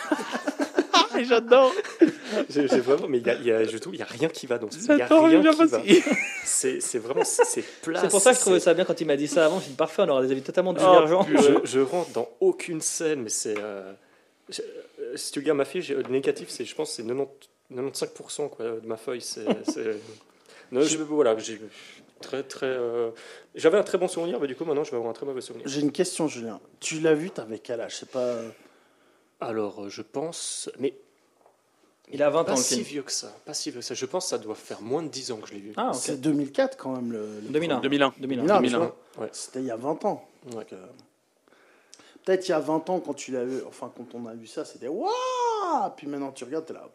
J'adore. 1.28 1.72
J'ai 2.49 2.66
vraiment, 2.66 3.07
mais 3.09 3.18
il 3.18 3.26
y 3.26 3.30
a, 3.30 3.34
y 3.34 3.51
a- 3.53 3.64
je 3.64 3.78
trouve, 3.78 3.95
il 3.95 3.99
y 4.01 4.03
a 4.03 4.07
rien 4.07 4.28
qui 4.28 4.49
va 4.49 4.59
dans 4.59 4.68
ce 4.68 4.78
film. 4.78 4.86
Il 4.95 4.99
y 4.99 5.03
a 5.03 5.07
J'adore 5.07 5.26
rien 5.26 5.38
Julien 5.42 5.53
qui 5.53 5.64
va. 5.66 5.78
Passi. 5.78 6.03
C'est 6.45 6.80
c'est 6.80 6.99
vraiment, 6.99 7.24
c'est 7.24 7.45
c'est 7.45 7.62
plat. 7.82 8.01
C'est 8.01 8.09
pour 8.11 8.20
ça 8.20 8.30
que 8.32 8.36
je 8.36 8.40
trouvais 8.40 8.59
c'est- 8.59 8.64
ça 8.64 8.74
bien 8.74 8.84
quand 8.84 9.01
il 9.01 9.07
m'a 9.07 9.16
dit 9.16 9.28
ça 9.28 9.47
avant. 9.47 9.61
J'ai 9.61 9.68
dit 9.68 9.74
parfait, 9.76 10.03
on 10.03 10.09
aura 10.09 10.22
des 10.22 10.30
avis 10.32 10.42
totalement 10.42 10.72
Oh, 10.72 10.78
divergents. 10.78 11.24
putain. 11.24 11.40
Je, 11.42 11.70
je 11.70 11.80
rentre 11.80 12.11
dans 12.11 12.28
aucune 12.40 12.80
scène, 12.80 13.22
mais 13.22 13.28
c'est. 13.28 13.55
euh, 13.59 13.92
je- 14.51 14.61
euh, 15.01 15.16
si 15.16 15.30
tu 15.32 15.38
regardes 15.38 15.59
ma 15.59 15.64
fiche, 15.64 15.88
le 15.90 16.03
négatif, 16.03 16.49
c'est, 16.51 16.64
je 16.64 16.74
pense, 16.74 16.90
c'est 16.92 17.05
90, 17.05 17.28
95% 17.72 18.49
quoi, 18.51 18.64
de 18.82 18.86
ma 18.86 18.97
feuille. 18.97 19.20
C'est, 19.20 19.45
c'est- 19.70 19.97
Non, 20.72 20.80
je- 20.82 20.99
voilà, 20.99 21.38
j'ai 21.38 21.61
très 22.21 22.43
très. 22.43 22.67
euh, 22.67 23.11
J'avais 23.55 23.79
un 23.79 23.83
très 23.83 23.99
bon 23.99 24.09
souvenir, 24.09 24.41
mais 24.41 24.47
du 24.47 24.57
coup 24.57 24.65
maintenant 24.65 24.85
je 24.85 24.91
vais 24.91 24.97
avoir 24.97 25.11
un 25.11 25.15
très 25.15 25.27
mauvais 25.27 25.41
souvenir. 25.41 25.67
J'ai 25.69 25.81
une 25.81 25.93
question, 25.93 26.29
Julien. 26.29 26.61
Tu 26.81 27.01
l'as 27.01 27.15
vu, 27.15 27.31
t'avais 27.31 27.59
quel 27.59 27.81
âge? 27.81 27.97
C'est 27.99 28.11
pas. 28.11 28.19
euh, 28.21 28.49
Alors, 29.41 29.85
euh, 29.85 29.89
je 29.89 30.03
pense, 30.03 30.71
mais 30.79 30.95
Il 32.12 32.23
a 32.23 32.31
20 32.31 32.41
ans 32.41 32.45
pas 32.45 32.57
si 32.57 32.75
film. 32.77 32.87
vieux 32.87 33.03
que 33.03 33.12
ça, 33.12 33.33
pas 33.45 33.55
si 33.55 33.71
vieux 33.71 33.81
que 33.81 33.87
ça. 33.87 33.95
Je 33.95 34.07
pense 34.07 34.25
que 34.25 34.31
ça 34.31 34.39
doit 34.39 34.55
faire 34.55 34.81
moins 34.83 35.03
de 35.03 35.09
10 35.09 35.33
ans 35.33 35.37
que 35.39 35.49
je 35.49 35.55
l'ai 35.55 35.61
vu. 35.61 35.73
Ah, 35.77 35.89
ok. 35.89 35.95
C'est 35.97 36.21
2004 36.21 36.77
quand 36.77 36.93
même. 36.93 37.12
Le, 37.12 37.41
le 37.41 37.49
2001. 37.49 37.81
2001. 37.81 38.15
2001. 38.19 38.43
Non, 38.45 38.61
mais 38.61 38.69
2001. 38.69 38.93
Ouais. 39.23 39.29
C'était 39.33 39.61
il 39.61 39.67
y 39.67 39.71
a 39.71 39.77
20 39.77 40.05
ans. 40.05 40.27
Ouais. 40.55 40.67
Euh, 40.73 40.87
Peut-être 42.25 42.49
il 42.49 42.53
y 42.53 42.55
a 42.55 42.59
20 42.61 42.89
ans, 42.89 43.01
quand 43.01 43.12
tu 43.15 43.33
l'as 43.33 43.45
vu, 43.45 43.62
enfin 43.69 43.93
quand 43.95 44.15
on 44.15 44.27
a 44.27 44.33
vu 44.35 44.47
ça, 44.47 44.65
c'était 44.65 44.89
waouh 44.89 45.11
Puis 45.97 46.07
maintenant 46.07 46.33
tu 46.33 46.45
regardes, 46.45 46.65
t'es 46.65 46.73
là. 46.73 46.89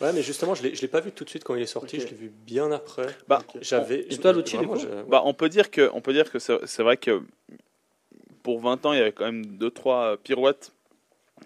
Ouais, 0.00 0.12
mais 0.12 0.22
justement, 0.22 0.54
je 0.54 0.62
l'ai, 0.62 0.74
je 0.74 0.80
l'ai 0.82 0.88
pas 0.88 1.00
vu 1.00 1.12
tout 1.12 1.24
de 1.24 1.28
suite 1.30 1.44
quand 1.44 1.54
il 1.54 1.62
est 1.62 1.66
sorti. 1.66 2.00
Je 2.00 2.06
l'ai 2.06 2.14
vu 2.14 2.28
bien 2.30 2.70
après. 2.72 3.06
Bah, 3.28 3.42
J'avais. 3.60 4.00
Et 4.12 4.16
toi, 4.18 4.32
vraiment, 4.32 4.60
du 4.60 4.68
coup 4.68 4.76
je- 4.78 5.02
Bah, 5.08 5.22
on 5.24 5.34
peut 5.34 5.48
dire 5.48 5.70
que, 5.70 5.90
on 5.92 6.00
peut 6.00 6.12
dire 6.12 6.30
que 6.30 6.38
c'est 6.38 6.64
c'est 6.66 6.82
vrai 6.82 6.96
que 6.96 7.22
pour 8.42 8.60
20 8.60 8.84
ans, 8.86 8.92
il 8.92 8.98
y 8.98 9.02
avait 9.02 9.12
quand 9.12 9.24
même 9.24 9.44
deux 9.44 9.70
trois 9.70 10.12
euh, 10.12 10.16
pirouettes 10.16 10.72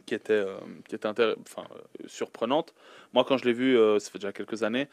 qui 0.07 0.15
étaient, 0.15 0.33
euh, 0.35 0.59
qui 0.89 0.95
étaient 0.95 1.07
enfin, 1.09 1.65
euh, 1.75 2.05
surprenantes. 2.07 2.75
Moi, 3.13 3.25
quand 3.25 3.37
je 3.39 3.45
l'ai 3.45 3.53
vu, 3.53 3.77
euh, 3.77 3.99
ça 3.99 4.11
fait 4.11 4.19
déjà 4.19 4.33
quelques 4.33 4.63
années, 4.63 4.89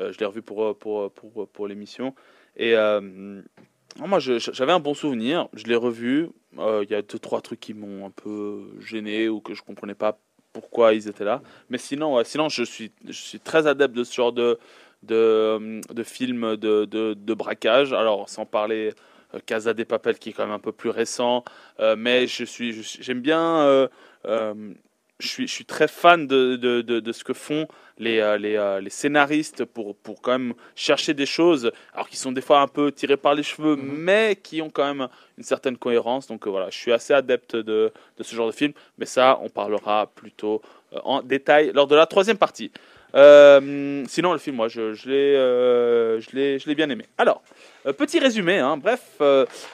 euh, 0.00 0.12
je 0.12 0.18
l'ai 0.18 0.26
revu 0.26 0.42
pour, 0.42 0.76
pour, 0.76 1.10
pour, 1.12 1.48
pour 1.48 1.66
l'émission. 1.68 2.14
Et 2.56 2.74
euh, 2.76 3.40
moi, 3.96 4.18
j'avais 4.18 4.72
un 4.72 4.80
bon 4.80 4.94
souvenir. 4.94 5.48
Je 5.54 5.64
l'ai 5.64 5.76
revu. 5.76 6.28
Euh, 6.58 6.84
Il 6.84 6.90
y 6.90 6.94
a 6.94 7.02
deux 7.02 7.18
trois 7.18 7.40
trucs 7.40 7.60
qui 7.60 7.74
m'ont 7.74 8.04
un 8.06 8.10
peu 8.10 8.64
gêné 8.80 9.28
ou 9.28 9.40
que 9.40 9.54
je 9.54 9.62
comprenais 9.62 9.94
pas 9.94 10.18
pourquoi 10.54 10.94
ils 10.94 11.08
étaient 11.08 11.24
là. 11.24 11.42
Mais 11.68 11.76
sinon, 11.76 12.24
sinon 12.24 12.48
je 12.48 12.62
suis, 12.62 12.90
très 13.42 13.66
adepte 13.66 13.94
de 13.94 14.04
ce 14.04 14.14
genre 14.14 14.32
de, 14.32 14.58
de, 15.02 15.80
de 15.92 16.02
films 16.02 16.56
de, 16.56 17.34
braquage. 17.34 17.92
Alors, 17.92 18.30
sans 18.30 18.46
parler 18.46 18.94
euh, 19.34 19.40
Casa 19.44 19.74
des 19.74 19.84
Papel, 19.84 20.18
qui 20.18 20.30
est 20.30 20.32
quand 20.32 20.44
même 20.44 20.54
un 20.54 20.58
peu 20.58 20.72
plus 20.72 20.90
récent, 20.90 21.44
euh, 21.80 21.96
mais 21.98 22.26
je 22.26 22.44
suis, 22.44 22.82
j'aime 23.00 23.20
bien. 23.20 23.88
Je 25.24 25.28
suis, 25.28 25.48
je 25.48 25.52
suis 25.52 25.64
très 25.64 25.88
fan 25.88 26.26
de, 26.26 26.56
de, 26.56 26.82
de, 26.82 27.00
de 27.00 27.12
ce 27.12 27.24
que 27.24 27.32
font 27.32 27.66
les, 27.98 28.18
euh, 28.20 28.36
les, 28.38 28.56
euh, 28.56 28.80
les 28.80 28.90
scénaristes 28.90 29.64
pour, 29.64 29.94
pour 29.96 30.20
quand 30.22 30.32
même 30.32 30.54
chercher 30.74 31.14
des 31.14 31.26
choses, 31.26 31.70
alors 31.94 32.08
qui 32.08 32.16
sont 32.16 32.32
des 32.32 32.40
fois 32.40 32.60
un 32.60 32.68
peu 32.68 32.92
tirées 32.92 33.16
par 33.16 33.34
les 33.34 33.42
cheveux, 33.42 33.76
Mhm. 33.76 33.96
mais 33.98 34.36
qui 34.42 34.62
ont 34.62 34.70
quand 34.70 34.86
même 34.94 35.08
une 35.38 35.44
certaine 35.44 35.76
cohérence. 35.76 36.26
Donc 36.26 36.46
euh, 36.46 36.50
voilà, 36.50 36.70
je 36.70 36.78
suis 36.78 36.92
assez 36.92 37.12
adepte 37.12 37.56
de, 37.56 37.92
de 38.18 38.22
ce 38.22 38.34
genre 38.36 38.46
de 38.48 38.52
film, 38.52 38.72
mais 38.98 39.06
ça, 39.06 39.38
on 39.42 39.48
parlera 39.48 40.06
plutôt 40.14 40.60
en 41.04 41.22
détail 41.22 41.72
lors 41.74 41.86
de 41.88 41.96
la 41.96 42.06
troisième 42.06 42.38
partie. 42.38 42.70
Euh, 43.14 44.04
sinon, 44.08 44.32
le 44.32 44.38
film, 44.38 44.56
moi, 44.56 44.68
je, 44.68 44.92
je 44.92 45.08
l'ai 45.08 45.36
euh, 45.36 46.20
je 46.20 46.30
l'ai- 46.34 46.58
je 46.58 46.66
l'ai 46.68 46.74
bien 46.74 46.90
aimé. 46.90 47.04
Alors, 47.16 47.42
euh, 47.86 47.92
petit 47.92 48.18
résumé, 48.18 48.58
hein, 48.58 48.76
bref, 48.76 49.20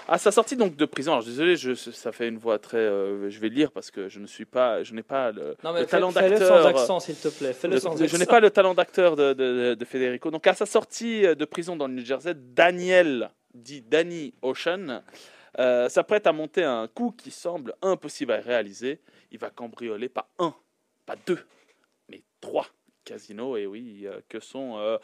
à 0.08 0.18
sa 0.18 0.30
sortie 0.30 0.56
donc 0.56 0.76
de 0.76 0.84
prison, 0.84 1.12
alors 1.12 1.24
désolé, 1.24 1.56
je, 1.56 1.74
ça 1.74 2.12
fait 2.12 2.28
une 2.28 2.36
voix 2.38 2.58
très. 2.58 2.78
je 2.84 3.38
vais 3.40 3.48
lire 3.48 3.70
parce 3.72 3.90
que 3.90 4.08
je 4.08 4.18
ne 4.20 4.26
suis 4.26 4.44
pas, 4.44 4.82
je 4.82 4.92
n'ai 4.92 5.02
pas 5.02 5.32
le, 5.32 5.56
Non, 5.64 5.72
mais 5.72 5.80
le 5.80 5.86
fais- 5.86 5.90
talent 5.92 6.10
fais-le 6.10 6.30
d'acteur. 6.38 6.62
sans 6.62 6.68
accent, 6.68 7.00
s'il 7.00 7.16
te 7.16 7.28
plaît. 7.28 7.52
Fais-le 7.54 7.74
Le- 7.74 7.80
sans 7.80 7.96
je 7.96 8.04
accent. 8.04 8.18
n'ai 8.18 8.26
pas 8.26 8.40
le 8.40 8.50
talent 8.50 8.74
d'acteur 8.74 9.16
de, 9.16 9.32
de, 9.32 9.74
de 9.74 9.84
Federico. 9.84 10.30
Donc, 10.30 10.46
à 10.46 10.54
sa 10.54 10.66
sortie 10.66 11.22
de 11.22 11.44
prison 11.46 11.76
dans 11.76 11.86
le 11.86 11.94
New 11.94 12.04
Jersey, 12.04 12.34
Daniel, 12.36 13.30
dit 13.54 13.80
Danny 13.82 14.34
Ocean, 14.42 15.02
s'apprête 15.88 16.26
à 16.26 16.32
monter 16.32 16.62
un 16.64 16.88
coup 16.88 17.14
qui 17.16 17.30
semble 17.30 17.74
impossible 17.80 18.32
à 18.32 18.40
réaliser. 18.40 19.00
Il 19.32 19.38
va 19.38 19.48
cambrioler 19.50 20.08
pas 20.10 20.28
un, 20.38 20.54
pas 21.06 21.16
deux, 21.26 21.38
mais 22.08 22.22
trois 22.40 22.66
casinos. 23.10 23.56
Et 23.56 23.66
oui, 23.66 24.02
euh, 24.04 24.20
que 24.28 24.38
sont 24.38 24.78
euh, 24.78 24.96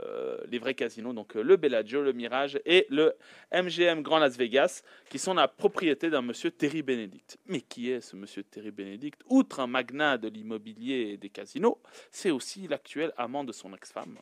euh, 0.00 0.38
les 0.48 0.58
vrais 0.58 0.74
casinos 0.74 1.12
Donc, 1.12 1.34
le 1.34 1.56
Bellagio, 1.56 2.02
le 2.02 2.12
Mirage 2.12 2.60
et 2.64 2.86
le 2.90 3.14
MGM 3.52 4.02
Grand 4.02 4.18
Las 4.18 4.36
Vegas, 4.36 4.82
qui 5.08 5.18
sont 5.18 5.34
la 5.34 5.46
propriété 5.48 6.10
d'un 6.10 6.22
monsieur 6.22 6.50
Terry 6.50 6.82
Benedict. 6.82 7.38
Mais 7.46 7.60
qui 7.60 7.90
est 7.90 8.00
ce 8.00 8.16
monsieur 8.16 8.42
Terry 8.42 8.70
Benedict? 8.70 9.20
Outre 9.28 9.60
un 9.60 9.66
magnat 9.68 10.18
de 10.18 10.28
l'immobilier 10.28 11.12
et 11.12 11.16
des 11.16 11.30
casinos, 11.30 11.78
c'est 12.10 12.30
aussi 12.30 12.66
l'actuel 12.66 13.12
amant 13.16 13.44
de 13.44 13.52
son 13.52 13.72
ex-femme. 13.74 14.18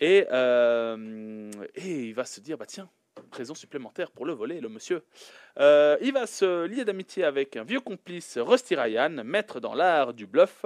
Et, 0.00 0.18
et 1.74 2.08
il 2.08 2.14
va 2.14 2.24
se 2.24 2.40
dire, 2.40 2.56
bah 2.56 2.66
tiens, 2.66 2.88
raison 3.32 3.56
supplémentaire 3.56 4.12
pour 4.12 4.26
le 4.26 4.32
voler, 4.32 4.60
le 4.60 4.68
monsieur. 4.68 5.02
Il 5.58 6.12
va 6.12 6.26
se 6.28 6.66
lier 6.66 6.84
d'amitié 6.84 7.24
avec 7.24 7.56
un 7.56 7.64
vieux 7.64 7.80
complice, 7.80 8.38
Rusty 8.38 8.76
Ryan, 8.76 9.10
maître 9.24 9.58
dans 9.58 9.74
l'art 9.74 10.14
du 10.14 10.26
bluff, 10.26 10.64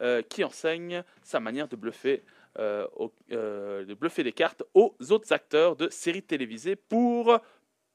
euh, 0.00 0.22
qui 0.22 0.44
enseigne 0.44 1.02
sa 1.22 1.40
manière 1.40 1.68
de 1.68 1.76
bluffer, 1.76 2.22
euh, 2.58 2.86
au- 2.96 3.12
euh, 3.32 3.84
de 3.84 3.94
bluffer 3.94 4.30
cartes 4.32 4.62
aux 4.74 4.94
autres 5.10 5.32
acteurs 5.32 5.76
de 5.76 5.88
séries 5.88 6.22
télévisées 6.22 6.76
pour 6.76 7.38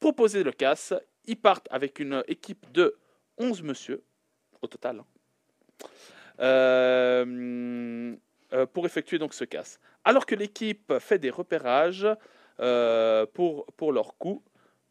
proposer 0.00 0.42
le 0.42 0.52
casse. 0.52 0.94
Ils 1.26 1.36
partent 1.36 1.68
avec 1.70 1.98
une 1.98 2.24
équipe 2.28 2.70
de 2.72 2.96
11 3.38 3.62
monsieur, 3.62 4.02
au 4.62 4.66
total, 4.66 5.00
hein. 5.00 5.06
Euh, 6.40 8.16
euh, 8.52 8.66
pour 8.66 8.86
effectuer 8.86 9.18
donc 9.18 9.34
ce 9.34 9.44
casse. 9.44 9.78
Alors 10.04 10.24
que 10.24 10.34
l'équipe 10.34 10.98
fait 10.98 11.18
des 11.18 11.30
repérages 11.30 12.06
pour, 13.34 13.66
pour 13.76 13.92
leur 13.92 14.16
coup. 14.16 14.42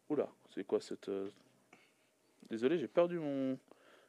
Oula, 0.08 0.28
c'est 0.54 0.64
quoi 0.64 0.80
cette. 0.80 1.10
Désolé, 2.48 2.78
j'ai 2.78 2.88
perdu 2.88 3.18
mon. 3.18 3.58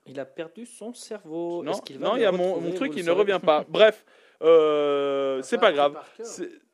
Il 0.07 0.19
a 0.19 0.25
perdu 0.25 0.65
son 0.65 0.93
cerveau. 0.93 1.63
Non, 1.63 1.73
va 1.73 1.97
non, 1.99 2.15
il 2.15 2.21
y 2.21 2.25
a 2.25 2.31
mon, 2.31 2.59
mon 2.59 2.71
truc 2.73 2.95
le 2.95 3.03
ne 3.03 3.11
revient 3.11 3.39
pas. 3.43 3.63
Bref, 3.69 4.03
euh, 4.41 5.41
c'est 5.43 5.57
pas 5.59 5.71
grave. 5.71 5.97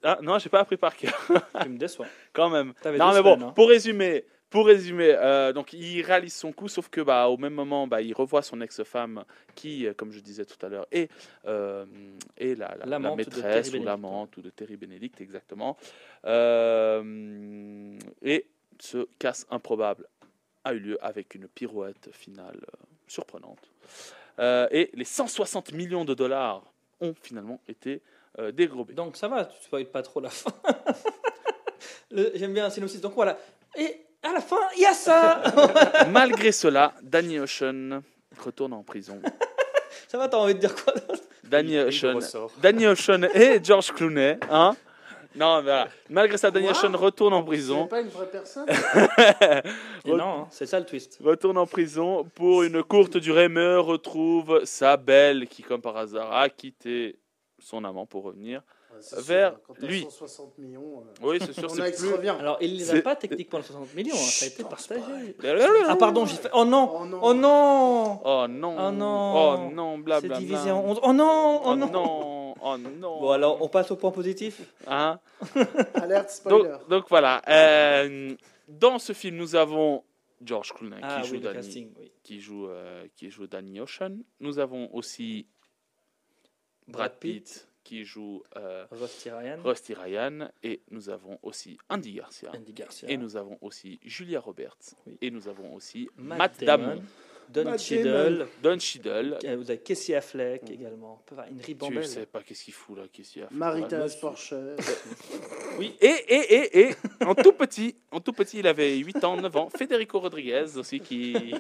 Ah, 0.03 0.19
non, 0.21 0.37
j'ai 0.39 0.49
pas 0.49 0.61
appris 0.61 0.77
par 0.77 0.95
cœur, 0.95 1.13
Tu 1.61 1.69
me 1.69 1.77
déçois. 1.77 2.05
quand 2.33 2.49
même. 2.49 2.73
Non, 2.85 3.11
mais 3.13 3.21
bon, 3.21 3.33
semaines, 3.35 3.43
hein. 3.49 3.53
pour 3.53 3.67
résumer, 3.67 4.25
pour 4.49 4.67
résumer, 4.67 5.09
euh, 5.17 5.51
donc 5.51 5.73
il 5.73 6.01
réalise 6.03 6.33
son 6.35 6.53
coup, 6.53 6.69
sauf 6.69 6.87
que 6.87 7.01
bah 7.01 7.27
au 7.27 7.35
même 7.37 7.53
moment, 7.53 7.85
bah 7.85 8.01
il 8.01 8.13
revoit 8.13 8.41
son 8.43 8.61
ex-femme 8.61 9.25
qui, 9.55 9.85
euh, 9.85 9.93
comme 9.93 10.11
je 10.11 10.19
disais 10.21 10.45
tout 10.45 10.63
à 10.65 10.69
l'heure, 10.69 10.87
est, 10.91 11.11
euh, 11.45 11.85
est 12.37 12.55
la, 12.57 12.77
la- 12.85 12.99
maîtresse 12.99 13.41
Terry 13.43 13.59
ou 13.67 13.71
Benedict. 13.71 13.85
l'amante 13.85 14.37
ou 14.37 14.41
de 14.41 14.49
Terry 14.51 14.77
Benedict, 14.77 15.19
exactement. 15.19 15.75
Euh, 16.25 17.97
et 18.21 18.47
ce 18.79 19.07
casse 19.19 19.45
improbable 19.49 20.07
a 20.63 20.73
eu 20.73 20.79
lieu 20.79 20.97
avec 21.05 21.35
une 21.35 21.47
pirouette 21.47 22.09
finale 22.13 22.59
euh, 22.61 22.85
surprenante. 23.07 23.71
Euh, 24.39 24.67
et 24.71 24.91
les 24.93 25.05
160 25.05 25.73
millions 25.73 26.05
de 26.05 26.13
dollars 26.13 26.63
ont 26.99 27.13
finalement 27.21 27.59
été 27.67 28.01
euh, 28.39 28.51
dérobés. 28.51 28.93
Donc 28.93 29.17
ça 29.17 29.27
va, 29.27 29.45
tu 29.45 29.63
spoil 29.63 29.85
pas 29.85 30.03
trop 30.03 30.19
la 30.19 30.29
fin. 30.29 30.51
J'aime 32.11 32.53
bien 32.53 32.65
un 32.65 32.69
synopsis. 32.69 33.01
Donc 33.01 33.13
voilà. 33.15 33.37
Et 33.75 34.05
à 34.23 34.33
la 34.33 34.41
fin, 34.41 34.59
il 34.75 34.81
y 34.81 34.85
a 34.85 34.93
ça 34.93 35.41
Malgré 36.11 36.51
cela, 36.51 36.93
Danny 37.01 37.39
Ocean 37.39 38.01
retourne 38.39 38.73
en 38.73 38.83
prison. 38.83 39.21
Ça 40.07 40.17
va, 40.17 40.29
t'as 40.29 40.37
envie 40.37 40.53
de 40.53 40.59
dire 40.59 40.73
quoi 40.73 40.93
Danny 41.43 41.77
Ocean. 41.79 42.19
Danny 42.61 42.87
Ocean 42.87 43.23
et 43.33 43.59
George 43.61 43.91
Clooney, 43.91 44.37
hein 44.49 44.75
Non, 45.35 45.61
voilà. 45.61 45.87
Malgré 46.09 46.37
ça, 46.37 46.51
Quoi 46.51 46.61
Ocean 46.61 46.95
retourne 46.95 47.33
en 47.33 47.41
C'est 47.41 47.45
prison. 47.45 47.87
pas 47.87 48.01
une 48.01 48.07
vraie 48.09 48.29
personne 48.31 48.65
Et 50.05 50.11
Non, 50.13 50.41
hein, 50.41 50.47
c'est 50.49 50.65
ça 50.65 50.79
le 50.79 50.85
twist. 50.85 51.19
Retourne 51.23 51.57
en 51.57 51.65
prison 51.67 52.25
pour 52.35 52.63
une 52.63 52.83
courte 52.83 53.17
durée, 53.17 53.49
mais 53.49 53.75
retrouve 53.75 54.61
sa 54.65 54.97
belle 54.97 55.47
qui, 55.47 55.61
comme 55.63 55.81
par 55.81 55.97
hasard, 55.97 56.33
a 56.33 56.49
quitté 56.49 57.19
son 57.59 57.83
amant 57.83 58.05
pour 58.05 58.23
revenir. 58.23 58.61
C'est 58.99 59.19
Vers 59.21 59.51
sûr, 59.51 59.59
quand 59.67 59.73
t'as 59.79 59.85
lui. 59.85 60.01
160 60.01 60.57
millions, 60.57 61.03
euh, 61.05 61.13
Oui, 61.27 61.37
c'est 61.39 61.53
sûr, 61.53 61.65
on 61.69 61.69
c'est 61.75 61.81
a 61.83 61.91
plus. 61.91 62.29
Alors, 62.29 62.57
il 62.61 62.77
les 62.77 62.89
a 62.89 62.93
C'est- 62.95 63.01
pas 63.03 63.15
techniquement 63.15 63.59
les 63.59 63.65
60 63.65 63.93
millions, 63.93 64.15
hein, 64.15 64.17
ça 64.17 64.45
a 64.45 64.47
été 64.47 64.63
partagé. 64.63 65.01
c'est 65.39 65.49
Ah 65.87 65.95
pardon, 65.95 66.25
j'ai 66.25 66.35
fait. 66.37 66.49
Oh 66.51 66.65
non 66.65 66.89
Oh 67.01 67.05
non. 67.05 67.19
Oh 67.21 67.33
non 67.35 68.21
Oh 68.25 68.47
non 68.47 68.75
Oh 68.87 68.91
non. 68.91 69.33
Oh 69.69 69.71
non, 69.71 69.95
C'est 69.97 70.01
blablabla. 70.03 70.37
divisé 70.39 70.71
en 70.71 70.83
11. 70.83 70.99
Oh 71.03 71.13
non 71.13 71.61
Oh 71.63 71.67
Oh 71.67 71.75
non 71.75 71.91
non 71.91 72.36
Oh 72.61 72.77
non 72.77 73.19
Bon, 73.21 73.31
alors, 73.31 73.61
on 73.61 73.67
passe 73.69 73.91
au 73.91 73.95
point 73.95 74.11
positif 74.11 74.61
Hein 74.87 75.19
Alerte 75.95 76.29
spoiler. 76.29 76.69
donc, 76.69 76.89
donc 76.89 77.05
voilà. 77.09 77.41
Euh, 77.47 78.35
dans 78.67 78.99
ce 78.99 79.13
film, 79.13 79.37
nous 79.37 79.55
avons 79.55 80.03
George 80.41 80.73
Clooney 80.73 80.97
Ah 81.01 81.21
qui, 81.21 81.27
joue 81.27 81.33
oui, 81.35 81.39
le 81.39 81.43
Danny, 81.45 81.55
casting, 81.57 81.93
oui. 81.99 82.11
qui, 82.23 82.39
joue, 82.39 82.67
euh, 82.67 83.07
qui 83.15 83.29
joue 83.29 83.47
Danny 83.47 83.79
Ocean. 83.79 84.17
Nous 84.39 84.59
avons 84.59 84.93
aussi 84.93 85.47
Brad, 86.87 87.09
Brad 87.11 87.19
Pitt, 87.19 87.43
Pitt. 87.45 87.67
qui 87.83 88.03
joue 88.05 88.43
euh, 88.55 88.85
Rusty 88.91 89.29
Ryan, 89.31 89.57
Rusty 89.63 89.93
Ryan. 89.93 90.49
Et 90.63 90.81
nous 90.91 91.09
avons 91.09 91.39
aussi 91.43 91.77
Andy 91.89 92.13
Garcia. 92.13 92.51
Andy 92.55 92.73
Garcia, 92.73 93.09
Et 93.09 93.17
nous 93.17 93.35
avons 93.35 93.57
aussi 93.61 93.99
Julia 94.03 94.39
Roberts. 94.39 94.93
Oui. 95.05 95.17
Et 95.21 95.31
nous 95.31 95.47
avons 95.47 95.73
aussi 95.73 96.09
Matt 96.17 96.37
Matt, 96.37 96.63
Damon. 96.63 96.87
Damon. 96.87 97.03
Don 97.53 97.77
Cheadle, 97.77 98.47
Don 98.61 98.77
Cheadle. 98.79 99.37
vous 99.57 99.69
avez 99.71 99.79
Casey 99.79 100.15
Affleck 100.15 100.69
également, 100.69 101.21
Enfin, 101.31 101.43
une 101.49 101.57
Tu 101.59 101.65
ribambelle. 101.67 102.05
sais 102.07 102.25
pas 102.25 102.41
qu'est-ce 102.41 102.63
qu'il 102.65 102.73
fout 102.73 102.97
là, 102.97 103.03
qu'est-ce 103.11 103.31
qu'il 103.33 103.41
y 103.41 103.45
a. 103.45 103.47
Marie-Thérèse 103.51 104.15
Porcher. 104.17 104.75
Oui, 105.79 105.93
et, 106.01 106.07
et, 106.07 106.55
et, 106.55 106.79
et, 106.89 106.95
en 107.25 107.35
tout 107.35 107.53
petit, 107.53 107.95
en 108.11 108.19
tout 108.19 108.33
petit, 108.33 108.59
il 108.59 108.67
avait 108.67 108.95
8 108.97 109.23
ans, 109.23 109.37
9 109.37 109.55
ans. 109.57 109.69
Federico 109.75 110.19
Rodriguez 110.19 110.65
aussi 110.77 110.99
qui, 110.99 111.53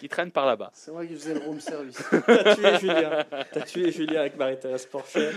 qui 0.00 0.08
traîne 0.08 0.30
par 0.30 0.46
là-bas. 0.46 0.70
C'est 0.74 0.90
moi 0.92 1.04
qui 1.06 1.14
faisais 1.14 1.34
le 1.34 1.40
room 1.40 1.58
service. 1.60 1.98
T'as 2.26 2.54
tué 2.54 2.78
Julien. 2.80 3.24
T'as 3.52 3.60
tué 3.62 3.90
Julien 3.92 4.20
avec 4.20 4.36
Marie-Thérèse 4.36 4.86
Porcher. 4.86 5.30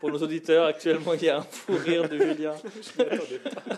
Pour 0.00 0.10
nos 0.10 0.18
auditeurs, 0.18 0.66
actuellement, 0.66 1.14
il 1.14 1.24
y 1.24 1.28
a 1.28 1.38
un 1.38 1.42
fou 1.42 1.74
rire 1.76 2.08
de 2.08 2.18
Julien. 2.18 2.54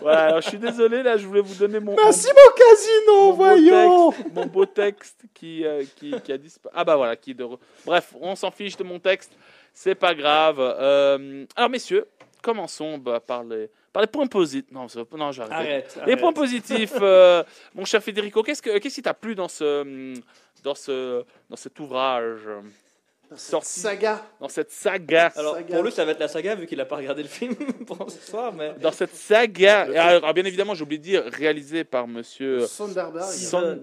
Voilà, 0.01 0.19
alors 0.27 0.41
je 0.41 0.49
suis 0.49 0.57
désolé, 0.57 1.03
là, 1.03 1.17
je 1.17 1.27
voulais 1.27 1.41
vous 1.41 1.55
donner 1.55 1.79
mon, 1.79 1.95
Merci 1.95 2.27
mon, 2.27 2.33
mon 2.33 2.55
casino, 2.57 3.13
mon 3.13 3.29
beau 3.29 3.35
voyons 3.35 4.11
texte, 4.11 4.33
mon 4.35 4.45
beau 4.45 4.65
texte 4.65 5.21
qui, 5.33 5.50
euh, 5.63 5.83
qui, 5.97 6.09
qui 6.23 6.31
a 6.31 6.37
disparu. 6.37 6.73
Ah 6.77 6.83
bah 6.83 6.95
voilà, 6.95 7.15
qui 7.15 7.33
de... 7.33 7.43
re- 7.43 7.59
Bref, 7.85 8.13
on 8.19 8.35
s'en 8.35 8.51
fiche 8.51 8.77
de 8.77 8.83
mon 8.83 8.99
texte, 8.99 9.31
c'est 9.73 9.95
pas 9.95 10.13
grave. 10.13 10.57
Euh, 10.59 11.45
alors 11.55 11.69
messieurs, 11.69 12.05
commençons 12.41 12.97
bah, 12.97 13.19
par, 13.19 13.43
les, 13.43 13.69
par 13.93 14.01
les 14.01 14.07
points 14.07 14.27
positifs. 14.27 14.71
Non, 14.71 14.87
non, 15.17 15.31
j'arrête. 15.31 15.53
Arrête. 15.53 15.93
Les 15.95 16.01
arrête. 16.01 16.19
points 16.19 16.33
positifs, 16.33 16.97
euh, 17.01 17.43
mon 17.75 17.85
cher 17.85 18.01
Federico, 18.01 18.41
qu'est-ce, 18.43 18.61
que, 18.61 18.77
qu'est-ce 18.79 18.95
qui 18.95 19.01
t'a 19.01 19.13
plu 19.13 19.35
dans, 19.35 19.49
ce, 19.49 20.13
dans, 20.63 20.75
ce, 20.75 21.23
dans 21.49 21.57
cet 21.57 21.79
ouvrage, 21.79 22.41
Sorti. 23.35 23.79
Saga. 23.79 24.21
dans 24.39 24.49
cette 24.49 24.71
saga 24.71 25.31
Alors, 25.35 25.55
Saga. 25.55 25.73
pour 25.75 25.83
lui, 25.83 25.91
ça 25.91 26.03
va 26.05 26.11
être 26.11 26.19
la 26.19 26.27
saga, 26.27 26.55
vu 26.55 26.65
qu'il 26.67 26.77
n'a 26.77 26.85
pas 26.85 26.97
regardé 26.97 27.23
le 27.23 27.29
film 27.29 27.55
pour 27.87 28.09
ce 28.11 28.19
soir, 28.29 28.53
mais. 28.53 28.73
Dans 28.81 28.91
cette 28.91 29.15
saga, 29.15 29.81
alors, 29.81 30.23
alors, 30.23 30.33
bien 30.33 30.45
évidemment, 30.45 30.73
j'ai 30.75 30.83
oublié 30.83 30.99
de 30.99 31.03
dire, 31.03 31.23
réalisé 31.31 31.83
par 31.83 32.07
monsieur 32.07 32.65
Sonderberg. 32.67 33.29
Son-. 33.31 33.79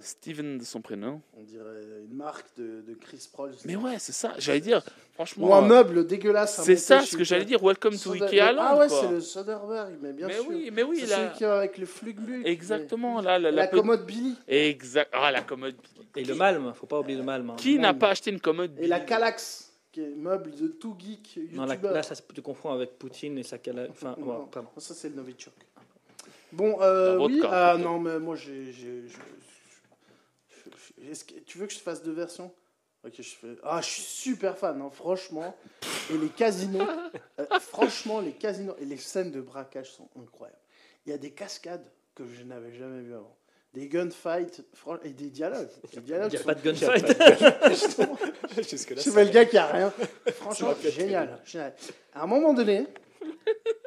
Steven 0.00 0.58
de 0.58 0.64
son 0.64 0.80
prénom. 0.80 1.20
On 1.36 1.42
dirait 1.42 1.64
une 2.08 2.16
marque 2.16 2.46
de, 2.56 2.82
de 2.86 2.94
Chris 2.94 3.28
Proll. 3.32 3.50
Mais 3.64 3.76
ouais, 3.76 3.96
c'est 3.98 4.12
ça, 4.12 4.32
j'allais 4.38 4.60
dire, 4.60 4.82
franchement. 5.14 5.48
Ou 5.48 5.54
un 5.54 5.64
euh, 5.64 5.66
meuble 5.66 6.06
dégueulasse. 6.06 6.60
C'est 6.62 6.76
ça 6.76 7.00
ce 7.00 7.16
que 7.16 7.24
j'allais 7.24 7.44
dire, 7.44 7.58
Welcome 7.62 7.96
to 7.98 8.12
Ikea 8.12 8.52
Land, 8.52 8.62
Ah 8.62 8.76
ouais, 8.78 8.88
c'est 8.88 9.10
le 9.10 9.20
Soderbergh, 9.20 9.94
mais 10.00 10.12
bien 10.12 10.28
mais 10.28 10.34
sûr. 10.34 10.44
oui, 10.48 10.70
mais 10.72 10.82
oui, 10.82 11.00
là. 11.06 11.16
celui 11.16 11.30
qui 11.38 11.44
est 11.44 11.46
avec 11.48 11.78
le 11.78 11.86
flugbuck. 11.86 12.46
Exactement, 12.46 13.20
là, 13.20 13.38
la, 13.38 13.50
La, 13.50 13.62
la 13.62 13.66
commode 13.66 14.06
Billy. 14.06 14.36
Exact. 14.46 15.10
Ah, 15.12 15.30
la 15.32 15.42
commode. 15.42 15.74
Et 16.14 16.24
le 16.24 16.34
Malm, 16.34 16.72
faut 16.74 16.86
pas 16.86 16.98
oublier 17.00 17.15
le 17.16 17.22
Malm. 17.22 17.50
hein. 17.50 17.56
Qui 17.56 17.78
n'a 17.78 17.94
pas 17.94 18.10
acheté 18.10 18.30
une 18.30 18.40
commode 18.40 18.78
Et 18.78 18.86
la 18.86 19.00
Calax, 19.00 19.72
qui 19.92 20.02
est 20.02 20.14
meuble 20.14 20.50
de 20.54 20.68
tout 20.68 20.94
geek 20.98 21.38
Non, 21.52 21.64
là, 21.66 22.02
ça, 22.02 22.14
tu 22.34 22.42
confonds 22.42 22.70
avec 22.70 22.98
Poutine 22.98 23.36
et 23.38 23.42
sa 23.42 23.58
cala... 23.58 23.86
Enfin, 23.90 24.14
Non, 24.18 24.46
pardon. 24.46 24.68
Ça, 24.78 24.94
c'est 24.94 25.08
le 25.08 25.16
Novichok. 25.16 25.54
Bon, 26.52 26.78
euh, 26.80 27.18
oui. 27.18 27.40
vodka. 27.40 27.72
Ah 27.72 27.76
non, 27.78 27.98
mais 27.98 28.18
moi, 28.18 28.36
j'ai. 28.36 28.72
j'ai- 28.72 29.08
je- 29.08 29.16
je- 30.64 30.70
je- 31.04 31.10
est-ce 31.10 31.24
que- 31.24 31.40
tu 31.40 31.58
veux 31.58 31.66
que 31.66 31.72
je 31.72 31.78
fasse 31.78 32.02
deux 32.02 32.12
versions? 32.12 32.52
Ok, 33.04 33.14
je 33.18 33.22
fais. 33.22 33.56
Ah, 33.62 33.80
je 33.80 33.86
suis 33.88 34.02
super 34.02 34.56
fan, 34.56 34.80
hein, 34.80 34.90
franchement. 34.90 35.56
Et 36.10 36.16
les 36.18 36.28
casinos, 36.28 36.86
euh, 37.40 37.46
franchement, 37.60 38.20
les 38.20 38.32
casinos 38.32 38.74
et 38.80 38.84
les 38.84 38.96
scènes 38.96 39.30
de 39.32 39.40
braquage 39.40 39.90
sont 39.92 40.08
incroyables. 40.20 40.58
Il 41.04 41.10
y 41.10 41.12
a 41.12 41.18
des 41.18 41.30
cascades 41.32 41.84
que 42.14 42.24
je 42.26 42.42
n'avais 42.44 42.72
jamais 42.72 43.02
vues 43.02 43.14
avant. 43.14 43.36
Des 43.76 43.88
gunfights 43.88 44.62
et 45.04 45.10
des 45.10 45.28
dialogues. 45.28 45.68
Il 45.92 46.00
dialogues 46.00 46.30
n'y 46.32 46.38
a 46.38 46.42
pas 46.42 46.54
de 46.54 46.62
gunfight. 46.62 47.06
C'est 47.74 49.12
pas 49.12 49.22
le 49.24 49.30
gars 49.34 49.44
qui 49.44 49.58
a 49.58 49.66
rien. 49.66 49.92
Franchement, 50.32 50.74
génial, 50.82 51.38
génial. 51.44 51.74
À 52.14 52.22
un 52.22 52.26
moment 52.26 52.54
donné, 52.54 52.86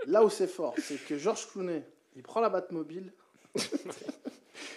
là 0.05 0.23
où 0.23 0.29
c'est 0.29 0.45
fort, 0.45 0.75
c'est 0.77 1.03
que 1.07 1.17
Georges 1.17 1.47
Clooney, 1.51 1.81
il 2.15 2.21
prend 2.21 2.39
la 2.39 2.49
Batmobile. 2.49 3.11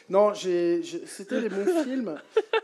non, 0.08 0.32
j'ai, 0.32 0.82
j'ai- 0.82 1.04
c'était 1.04 1.42
les 1.42 1.50
bons 1.50 1.82
films, 1.84 2.18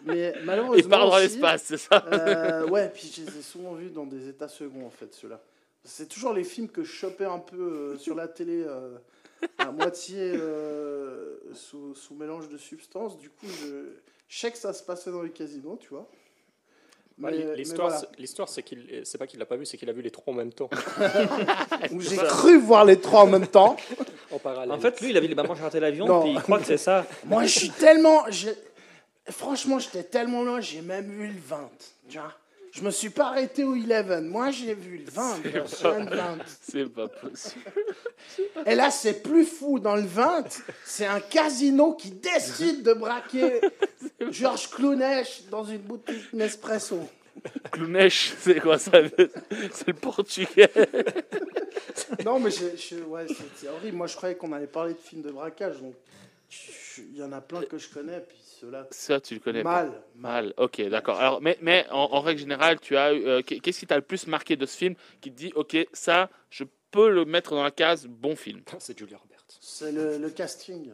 mais 0.04 0.32
malheureusement. 0.44 0.76
Il 0.78 0.88
part 0.88 1.00
dans 1.06 1.16
aussi, 1.16 1.24
l'espace, 1.24 1.64
c'est 1.66 1.76
ça 1.76 2.02
euh, 2.10 2.66
ouais, 2.68 2.88
puis 2.88 3.12
je 3.14 3.30
les 3.30 3.40
ai 3.40 3.42
souvent 3.42 3.74
vus 3.74 3.90
dans 3.90 4.06
des 4.06 4.26
états 4.26 4.48
seconds, 4.48 4.86
en 4.86 4.90
fait, 4.90 5.12
ceux-là. 5.12 5.38
C'est 5.84 6.08
toujours 6.08 6.32
les 6.32 6.44
films 6.44 6.68
que 6.68 6.82
je 6.82 6.90
chopais 6.92 7.26
un 7.26 7.40
peu 7.40 7.60
euh, 7.60 7.98
sur 7.98 8.14
la 8.14 8.26
télé, 8.26 8.64
euh, 8.66 8.96
à 9.58 9.70
moitié 9.70 10.32
euh, 10.34 11.38
sous, 11.54 11.94
sous 11.94 12.14
mélange 12.14 12.48
de 12.48 12.56
substances. 12.58 13.18
Du 13.18 13.30
coup, 13.30 13.46
je, 13.46 13.92
je 14.28 14.38
sais 14.38 14.50
que 14.50 14.58
ça 14.58 14.72
se 14.72 14.82
passait 14.82 15.10
dans 15.10 15.22
les 15.22 15.30
casinos, 15.30 15.76
tu 15.80 15.88
vois. 15.90 16.08
Bah, 17.16 17.30
L'histoire, 17.32 17.88
voilà. 17.88 18.06
c'est- 18.12 18.20
l'histoire, 18.20 18.48
c'est 18.48 18.62
qu'il, 18.62 19.00
c'est 19.04 19.18
pas 19.18 19.26
qu'il 19.26 19.40
l'a 19.40 19.46
pas 19.46 19.56
vu, 19.56 19.66
c'est 19.66 19.76
qu'il 19.76 19.90
a 19.90 19.92
vu 19.92 20.02
les 20.02 20.10
trois 20.12 20.32
en 20.32 20.36
même 20.36 20.52
temps, 20.52 20.70
Où 21.92 22.00
j'ai 22.00 22.16
cru 22.16 22.58
voir 22.58 22.84
les 22.84 23.00
trois 23.00 23.22
en 23.22 23.26
même 23.26 23.48
temps. 23.48 23.76
en 24.30 24.38
parallèle. 24.38 24.70
En 24.70 24.78
fait, 24.78 25.00
lui, 25.00 25.10
il 25.10 25.16
a 25.16 25.20
vu 25.20 25.26
les 25.26 25.34
mamans 25.34 25.54
raté 25.54 25.80
l'avion, 25.80 26.06
Non. 26.06 26.22
puis 26.22 26.30
il 26.32 26.40
croit 26.40 26.60
que 26.60 26.66
c'est 26.66 26.76
ça. 26.76 27.04
Moi, 27.24 27.44
je 27.44 27.58
suis 27.58 27.70
tellement. 27.70 28.24
Franchement, 29.30 29.78
j'étais 29.80 30.04
tellement 30.04 30.44
loin, 30.44 30.60
j'ai 30.60 30.80
même 30.80 31.10
vu 31.10 31.26
le 31.26 31.40
20. 31.40 31.68
Tu 32.08 32.18
vois 32.18 32.32
je 32.72 32.82
me 32.82 32.90
suis 32.90 33.10
pas 33.10 33.28
arrêté 33.28 33.64
au 33.64 33.74
11. 33.74 34.22
Moi, 34.22 34.50
j'ai 34.50 34.74
vu 34.74 34.98
le 34.98 35.10
20. 35.10 35.38
bien 35.42 35.66
sûr, 35.66 35.98
le 35.98 36.04
20. 36.16 36.38
C'est 36.62 36.88
pas 36.92 37.08
possible. 37.08 37.64
Et 38.66 38.74
là, 38.74 38.90
c'est 38.90 39.22
plus 39.22 39.44
fou. 39.44 39.78
Dans 39.78 39.96
le 39.96 40.02
20, 40.02 40.44
c'est 40.84 41.06
un 41.06 41.20
casino 41.20 41.94
qui 41.94 42.10
décide 42.10 42.82
de 42.82 42.92
braquer 42.92 43.60
Georges 44.30 44.68
Clooney 44.70 45.22
dans 45.50 45.64
une 45.64 45.78
boutique 45.78 46.32
Nespresso. 46.32 47.00
Clownèche, 47.70 48.34
c'est 48.40 48.60
quoi 48.60 48.78
ça? 48.78 48.92
C'est 49.72 49.86
le 49.88 49.92
portugais. 49.94 50.70
Non, 52.24 52.38
mais 52.40 52.50
je- 52.50 52.76
je- 52.76 52.96
ouais, 53.04 53.26
c'est 53.28 53.36
c'est 53.56 53.68
horrible. 53.68 53.96
Moi, 53.96 54.06
je 54.08 54.16
croyais 54.16 54.34
qu'on 54.34 54.52
allait 54.52 54.66
parler 54.66 54.94
de 54.94 54.98
films 54.98 55.22
de 55.22 55.30
braquage. 55.30 55.80
Donc, 55.80 55.94
il 57.12 57.16
y 57.18 57.22
en 57.22 57.32
a 57.32 57.40
plein 57.40 57.62
que 57.62 57.78
je 57.78 57.88
connais. 57.88 58.20
Puis 58.20 58.38
ceux-là, 58.60 58.86
Ça, 58.90 59.20
tu 59.20 59.34
le 59.34 59.40
connais 59.40 59.62
pas. 59.62 59.84
mal. 59.84 60.02
Mal, 60.16 60.54
ok, 60.56 60.82
d'accord. 60.88 61.18
Alors, 61.18 61.40
mais, 61.40 61.56
mais 61.62 61.86
en, 61.90 62.08
en 62.12 62.20
règle 62.20 62.40
générale, 62.40 62.78
tu 62.80 62.96
as, 62.96 63.12
eu, 63.14 63.26
euh, 63.26 63.42
qu'est-ce 63.42 63.80
qui 63.80 63.86
t'a 63.86 63.96
le 63.96 64.02
plus 64.02 64.26
marqué 64.26 64.56
de 64.56 64.66
ce 64.66 64.76
film 64.76 64.94
qui 65.20 65.30
te 65.30 65.36
dit, 65.36 65.52
ok, 65.54 65.76
ça, 65.92 66.28
je 66.50 66.64
peux 66.90 67.10
le 67.10 67.24
mettre 67.24 67.50
dans 67.54 67.62
la 67.62 67.70
case 67.70 68.06
bon 68.06 68.34
film? 68.36 68.62
C'est 68.78 68.98
Julia 68.98 69.16
Roberts. 69.18 69.36
C'est 69.60 69.92
le, 69.92 70.18
le 70.18 70.30
casting. 70.30 70.90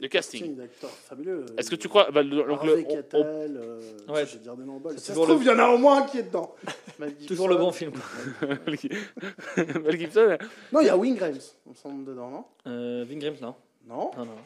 Le 0.00 0.08
casting. 0.08 0.56
d'acteurs 0.56 0.88
fabuleux. 0.90 1.44
Est-ce 1.58 1.70
que 1.70 1.76
tu 1.76 1.86
crois 1.86 2.10
bah, 2.10 2.22
le- 2.22 2.36
donc, 2.38 2.48
Harvey 2.48 2.86
on- 2.88 3.18
on- 3.18 3.22
euh, 3.22 3.80
Ouais. 4.08 4.24
je 4.24 4.32
vais 4.38 4.42
dire 4.42 4.56
des 4.56 4.64
noms 4.64 4.80
Ça 4.92 4.96
se 4.96 5.06
toujours 5.08 5.26
trouve, 5.26 5.40
le- 5.40 5.44
il 5.44 5.48
y 5.48 5.50
en 5.50 5.58
a 5.58 5.68
au 5.68 5.76
moins 5.76 6.02
un 6.02 6.06
qui 6.06 6.18
est 6.18 6.22
dedans. 6.22 6.54
Toujours 7.28 7.48
le 7.48 7.56
bon 7.56 7.70
film. 7.70 7.92
Mel 9.56 9.98
Gibson 9.98 10.38
Non, 10.72 10.80
il 10.80 10.86
y 10.86 10.88
a 10.88 10.96
Wing 10.96 11.18
Rames, 11.18 11.38
on 11.66 11.74
semble 11.74 12.04
dedans, 12.06 12.30
non? 12.30 12.44
Euh, 12.66 13.04
Ving 13.06 13.22
Rhames, 13.22 13.36
non? 13.42 13.54
Non 13.86 14.10
Non, 14.16 14.24
non, 14.24 14.36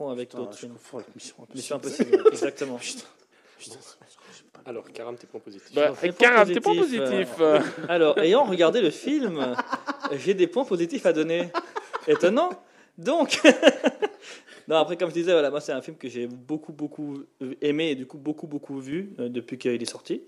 confonds 0.00 0.10
avec 0.10 0.30
d'autres 0.34 0.52
je 0.54 0.58
films. 0.58 0.72
confonds 0.72 0.98
avec 0.98 1.14
Mission 1.14 1.36
Impossible. 1.40 1.56
Mission 1.56 1.76
Impossible, 1.76 2.24
exactement. 2.32 2.78
Putain, 3.58 3.76
Alors, 4.66 4.90
Karam, 4.92 5.16
tes 5.16 5.26
points 5.26 5.40
positifs. 5.40 5.74
bah, 5.74 5.92
points 5.92 6.12
Karam, 6.12 6.48
t'es 6.48 6.60
pas 6.60 6.74
positifs, 6.74 7.00
positif. 7.00 7.28
euh. 7.40 7.60
Alors, 7.88 8.18
ayant 8.18 8.44
regardé 8.44 8.80
le 8.80 8.90
film, 8.90 9.54
j'ai 10.12 10.34
des 10.34 10.46
points 10.46 10.64
positifs 10.64 11.06
à 11.06 11.12
donner. 11.12 11.50
Étonnant. 12.08 12.50
Donc, 12.96 13.40
non, 14.68 14.76
après, 14.76 14.96
comme 14.96 15.10
je 15.10 15.14
disais, 15.14 15.32
voilà, 15.32 15.50
moi, 15.50 15.60
c'est 15.60 15.72
un 15.72 15.82
film 15.82 15.96
que 15.96 16.08
j'ai 16.08 16.26
beaucoup, 16.26 16.72
beaucoup 16.72 17.22
aimé 17.60 17.90
et 17.90 17.94
du 17.94 18.06
coup, 18.06 18.18
beaucoup, 18.18 18.46
beaucoup 18.46 18.78
vu 18.80 19.12
euh, 19.18 19.28
depuis 19.28 19.58
qu'il 19.58 19.80
est 19.82 19.86
sorti. 19.90 20.22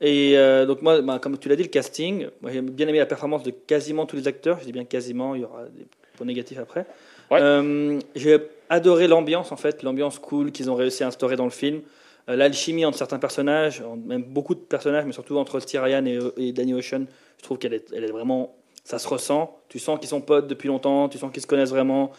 Et 0.00 0.36
euh, 0.36 0.66
donc, 0.66 0.82
moi, 0.82 1.00
bah, 1.00 1.18
comme 1.18 1.38
tu 1.38 1.48
l'as 1.48 1.56
dit, 1.56 1.62
le 1.62 1.68
casting, 1.68 2.28
moi, 2.42 2.50
j'ai 2.52 2.60
bien 2.60 2.86
aimé 2.88 2.98
la 2.98 3.06
performance 3.06 3.42
de 3.44 3.50
quasiment 3.50 4.04
tous 4.06 4.16
les 4.16 4.28
acteurs. 4.28 4.58
Je 4.60 4.64
dis 4.66 4.72
bien 4.72 4.84
quasiment, 4.84 5.34
il 5.34 5.42
y 5.42 5.44
aura 5.44 5.64
des 5.64 5.86
points 6.16 6.26
négatifs 6.26 6.58
après. 6.58 6.86
Ouais. 7.30 7.38
Euh, 7.40 7.98
j'ai 8.14 8.38
adoré 8.68 9.08
l'ambiance, 9.08 9.52
en 9.52 9.56
fait, 9.56 9.82
l'ambiance 9.82 10.18
cool 10.18 10.52
qu'ils 10.52 10.70
ont 10.70 10.74
réussi 10.74 11.04
à 11.04 11.08
instaurer 11.08 11.36
dans 11.36 11.44
le 11.44 11.50
film. 11.50 11.82
Euh, 12.28 12.36
L'alchimie 12.36 12.84
entre 12.84 12.98
certains 12.98 13.18
personnages, 13.18 13.82
même 14.04 14.22
beaucoup 14.22 14.54
de 14.54 14.60
personnages, 14.60 15.04
mais 15.04 15.12
surtout 15.12 15.36
entre 15.38 15.60
Tyrion 15.60 16.04
et, 16.06 16.18
et 16.36 16.52
Danny 16.52 16.74
Ocean, 16.74 17.04
je 17.38 17.42
trouve 17.42 17.58
qu'elle 17.58 17.74
est, 17.74 17.92
elle 17.94 18.04
est 18.04 18.10
vraiment. 18.12 18.54
Ça 18.84 18.98
se 19.00 19.08
ressent. 19.08 19.58
Tu 19.68 19.78
sens 19.80 19.98
qu'ils 19.98 20.08
sont 20.08 20.20
potes 20.20 20.46
depuis 20.46 20.68
longtemps, 20.68 21.08
tu 21.08 21.18
sens 21.18 21.32
qu'ils 21.32 21.42
se 21.42 21.46
connaissent 21.48 21.70
vraiment. 21.70 22.12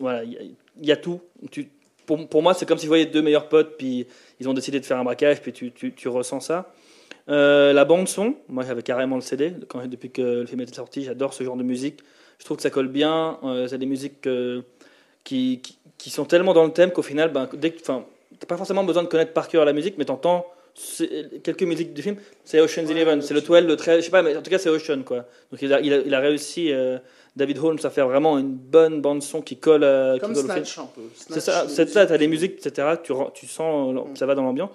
Voilà, 0.00 0.22
il 0.22 0.54
y, 0.80 0.92
a- 0.92 0.96
tout. 0.96 1.20
Pour, 2.06 2.28
pour 2.28 2.42
moi, 2.42 2.54
c'est 2.54 2.64
comme 2.66 2.78
si 2.78 2.84
je 2.84 2.88
voyais 2.88 3.06
deux 3.06 3.22
meilleurs 3.22 3.48
potes, 3.48 3.76
puis 3.76 4.06
ils 4.38 4.48
ont 4.48 4.54
décidé 4.54 4.78
de 4.78 4.84
faire 4.86 4.98
un 4.98 5.04
braquage, 5.04 5.40
puis 5.42 5.52
tu, 5.52 5.72
tu, 5.72 5.92
tu 5.92 6.06
ressens 6.08 6.40
ça. 6.40 6.72
Euh, 7.28 7.72
la 7.72 7.84
bande-son, 7.84 8.36
moi 8.48 8.62
j'avais 8.64 8.82
carrément 8.82 9.16
le 9.16 9.20
CD. 9.22 9.50
Depuis 9.86 10.10
que 10.10 10.22
le 10.22 10.46
film 10.46 10.60
était 10.60 10.74
sorti, 10.74 11.02
j'adore 11.02 11.34
ce 11.34 11.42
genre 11.42 11.56
de 11.56 11.64
musique. 11.64 12.00
Je 12.38 12.44
trouve 12.44 12.56
que 12.58 12.62
ça 12.62 12.70
colle 12.70 12.86
bien. 12.88 13.38
Euh, 13.42 13.66
c'est 13.66 13.78
des 13.78 13.86
musiques 13.86 14.28
euh, 14.28 14.62
qui, 15.26 15.60
qui, 15.62 15.76
qui 15.98 16.10
sont 16.10 16.24
tellement 16.24 16.54
dans 16.54 16.64
le 16.64 16.72
thème 16.72 16.90
qu'au 16.92 17.02
final, 17.02 17.30
ben, 17.32 17.48
dès 17.52 17.70
que, 17.72 17.82
t'as 17.82 18.00
pas 18.48 18.56
forcément 18.56 18.84
besoin 18.84 19.02
de 19.02 19.08
connaître 19.08 19.32
par 19.32 19.48
cœur 19.48 19.64
la 19.64 19.72
musique, 19.74 19.96
mais 19.98 20.04
t'entends 20.06 20.46
quelques 21.42 21.62
musiques 21.62 21.92
du 21.94 22.02
film. 22.02 22.16
C'est 22.44 22.60
Ocean's 22.60 22.86
Ouais, 22.88 22.92
Eleven, 22.92 23.22
c'est 23.22 23.34
le 23.34 23.40
12, 23.40 23.64
le 23.64 23.76
13, 23.76 24.00
je 24.00 24.04
sais 24.04 24.10
pas, 24.10 24.22
mais 24.22 24.36
en 24.36 24.42
tout 24.42 24.50
cas 24.50 24.58
c'est 24.58 24.68
Ocean 24.68 25.02
quoi. 25.04 25.24
Donc 25.50 25.60
il 25.62 25.72
a, 25.72 25.80
il 25.80 25.92
a, 25.92 25.96
il 25.98 26.14
a 26.14 26.20
réussi, 26.20 26.70
euh, 26.72 26.98
David 27.34 27.58
Holmes, 27.58 27.78
à 27.82 27.90
faire 27.90 28.06
vraiment 28.08 28.38
une 28.38 28.52
bonne 28.52 29.00
bande 29.00 29.22
son 29.22 29.40
qui 29.42 29.56
colle, 29.56 29.84
euh, 29.84 30.14
qui 30.14 30.20
Comme 30.20 30.34
colle. 30.34 30.44
Snatch 30.44 30.78
un 30.78 30.86
peu. 30.94 31.00
C'est 31.16 31.40
ça, 31.40 31.66
c'est 31.68 31.88
ça, 31.88 32.06
t'as 32.06 32.16
les 32.18 32.28
musiques. 32.28 32.64
etc. 32.64 32.88
Tu, 33.02 33.46
sens, 33.46 33.96
euh, 33.96 34.00
Mm. 34.10 34.16
ça 34.16 34.26
va 34.26 34.34
dans 34.34 34.42
l'ambiance. 34.42 34.70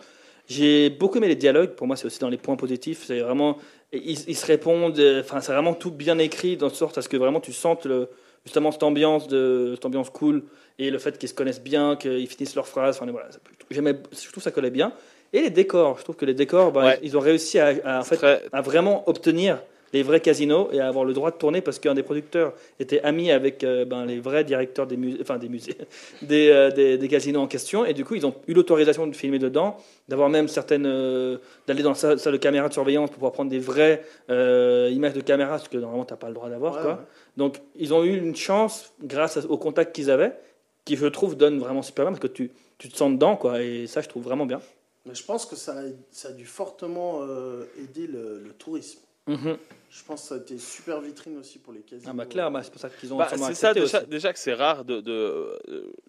J'ai 0.47 0.89
beaucoup 0.89 1.17
aimé 1.17 1.27
les 1.27 1.35
dialogues. 1.35 1.69
Pour 1.71 1.87
moi, 1.87 1.95
c'est 1.95 2.05
aussi 2.07 2.19
dans 2.19 2.29
les 2.29 2.37
points 2.37 2.55
positifs. 2.57 3.03
C'est 3.07 3.19
vraiment, 3.19 3.57
ils, 3.93 4.27
ils 4.27 4.35
se 4.35 4.45
répondent. 4.45 4.99
euh, 4.99 5.21
Enfin, 5.21 5.39
c'est 5.39 5.53
vraiment 5.53 5.73
tout 5.75 5.91
bien 5.91 6.17
écrit, 6.17 6.57
dans 6.57 6.69
sorte 6.69 6.97
à 6.97 7.01
ce 7.01 7.09
que 7.09 7.15
vraiment 7.17 7.39
tu 7.39 7.53
sentes 7.53 7.85
le, 7.85 8.09
justement 8.45 8.71
cette 8.71 8.83
ambiance, 8.83 9.27
de, 9.27 9.71
cette 9.75 9.85
ambiance 9.85 10.09
cool 10.09 10.43
et 10.79 10.89
le 10.89 10.97
fait 10.99 11.17
qu'ils 11.17 11.29
se 11.29 11.33
connaissent 11.33 11.61
bien, 11.61 11.95
qu'ils 11.95 12.27
finissent 12.27 12.55
leurs 12.55 12.67
phrases. 12.67 12.97
Enfin, 12.99 13.11
voilà, 13.11 13.27
je 13.69 13.77
trouve 14.17 14.33
que 14.35 14.41
ça 14.41 14.51
collait 14.51 14.71
bien. 14.71 14.93
Et 15.33 15.41
les 15.41 15.49
décors, 15.49 15.97
je 15.99 16.03
trouve 16.03 16.15
que 16.15 16.25
les 16.25 16.33
décors, 16.33 16.71
bah, 16.71 16.85
Ouais. 16.85 16.99
ils 17.03 17.15
ont 17.15 17.21
réussi 17.21 17.59
à, 17.59 17.73
à, 17.85 17.99
en 17.99 18.03
fait, 18.03 18.17
très- 18.17 18.41
à 18.51 18.61
vraiment 18.61 19.07
obtenir 19.07 19.61
les 19.93 20.03
vrais 20.03 20.21
casinos 20.21 20.69
et 20.71 20.79
à 20.79 20.87
avoir 20.87 21.03
le 21.03 21.11
droit 21.11 21.31
de 21.31 21.35
tourner 21.35 21.59
parce 21.59 21.77
qu'un 21.77 21.93
des 21.93 22.03
producteurs 22.03 22.53
était 22.79 23.01
ami 23.01 23.29
avec 23.29 23.61
euh, 23.65 23.83
ben, 23.83 24.05
les 24.05 24.21
vrais 24.21 24.45
directeurs 24.45 24.87
des 24.87 24.95
musées, 24.95 25.17
enfin 25.21 25.37
des 25.37 25.49
musées, 25.49 25.75
des, 26.21 26.49
euh, 26.49 26.71
des, 26.71 26.97
des 26.97 27.07
casinos 27.09 27.41
en 27.41 27.47
question 27.47 27.83
et 27.85 27.93
du 27.93 28.05
coup 28.05 28.15
ils 28.15 28.25
ont 28.25 28.33
eu 28.47 28.53
l'autorisation 28.53 29.05
de 29.05 29.13
filmer 29.13 29.37
dedans, 29.37 29.75
d'avoir 30.07 30.29
même 30.29 30.47
certaines, 30.47 30.85
euh, 30.85 31.39
d'aller 31.67 31.83
dans 31.83 31.89
la 31.89 31.95
salle, 31.95 32.19
salle 32.19 32.31
de 32.31 32.37
caméra 32.37 32.69
de 32.69 32.73
surveillance 32.73 33.09
pour 33.09 33.15
pouvoir 33.15 33.33
prendre 33.33 33.51
des 33.51 33.59
vraies 33.59 34.01
euh, 34.29 34.89
images 34.93 35.11
de 35.13 35.19
caméra, 35.21 35.59
ce 35.59 35.67
que 35.67 35.77
normalement 35.77 36.05
t'as 36.05 36.15
pas 36.15 36.29
le 36.29 36.35
droit 36.35 36.47
d'avoir 36.49 36.75
Ouais, 36.77 36.81
quoi. 36.83 36.91
ouais. 36.91 36.97
Donc 37.37 37.57
ils 37.75 37.93
ont 37.93 38.03
eu 38.03 38.17
une 38.17 38.35
chance 38.35 38.93
grâce 39.01 39.37
au 39.37 39.57
contact 39.57 39.95
qu'ils 39.95 40.11
avaient, 40.11 40.37
qui 40.85 40.95
je 40.97 41.05
trouve 41.07 41.35
donne 41.37 41.59
vraiment 41.59 41.81
super 41.81 42.05
bien 42.05 42.11
parce 42.11 42.21
que 42.21 42.27
tu, 42.27 42.51
tu 42.77 42.89
te 42.89 42.97
sens 42.97 43.11
dedans 43.11 43.35
quoi 43.37 43.61
et 43.61 43.87
ça 43.87 44.01
je 44.01 44.09
trouve 44.09 44.23
vraiment 44.23 44.45
bien. 44.45 44.61
Mais 45.05 45.15
je 45.15 45.23
pense 45.23 45.45
que 45.45 45.55
ça, 45.55 45.79
a- 45.79 45.83
ça 46.11 46.29
a 46.29 46.31
dû 46.33 46.45
fortement 46.45 47.21
euh, 47.23 47.65
aider 47.79 48.05
le, 48.07 48.39
le 48.39 48.51
tourisme. 48.53 48.99
Je 49.27 50.03
pense 50.05 50.21
que 50.23 50.27
ça 50.27 50.35
a 50.35 50.37
été 50.39 50.57
super 50.57 50.99
vitrine 50.99 51.37
aussi 51.37 51.57
pour 51.57 51.71
les 51.73 51.81
casinos. 51.81 52.11
Ah 52.11 52.13
bah 52.13 52.25
clair, 52.25 52.51
bah, 52.51 52.61
c'est 52.63 52.71
pour 52.71 52.81
ça 52.81 52.89
qu'ils 52.89 53.13
ont 53.13 53.17
Bah, 53.17 53.29
c'est 53.29 53.53
ça 53.53 53.73
déjà, 53.73 53.99
aussi. 53.99 54.07
déjà 54.09 54.33
que 54.33 54.39
c'est 54.39 54.53
rare 54.53 54.83
de, 54.83 54.99
de, 54.99 55.57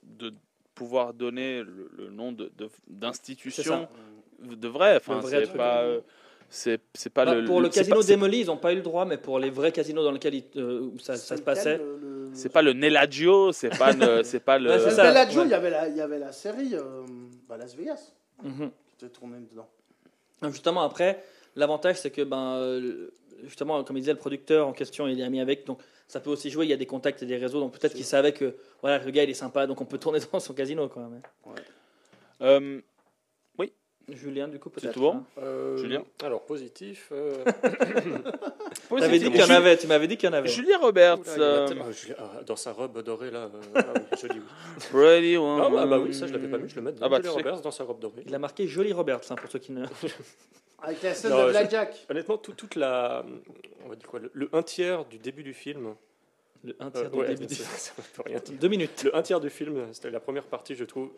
de 0.03 0.33
pouvoir 0.75 1.15
donner 1.15 1.63
le, 1.63 1.89
le 1.97 2.11
nom 2.11 2.33
de- 2.33 2.51
de- 2.57 2.69
d'institution 2.89 3.89
de 4.41 4.69
vrai. 4.69 4.97
Enfin, 4.97 5.21
c'est 5.25 5.43
truc. 5.43 5.57
pas, 5.57 5.83
euh, 5.83 6.01
c'est 6.55 6.81
c'est 6.95 7.09
pas 7.11 7.25
Bah, 7.25 7.35
le 7.35 7.45
pour 7.47 7.61
le 7.63 7.71
casino 7.71 7.97
pas- 8.01 8.07
démoli, 8.07 8.41
ils 8.41 8.47
n'ont 8.47 8.59
pas 8.59 8.73
eu 8.73 8.77
le 8.77 8.83
droit, 8.83 9.07
mais 9.07 9.17
pour 9.17 9.39
les 9.39 9.49
vrais 9.49 9.73
casinos 9.73 10.05
dans 10.05 10.13
lesquels 10.13 10.43
euh, 10.57 10.91
ça, 11.01 11.17
ça 11.17 11.37
se 11.39 11.43
passait. 11.43 11.81
C'est 12.35 12.53
pas 12.53 12.61
le 12.63 12.75
Nellagio, 12.75 13.53
c'est 13.53 13.71
pas 13.77 13.93
le, 13.93 14.23
c'est 14.25 14.41
pas 14.41 14.59
le. 14.59 14.69
Ouais, 14.71 14.79
c'est 14.79 14.91
Le 14.91 14.91
ça. 14.97 15.03
Bellagio, 15.05 15.41
ouais. 15.41 15.47
il 15.47 15.51
y 15.51 15.55
avait 15.55 15.71
la, 15.71 15.89
il 15.89 15.97
y 15.97 16.01
avait 16.03 16.19
la 16.19 16.31
série 16.33 16.75
euh, 16.75 17.03
bah, 17.49 17.57
Las 17.57 17.75
Vegas 17.75 18.13
Mhm. 18.43 18.71
qui 18.87 18.95
était 19.05 19.09
tournée 19.13 19.39
dedans. 19.51 19.69
Justement, 20.51 20.83
après, 20.83 21.23
l'avantage, 21.57 21.97
c'est 22.01 22.11
que, 22.11 22.23
ben, 22.23 22.57
euh, 22.57 23.11
justement, 23.45 23.83
comme 23.85 23.97
il 23.97 24.01
disait, 24.01 24.13
le 24.13 24.19
producteur 24.19 24.67
en 24.69 24.73
question, 24.73 25.07
il 25.09 25.19
est 25.21 25.25
ami 25.25 25.41
avec, 25.41 25.65
donc 25.67 25.79
ça 26.09 26.21
peut 26.21 26.31
aussi 26.31 26.51
jouer. 26.51 26.67
Il 26.67 26.71
y 26.71 26.75
a 26.75 26.77
des 26.77 26.87
contacts 26.87 27.23
et 27.23 27.27
des 27.27 27.37
réseaux, 27.37 27.61
donc 27.61 27.79
peut-être 27.79 27.95
qu'il 27.95 28.05
savait 28.05 28.33
que 28.33 28.55
voilà, 28.83 28.99
le 29.03 29.11
gars, 29.11 29.23
il 29.25 29.31
est 29.31 29.35
sympa, 29.35 29.67
donc 29.67 29.81
on 29.81 29.85
peut 29.87 29.99
tourner 30.05 30.19
dans 30.33 30.41
son 30.41 30.53
casino. 30.55 30.89
Quoi, 30.89 31.09
mais- 31.11 31.53
Euh, 32.43 32.81
Julien, 34.09 34.49
du 34.49 34.59
coup, 34.59 34.69
peut-être. 34.71 34.93
tout 34.93 35.01
bon 35.01 35.15
hein. 35.17 35.25
Euh, 35.39 35.77
Julien 35.79 36.03
Alors, 36.25 36.43
positif. 36.45 37.09
euh, 37.13 37.45
T'avais 38.99 39.19
dit 39.19 39.31
qu'il 39.31 39.41
y 39.41 39.43
en 39.45 39.51
avait, 39.51 39.77
tu 39.77 39.87
m'avais 39.87 40.07
dit 40.07 40.17
qu'il 40.17 40.29
y 40.29 40.33
en 40.33 40.35
avait. 40.35 40.49
Julia 40.49 40.79
Roberts, 40.79 41.19
oula, 41.37 41.45
euh, 41.45 41.93
Julia- 41.93 42.17
ah, 42.19 42.43
dans 42.45 42.57
sa 42.57 42.73
robe 42.73 43.03
dorée, 43.03 43.31
là. 43.31 43.51
euh, 43.55 43.61
ah 43.77 43.85
oui, 43.95 44.19
joli, 44.21 44.39
oui. 44.41 44.45
Pretty 44.91 45.37
Ah, 45.37 45.69
bah, 45.71 45.87
bah 45.87 45.99
oui, 45.99 46.13
ça, 46.15 46.27
je 46.27 46.33
l'avais 46.33 46.49
pas 46.49 46.57
vu, 46.59 46.69
je 46.69 46.77
le 46.77 46.83
mets 46.83 46.93
Ah 47.01 47.09
bah, 47.09 47.21
sais. 47.23 47.29
Roberts 47.29 47.61
dans 47.61 47.71
sa 47.71 47.85
robe 47.85 48.01
dorée. 48.01 48.23
Il 48.27 48.35
a 48.35 48.39
marqué 48.39 48.67
Jolie 48.67 48.93
Roberts, 48.93 49.21
hein, 49.31 49.35
pour 49.37 49.51
ceux 49.51 49.59
qui 49.59 49.73
ne. 49.73 49.85
Avec 50.83 51.01
la 51.03 51.15
scène 51.15 51.31
Non, 51.31 51.47
de 51.47 51.51
Blackjack. 51.51 52.07
Honnêtement, 52.11 52.39
tout- 52.39 52.55
toute 52.55 52.75
la. 52.75 53.25
On 53.85 53.89
va 53.89 53.95
dire 53.97 54.09
quoi 54.09 54.19
Le, 54.19 54.31
le 54.35 54.49
un 54.53 54.63
tiers 54.63 55.05
du 55.05 55.19
début 55.19 55.45
du 55.45 55.55
film. 55.55 55.95
Le 56.65 56.75
un 56.81 56.89
euh, 56.89 56.91
tiers 56.91 57.11
du 57.11 57.19
ouais, 57.19 57.29
début 57.29 57.47
du- 57.47 57.55
ça, 57.55 57.65
ça 57.77 57.93
veut 57.97 58.23
rien 58.27 58.39
dire. 58.41 58.59
Deux 58.59 58.69
minutes. 58.69 59.05
Le 59.05 59.15
un 59.17 59.23
tiers 59.23 59.39
du 59.41 59.49
film, 59.51 59.87
c'était 59.93 60.11
la 60.11 60.19
première 60.21 60.45
partie, 60.45 60.75
je 60.75 60.85
trouve. 60.85 61.11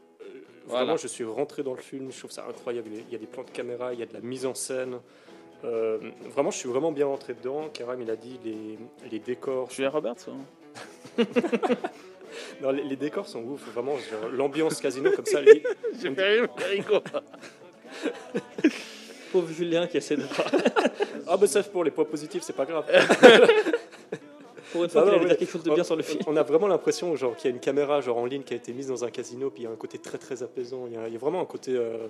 Voilà. 0.67 0.85
Vraiment, 0.85 0.97
je 0.97 1.09
suis 1.09 1.25
rentré 1.25 1.63
dans 1.63 1.75
le 1.75 1.81
film, 1.81 2.11
je 2.11 2.19
trouve 2.19 2.31
ça 2.31 2.45
incroyable. 2.49 2.89
Il 2.93 3.13
y 3.13 3.17
a 3.17 3.19
des 3.19 3.27
plans 3.27 3.43
de 3.45 3.51
caméra, 3.51 3.93
il 3.93 4.01
y 4.01 4.03
a 4.03 4.07
de 4.07 4.15
la 4.15 4.21
mise 4.21 4.47
en 4.47 4.55
scène. 4.55 4.99
Euh, 5.65 5.99
vraiment, 6.35 6.51
je 6.51 6.59
suis 6.59 6.69
vraiment 6.69 6.93
bien 6.93 7.07
rentré 7.07 7.35
dedans. 7.35 7.69
Karam, 7.73 8.01
il 8.01 8.11
a 8.11 8.17
dit 8.17 8.39
les, 8.45 8.79
les 9.11 9.19
décors. 9.19 9.71
Julia 9.71 9.91
Roberts 9.91 10.17
hein. 10.29 11.25
Non, 12.63 12.71
les, 12.71 12.83
les 12.83 12.97
décors 12.97 13.29
sont 13.29 13.43
ouf. 13.45 13.61
Vraiment, 13.73 13.97
l'ambiance 14.33 14.81
casino 14.81 15.11
comme 15.13 15.27
ça. 15.27 15.41
les- 15.43 15.63
J'ai 16.03 16.15
fait 16.15 16.35
rire 16.41 16.49
Perico. 16.55 16.95
Pauvre 19.33 19.49
Julien 19.53 19.87
qui 19.87 19.97
essaie 19.99 20.17
de. 20.17 20.25
Ah, 21.27 21.39
bah 21.39 21.47
ça, 21.47 21.63
pour 21.63 21.85
les 21.85 21.91
points 21.91 22.05
positifs, 22.05 22.43
c'est 22.43 22.53
pas 22.55 22.67
grave. 22.67 22.85
Pour 24.75 24.85
une 24.85 24.91
fois 24.91 25.03
Ah 25.03 25.05
qu'il 25.05 25.13
non, 25.13 25.17
allait 25.19 25.25
mais- 25.25 25.31
dire 25.31 25.39
quelque 25.39 25.51
chose 25.53 25.63
de 25.63 25.71
bien 25.73 25.85
sur 25.85 25.95
le 25.97 26.03
film. 26.03 26.21
On 26.27 26.37
a 26.37 26.43
vraiment 26.43 26.67
l'impression 26.67 27.15
genre 27.17 27.37
qu'il 27.37 27.49
y 27.49 27.53
a 27.53 27.55
une 27.55 27.61
caméra 27.61 28.01
genre 28.01 28.19
en 28.19 28.27
ligne 28.27 28.43
qui 28.43 28.53
a 28.55 28.57
été 28.57 28.73
mise 28.73 28.89
dans 28.89 29.05
un 29.05 29.11
casino, 29.11 29.49
puis 29.51 29.63
il 29.63 29.65
y 29.65 29.69
a 29.69 29.71
un 29.71 29.77
côté 29.77 29.99
très 29.99 30.19
très 30.19 30.43
apaisant. 30.43 30.87
Il 30.89 30.95
y 30.95 30.97
a, 30.97 31.07
il 31.07 31.13
y 31.13 31.17
a 31.17 31.19
vraiment 31.19 31.41
un 31.41 31.45
côté 31.47 31.73
euh, 31.77 32.09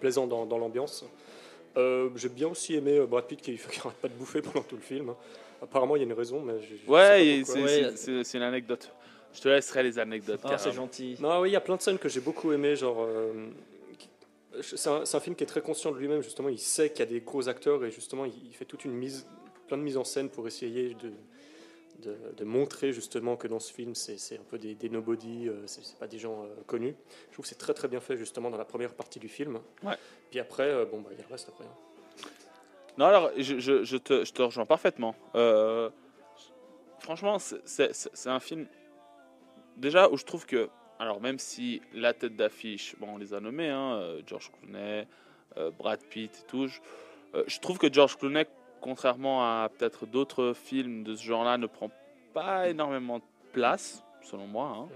plaisant 0.00 0.26
dans, 0.26 0.46
dans 0.46 0.58
l'ambiance. 0.58 1.04
Euh, 1.76 2.08
J'ai 2.16 2.28
bien 2.28 2.48
aussi 2.48 2.74
aimé 2.76 2.96
euh, 2.98 3.06
Brad 3.06 3.26
Pitt 3.26 3.40
qui 3.42 3.56
qui 3.70 3.80
arrête 3.80 3.96
pas 3.96 4.08
de 4.08 4.14
bouffer 4.14 4.40
pendant 4.42 4.62
tout 4.62 4.76
le 4.76 4.82
film. 4.82 5.12
Apparemment, 5.60 5.96
il 5.96 6.00
y 6.00 6.02
a 6.02 6.06
une 6.06 6.12
raison, 6.12 6.40
mais 6.40 6.54
je, 6.60 6.76
je 6.76 6.84
sais 6.84 6.88
Ouais, 6.90 7.42
c'est 7.44 7.60
Ouais. 7.62 7.68
c'est- 7.68 7.96
c'est- 7.96 8.24
c'est 8.24 8.38
une 8.38 8.44
anecdote. 8.44 8.90
Je 9.34 9.40
te 9.40 9.48
laisserai 9.48 9.82
les 9.82 9.98
anecdotes. 9.98 10.40
Ah, 10.44 10.56
c'est 10.56 10.72
gentil. 10.72 11.16
Non, 11.20 11.40
oui, 11.40 11.50
il 11.50 11.52
y 11.52 11.56
a 11.56 11.60
plein 11.60 11.76
de 11.76 11.82
scènes 11.82 11.98
que 11.98 12.08
j'ai 12.08 12.20
beaucoup 12.20 12.52
aimé. 12.52 12.74
Genre, 12.76 12.96
euh, 13.02 13.48
c'est 14.62 14.88
un, 14.88 15.04
c'est 15.04 15.16
un 15.16 15.20
film 15.20 15.36
qui 15.36 15.44
est 15.44 15.46
très 15.46 15.60
conscient 15.60 15.92
de 15.92 15.98
lui-même. 15.98 16.22
Justement, 16.22 16.48
il 16.48 16.58
sait 16.58 16.88
qu'il 16.90 17.00
y 17.00 17.02
a 17.02 17.06
des 17.06 17.20
gros 17.20 17.46
acteurs 17.48 17.84
et 17.84 17.90
justement, 17.90 18.24
il, 18.24 18.32
il 18.48 18.54
fait 18.54 18.64
toute 18.64 18.84
une 18.86 18.92
mise, 18.92 19.26
plein 19.68 19.76
de 19.76 19.82
mises 19.82 19.98
en 19.98 20.04
scène 20.04 20.30
pour 20.30 20.46
essayer 20.46 20.94
de, 20.94 21.10
de, 22.02 22.16
de 22.36 22.44
montrer 22.44 22.92
justement 22.92 23.36
que 23.36 23.48
dans 23.48 23.58
ce 23.60 23.72
film, 23.72 23.94
c'est 23.94 24.18
c'est 24.18 24.38
un 24.38 24.42
peu 24.42 24.58
des, 24.58 24.74
des 24.74 24.88
nobody, 24.88 25.48
euh, 25.48 25.66
c'est 25.66 25.98
pas 25.98 26.06
des 26.06 26.18
gens 26.18 26.44
euh, 26.44 26.48
connus. 26.66 26.94
Je 27.28 27.32
trouve 27.34 27.44
que 27.44 27.48
c'est 27.48 27.54
très 27.58 27.74
très 27.74 27.88
bien 27.88 28.00
fait 28.00 28.16
justement 28.16 28.50
dans 28.50 28.58
la 28.58 28.64
première 28.64 28.94
partie 28.94 29.18
du 29.18 29.28
film. 29.28 29.60
Ouais. 29.82 29.94
Puis 30.30 30.40
après, 30.40 30.64
euh, 30.68 30.84
bon, 30.84 31.00
bah, 31.00 31.10
il 31.12 31.18
y 31.18 31.20
a 31.20 31.24
le 31.26 31.32
reste 31.32 31.48
après. 31.48 31.64
hein. 31.64 32.28
Non, 32.98 33.06
alors, 33.06 33.30
je, 33.36 33.58
je- 33.58 33.84
je 33.84 33.96
te, 33.98 34.24
je 34.24 34.32
te 34.32 34.40
rejoins 34.42 34.64
parfaitement. 34.66 35.14
Euh, 35.34 35.90
franchement, 37.00 37.38
c'est- 37.38 38.26
un 38.26 38.40
film, 38.40 38.66
déjà, 39.76 40.08
où 40.08 40.16
je 40.16 40.24
trouve 40.24 40.46
que, 40.46 40.68
alors, 40.98 41.20
même 41.20 41.38
si 41.38 41.82
la 41.92 42.14
tête 42.14 42.36
d'affiche, 42.36 42.96
bon, 42.98 43.08
on 43.14 43.16
les 43.18 43.34
a 43.34 43.40
nommés, 43.40 43.68
hein, 43.68 43.96
euh, 44.00 44.22
George 44.26 44.50
Clooney, 44.50 45.06
euh, 45.58 45.70
Brad 45.70 46.02
Pitt 46.04 46.32
et 46.42 46.46
tout, 46.46 46.66
je, 46.68 46.80
euh, 47.34 47.44
je 47.46 47.58
trouve 47.60 47.78
que 47.78 47.92
George 47.92 48.16
Clooney, 48.16 48.46
contrairement 48.80 49.42
à 49.42 49.68
peut-être 49.68 50.06
d'autres 50.06 50.52
films 50.54 51.04
de 51.04 51.14
ce 51.14 51.22
genre-là, 51.24 51.58
ne 51.58 51.66
prend 51.66 51.90
pas 52.34 52.68
énormément 52.68 53.18
de 53.18 53.24
place, 53.52 54.02
selon 54.22 54.46
moi. 54.46 54.76
hein. 54.76 54.88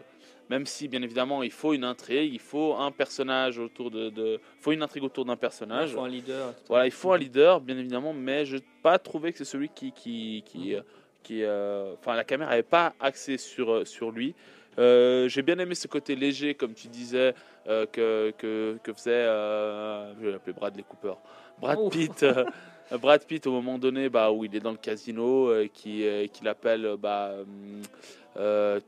Même 0.48 0.66
si, 0.66 0.88
bien 0.88 1.00
évidemment, 1.02 1.44
il 1.44 1.52
faut 1.52 1.74
une 1.74 1.84
intrigue, 1.84 2.34
il 2.34 2.40
faut 2.40 2.74
un 2.74 2.90
personnage 2.90 3.58
autour 3.60 3.90
de... 3.92 4.10
de 4.10 4.40
faut 4.60 4.72
une 4.72 4.82
intrigue 4.82 5.04
autour 5.04 5.24
d'un 5.24 5.36
personnage. 5.36 5.90
Il 5.90 5.94
faut 5.94 6.00
un 6.02 6.08
leader. 6.08 6.54
Voilà, 6.68 6.86
il 6.86 6.90
faut 6.90 7.12
un 7.12 7.18
leader, 7.18 7.60
bien 7.60 7.78
évidemment, 7.78 8.12
mais 8.12 8.44
je 8.44 8.56
n'ai 8.56 8.62
pas 8.82 8.98
trouvé 8.98 9.30
que 9.32 9.38
c'est 9.38 9.44
celui 9.44 9.68
qui. 9.68 9.92
qui, 9.92 10.42
qui, 10.44 10.74
euh, 10.74 10.80
qui, 11.22 11.44
euh, 11.44 11.94
enfin, 12.00 12.16
la 12.16 12.24
caméra 12.24 12.50
n'avait 12.50 12.62
pas 12.64 12.94
axé 12.98 13.36
sur, 13.38 13.70
euh, 13.70 13.84
sur 13.84 14.10
lui. 14.10 14.34
Euh, 14.78 15.28
J'ai 15.28 15.42
bien 15.42 15.58
aimé 15.58 15.74
ce 15.76 15.86
côté 15.86 16.16
léger, 16.16 16.54
comme 16.54 16.74
tu 16.74 16.88
disais, 16.88 17.34
euh, 17.68 17.86
que, 17.86 18.32
que, 18.36 18.76
que 18.82 18.92
faisait. 18.92 19.12
Euh, 19.12 20.12
je 20.18 20.26
vais 20.26 20.32
l'appeler 20.32 20.52
Bradley 20.54 20.82
Cooper. 20.82 21.14
Brad 21.60 21.78
Ouf. 21.78 21.92
Pitt. 21.92 22.26
Brad 22.98 23.24
Pitt, 23.24 23.46
au 23.46 23.52
moment 23.52 23.78
donné, 23.78 24.08
bah, 24.08 24.32
où 24.32 24.44
il 24.44 24.54
est 24.54 24.60
dans 24.60 24.72
le 24.72 24.76
casino, 24.76 25.48
euh, 25.48 25.68
qui, 25.72 26.04
euh, 26.06 26.26
qui 26.26 26.44
l'appelle 26.44 26.84
euh, 26.84 26.96
bah, 26.96 27.34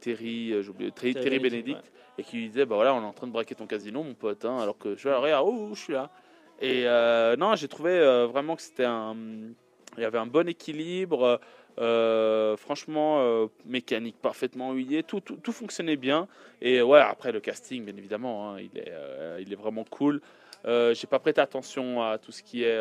Terry, 0.00 0.54
oublié, 0.68 0.90
Terry, 0.92 1.38
Benedict, 1.38 1.92
et 2.18 2.22
qui 2.22 2.36
lui 2.36 2.48
disait 2.48 2.66
bah 2.66 2.76
voilà, 2.76 2.94
on 2.94 3.02
est 3.02 3.06
en 3.06 3.12
train 3.12 3.26
de 3.26 3.32
braquer 3.32 3.54
ton 3.54 3.66
casino, 3.66 4.02
mon 4.02 4.14
pote, 4.14 4.44
hein, 4.44 4.58
alors 4.58 4.78
que 4.78 4.94
je 4.94 5.00
suis 5.00 5.08
là, 5.08 5.18
regarde, 5.18 5.46
oh, 5.48 5.70
je 5.74 5.80
suis 5.80 5.92
là. 5.92 6.10
Et 6.60 6.84
non, 7.38 7.54
j'ai 7.56 7.68
trouvé 7.68 7.98
vraiment 8.26 8.56
que 8.56 8.62
c'était 8.62 8.84
un. 8.84 9.16
Il 9.98 10.02
y 10.02 10.06
avait 10.06 10.18
un 10.18 10.26
bon 10.26 10.48
équilibre. 10.48 11.40
euh, 11.78 12.56
franchement, 12.56 13.20
euh, 13.20 13.46
mécanique 13.64 14.16
parfaitement 14.20 14.72
huilée, 14.72 15.02
tout, 15.02 15.20
tout, 15.20 15.36
tout 15.36 15.52
fonctionnait 15.52 15.96
bien. 15.96 16.28
Et 16.60 16.82
ouais, 16.82 17.00
après 17.00 17.32
le 17.32 17.40
casting, 17.40 17.84
bien 17.84 17.96
évidemment, 17.96 18.50
hein, 18.52 18.60
il, 18.60 18.78
est, 18.78 18.90
euh, 18.90 19.38
il 19.40 19.52
est 19.52 19.56
vraiment 19.56 19.84
cool. 19.84 20.20
J'ai 20.64 21.06
pas 21.08 21.18
prêté 21.18 21.40
attention 21.40 22.02
à 22.02 22.18
tout 22.18 22.30
ce 22.30 22.42
qui 22.42 22.62
est 22.62 22.80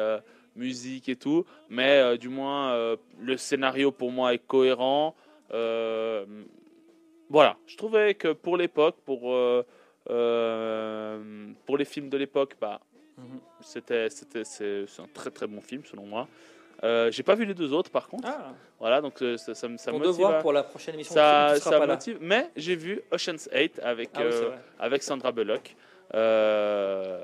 musique 0.56 1.08
et 1.10 1.16
tout, 1.16 1.46
mais 1.70 2.00
euh, 2.00 2.18
du 2.18 2.30
moins, 2.30 2.72
euh, 2.74 2.98
le 3.20 3.38
scénario 3.38 3.92
pour 3.92 4.12
moi 4.12 4.34
est 4.34 4.40
cohérent. 4.46 5.16
Euh, 5.54 6.26
voilà, 7.30 7.58
je 7.66 7.78
trouvais 7.78 8.14
que 8.14 8.34
pour 8.34 8.58
l'époque, 8.58 8.98
pour, 9.06 9.22
pour 11.66 11.78
les 11.78 11.86
films 11.86 12.10
de 12.10 12.18
l'époque, 12.18 12.56
bah, 12.60 12.80
Mhm. 13.18 13.40
c'était 13.62 14.10
c'était 14.10 14.44
c'est 14.44 14.86
un 15.00 15.08
très 15.14 15.30
très 15.30 15.48
bon 15.48 15.62
film 15.62 15.84
selon 15.86 16.06
moi. 16.06 16.28
J'ai 17.12 17.24
pas 17.24 17.36
vu 17.36 17.46
les 17.46 17.54
deux 17.54 17.72
autres 17.74 17.92
par 17.92 18.08
contre. 18.08 18.28
Ah, 18.28 18.54
Voilà, 18.80 19.00
donc 19.02 19.20
ça, 19.38 19.54
ça, 19.54 19.68
me- 19.68 19.78
ça 19.78 19.92
motive. 19.92 20.08
devoir 20.08 20.34
à- 20.36 20.40
pour 20.40 20.52
la 20.54 20.64
prochaine 20.64 20.96
émission. 20.96 21.14
ça, 21.14 21.52
tu 21.56 21.62
ça 21.62 21.70
pas 21.78 21.86
là. 21.86 21.94
motive. 21.94 22.18
Mais 22.22 22.50
j'ai 22.56 22.76
vu 22.76 23.02
Ocean's 23.12 23.48
8 23.54 23.80
avec, 23.84 24.10
Ah 24.16 24.22
oui, 24.26 24.48
avec 24.80 25.04
Sandra 25.04 25.32
Bullock. 25.32 25.76
Euh, 26.16 27.24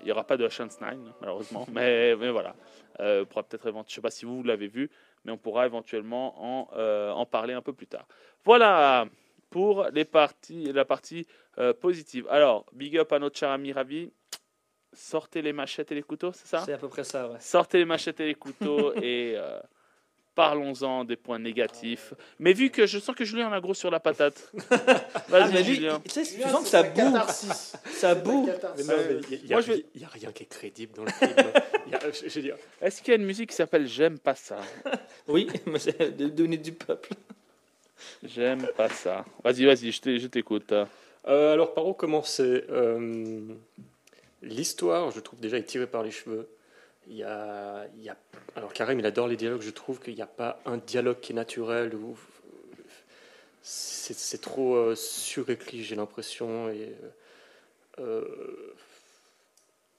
Il 0.00 0.06
n'y 0.06 0.12
aura 0.12 0.24
pas 0.24 0.36
de 0.36 0.44
Ocean's 0.44 0.80
9, 0.80 0.96
malheureusement. 1.20 1.66
mais, 1.72 2.14
mais 2.16 2.30
voilà. 2.30 2.54
Euh, 3.00 3.22
on 3.22 3.26
pourra 3.26 3.42
peut-être 3.42 3.66
évent- 3.68 3.84
Je 3.88 3.94
sais 3.94 4.00
pas 4.00 4.10
si 4.10 4.24
vous 4.24 4.42
l'avez 4.42 4.66
vu, 4.68 4.90
mais 5.24 5.32
on 5.32 5.38
pourra 5.38 5.66
éventuellement 5.66 6.34
en, 6.42 6.70
euh, 6.76 7.10
en 7.10 7.26
parler 7.26 7.54
un 7.54 7.62
peu 7.62 7.72
plus 7.72 7.86
tard. 7.86 8.06
Voilà 8.44 9.06
pour 9.50 9.84
les 9.92 10.04
parties, 10.04 10.72
la 10.72 10.84
partie 10.84 11.26
euh, 11.58 11.72
positive. 11.72 12.26
Alors, 12.30 12.64
big 12.72 12.96
up 12.98 13.12
à 13.12 13.18
notre 13.18 13.36
cher 13.38 13.50
ami 13.50 13.72
Ravi. 13.72 14.12
Sortez 14.92 15.40
les 15.42 15.52
machettes 15.52 15.92
et 15.92 15.94
les 15.94 16.02
couteaux, 16.02 16.32
c'est 16.32 16.46
ça? 16.48 16.60
C'est 16.60 16.72
à 16.72 16.78
peu 16.78 16.88
près 16.88 17.04
ça, 17.04 17.28
ouais. 17.28 17.38
Sortez 17.38 17.78
les 17.78 17.84
machettes 17.84 18.18
et 18.20 18.26
les 18.26 18.34
couteaux 18.34 18.92
et 19.02 19.36
Parlons-en 20.34 21.04
des 21.04 21.16
points 21.16 21.38
négatifs. 21.38 22.14
Mais 22.38 22.52
vu 22.52 22.70
que 22.70 22.86
je 22.86 22.98
sens 22.98 23.14
que 23.14 23.24
Julien 23.24 23.48
en 23.48 23.52
a 23.52 23.60
gros 23.60 23.74
sur 23.74 23.90
la 23.90 24.00
patate. 24.00 24.52
Ah, 25.32 25.38
Vas-y, 25.38 25.52
mais 25.52 25.62
lui, 25.62 25.74
Julien. 25.76 26.00
tu 26.04 26.10
sais, 26.10 26.22
tu 26.22 26.32
Julien, 26.34 26.48
sens 26.50 26.62
que 26.64 26.68
ça 26.70 26.82
boue. 26.82 27.16
Ça 27.92 28.14
boue. 28.16 28.48
Il 28.78 28.84
n'y 28.84 29.52
a, 29.52 29.54
Moi, 29.56 29.60
je 29.60 29.72
vais- 29.72 29.84
il 29.94 30.00
y 30.00 30.04
a 30.04 30.08
rien 30.08 30.32
qui 30.32 30.42
est 30.42 30.46
crédible 30.46 30.92
dans 30.94 31.04
le 31.04 31.10
film. 31.10 31.32
Je, 32.12 32.28
je 32.28 32.40
dire, 32.40 32.56
Est-ce 32.80 33.02
qu'il 33.02 33.10
y 33.12 33.16
a 33.16 33.20
une 33.20 33.26
musique 33.26 33.50
qui 33.50 33.56
s'appelle 33.56 33.86
J'aime 33.86 34.18
pas 34.18 34.34
ça? 34.36 34.58
Oui, 35.28 35.48
mais 35.66 35.78
c'est 35.80 36.16
de 36.16 36.28
donner 36.28 36.56
du 36.56 36.72
peuple. 36.72 37.10
J'aime 38.22 38.66
pas 38.76 38.88
ça. 38.88 39.24
Vas-y, 39.44 39.64
vas-y, 39.66 39.90
je 39.92 40.26
t'écoute. 40.28 40.72
Euh, 40.72 41.52
alors, 41.52 41.74
par 41.74 41.86
où 41.86 41.92
commencer? 41.92 42.64
Euh, 42.70 43.40
L'histoire, 44.42 45.10
je 45.10 45.20
trouve 45.20 45.38
déjà, 45.40 45.58
est 45.58 45.64
tirée 45.64 45.86
par 45.86 46.02
les 46.02 46.10
cheveux. 46.10 46.48
Il 47.10 47.16
y 47.16 47.24
a, 47.24 47.86
il 47.96 48.04
y 48.04 48.08
a- 48.08 48.16
alors, 48.54 48.72
Karim, 48.72 49.00
il 49.00 49.06
adore 49.06 49.26
les 49.26 49.36
dialogues. 49.36 49.62
Je 49.62 49.70
trouve 49.70 49.98
qu'il 50.00 50.14
n'y 50.14 50.22
a 50.22 50.26
pas 50.26 50.60
un 50.64 50.76
dialogue 50.76 51.18
qui 51.20 51.32
est 51.32 51.34
naturel. 51.34 51.92
Ou, 51.94 52.16
c'est, 53.62 54.40
trop 54.40 54.76
euh, 54.76 54.94
surécrit, 54.94 55.82
j'ai 55.82 55.96
l'impression. 55.96 56.68
Et, 56.70 56.94
euh, 57.98 58.22
euh, 58.22 58.74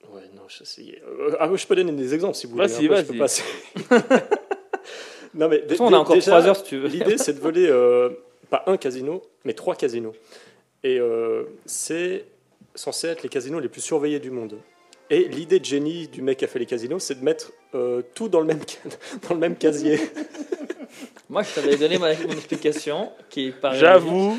ouais, 0.08 0.22
non, 0.34 0.42
je 0.48 0.64
euh, 0.80 1.36
ah, 1.38 1.50
je 1.54 1.66
peux 1.66 1.76
donner 1.76 1.92
des 1.92 2.14
exemples 2.14 2.34
si 2.34 2.46
vous 2.46 2.54
voulez. 2.54 2.66
Vas-y, 2.66 2.86
Après, 2.86 3.02
je 3.02 3.12
peux 3.12 3.18
vas-y. 3.18 3.18
passer. 3.18 3.44
non, 5.34 5.48
mais 5.48 5.58
De 5.58 5.62
toute 5.62 5.70
façon, 5.72 5.84
on 5.84 5.92
a 5.92 5.98
encore 5.98 6.14
déjà, 6.14 6.30
3 6.30 6.46
heures 6.46 6.56
si 6.56 6.64
tu 6.64 6.78
veux. 6.78 6.88
L'idée, 6.88 7.18
c'est 7.18 7.34
de 7.34 7.40
voler 7.40 7.68
euh, 7.68 8.08
pas 8.48 8.64
un 8.66 8.78
casino, 8.78 9.22
mais 9.44 9.52
trois 9.52 9.76
casinos. 9.76 10.14
Et 10.82 10.98
c'est 11.66 12.24
censé 12.74 13.06
être 13.08 13.22
les 13.22 13.28
casinos 13.28 13.60
les 13.60 13.68
plus 13.68 13.82
surveillés 13.82 14.18
du 14.18 14.30
monde. 14.30 14.58
Et 15.12 15.28
l'idée 15.28 15.60
de 15.60 15.64
génie 15.66 16.08
du 16.08 16.22
mec 16.22 16.38
qui 16.38 16.46
a 16.46 16.48
fait 16.48 16.58
les 16.58 16.64
casinos, 16.64 16.98
c'est 16.98 17.20
de 17.20 17.22
mettre 17.22 17.52
euh, 17.74 18.00
tout 18.14 18.30
dans 18.30 18.40
le 18.40 18.46
même, 18.46 18.60
dans 19.28 19.34
le 19.34 19.40
même 19.40 19.56
casier. 19.56 20.00
Moi, 21.28 21.42
je 21.42 21.54
t'avais 21.54 21.76
donné 21.76 21.98
ma- 21.98 22.14
mon 22.14 22.32
explication 22.32 23.10
qui 23.28 23.50
paraît 23.50 23.78
J'avoue. 23.78 24.38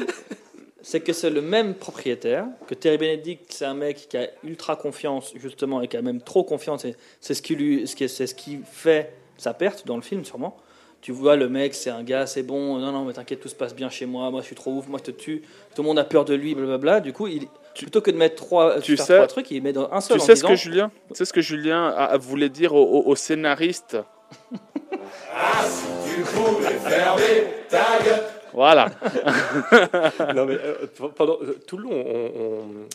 c'est 0.81 1.01
que 1.01 1.13
c'est 1.13 1.29
le 1.29 1.43
même 1.43 1.75
propriétaire, 1.75 2.47
que 2.65 2.73
Terry 2.73 2.97
Benedict, 2.97 3.45
c'est 3.53 3.65
un 3.65 3.75
mec 3.75 4.07
qui 4.09 4.17
a 4.17 4.27
ultra 4.43 4.75
confiance, 4.75 5.31
justement, 5.35 5.79
et 5.83 5.87
qui 5.87 5.95
a 5.95 6.01
même 6.01 6.21
trop 6.21 6.43
confiance, 6.43 6.87
c'est 7.21 7.33
ce 7.35 7.41
qui, 7.43 7.53
lui, 7.55 7.87
ce 7.87 7.95
qui, 7.95 8.09
c'est 8.09 8.25
ce 8.25 8.33
qui 8.33 8.57
fait 8.63 9.13
sa 9.37 9.53
perte 9.53 9.85
dans 9.85 9.95
le 9.95 10.01
film, 10.01 10.25
sûrement. 10.25 10.57
Tu 11.01 11.11
vois, 11.11 11.35
le 11.35 11.49
mec, 11.49 11.75
c'est 11.75 11.91
un 11.91 12.01
gars, 12.01 12.25
c'est 12.25 12.41
bon, 12.43 12.79
non, 12.79 12.91
non, 12.91 13.05
mais 13.05 13.13
t'inquiète, 13.13 13.41
tout 13.41 13.49
se 13.49 13.55
passe 13.55 13.75
bien 13.75 13.89
chez 13.91 14.07
moi, 14.07 14.31
moi 14.31 14.41
je 14.41 14.47
suis 14.47 14.55
trop 14.55 14.71
ouf, 14.71 14.87
moi 14.87 14.97
je 15.05 15.11
te 15.11 15.15
tue, 15.15 15.43
tout 15.75 15.83
le 15.83 15.87
monde 15.87 15.99
a 15.99 16.03
peur 16.03 16.25
de 16.25 16.33
lui, 16.33 16.55
blablabla. 16.55 16.99
Du 16.99 17.13
coup, 17.13 17.27
il, 17.27 17.43
plutôt 17.75 18.01
que 18.01 18.11
de 18.11 18.17
mettre 18.17 18.35
trois, 18.35 18.79
tu 18.81 18.95
faire 18.97 19.05
sais- 19.05 19.15
trois 19.15 19.27
trucs, 19.27 19.49
il 19.51 19.61
met 19.63 19.73
dans 19.73 19.91
un 19.91 20.01
seul 20.01 20.17
Tu 20.17 20.23
en 20.23 20.25
sais 20.25 20.35
ce 20.35 20.41
disant, 20.41 20.49
que 20.49 20.55
Julien, 20.55 20.91
tu 21.09 21.15
sais 21.15 21.25
ce 21.25 21.33
que 21.33 21.41
Julien 21.41 21.87
a- 21.89 22.05
a- 22.05 22.17
voulait 22.17 22.49
dire 22.49 22.73
au, 22.75 22.83
au- 22.83 23.07
au 23.07 23.15
scénariste 23.15 23.97
Voilà. 28.53 28.91
non, 30.35 30.45
mais 30.45 30.57
euh, 30.61 30.85
pendant 31.15 31.37
euh, 31.41 31.59
tout 31.65 31.77
le 31.77 31.83
long, 31.83 31.91
on, 32.05 32.41
on- 32.41 32.87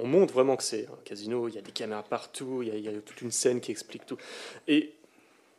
on 0.00 0.06
montre 0.06 0.32
vraiment 0.34 0.56
que 0.56 0.62
c'est 0.62 0.86
un 0.86 0.98
casino. 1.04 1.48
Il 1.48 1.54
y 1.54 1.58
a 1.58 1.62
des 1.62 1.72
caméras 1.72 2.02
partout. 2.04 2.60
Il 2.62 2.68
y 2.68 2.70
a, 2.70 2.74
il 2.74 2.84
y 2.84 2.88
a 2.88 2.92
toute 3.00 3.20
une 3.22 3.32
scène 3.32 3.60
qui 3.60 3.70
explique 3.72 4.04
tout. 4.06 4.16
Et 4.68 4.92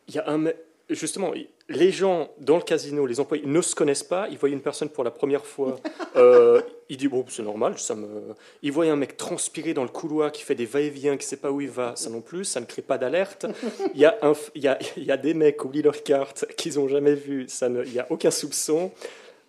il 0.08 0.14
y 0.14 0.18
a 0.18 0.30
un 0.30 0.46
justement 0.90 1.32
les 1.68 1.90
gens 1.92 2.30
dans 2.38 2.56
le 2.56 2.62
casino, 2.62 3.06
les 3.06 3.20
employés 3.20 3.44
ne 3.46 3.60
se 3.60 3.74
connaissent 3.74 4.02
pas. 4.02 4.28
Ils 4.30 4.38
voient 4.38 4.48
une 4.48 4.60
personne 4.60 4.88
pour 4.88 5.04
la 5.04 5.10
première 5.10 5.44
fois. 5.46 5.76
Euh, 6.16 6.60
il 6.88 6.96
dit 6.96 7.06
bon, 7.06 7.24
c'est 7.28 7.44
normal. 7.44 7.78
Ça 7.78 7.94
me. 7.94 8.08
Ils 8.62 8.72
voient 8.72 8.86
un 8.86 8.96
mec 8.96 9.16
transpirer 9.16 9.74
dans 9.74 9.84
le 9.84 9.88
couloir 9.88 10.32
qui 10.32 10.42
fait 10.42 10.56
des 10.56 10.66
va-et-vient, 10.66 11.16
qui 11.16 11.24
sait 11.24 11.36
pas 11.36 11.52
où 11.52 11.60
il 11.60 11.70
va. 11.70 11.92
Ça 11.94 12.10
non 12.10 12.20
plus. 12.20 12.44
Ça 12.44 12.58
ne 12.60 12.66
crée 12.66 12.82
pas 12.82 12.98
d'alerte. 12.98 13.46
Il 13.94 14.00
y 14.00 14.04
a 14.04 14.18
un, 14.22 14.32
il 14.56 14.62
y 14.62 14.66
a, 14.68 14.76
il 14.96 15.04
y 15.04 15.12
a 15.12 15.16
des 15.16 15.32
mecs 15.32 15.58
qui 15.58 15.66
oublient 15.66 15.82
leur 15.82 16.02
carte 16.02 16.46
qu'ils 16.56 16.80
ont 16.80 16.88
jamais 16.88 17.14
vu. 17.14 17.44
Ça 17.48 17.68
ne, 17.68 17.84
il 17.84 17.92
y 17.94 18.00
a 18.00 18.06
aucun 18.10 18.32
soupçon. 18.32 18.90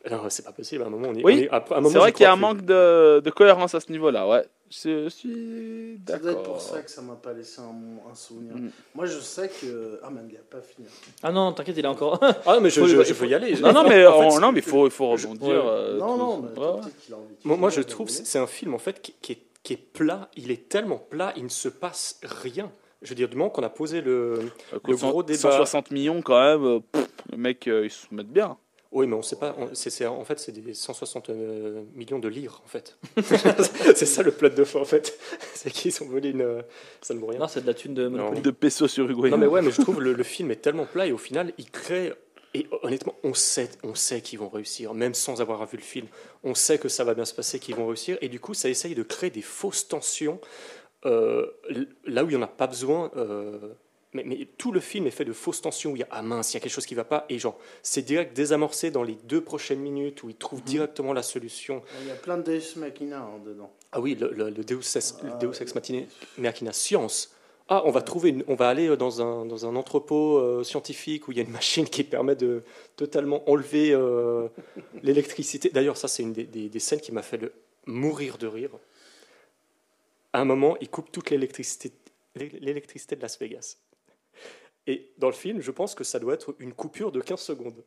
Non, 0.09 0.21
c'est 0.29 0.45
pas 0.45 0.51
possible. 0.51 0.83
À 0.83 0.85
un 0.85 0.89
moment, 0.91 1.07
on 1.09 1.15
est. 1.15 1.23
Oui, 1.23 1.47
on 1.51 1.55
est- 1.55 1.57
à 1.57 1.65
un 1.71 1.75
moment, 1.77 1.89
C'est 1.89 1.97
vrai 1.97 2.11
qu'il 2.11 2.23
y 2.23 2.25
a 2.27 2.31
un 2.31 2.35
plus. 2.35 2.41
manque 2.41 2.61
de, 2.61 3.21
de 3.21 3.29
cohérence 3.31 3.73
à 3.73 3.79
ce 3.79 3.91
niveau-là, 3.91 4.27
ouais. 4.27 4.43
Je 4.73 5.09
suis 5.09 5.99
Ça 6.07 6.17
doit 6.17 6.31
être 6.31 6.37
d'accord. 6.37 6.43
pour 6.53 6.61
ça 6.61 6.81
que 6.81 6.89
ça 6.89 7.01
m'a 7.01 7.15
pas 7.15 7.33
laissé 7.33 7.59
un, 7.59 8.09
un 8.09 8.15
souvenir. 8.15 8.55
Mm. 8.55 8.69
Moi, 8.95 9.05
je 9.05 9.19
sais 9.19 9.49
que. 9.49 9.99
Ah, 10.01 10.09
mais 10.09 10.21
il 10.29 10.37
a 10.37 10.39
pas 10.49 10.61
fini. 10.61 10.87
Ah 11.21 11.31
non, 11.31 11.51
t'inquiète, 11.51 11.75
il 11.77 11.83
est 11.83 11.87
encore. 11.89 12.19
Ah, 12.45 12.57
mais 12.61 12.69
je, 12.69 12.79
Faut- 12.79 12.87
je, 12.87 12.95
il 12.97 13.05
je 13.05 13.13
faut- 13.13 13.25
veux 13.25 13.29
y 13.29 13.33
aller. 13.35 13.53
Non, 13.59 13.73
non, 13.73 13.83
mais, 13.83 14.05
En 14.07 14.19
fait, 14.29 14.35
on- 14.37 14.39
non, 14.39 14.51
mais 14.53 14.61
faut, 14.61 14.87
il 14.87 14.91
faut 14.91 15.09
rebondir. 15.09 15.47
Ouais. 15.49 15.69
euh, 15.69 15.97
non, 15.99 16.15
non, 16.17 16.37
mais 16.41 16.57
ouais, 16.57 16.65
ouais. 16.67 16.79
peut-être 16.81 16.97
qu'il 17.01 17.13
a 17.13 17.17
envie 17.17 17.27
de 17.35 17.35
Moi, 17.47 17.57
moi, 17.57 17.69
je 17.69 17.81
trouve 17.81 18.07
que 18.07 18.13
c'est 18.13 18.39
un 18.39 18.47
film 18.47 18.73
en 18.73 18.77
fait 18.79 19.01
qui, 19.01 19.13
qui 19.21 19.33
est, 19.33 19.41
qui 19.61 19.73
est 19.73 19.77
plat. 19.77 20.29
Il 20.37 20.51
est 20.51 20.69
tellement 20.69 20.99
plat, 20.99 21.33
il 21.35 21.43
ne 21.43 21.49
se 21.49 21.67
passe 21.67 22.19
rien. 22.23 22.71
Je 23.01 23.09
veux 23.09 23.15
dire, 23.15 23.27
du 23.27 23.35
moment 23.35 23.49
qu'on 23.49 23.63
a 23.63 23.69
posé 23.69 23.99
le. 23.99 24.39
Écoute, 24.73 24.87
Le 24.87 24.95
gros 24.95 25.21
débat- 25.23 25.37
160 25.51 25.91
millions 25.91 26.21
quand 26.21 26.39
même, 26.39 26.63
euh, 26.63 26.79
pff, 26.91 27.07
le 27.31 27.37
mec, 27.37 27.67
euh, 27.67 27.83
ils 27.85 27.91
se 27.91 28.05
mettent 28.11 28.27
bien. 28.31 28.57
Oui, 28.93 29.07
mais 29.07 29.15
on 29.15 29.21
sait 29.21 29.37
pas. 29.37 29.55
on- 29.57 29.69
en 30.09 30.23
fait, 30.25 30.39
c'est 30.39 30.51
des 30.51 30.73
160 30.73 31.29
euh, 31.29 31.83
millions 31.95 32.19
de 32.19 32.27
livres, 32.27 32.61
en 32.65 32.67
fait. 32.67 32.97
c'est 33.95 34.05
ça 34.05 34.21
le 34.21 34.31
plot 34.31 34.49
de 34.49 34.63
fin, 34.65 34.79
en 34.81 34.85
fait. 34.85 35.17
C'est 35.53 35.71
qu'ils 35.71 36.01
ont 36.03 36.07
volé 36.07 36.29
une. 36.31 36.41
euh, 36.41 36.61
Ça 37.01 37.13
ne 37.13 37.19
vaut 37.19 37.27
rien. 37.27 37.39
non, 37.39 37.47
c'est 37.47 37.61
de 37.61 37.67
la 37.67 37.73
thune 37.73 37.93
de 37.93 38.07
Monopoly. 38.07 38.41
De 38.41 38.51
pesos 38.51 38.87
uruguayens. 38.97 39.31
Non, 39.31 39.37
mais 39.37 39.47
ouais, 39.47 39.61
mais 39.61 39.71
je 39.71 39.81
trouve 39.81 40.01
le, 40.01 40.11
le 40.13 40.23
film 40.23 40.51
est 40.51 40.57
tellement 40.61 40.85
plat 40.85 41.05
et 41.07 41.11
au 41.11 41.17
final, 41.17 41.53
il 41.57 41.69
crée. 41.71 42.11
Et 42.53 42.67
honnêtement, 42.81 43.15
on 43.23 43.33
sait, 43.33 43.69
on 43.83 43.95
sait 43.95 44.19
qu'ils 44.19 44.39
vont 44.39 44.49
réussir, 44.49 44.93
même 44.93 45.13
sans 45.13 45.39
avoir 45.39 45.65
vu 45.67 45.77
le 45.77 45.83
film. 45.83 46.07
On 46.43 46.53
sait 46.53 46.77
que 46.79 46.89
ça 46.89 47.05
va 47.05 47.13
bien 47.13 47.23
se 47.23 47.33
passer, 47.33 47.59
qu'ils 47.59 47.75
vont 47.75 47.87
réussir. 47.87 48.17
Et 48.19 48.27
du 48.27 48.41
coup, 48.41 48.53
ça 48.53 48.67
essaye 48.67 48.93
de 48.93 49.03
créer 49.03 49.29
des 49.29 49.41
fausses 49.41 49.87
tensions 49.87 50.41
euh, 51.05 51.45
là 52.05 52.25
où 52.25 52.27
il 52.29 52.35
n'y 52.35 52.35
en 52.35 52.41
a 52.41 52.47
pas 52.47 52.67
besoin. 52.67 53.09
euh, 53.15 53.57
mais, 54.13 54.23
mais 54.25 54.47
tout 54.57 54.71
le 54.71 54.79
film 54.79 55.07
est 55.07 55.11
fait 55.11 55.23
de 55.25 55.33
fausses 55.33 55.61
tensions 55.61 55.91
où 55.91 55.95
il 55.95 55.99
y 55.99 56.03
a 56.03 56.07
ah 56.11 56.21
mince, 56.21 56.51
il 56.51 56.55
y 56.55 56.57
a 56.57 56.59
quelque 56.59 56.71
chose 56.73 56.85
qui 56.85 56.93
ne 56.95 56.99
va 56.99 57.05
pas. 57.05 57.25
Et 57.29 57.39
genre, 57.39 57.57
c'est 57.81 58.01
direct 58.01 58.35
désamorcé 58.35 58.91
dans 58.91 59.03
les 59.03 59.15
deux 59.23 59.41
prochaines 59.41 59.79
minutes 59.79 60.23
où 60.23 60.29
il 60.29 60.35
trouve 60.35 60.61
directement 60.63 61.13
la 61.13 61.23
solution. 61.23 61.81
Il 62.01 62.07
y 62.07 62.11
a 62.11 62.15
plein 62.15 62.37
de 62.37 62.43
Deus 62.43 62.75
Machina 62.77 63.19
hein, 63.21 63.39
dedans. 63.45 63.71
Ah 63.93 63.99
oui, 64.01 64.15
le, 64.15 64.31
le- 64.31 64.49
le 64.49 64.63
Deus, 64.63 64.79
ex, 64.95 65.15
Ah, 65.23 65.37
Deus 65.37 65.47
ouais. 65.49 65.61
ex 65.61 65.75
machina, 65.75 66.05
machina 66.37 66.73
science. 66.73 67.33
Ah, 67.69 67.83
on 67.85 67.91
va 67.91 68.01
trouver, 68.01 68.29
une- 68.31 68.43
on 68.49 68.55
va 68.55 68.67
aller 68.67 68.97
dans 68.97 69.21
un, 69.21 69.45
dans 69.45 69.65
un 69.65 69.75
entrepôt 69.77 70.37
euh, 70.39 70.63
scientifique 70.63 71.27
où 71.27 71.31
il 71.31 71.37
y 71.37 71.39
a 71.41 71.43
une 71.43 71.51
machine 71.51 71.85
qui 71.87 72.03
permet 72.03 72.35
de 72.35 72.63
totalement 72.97 73.49
enlever 73.49 73.91
euh, 73.93 74.49
l'électricité. 75.03 75.69
D'ailleurs, 75.69 75.95
ça, 75.95 76.09
c'est 76.09 76.23
une 76.23 76.33
des, 76.33 76.43
des- 76.43 76.67
des 76.67 76.79
scènes 76.79 76.99
qui 76.99 77.13
m'a 77.13 77.21
fait 77.21 77.37
le 77.37 77.53
mourir 77.85 78.37
de 78.37 78.47
rire. 78.47 78.71
À 80.33 80.41
un 80.41 80.45
moment, 80.45 80.75
il 80.81 80.89
coupe 80.89 81.11
toute 81.11 81.29
l'électricité, 81.29 81.91
l'électricité 82.35 83.15
de 83.15 83.21
Las 83.21 83.37
Vegas. 83.39 83.77
Et 84.87 85.13
dans 85.17 85.27
le 85.27 85.33
film, 85.33 85.61
je 85.61 85.71
pense 85.71 85.95
que 85.95 86.03
ça 86.03 86.19
doit 86.19 86.33
être 86.33 86.55
une 86.59 86.73
coupure 86.73 87.11
de 87.11 87.21
15 87.21 87.39
secondes. 87.39 87.83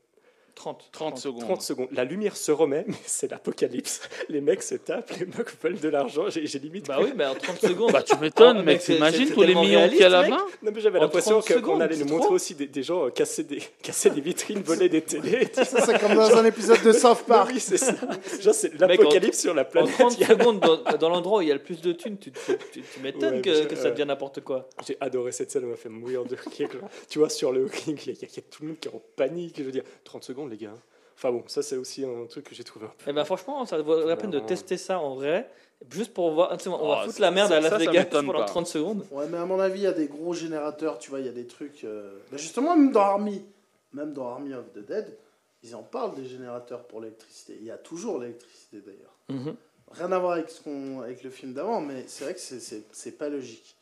30. 0.55 0.89
30 0.93 1.19
secondes. 1.19 1.41
30 1.41 1.63
secondes. 1.63 1.89
La 1.93 2.05
lumière 2.05 2.37
se 2.37 2.53
remet, 2.53 2.85
mais 2.89 2.95
c'est 3.05 3.31
l'apocalypse. 3.31 4.01
Les 4.29 4.41
mecs 4.41 4.63
se 4.63 4.77
tapent, 4.77 5.11
les 5.19 5.27
mecs 5.27 5.61
veulent 5.63 5.81
de 5.81 5.89
l'argent. 5.89 6.29
J'ai 6.29 6.47
j'ai 6.47 6.59
limite. 6.59 6.87
Bah 6.87 6.99
oui, 7.03 7.13
mais 7.17 7.25
en 7.27 7.35
30 7.35 7.61
secondes. 7.61 7.93
Bah, 7.93 8.03
tu 8.03 8.17
m'étonnes, 8.19 8.59
Ah, 8.61 8.63
mec, 8.63 8.81
t'imagines 8.81 9.31
tous 9.31 9.43
les 9.43 9.55
millions 9.55 9.89
qu'il 9.89 9.99
y 9.99 10.05
a 10.05 10.09
là-bas 10.09 10.45
Non, 10.63 10.71
mais 10.75 10.81
j'avais 10.81 10.99
En 10.99 11.03
l'impression 11.03 11.41
30 11.41 11.61
qu'on 11.63 11.81
allait 11.81 11.97
nous 11.97 12.07
montrer 12.07 12.33
aussi 12.35 12.55
des, 12.55 12.67
des 12.67 12.83
gens 12.83 13.07
euh, 13.07 13.11
casser 13.11 13.45
des, 13.45 13.59
casser 13.83 14.11
des 14.11 14.21
vitrines, 14.21 14.61
voler 14.63 14.89
des 14.89 15.03
télés. 15.03 15.49
Ça, 15.53 15.65
c'est 15.65 15.99
comme 15.99 16.15
dans 16.15 16.37
un 16.37 16.45
épisode 16.45 16.83
de 16.83 16.93
South 16.93 17.25
Park. 17.27 17.51
oui, 17.53 17.61
c'est 17.61 17.77
ça. 17.77 17.95
Genre, 18.41 18.55
c'est 18.55 18.75
en- 18.83 18.87
l'apocalypse 18.87 19.41
sur 19.41 19.55
la 19.55 19.63
En 19.63 19.65
planète. 19.65 19.93
30 19.95 20.19
y 20.19 20.25
a- 20.25 20.29
secondes, 20.29 20.61
dans, 20.61 20.77
dans 20.99 21.09
l'endroit 21.09 21.39
où 21.39 21.43
il 21.43 21.49
y 21.49 21.51
a 21.51 21.55
le 21.55 21.63
plus 21.63 21.81
de 21.81 21.93
thunes, 21.93 22.17
tu, 22.19 22.31
tu, 22.31 22.39
tu- 22.73 22.81
tu 22.83 23.01
m'étonnes 23.01 23.35
Ouais, 23.37 23.41
que, 23.43 23.75
ça 23.75 23.85
ouais. 23.85 23.91
devient 23.91 24.05
n'importe 24.07 24.41
quoi. 24.43 24.69
J'ai 24.87 24.97
adoré 25.01 25.33
cette 25.33 25.51
scène, 25.51 25.63
elle 25.65 25.71
m'a 25.71 25.77
fait 25.77 25.89
mourir 25.89 26.25
de 26.25 26.37
rire. 26.57 26.69
Tu 27.09 27.19
vois, 27.19 27.29
sur 27.29 27.53
le 27.53 27.65
ring, 27.65 27.99
il 28.07 28.13
y, 28.13 28.17
a- 28.17 28.19
il 28.21 28.37
y 28.37 28.39
a 28.39 28.43
tout 28.51 28.63
le 28.63 28.69
monde 28.69 28.79
qui 28.81 28.89
est 28.89 28.93
en 28.95 29.03
panique. 29.17 29.55
Je 29.59 29.63
veux 29.63 29.73
dire, 29.73 29.83
30 30.05 30.23
secondes, 30.25 30.44
les 30.47 30.57
gars. 30.57 30.75
Enfin 31.17 31.31
bon, 31.31 31.45
ça, 31.47 31.63
c'est 31.63 31.77
aussi 31.77 32.05
un 32.05 32.27
truc 32.27 32.45
que 32.49 32.55
j'ai 32.55 32.65
trouvé 32.65 32.87
un 32.87 32.89
peu. 32.99 33.05
Eh 33.11 33.13
ben 33.13 33.25
franchement, 33.25 33.65
ça 33.67 33.81
vaut 33.81 34.05
la 34.07 34.17
peine 34.17 34.31
de 34.31 34.41
Non. 34.41 34.47
tester 34.47 34.77
ça 34.77 34.99
en 34.99 35.15
vrai, 35.15 35.49
juste 35.91 36.13
pour 36.13 36.33
voir. 36.33 36.51
On 36.67 36.71
Oh, 36.73 36.89
va 36.89 37.05
foutre 37.05 37.21
la 37.21 37.31
merde 37.31 37.53
à 37.53 37.61
Las 37.61 37.73
Vegas 37.79 38.07
pendant 38.07 38.33
pas. 38.33 38.45
30 38.47 38.67
secondes. 38.67 39.07
Ouais, 39.13 39.27
mais 39.29 39.39
à 39.39 39.47
mon 39.47 39.61
avis, 39.61 39.81
il 39.81 39.85
y 39.85 39.87
a 39.87 39.93
des 39.93 40.09
gros 40.09 40.35
générateurs, 40.35 40.99
tu 40.99 41.11
vois, 41.11 41.21
il 41.21 41.27
y 41.27 41.29
a 41.29 41.33
des 41.33 41.47
trucs. 41.47 41.85
euh, 41.85 42.19
bah, 42.31 42.37
justement, 42.37 42.77
même 42.77 42.91
dans 42.91 43.01
Army, 43.03 43.45
même 43.93 44.13
dans 44.13 44.29
Army 44.29 44.55
of 44.55 44.73
the 44.73 44.81
Dead, 44.81 45.17
ils 45.63 45.75
en 45.77 45.83
parlent 45.83 46.15
des 46.17 46.27
générateurs 46.27 46.85
pour 46.87 47.01
l'électricité. 47.01 47.57
Il 47.61 47.65
y 47.67 47.71
a 47.71 47.79
toujours 47.79 48.19
l'électricité 48.19 48.83
d'ailleurs. 48.85 49.15
Mhm. 49.29 49.55
Rien 49.93 50.11
à 50.13 50.19
voir 50.19 50.33
avec, 50.33 50.51
ce 50.51 50.61
qu'on, 50.63 51.01
avec 51.03 51.23
le 51.23 51.31
film 51.31 51.53
d'avant, 51.55 51.81
mais 51.81 52.05
c'est 52.09 52.25
vrai 52.25 52.35
que 52.35 52.41
c'est, 52.41 53.13
pas 53.19 53.29
logique. 53.29 53.77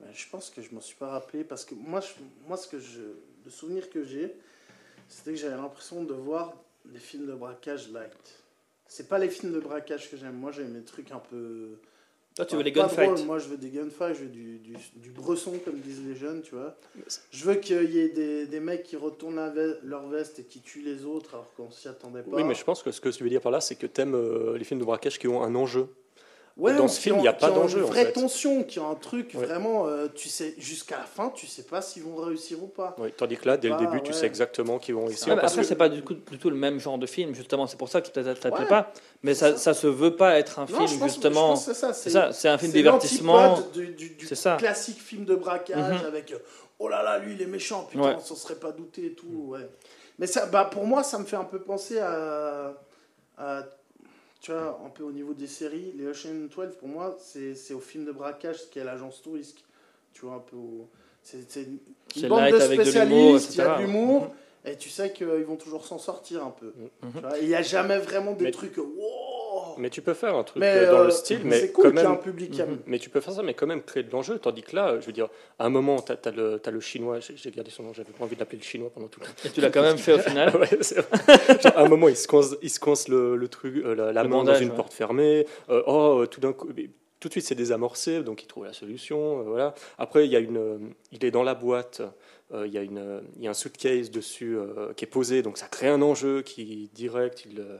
Mais 0.00 0.06
je 0.14 0.28
pense 0.30 0.48
que 0.50 0.62
je 0.62 0.72
m'en 0.72 0.80
suis 0.80 0.94
pas 0.96 1.08
rappelé 1.08 1.42
parce 1.42 1.64
que 1.64 1.74
moi, 1.74 1.98
je, 2.00 2.08
moi 2.46 2.56
ce 2.56 2.68
que 2.68 2.78
je, 2.78 3.00
le 3.44 3.50
souvenir 3.50 3.90
que 3.90 4.04
j'ai, 4.04 4.36
c'était 5.08 5.32
que 5.32 5.36
j'avais 5.38 5.56
l'impression 5.56 6.04
de 6.04 6.14
voir 6.14 6.54
des 6.84 6.98
films 6.98 7.26
de 7.26 7.34
braquage 7.34 7.90
light. 7.90 8.44
C'est 8.86 9.08
pas 9.08 9.18
les 9.18 9.28
films 9.28 9.52
de 9.52 9.60
braquage 9.60 10.10
que 10.10 10.16
j'aime. 10.16 10.36
Moi, 10.36 10.52
j'aime 10.52 10.74
les 10.74 10.84
trucs 10.84 11.10
un 11.12 11.18
peu. 11.18 11.78
Toi, 12.34 12.46
tu 12.46 12.56
veux 12.56 12.62
les 12.62 12.72
gunfights. 12.72 13.26
Moi, 13.26 13.38
je 13.38 13.48
veux 13.48 13.56
des 13.56 13.68
gunfights, 13.70 14.14
je 14.14 14.20
veux 14.20 14.28
du, 14.28 14.58
du, 14.58 14.76
du 14.96 15.10
bresson, 15.10 15.58
comme 15.64 15.80
disent 15.80 16.06
les 16.06 16.14
jeunes, 16.14 16.40
tu 16.40 16.54
vois. 16.54 16.76
Je 17.30 17.44
veux 17.44 17.56
qu'il 17.56 17.90
y 17.90 17.98
ait 17.98 18.08
des, 18.10 18.46
des 18.46 18.60
mecs 18.60 18.84
qui 18.84 18.96
retournent 18.96 19.52
leur 19.82 20.08
veste 20.08 20.38
et 20.38 20.44
qui 20.44 20.60
tuent 20.60 20.82
les 20.82 21.04
autres 21.04 21.34
alors 21.34 21.52
qu'on 21.54 21.70
s'y 21.70 21.88
attendait 21.88 22.22
pas. 22.22 22.36
Oui, 22.36 22.44
mais 22.44 22.54
je 22.54 22.64
pense 22.64 22.82
que 22.82 22.92
ce 22.92 23.00
que 23.00 23.08
tu 23.08 23.24
veux 23.24 23.28
dire 23.28 23.40
par 23.40 23.50
là, 23.50 23.60
c'est 23.60 23.74
que 23.74 23.86
t'aimes 23.86 24.14
euh, 24.14 24.56
les 24.56 24.64
films 24.64 24.80
de 24.80 24.84
braquage 24.84 25.18
qui 25.18 25.26
ont 25.26 25.42
un 25.42 25.54
enjeu. 25.54 25.88
Ouais, 26.58 26.74
Dans 26.74 26.88
ce 26.88 27.00
film, 27.00 27.18
il 27.20 27.24
y 27.24 27.28
a 27.28 27.32
pas 27.32 27.50
d'enjeu, 27.52 27.78
Une 27.78 27.84
en 27.84 27.86
vraie 27.86 28.06
fait. 28.06 28.12
tension, 28.14 28.64
qui 28.64 28.80
ont 28.80 28.90
un 28.90 28.96
truc 28.96 29.30
Ouais. 29.34 29.46
vraiment, 29.46 29.86
euh, 29.86 30.08
tu 30.12 30.28
sais, 30.28 30.56
jusqu'à 30.58 30.96
la 30.96 31.04
fin, 31.04 31.30
tu 31.30 31.46
sais 31.46 31.62
pas 31.62 31.80
s'ils 31.80 32.02
vont 32.02 32.16
réussir 32.16 32.60
ou 32.60 32.66
pas. 32.66 32.96
Oui, 32.98 33.12
tandis 33.16 33.36
que 33.36 33.46
là, 33.46 33.56
dès 33.56 33.70
Ah, 33.70 33.78
le 33.78 33.86
début, 33.86 34.02
tu 34.02 34.12
sais 34.12 34.26
exactement 34.26 34.80
qui 34.80 34.90
vont 34.90 35.04
réussir. 35.06 35.36
Parce 35.36 35.52
après, 35.52 35.62
que- 35.62 35.68
c'est 35.68 35.76
pas 35.76 35.88
du, 35.88 36.02
coup, 36.02 36.14
du 36.14 36.36
tout 36.36 36.50
le 36.50 36.56
même 36.56 36.80
genre 36.80 36.98
de 36.98 37.06
film, 37.06 37.32
justement. 37.32 37.68
C'est 37.68 37.76
pour 37.76 37.88
ça 37.88 38.00
que 38.00 38.08
ça 38.08 38.34
te 38.34 38.48
plaît 38.48 38.66
pas. 38.68 38.92
Mais 39.22 39.34
ça, 39.34 39.52
ça. 39.52 39.72
ça 39.72 39.74
se 39.74 39.86
veut 39.86 40.16
pas 40.16 40.36
être 40.36 40.58
un 40.58 40.62
Non, 40.62 40.66
film, 40.78 40.88
je 40.88 40.96
pense- 40.96 41.08
justement. 41.12 41.54
c'est 41.54 41.74
ça. 41.74 41.92
C'est 41.92 42.10
ça, 42.10 42.32
c'est 42.32 42.48
un 42.48 42.58
film 42.58 42.72
c'est 42.72 42.78
divertissement. 42.78 43.60
Du, 43.72 43.86
du- 43.90 44.10
du 44.16 44.26
C'est 44.26 44.34
ça. 44.34 44.56
classique 44.56 44.98
film 45.00 45.24
de 45.24 45.36
braquage 45.36 46.00
Mhm. 46.00 46.06
avec 46.08 46.32
euh, 46.32 46.38
oh 46.80 46.88
là 46.88 47.04
là, 47.04 47.18
lui 47.20 47.34
il 47.34 47.40
est 47.42 47.46
méchant, 47.46 47.86
putain, 47.88 48.16
on 48.18 48.20
s'en 48.20 48.34
serait 48.34 48.56
pas 48.56 48.72
douté 48.72 49.06
et 49.06 49.12
tout. 49.12 49.54
Mais 50.18 50.26
ça, 50.26 50.46
bah, 50.46 50.64
pour 50.64 50.84
moi, 50.84 51.04
ça 51.04 51.20
me 51.20 51.24
fait 51.24 51.36
un 51.36 51.44
peu 51.44 51.60
penser 51.60 52.00
à- 52.00 52.74
tu 54.48 54.54
vois, 54.54 54.80
un 54.84 54.88
peu 54.88 55.02
au 55.02 55.12
niveau 55.12 55.34
des 55.34 55.46
séries. 55.46 55.92
Les 55.98 56.06
Ocean 56.06 56.32
12, 56.50 56.76
pour 56.78 56.88
moi, 56.88 57.18
c'est 57.20 57.74
au 57.74 57.80
film 57.80 58.06
de 58.06 58.12
braquage 58.12 58.62
ce 58.62 58.66
qu'est 58.68 58.82
l'agence 58.82 59.20
touriste. 59.20 59.58
Tu 60.14 60.24
vois, 60.24 60.36
un 60.36 60.38
peu. 60.38 60.56
au- 60.56 60.88
C'est 61.22 61.38
une 62.16 62.28
bande 62.28 62.50
de 62.52 62.58
spécialistes, 62.58 63.54
il 63.54 63.58
y 63.58 63.60
a 63.60 63.76
de 63.76 63.82
l'humour. 63.82 64.34
Et 64.64 64.76
tu 64.76 64.88
sais 64.88 65.12
qu'ils 65.12 65.26
vont 65.26 65.56
toujours 65.56 65.86
s'en 65.86 65.98
sortir 65.98 66.44
un 66.44 66.50
peu. 66.50 66.72
Mhm. 67.02 67.10
Et 67.36 67.42
Il 67.42 67.48
n'y 67.48 67.54
a 67.54 67.60
jamais 67.62 67.98
vraiment 67.98 68.32
des 68.32 68.44
Mais- 68.46 68.50
trucs. 68.50 68.76
Wow 68.78 68.84
Mais 69.76 69.90
tu 69.90 70.00
peux 70.02 70.14
faire 70.14 70.34
un 70.36 70.44
truc 70.44 70.60
mais 70.60 70.72
euh, 70.76 70.90
dans 70.92 70.98
euh, 71.00 71.04
le 71.06 71.10
style, 71.10 71.40
mais 71.44 71.60
c'est 71.60 71.72
cool 71.72 71.84
quand 71.84 71.90
qu'il 71.90 71.98
y 71.98 72.02
ait 72.02 72.06
un 72.06 72.10
même. 72.12 72.20
public 72.20 72.50
qui 72.50 72.60
aime. 72.60 72.70
Mhm. 72.70 72.78
Mais 72.86 72.98
tu 72.98 73.10
peux 73.10 73.20
faire 73.20 73.34
ça, 73.34 73.42
mais 73.42 73.54
quand 73.54 73.66
même 73.66 73.82
créer 73.82 74.02
de 74.02 74.10
l'enjeu. 74.10 74.38
Tandis 74.38 74.62
que 74.62 74.74
là, 74.76 74.98
je 75.00 75.06
veux 75.06 75.12
dire, 75.12 75.28
à 75.58 75.66
un 75.66 75.68
moment, 75.68 76.00
tu 76.00 76.12
as, 76.12 76.30
le, 76.30 76.58
t'as 76.58 76.70
le 76.70 76.80
chinois, 76.80 77.20
j'ai 77.20 77.36
j'ai 77.36 77.50
gardé 77.50 77.70
son 77.70 77.82
nom, 77.82 77.92
j'avais 77.92 78.12
pas 78.12 78.24
envie 78.24 78.34
de 78.34 78.40
l'appeler 78.40 78.58
le 78.58 78.64
chinois 78.64 78.90
pendant 78.92 79.08
tout 79.08 79.20
le 79.20 79.26
Et 79.48 79.52
tu 79.52 79.60
l'as 79.60 79.70
quand 79.70 79.82
même 79.82 79.98
fait 79.98 80.12
au 80.14 80.18
final. 80.18 80.54
Ouais, 80.58 80.68
c'est 80.80 81.00
vrai. 81.00 81.60
Genre, 81.62 81.72
à 81.76 81.82
un 81.82 81.88
moment, 81.88 82.08
il 82.08 82.16
se 82.16 82.26
coince, 82.26 82.56
il 82.62 82.70
se 82.70 82.80
coince 82.80 83.08
le, 83.08 83.36
le 83.36 83.48
truc, 83.48 83.76
euh, 83.84 83.94
la, 83.94 84.12
la 84.12 84.22
Le 84.22 84.28
main 84.28 84.36
bandage, 84.38 84.56
dans 84.56 84.62
une 84.62 84.70
ouais. 84.70 84.76
porte 84.76 84.92
fermée. 84.92 85.46
Euh, 85.68 85.82
oh, 85.86 86.20
euh, 86.22 86.26
tout 86.26 86.40
d'un 86.40 86.52
coup, 86.52 86.68
mais 86.76 86.88
tout 87.20 87.26
de 87.28 87.32
suite, 87.32 87.44
c'est 87.46 87.54
désamorcé, 87.56 88.22
donc 88.22 88.42
il 88.44 88.46
trouve 88.46 88.64
la 88.64 88.72
solution. 88.72 89.40
euh, 89.40 89.42
voilà. 89.44 89.74
Après, 89.98 90.24
il 90.26 90.30
y 90.32 90.36
a 90.36 90.38
une, 90.38 90.56
euh, 90.56 90.78
il 91.12 91.24
est 91.24 91.30
dans 91.32 91.42
la 91.42 91.54
boîte. 91.54 92.00
euh, 92.54 92.66
Il 92.66 92.72
y, 92.72 92.78
a 92.78 92.82
une, 92.82 92.98
euh, 92.98 93.20
il 93.36 93.42
y 93.42 93.46
a 93.48 93.50
un 93.50 93.54
suitcase 93.54 94.10
dessus 94.10 94.56
euh, 94.56 94.92
qui 94.96 95.04
est 95.04 95.08
posé, 95.08 95.42
donc 95.42 95.58
ça 95.58 95.66
crée 95.66 95.88
un 95.88 96.00
enjeu 96.00 96.42
qui 96.42 96.90
direct. 96.94 97.44
Il, 97.50 97.58
euh, 97.60 97.76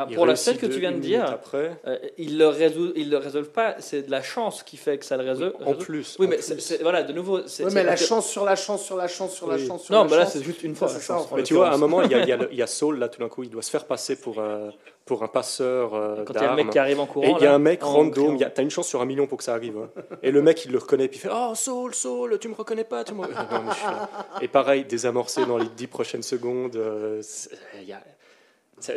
Ah, 0.00 0.06
pour 0.14 0.26
la 0.26 0.36
scène 0.36 0.56
que 0.56 0.66
tu 0.66 0.78
viens 0.80 0.92
de 0.92 0.98
dire, 0.98 1.24
après. 1.24 1.72
euh, 1.86 1.98
ils 2.18 2.38
le 2.38 2.46
résolvent, 2.46 2.92
ils 2.94 3.10
le 3.10 3.16
résolvent 3.16 3.50
pas. 3.50 3.74
C'est 3.80 4.02
de 4.02 4.10
la 4.10 4.22
chance 4.22 4.62
qui 4.62 4.76
fait 4.76 4.96
que 4.98 5.04
ça 5.04 5.16
le 5.16 5.24
résolve. 5.28 5.54
En 5.64 5.74
plus. 5.74 6.16
Oui, 6.18 6.26
en 6.26 6.30
mais 6.30 6.36
plus. 6.36 6.44
c'est- 6.44 6.60
c'est- 6.60 6.82
voilà, 6.82 7.02
de 7.02 7.12
nouveau. 7.12 7.46
c'est- 7.46 7.64
mais 7.74 7.82
la 7.84 7.96
chance 7.96 8.28
sur 8.28 8.44
la 8.44 8.54
chance 8.56 8.84
sur 8.84 8.96
la 8.96 9.08
chance 9.08 9.34
sur 9.34 9.48
la 9.48 9.56
Oui. 9.56 9.66
chance 9.66 9.84
sur 9.84 9.94
Non, 9.94 10.04
la 10.04 10.10
mais 10.10 10.16
là, 10.16 10.22
chance. 10.24 10.32
c'est 10.34 10.42
juste 10.42 10.62
une 10.62 10.74
fois. 10.76 10.88
Ça, 10.88 10.94
la 10.94 11.00
c'est 11.00 11.06
ça, 11.06 11.14
chance, 11.18 11.28
Mais 11.34 11.42
tu 11.42 11.54
vois, 11.54 11.68
à 11.70 11.74
un 11.74 11.78
moment, 11.78 12.02
il 12.02 12.10
y, 12.10 12.14
a, 12.14 12.24
y 12.24 12.28
y 12.62 12.68
Saul, 12.68 12.98
là, 12.98 13.08
tout 13.08 13.20
d'un 13.20 13.28
coup, 13.28 13.42
il 13.42 13.50
doit 13.50 13.62
se 13.62 13.70
faire 13.70 13.86
passer 13.86 14.16
pour, 14.16 14.38
euh, 14.38 14.70
pour 15.04 15.22
un 15.22 15.28
passeur 15.28 15.94
euh, 15.94 16.22
Quand 16.24 16.34
il 16.34 16.42
y 16.42 16.44
a 16.44 16.50
le 16.50 16.56
mec 16.56 16.70
qui 16.70 16.78
arrive 16.78 17.00
en 17.00 17.04
Et 17.04 17.08
courant. 17.08 17.36
il 17.38 17.42
y 17.42 17.46
a 17.46 17.54
un 17.54 17.58
mec 17.58 17.82
en 17.82 17.92
random, 17.92 18.36
y 18.36 18.44
a- 18.44 18.50
t'as 18.50 18.62
une 18.62 18.70
chance 18.70 18.86
sur 18.86 19.00
un 19.00 19.06
million 19.06 19.26
pour 19.26 19.38
que 19.38 19.44
ça 19.44 19.54
arrive. 19.54 19.78
hein. 19.78 19.88
Et 20.22 20.30
le 20.30 20.42
mec, 20.42 20.64
il 20.66 20.70
le 20.72 20.78
reconnaît, 20.78 21.08
puis 21.08 21.16
il 21.18 21.20
fait 21.22 21.30
Oh, 21.32 21.52
Saul, 21.54 21.94
Saul, 21.94 22.38
tu 22.38 22.48
me 22.48 22.54
reconnais 22.54 22.84
pas 22.84 23.04
tu 23.04 23.14
me... 23.14 23.20
Non, 23.22 23.26
mais 23.64 23.70
je 23.72 23.76
suis 23.76 23.86
là. 23.86 24.08
Et 24.42 24.48
pareil, 24.48 24.84
désamorcé 24.84 25.44
dans 25.46 25.56
les 25.58 25.68
dix 25.76 25.86
prochaines 25.86 26.22
secondes. 26.22 26.76
euh, 26.76 27.22
il 27.80 27.88
y 27.88 27.92
a- 27.92 28.02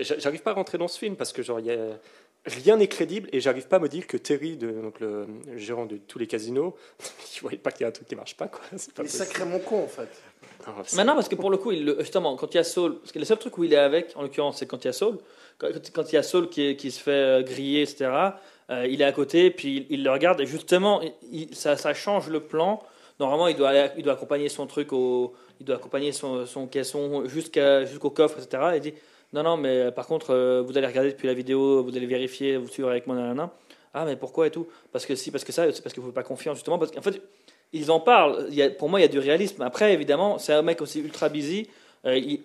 J'arrive 0.02 0.42
pas 0.42 0.52
à 0.52 0.54
rentrer 0.54 0.78
dans 0.78 0.88
ce 0.88 0.98
film 0.98 1.16
parce 1.16 1.32
que 1.34 1.42
genre, 1.44 1.60
il 1.60 1.66
y 1.68 1.72
a- 1.72 1.98
rien 2.46 2.78
n'est 2.78 2.88
crédible 2.88 3.30
et 3.34 3.40
j'arrive 3.40 3.68
pas 3.68 3.76
à 3.76 3.80
me 3.80 3.88
dire 3.88 4.08
que 4.08 4.18
Terry, 4.18 4.58
de, 4.58 4.72
donc 4.72 5.00
le, 5.00 5.28
le 5.48 5.58
gérant 5.58 5.86
de 5.86 5.98
tous 5.98 6.18
les 6.20 6.26
casinos, 6.28 6.76
il 7.36 7.42
voyait 7.42 7.58
pas 7.58 7.72
qu'il 7.72 7.82
y 7.82 7.86
a 7.86 7.90
un 7.90 7.92
truc 7.92 8.08
qui 8.08 8.16
marche 8.16 8.36
pas. 8.36 8.48
Quoi. 8.48 8.62
C'est 8.78 8.94
pas 8.94 9.04
Il 9.04 9.06
est 9.06 9.10
sacrément 9.10 9.60
con 9.60 9.84
en 9.84 9.88
fait. 9.88 10.10
Non, 10.68 10.74
Maintenant, 10.96 11.16
parce 11.16 11.28
que 11.30 11.36
pour 11.36 11.50
le 11.50 11.58
coup, 11.58 11.72
il, 11.72 11.96
justement, 12.00 12.36
quand 12.36 12.54
il 12.54 12.58
y 12.58 12.60
a 12.60 12.64
Saul, 12.64 13.00
parce 13.00 13.12
que 13.12 13.20
le 13.20 13.26
seul 13.26 13.38
truc 13.40 13.58
où 13.58 13.64
il 13.64 13.74
est 13.74 13.78
avec, 13.78 14.12
en 14.16 14.22
l'occurrence, 14.24 14.58
c'est 14.58 14.66
quand 14.68 14.84
il 14.84 14.88
y 14.88 14.90
a 14.90 14.94
Saul. 14.94 15.18
Quand, 15.58 15.68
quand 15.94 16.12
il 16.12 16.16
y 16.16 16.18
a 16.18 16.24
Saul 16.24 16.50
qui, 16.50 16.62
est- 16.68 16.76
qui 16.76 16.92
se 16.92 17.00
fait 17.00 17.12
euh, 17.12 17.42
griller, 17.44 17.82
etc., 17.82 18.12
euh, 18.70 18.88
il 18.88 19.02
est 19.02 19.06
à 19.06 19.12
côté, 19.12 19.50
puis 19.52 19.78
il, 19.90 19.96
il 20.00 20.04
le 20.04 20.12
regarde, 20.12 20.40
et 20.42 20.46
justement, 20.46 21.02
il- 21.32 21.54
ça, 21.56 21.78
ça 21.78 21.94
change 21.94 22.30
le 22.30 22.40
plan. 22.42 22.82
Normalement, 23.20 23.48
il 23.48 23.56
doit, 23.56 23.70
aller, 23.70 23.90
il 23.98 24.04
doit 24.04 24.14
accompagner 24.14 24.50
son 24.50 24.66
truc, 24.68 24.94
au, 24.94 25.34
il 25.60 25.66
doit 25.66 25.76
accompagner 25.78 26.12
son, 26.12 26.46
son 26.48 26.68
caisson 26.68 27.28
jusqu'à, 27.28 27.86
jusqu'au 27.86 28.10
coffre, 28.12 28.38
etc. 28.40 28.64
Et 28.74 28.78
il 28.78 28.82
dit 28.82 28.94
Non, 29.34 29.44
non, 29.44 29.58
mais 29.58 29.70
euh, 29.78 29.92
par 29.92 30.08
contre, 30.08 30.32
euh, 30.32 30.62
vous 30.62 30.78
allez 30.78 30.88
regarder 30.88 31.12
depuis 31.12 31.28
la 31.28 31.34
vidéo, 31.34 31.84
vous 31.84 31.96
allez 31.96 32.06
vérifier, 32.06 32.58
vous 32.58 32.68
suivre 32.68 32.90
avec 32.90 33.08
moi, 33.08 33.16
nanana. 33.16 33.52
Ah, 33.94 34.06
mais 34.06 34.16
pourquoi 34.16 34.48
et 34.48 34.52
tout? 34.52 34.68
Parce 34.92 35.06
que 35.06 35.16
si, 35.16 35.32
parce 35.32 35.44
que 35.44 35.52
ça, 35.52 35.72
c'est 35.72 35.82
parce 35.82 35.94
que 35.94 36.00
vous 36.00 36.08
n'êtes 36.08 36.16
pas 36.16 36.24
confiant, 36.24 36.54
justement. 36.54 36.78
Parce 36.80 36.92
qu'en 36.92 37.02
fait, 37.02 37.22
ils 37.74 37.92
en 37.92 38.00
parlent. 38.00 38.46
Il 38.50 38.56
y 38.56 38.62
a, 38.62 38.70
pour 38.70 38.90
moi, 38.90 39.00
il 39.00 39.04
y 39.04 39.06
a 39.06 39.10
du 39.10 39.20
réalisme. 39.20 39.62
Après, 39.62 39.94
évidemment, 39.94 40.38
c'est 40.38 40.54
un 40.54 40.62
mec 40.62 40.82
aussi 40.82 41.00
ultra 41.00 41.30
busy. 41.30 41.68
Euh, 42.06 42.18
il- 42.18 42.42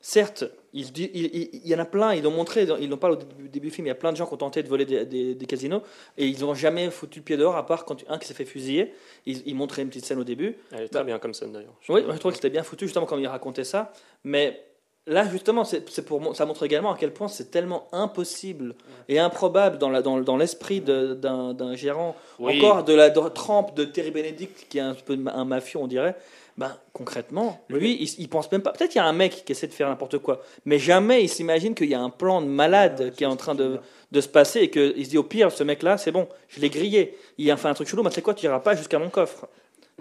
certes, 0.00 0.44
il, 0.72 1.66
y 1.66 1.74
en 1.74 1.78
a 1.78 1.84
plein. 1.84 2.14
Ils 2.14 2.22
l'ont 2.22 2.30
montré. 2.30 2.66
Ils 2.80 2.92
en 2.92 2.96
parlent 2.96 3.14
au 3.14 3.16
début, 3.16 3.48
début 3.48 3.66
du 3.68 3.74
film. 3.74 3.86
Il 3.86 3.90
y 3.90 3.92
a 3.92 3.96
plein 3.96 4.12
de 4.12 4.16
gens 4.16 4.26
qui 4.26 4.34
ont 4.34 4.38
tenté 4.38 4.62
de 4.62 4.68
voler 4.68 4.84
des, 4.84 5.04
des- 5.04 5.34
des 5.34 5.46
casinos 5.46 5.82
et 6.16 6.26
ils 6.26 6.40
n'ont 6.40 6.54
jamais 6.54 6.90
foutu 6.90 7.20
le 7.20 7.24
pied 7.24 7.36
dehors, 7.36 7.56
à 7.56 7.64
part 7.66 7.84
quand 7.84 8.04
un 8.08 8.18
qui 8.18 8.26
s'est 8.28 8.34
fait 8.34 8.44
fusiller. 8.44 8.92
Ils, 9.26 9.42
ils 9.46 9.54
montraient 9.56 9.82
une 9.82 9.88
petite 9.88 10.04
scène 10.04 10.18
au 10.20 10.24
début. 10.24 10.56
Elle 10.72 10.82
est 10.82 10.88
très 10.88 11.04
bien 11.04 11.18
comme 11.18 11.34
scène 11.34 11.52
d'ailleurs. 11.52 11.74
Oui, 11.88 12.02
je 12.08 12.16
trouve 12.18 12.32
que 12.32 12.36
c'était 12.36 12.50
bien 12.50 12.62
foutu 12.62 12.84
justement 12.86 13.06
quand 13.06 13.18
il 13.18 13.26
racontait 13.26 13.64
ça. 13.64 13.92
Mais 14.24 14.60
là, 15.08 15.26
justement, 15.28 15.64
c'est 15.64 16.04
pour 16.04 16.36
ça 16.36 16.46
montre 16.46 16.64
également 16.64 16.92
à 16.92 16.96
quel 16.98 17.12
point 17.12 17.28
c'est 17.28 17.50
tellement 17.50 17.88
impossible 17.92 18.74
et 19.08 19.18
improbable 19.18 19.78
dans 19.78 19.90
la- 19.90 20.02
dans, 20.02 20.20
dans 20.20 20.36
l'esprit 20.36 20.80
d'un 20.80 21.74
gérant 21.74 22.14
Oui. 22.38 22.58
encore 22.58 22.84
de 22.84 22.92
la 22.94 23.10
de- 23.10 23.28
trempe 23.30 23.74
de 23.76 23.84
Terry 23.84 24.10
Benedict, 24.10 24.66
qui 24.68 24.78
est 24.78 24.82
un 24.82 24.94
peu 24.94 25.18
un 25.26 25.44
mafieux, 25.44 25.78
on 25.80 25.86
dirait. 25.86 26.14
Ben, 26.56 26.76
concrètement, 26.92 27.60
lui, 27.68 27.96
il, 28.02 28.08
il 28.22 28.28
pense 28.28 28.50
même 28.50 28.62
pas. 28.62 28.72
Peut-être 28.72 28.90
qu'il 28.90 28.98
y 29.00 29.04
a 29.04 29.06
un 29.06 29.12
mec 29.12 29.44
qui 29.44 29.52
essaie 29.52 29.68
de 29.68 29.72
faire 29.72 29.88
n'importe 29.88 30.18
quoi, 30.18 30.42
mais 30.64 30.80
jamais 30.80 31.22
il 31.22 31.28
s'imagine 31.28 31.72
qu'il 31.74 31.88
y 31.88 31.94
a 31.94 32.00
un 32.00 32.10
plan 32.10 32.42
de 32.42 32.48
malade 32.48 33.00
Ouais, 33.00 33.10
qui 33.12 33.22
est 33.22 33.28
en 33.28 33.36
train 33.36 33.54
de, 33.54 33.78
de 34.10 34.20
se 34.20 34.26
passer 34.28 34.60
et 34.62 34.70
qu'il 34.70 35.04
se 35.04 35.10
dit 35.10 35.18
au 35.18 35.22
pire, 35.22 35.52
ce 35.52 35.62
mec-là, 35.62 35.98
c'est 35.98 36.10
bon, 36.10 36.26
je 36.48 36.60
l'ai 36.60 36.68
grillé. 36.68 37.16
Il 37.38 37.48
a 37.52 37.56
fait 37.56 37.68
un 37.68 37.74
truc 37.74 37.86
chelou, 37.86 38.02
mais 38.02 38.10
c'est 38.10 38.22
quoi, 38.22 38.34
tu 38.34 38.44
n'iras 38.46 38.58
pas 38.58 38.74
jusqu'à 38.74 38.98
mon 38.98 39.08
coffre. 39.08 39.46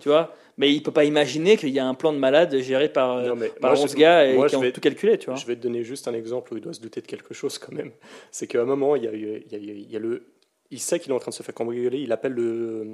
Tu 0.01 0.09
vois 0.09 0.33
Mais 0.57 0.71
il 0.73 0.81
peut 0.83 0.91
pas 0.91 1.03
imaginer 1.05 1.57
qu'il 1.57 1.69
y 1.69 1.79
a 1.79 1.85
un 1.87 1.93
plan 1.93 2.13
de 2.13 2.17
malade 2.19 2.55
géré 2.59 2.89
par, 2.89 3.21
Non, 3.21 3.35
par 3.61 3.73
moi, 3.73 3.81
11 3.83 3.91
je- 3.91 3.97
gars 3.97 4.25
et 4.25 4.35
moi, 4.35 4.47
qui 4.47 4.55
ont 4.55 4.61
vais- 4.61 4.71
tout 4.71 4.81
calculé, 4.81 5.17
tu 5.17 5.27
vois. 5.27 5.35
Je 5.35 5.45
vais 5.45 5.55
te 5.55 5.61
donner 5.61 5.83
juste 5.83 6.07
un 6.07 6.13
exemple 6.13 6.53
où 6.53 6.57
il 6.57 6.61
doit 6.61 6.73
se 6.73 6.81
douter 6.81 7.01
de 7.01 7.07
quelque 7.07 7.33
chose 7.33 7.57
quand 7.57 7.71
même. 7.73 7.91
C'est 8.31 8.47
qu'à 8.47 8.61
un 8.61 8.65
moment, 8.65 8.95
il, 8.95 9.03
y 9.03 9.07
a, 9.07 9.13
eu- 9.13 9.43
il, 9.45 9.51
y 9.51 9.55
a, 9.55 9.57
il 9.57 9.91
y 9.91 9.95
a 9.95 9.99
le, 9.99 10.23
il 10.71 10.79
sait 10.79 10.99
qu'il 10.99 11.11
est 11.11 11.15
en 11.15 11.19
train 11.19 11.29
de 11.31 11.35
se 11.35 11.43
faire 11.43 11.55
cambrioler, 11.55 11.99
il 11.99 12.11
appelle 12.11 12.33
le, 12.33 12.85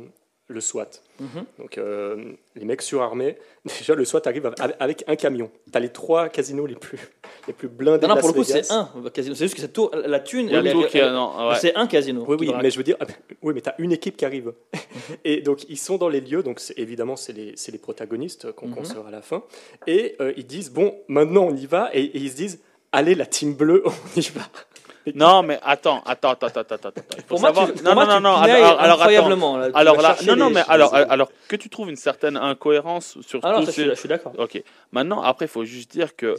le 0.47 0.59
SWAT. 0.61 0.89
Mhm. 1.19 1.27
Donc 1.57 1.77
euh, 1.77 2.33
les 2.55 2.65
mecs 2.65 2.81
surarmés, 2.81 3.37
déjà 3.65 3.95
le 3.95 4.03
SWAT 4.05 4.21
arrive 4.25 4.51
avec, 4.79 5.03
un 5.07 5.15
camion. 5.15 5.49
Tu 5.71 5.77
as 5.77 5.79
les 5.79 5.89
trois 5.89 6.27
casinos 6.29 6.65
les 6.65 6.75
plus, 6.75 6.99
les 7.47 7.53
plus 7.53 7.67
blindés 7.69 8.07
Non, 8.07 8.17
pour 8.17 8.27
le 8.27 8.33
coup, 8.33 8.43
c'est 8.43 8.69
un 8.71 8.89
casino. 9.13 9.35
C'est 9.35 9.45
juste 9.45 9.55
que 9.55 9.61
cette 9.61 9.73
tour, 9.73 9.89
la 9.93 10.19
thune, 10.19 10.49
ouais. 10.49 11.55
c'est 11.59 11.75
un 11.75 11.87
casino. 11.87 12.25
Oui, 12.27 12.37
oui, 12.39 12.51
mais 12.61 12.69
je 12.71 12.77
veux 12.77 12.83
dire, 12.83 12.97
oui, 13.41 13.53
mais 13.55 13.61
tu 13.61 13.69
as 13.69 13.75
une 13.79 13.91
équipe 13.93 14.17
qui 14.17 14.25
arrive. 14.25 14.53
et 15.23 15.41
donc, 15.41 15.63
ils 15.69 15.77
sont 15.79 15.97
dans 15.97 16.09
les 16.09 16.21
lieux, 16.21 16.43
donc 16.43 16.59
c'est- 16.59 16.77
évidemment, 16.77 17.15
c'est 17.15 17.33
les, 17.33 17.53
c'est 17.55 17.71
les 17.71 17.77
protagonistes 17.77 18.51
qu'on 18.51 18.67
Mhm. 18.67 18.85
saura 18.85 19.07
à 19.07 19.11
la 19.11 19.21
fin. 19.21 19.43
Et 19.87 20.15
euh, 20.19 20.33
ils 20.37 20.45
disent, 20.45 20.71
bon, 20.71 20.93
maintenant 21.07 21.43
on 21.45 21.55
y 21.55 21.65
va, 21.65 21.89
et, 21.93 22.03
et 22.03 22.17
ils 22.17 22.31
se 22.31 22.35
disent, 22.35 22.59
allez, 22.91 23.15
la 23.15 23.25
team 23.25 23.53
bleue, 23.53 23.83
on 23.85 24.19
y 24.19 24.29
va. 24.29 24.41
Non, 25.15 25.43
mais 25.43 25.59
attends, 25.63 26.01
attends, 26.05 26.31
attends, 26.31 26.47
attends, 26.47 26.61
attends, 26.61 26.75
attends. 26.89 27.01
Il 27.17 27.21
faut 27.21 27.27
Pour 27.27 27.39
moi, 27.41 27.49
savoir. 27.49 27.67
tu, 27.67 27.73
pour 27.73 27.83
non, 27.83 27.93
moi, 27.93 28.05
non, 28.05 28.17
tu 28.17 28.23
non, 28.23 28.29
non. 28.31 28.35
Alors, 28.37 28.55
alors, 28.55 28.79
attends. 28.79 28.93
incroyablement. 28.93 29.57
là. 29.57 29.69
Alors 29.73 30.01
là, 30.01 30.15
non, 30.25 30.35
non, 30.35 30.47
les- 30.47 30.53
mais 30.55 30.59
les- 30.61 30.65
alors, 30.69 30.95
alors 30.95 31.31
que 31.47 31.55
tu 31.55 31.69
trouves 31.69 31.89
une 31.89 31.95
certaine 31.95 32.37
incohérence 32.37 33.17
sur 33.21 33.39
Ah 33.43 33.55
ça, 33.55 33.61
je 33.61 33.71
suis- 33.71 33.81
ces- 33.83 33.89
je 33.89 33.93
suis 33.95 34.09
d'accord. 34.09 34.33
Ok. 34.37 34.63
Maintenant, 34.91 35.21
après, 35.21 35.45
il 35.45 35.49
faut 35.49 35.65
juste 35.65 35.91
dire 35.91 36.15
que 36.15 36.35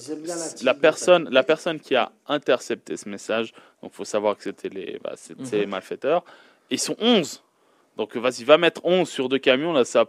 la 0.65 0.75
personne, 0.75 1.29
la 1.31 1.43
personne 1.43 1.79
qui 1.81 1.95
a 1.95 2.11
intercepté 2.27 2.97
ce 2.97 3.09
message, 3.09 3.53
donc 3.83 3.93
faut 3.93 4.05
savoir 4.05 4.37
que 4.37 4.43
c'était 4.43 4.69
les, 4.71 4.99
bah, 5.03 5.13
c'est- 5.17 5.35
c'est 5.45 5.57
Mhm. 5.57 5.61
les 5.61 5.67
malfaiteurs. 5.67 6.25
Ils 6.71 6.79
sont 6.81 6.97
11. 7.01 7.43
Donc 7.97 8.17
vas-y, 8.17 8.45
va 8.45 8.57
mettre 8.59 8.81
11 8.85 9.09
sur 9.09 9.29
deux 9.29 9.39
camions, 9.39 9.73
là, 9.73 9.85
ça 9.85 10.07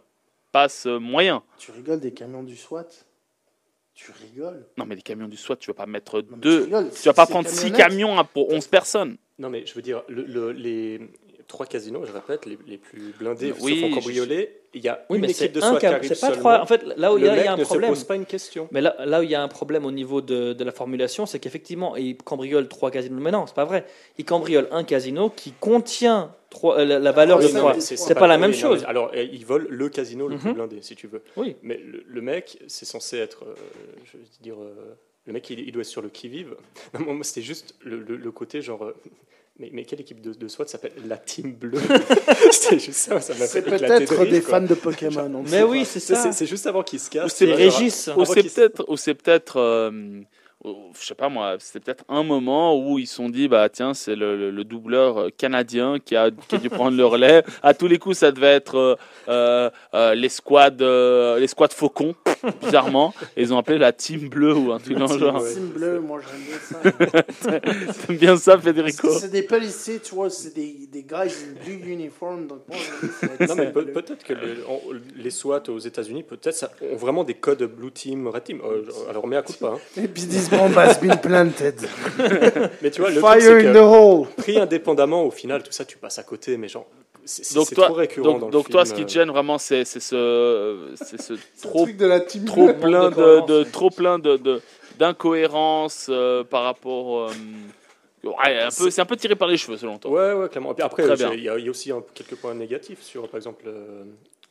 passe 0.52 0.86
euh, 0.88 0.98
moyen. 0.98 1.44
Tu 1.58 1.72
rigoles 1.72 2.00
des 2.00 2.14
camions 2.14 2.42
du 2.44 2.56
SWAT? 2.56 2.86
Tu 3.96 4.12
rigoles 4.12 4.66
Non, 4.78 4.86
mais 4.86 4.96
les 4.96 5.02
camions 5.02 5.28
du 5.30 5.38
SWAT, 5.38 5.56
tu 5.56 5.68
vas 5.72 5.74
pas 5.74 5.86
mettre 5.86 6.20
Non, 6.22 6.28
mais 6.32 6.34
tu 6.36 6.42
deux. 6.42 6.64
rigoles, 6.66 6.90
Tu 6.92 7.08
vas 7.08 7.14
pas 7.14 7.26
prendre 7.26 7.48
six 7.48 7.72
camions 7.72 8.20
hein, 8.20 8.26
pour 8.26 8.52
11 8.52 8.68
personnes. 8.68 9.16
Non, 9.40 9.50
mais 9.50 9.66
je 9.66 9.74
veux 9.74 9.82
dire, 9.82 10.04
le- 10.10 10.26
le- 10.26 10.52
les 10.52 11.00
trois 11.48 11.66
casinos, 11.66 12.06
je 12.06 12.12
répète, 12.12 12.46
les, 12.46 12.58
les 12.68 12.78
plus 12.78 13.14
blindés 13.20 13.54
Oui, 13.62 13.76
se 13.82 13.82
font 13.88 13.96
cambrioler. 13.96 14.50
Il 14.74 14.84
y 14.84 14.90
a 14.90 15.06
Oui, 15.10 15.20
une 15.20 15.26
équipe 15.26 15.54
de 15.54 15.62
un 15.62 15.70
SWAT 15.72 15.80
qui 15.80 15.86
arrive 15.86 16.20
pas 16.20 16.32
trois. 16.32 16.60
En 16.62 16.66
fait, 16.66 16.84
là 16.98 17.14
où 17.14 17.18
il 17.18 17.24
y 17.24 17.28
a, 17.30 17.54
un 17.54 17.56
ne 17.58 17.64
problème. 17.64 17.92
se 17.92 17.96
pose 17.96 18.04
pas 18.04 18.16
une 18.16 18.26
question. 18.26 18.68
Mais 18.72 18.82
là, 18.82 18.96
là 19.06 19.22
où 19.22 19.24
il 19.24 19.30
y 19.30 19.36
a 19.36 19.42
un 19.42 19.48
problème 19.48 19.86
au 19.86 19.92
niveau 19.92 20.20
de, 20.22 20.52
de 20.54 20.64
la 20.66 20.72
formulation, 20.74 21.26
c'est 21.26 21.40
qu'effectivement, 21.40 21.96
il 21.96 22.18
cambriole 22.18 22.68
trois 22.68 22.92
casinos. 22.92 23.22
Mais 23.22 23.32
non, 23.32 23.46
c'est 23.48 23.56
pas 23.56 23.64
vrai. 23.64 23.86
Il 24.18 24.26
cambriole 24.26 24.68
un 24.72 24.84
casino 24.84 25.30
qui 25.30 25.54
contient 25.54 26.36
trois- 26.50 26.80
euh, 26.80 26.86
la, 26.86 27.00
la 27.00 27.12
valeur 27.14 27.40
oui, 27.40 27.46
de 27.54 27.58
trois. 27.58 27.80
c'est- 27.80 27.96
c'est 27.96 28.16
pas 28.16 28.28
la 28.28 28.38
même 28.38 28.54
chose. 28.54 28.84
Alors, 28.88 29.12
euh, 29.16 29.24
ils 29.24 29.46
volent 29.46 29.68
le 29.70 29.88
casino 29.90 30.28
le 30.28 30.38
plus 30.38 30.50
Mhm. 30.50 30.56
blindé, 30.56 30.82
si 30.82 30.96
tu 30.98 31.08
veux. 31.08 31.22
Oui. 31.38 31.56
Mais 31.64 31.78
le, 31.78 32.04
le 32.06 32.22
mec, 32.22 32.58
c'est 32.68 32.86
censé 32.86 33.18
être, 33.18 33.46
euh, 33.46 33.56
je 34.12 34.18
veux 34.18 34.24
dire, 34.42 34.56
euh, 34.62 34.98
le 35.26 35.32
mec, 35.34 35.50
il, 35.50 35.60
il 35.62 35.72
doit 35.72 35.82
être 35.84 35.88
sur 35.88 36.02
le 36.02 36.10
qui-vive. 36.10 36.56
C'était 37.22 37.42
juste 37.42 37.76
le, 37.82 37.98
le- 38.00 38.18
le 38.18 38.32
côté 38.32 38.62
genre. 38.62 38.92
Mais, 39.60 39.70
mais 39.74 39.86
quelle 39.86 40.02
équipe 40.02 40.22
de, 40.22 40.34
de 40.34 40.48
SWAT 40.48 40.68
s'appelle 40.68 40.92
la 41.08 41.18
Team 41.18 41.54
Bleue 41.54 41.80
C'était 42.52 42.80
juste 42.80 42.94
ça, 43.00 43.22
ça 43.22 43.34
m'a 43.34 43.40
fait 43.42 43.48
C'est 43.48 43.62
peut-être 43.64 44.24
des 44.30 44.42
quoi. 44.42 44.60
fans 44.60 44.66
de 44.66 44.74
Pokémon. 44.76 45.44
Mais 45.50 45.64
oui, 45.64 45.86
c'est 45.86 46.00
C'est- 46.00 46.16
ça. 46.16 46.24
C'est 46.24 46.32
c'est 46.34 46.46
juste 46.46 46.68
avant 46.68 46.84
qu'ils 46.84 47.00
se 47.00 47.08
Ou 47.08 47.12
cassent. 47.12 47.34
c'est 47.36 47.46
C'est 47.46 47.54
Régis. 47.54 48.10
Ou 48.16 48.26
c'est 48.26 48.44
peut-être, 48.44 48.86
ou 48.90 48.98
c'est 48.98 49.14
peut-être, 49.14 49.58
euh, 49.58 49.92
je 51.00 51.06
sais 51.06 51.14
pas 51.16 51.30
moi, 51.30 51.56
c'était 51.60 51.80
peut-être 51.80 52.04
un 52.10 52.24
moment 52.24 52.76
où 52.78 52.98
ils 53.00 53.06
se 53.08 53.16
sont 53.16 53.30
dit, 53.30 53.48
bah 53.48 53.70
tiens, 53.70 53.94
c'est 53.94 54.16
le, 54.16 54.36
le- 54.36 54.52
le 54.52 54.64
doubleur 54.64 55.18
euh, 55.20 55.30
canadien 55.38 56.00
qui 56.04 56.16
a, 56.16 56.32
qui 56.32 56.56
a 56.56 56.58
dû 56.58 56.70
prendre 56.72 56.98
le 56.98 57.06
relais. 57.06 57.44
À 57.64 57.74
tous 57.74 57.88
les 57.88 57.98
coups, 58.00 58.18
ça 58.18 58.32
devait 58.32 58.48
être 58.56 58.76
euh, 58.78 58.96
euh, 59.30 59.70
euh, 59.94 60.16
les 60.16 60.30
squads, 60.30 60.82
euh, 60.82 61.40
les 61.40 61.48
squads 61.48 61.70
faucons, 61.74 62.16
bizarrement. 62.62 63.14
Et 63.38 63.42
ils 63.44 63.54
ont 63.54 63.58
appelé 63.58 63.78
la 63.78 63.92
team 63.92 64.30
bleue 64.30 64.54
ou 64.56 64.72
un 64.72 64.80
truc 64.80 64.98
dans 64.98 65.12
le 65.12 65.20
genre. 65.20 65.44
Team 65.48 65.68
bleu, 65.68 66.00
moi 66.00 66.20
j'aime 66.22 66.42
bien 66.46 67.02
ça. 67.42 67.60
T'aimes 68.08 68.18
bien 68.18 68.38
ça, 68.38 68.58
Federico 68.58 69.10
C'est 69.20 69.32
des 69.32 69.44
policiers, 69.44 70.00
tu 70.00 70.16
vois, 70.16 70.30
c'est 70.30 70.54
des, 70.56 70.88
des 70.92 71.04
guys 71.04 71.16
in 71.32 71.64
blue 71.66 71.92
uniform. 71.94 72.48
Donc 72.48 72.60
moi, 72.68 72.78
Non, 73.48 73.56
mais 73.56 73.72
peut- 73.72 73.86
peut-être 73.86 74.24
que 74.24 74.34
les, 74.34 74.64
en- 74.68 74.82
les 75.16 75.30
SWAT 75.32 75.64
aux 75.70 75.80
États-Unis, 75.80 76.24
peut-être, 76.24 76.56
ça- 76.56 76.72
ont 76.92 76.96
vraiment 76.96 77.24
des 77.24 77.34
codes 77.36 77.64
Blue 77.64 77.92
Team, 77.92 78.28
Red 78.28 78.44
Team. 78.44 78.62
Euh, 78.66 78.84
alors, 79.10 79.28
mais 79.28 79.38
à 79.38 79.42
coup 79.42 79.54
de 79.54 79.58
pas. 79.58 79.74
hein. 79.76 80.02
Et 80.02 80.08
puis 80.08 80.24
ils 80.24 80.28
disent 80.30 80.50
bomb 80.50 80.76
has 80.78 81.00
been 81.02 81.18
planted. 81.22 81.76
Mais 82.82 82.92
tu 82.92 83.02
vois, 83.02 83.10
le 83.10 83.22
truc, 83.22 83.26
Fire 83.26 83.42
c'est 83.42 83.68
in 83.68 83.74
que 83.74 83.78
the 83.78 83.82
hole. 83.82 84.28
pris 84.38 84.58
indépendamment, 84.60 85.24
au 85.26 85.32
final, 85.32 85.64
tout 85.64 85.72
ça, 85.72 85.86
tu 85.86 85.98
passes 85.98 86.20
à 86.20 86.24
côté, 86.24 86.58
mais 86.58 86.68
genre, 86.68 86.86
c'est 87.24 87.44
c'est- 87.46 87.56
Donc 87.56 87.68
c'est 87.70 87.76
toi, 87.76 87.86
trop 87.88 87.96
récurrent 87.96 88.26
dans 88.34 88.40
donc, 88.40 88.50
le 88.50 88.52
donc 88.52 88.70
toi, 88.70 88.86
ce 88.86 88.94
film, 88.94 89.06
qui 89.08 89.14
te 89.14 89.18
euh. 89.20 89.22
gêne 89.24 89.32
vraiment, 89.32 89.58
c'est 89.58 89.84
c'est 89.86 90.00
ce, 90.00 90.92
c'est 90.96 91.22
ce 91.22 91.34
trop, 91.62 91.84
truc 91.84 91.98
de 91.98 92.06
la 92.06 92.20
trop 92.44 92.74
plein 92.74 93.10
de 93.12 93.64
trop 93.64 93.90
plein 93.90 94.20
de 94.20 94.62
d'incohérences 94.98 96.08
euh, 96.10 96.44
par 96.44 96.64
rapport. 96.64 97.28
euh, 97.30 97.30
ouais, 98.24 98.60
un 98.62 98.70
peu, 98.78 98.90
c'est 98.90 99.02
un 99.02 99.06
peu 99.06 99.16
tiré 99.18 99.36
par 99.36 99.48
les 99.48 99.58
cheveux 99.58 99.78
selon 99.78 99.98
toi. 99.98 100.12
Ouais, 100.12 100.34
ouais, 100.34 100.50
clairement. 100.50 100.72
Et 100.72 100.76
puis 100.76 100.84
après, 100.84 101.04
il 101.06 101.44
y, 101.44 101.50
a 101.50 101.58
il 101.58 101.66
y 101.66 101.68
a 101.68 101.70
aussi 101.72 101.92
un- 101.92 102.04
quelques 102.14 102.36
points 102.36 102.54
négatifs 102.54 103.02
sur, 103.02 103.28
par 103.28 103.38
exemple. 103.38 103.66
euh, 103.68 104.04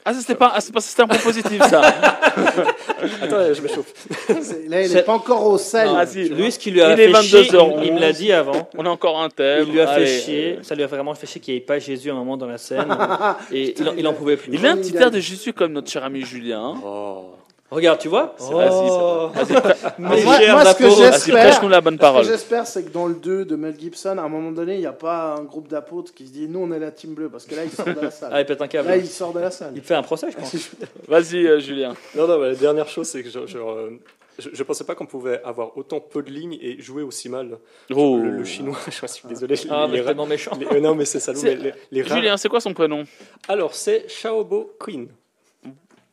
Ah, 0.05 0.13
ça 0.13 0.21
c'était 0.21 0.35
pas, 0.35 0.53
ah, 0.55 0.61
c'était 0.61 1.03
un 1.03 1.07
point 1.09 1.17
positif 1.19 1.63
ça. 1.63 1.81
Attends, 3.23 3.55
je 3.55 3.63
m'échauffe. 3.63 3.93
Là, 4.69 4.83
il 4.83 4.93
n'est 4.93 5.03
pas 5.03 5.15
encore 5.15 5.47
au 5.47 5.57
sel. 5.57 5.89
Ah, 5.97 6.05
si. 6.07 6.29
Lui, 6.29 6.53
ce 6.53 6.59
qui 6.59 6.71
lui 6.71 6.83
a 6.83 6.91
Il 6.91 6.97
fait 6.97 7.23
chier, 7.23 7.43
22h11. 7.45 7.81
il, 7.87 7.95
me 7.95 8.01
l'a 8.01 8.13
dit 8.13 8.31
avant. 8.33 8.69
On 8.77 8.85
a 8.85 8.91
encore 8.91 9.21
un 9.23 9.31
thème. 9.31 9.65
Il 9.67 9.73
lui 9.73 9.81
a 9.81 9.87
fait 9.87 10.07
chier, 10.07 10.59
ça 10.63 10.75
lui 10.75 10.83
a 10.83 10.87
vraiment 10.87 11.15
fait 11.15 11.27
chier 11.27 11.41
qu'il 11.41 11.55
n'y 11.55 11.59
ait 11.59 11.63
pas 11.65 11.79
Jésus 11.79 12.11
à 12.11 12.13
un 12.13 12.17
moment 12.17 12.37
dans 12.37 12.47
la 12.47 12.59
scène. 12.59 12.87
et 13.53 13.75
il, 13.81 13.89
en, 13.89 13.95
il 13.97 14.07
en 14.07 14.13
pouvait 14.13 14.37
plus. 14.37 14.53
Il 14.53 14.65
a 14.67 14.73
un 14.73 14.77
petit 14.77 14.95
air 14.97 15.11
de 15.11 15.21
Jésus 15.21 15.55
comme 15.55 15.73
notre 15.73 15.91
cher 15.91 16.05
ami 16.05 16.21
Julien. 16.21 16.75
Oh. 16.85 17.31
Regarde, 17.75 17.99
tu 17.99 18.09
vois 18.09 18.35
C'est 18.39 18.53
vas-y, 18.53 18.71
Oh. 18.91 19.31
Vas-y, 19.35 19.53
prê- 19.55 19.75
Mais 19.99 20.23
moi, 20.25 20.39
moi, 20.53 20.65
ce 20.65 20.77
que 20.79 20.89
j'espère, 20.91 21.69
la 21.69 21.81
bonne 21.81 21.95
ce 21.95 21.99
que 21.99 22.01
parole. 22.01 22.25
j'espère, 22.25 22.67
c'est 22.67 22.85
que 22.85 22.91
dans 22.91 23.07
le 23.07 23.15
2 23.15 23.45
de 23.45 23.57
Mel 23.57 23.75
Gibson, 23.79 24.17
à 24.19 24.23
un 24.23 24.29
moment 24.29 24.53
donné, 24.53 24.75
il 24.75 24.81
n'y 24.81 24.87
a 24.87 24.93
pas 24.93 25.35
un 25.39 25.43
groupe 25.43 25.69
d'apôtres 25.69 26.15
qui 26.15 26.27
se 26.27 26.33
dit 26.33 26.47
nous 26.49 26.61
on 26.61 26.71
est 26.73 26.79
la 26.79 26.91
team 26.93 27.15
bleue 27.15 27.29
parce 27.29 27.45
que 27.47 27.55
là 27.55 27.65
il 27.65 27.71
sort 27.71 27.87
de 27.87 27.93
la 28.01 28.07
Ah, 28.07 28.11
salle. 28.11 28.33
il 28.41 28.47
pète 28.47 28.63
un 28.63 28.69
câble. 28.69 28.89
Là 28.89 28.97
il 28.97 29.07
sort 29.07 29.33
de 29.33 29.41
la 29.41 29.51
salle. 29.51 29.73
Il 29.75 29.83
fait 29.83 29.95
un 29.95 30.03
procès, 30.03 30.29
je 30.31 30.37
pense. 30.37 30.55
Vas-y, 31.09 31.47
euh, 31.47 31.59
Julien. 31.61 31.95
Non, 32.15 32.27
non, 32.29 32.39
mais 32.39 32.49
la 32.51 32.55
dernière 32.55 32.89
chose, 32.89 33.09
c'est 33.09 33.23
que 33.23 33.29
je, 33.31 33.47
je, 33.47 33.59
euh, 33.59 33.91
je, 34.39 34.51
je 34.53 34.63
pensais 34.63 34.85
pas 34.85 34.95
qu'on 34.95 35.07
pouvait 35.07 35.43
avoir 35.45 35.77
autant 35.77 36.01
peu 36.01 36.23
de 36.23 36.31
lignes 36.31 36.59
et 36.61 36.81
jouer 36.81 37.03
aussi 37.03 37.29
mal. 37.29 37.59
Oh. 37.95 38.19
Le, 38.23 38.31
le 38.31 38.45
chinois, 38.45 38.77
je 38.91 39.07
suis 39.07 39.29
désolé. 39.29 39.57
Ah, 39.71 39.87
les, 39.91 39.99
mais 39.99 40.05
tellement 40.05 40.27
méchant. 40.27 40.53
les- 40.59 40.67
euh, 40.77 40.81
non, 40.81 40.95
mais 40.95 41.05
c'est 41.05 41.21
salaud. 41.21 41.39
C'est- 41.41 41.57
les, 41.57 41.73
les 41.91 42.05
Julien, 42.09 42.37
c'est 42.37 42.49
quoi 42.49 42.61
son 42.61 42.73
prénom? 42.75 43.05
Alors, 43.49 43.75
c'est 43.75 44.07
Xiaobo 44.07 44.73
Queen. 44.79 45.09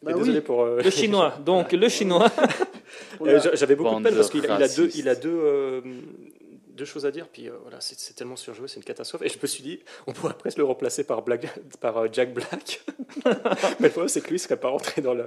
Bah 0.03 0.11
Et 0.11 0.14
désolé 0.15 0.38
oui. 0.40 0.41
pour. 0.41 0.64
euh, 0.64 0.82
Le 0.84 0.90
chinois. 0.90 1.34
Donc, 1.45 1.72
le 1.72 1.90
chinois. 1.90 2.30
Euh, 3.22 3.40
j'a- 3.40 3.53
J'avais 3.56 3.76
beaucoup 3.76 3.91
Bande 3.91 4.03
de 4.03 4.10
peine 4.10 4.18
parce 4.18 4.30
qu'il 4.32 4.45
a, 4.49 4.68
deux, 4.68 4.90
il 4.95 5.07
a 5.07 5.15
deux, 5.15 5.30
euh, 5.32 5.82
deux 6.76 6.86
choses 6.86 7.06
à 7.06 7.11
dire. 7.11 7.28
Puis 7.32 7.48
euh, 7.48 7.53
voilà, 7.61 7.78
c'est 7.80 8.14
tellement 8.15 8.36
surjoué, 8.36 8.68
c'est 8.68 8.78
une 8.78 8.84
catastrophe. 8.84 9.22
Et 9.22 9.30
je 9.30 9.38
me 9.41 9.45
suis 9.48 9.61
dit, 9.64 9.80
on 10.07 10.11
pourrait 10.11 10.34
presque 10.34 10.57
le 10.57 10.64
remplacer 10.65 11.03
par, 11.03 11.22
Black, 11.22 11.48
par 11.80 11.98
euh, 11.98 12.07
Jack 12.11 12.34
Black. 12.34 12.82
Mais 13.80 13.88
le 13.88 13.90
problème, 13.90 14.07
c'est 14.10 14.22
que 14.22 14.28
lui, 14.30 14.38
il 14.38 14.40
serait 14.40 14.57
pas 14.57 14.69
rentré 14.69 15.02
dans 15.02 15.14
le. 15.14 15.26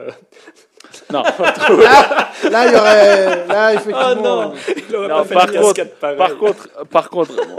Non. 1.13 1.23
Là, 1.23 2.31
là, 2.51 2.67
il 2.67 2.73
y 2.73 2.77
aurait. 2.77 3.47
Là, 3.47 3.75
effectivement. 3.75 4.01
Oh 4.11 4.23
non. 4.23 4.53
Il 4.89 4.97
aurait 4.97 5.09
Non, 5.09 5.15
pas 5.15 5.25
fait 5.25 5.35
par 5.35 5.51
contre-. 5.53 5.89
Par 6.17 6.37
contre, 6.39 6.85
par 6.91 7.11
contre, 7.11 7.37
bon, 7.37 7.57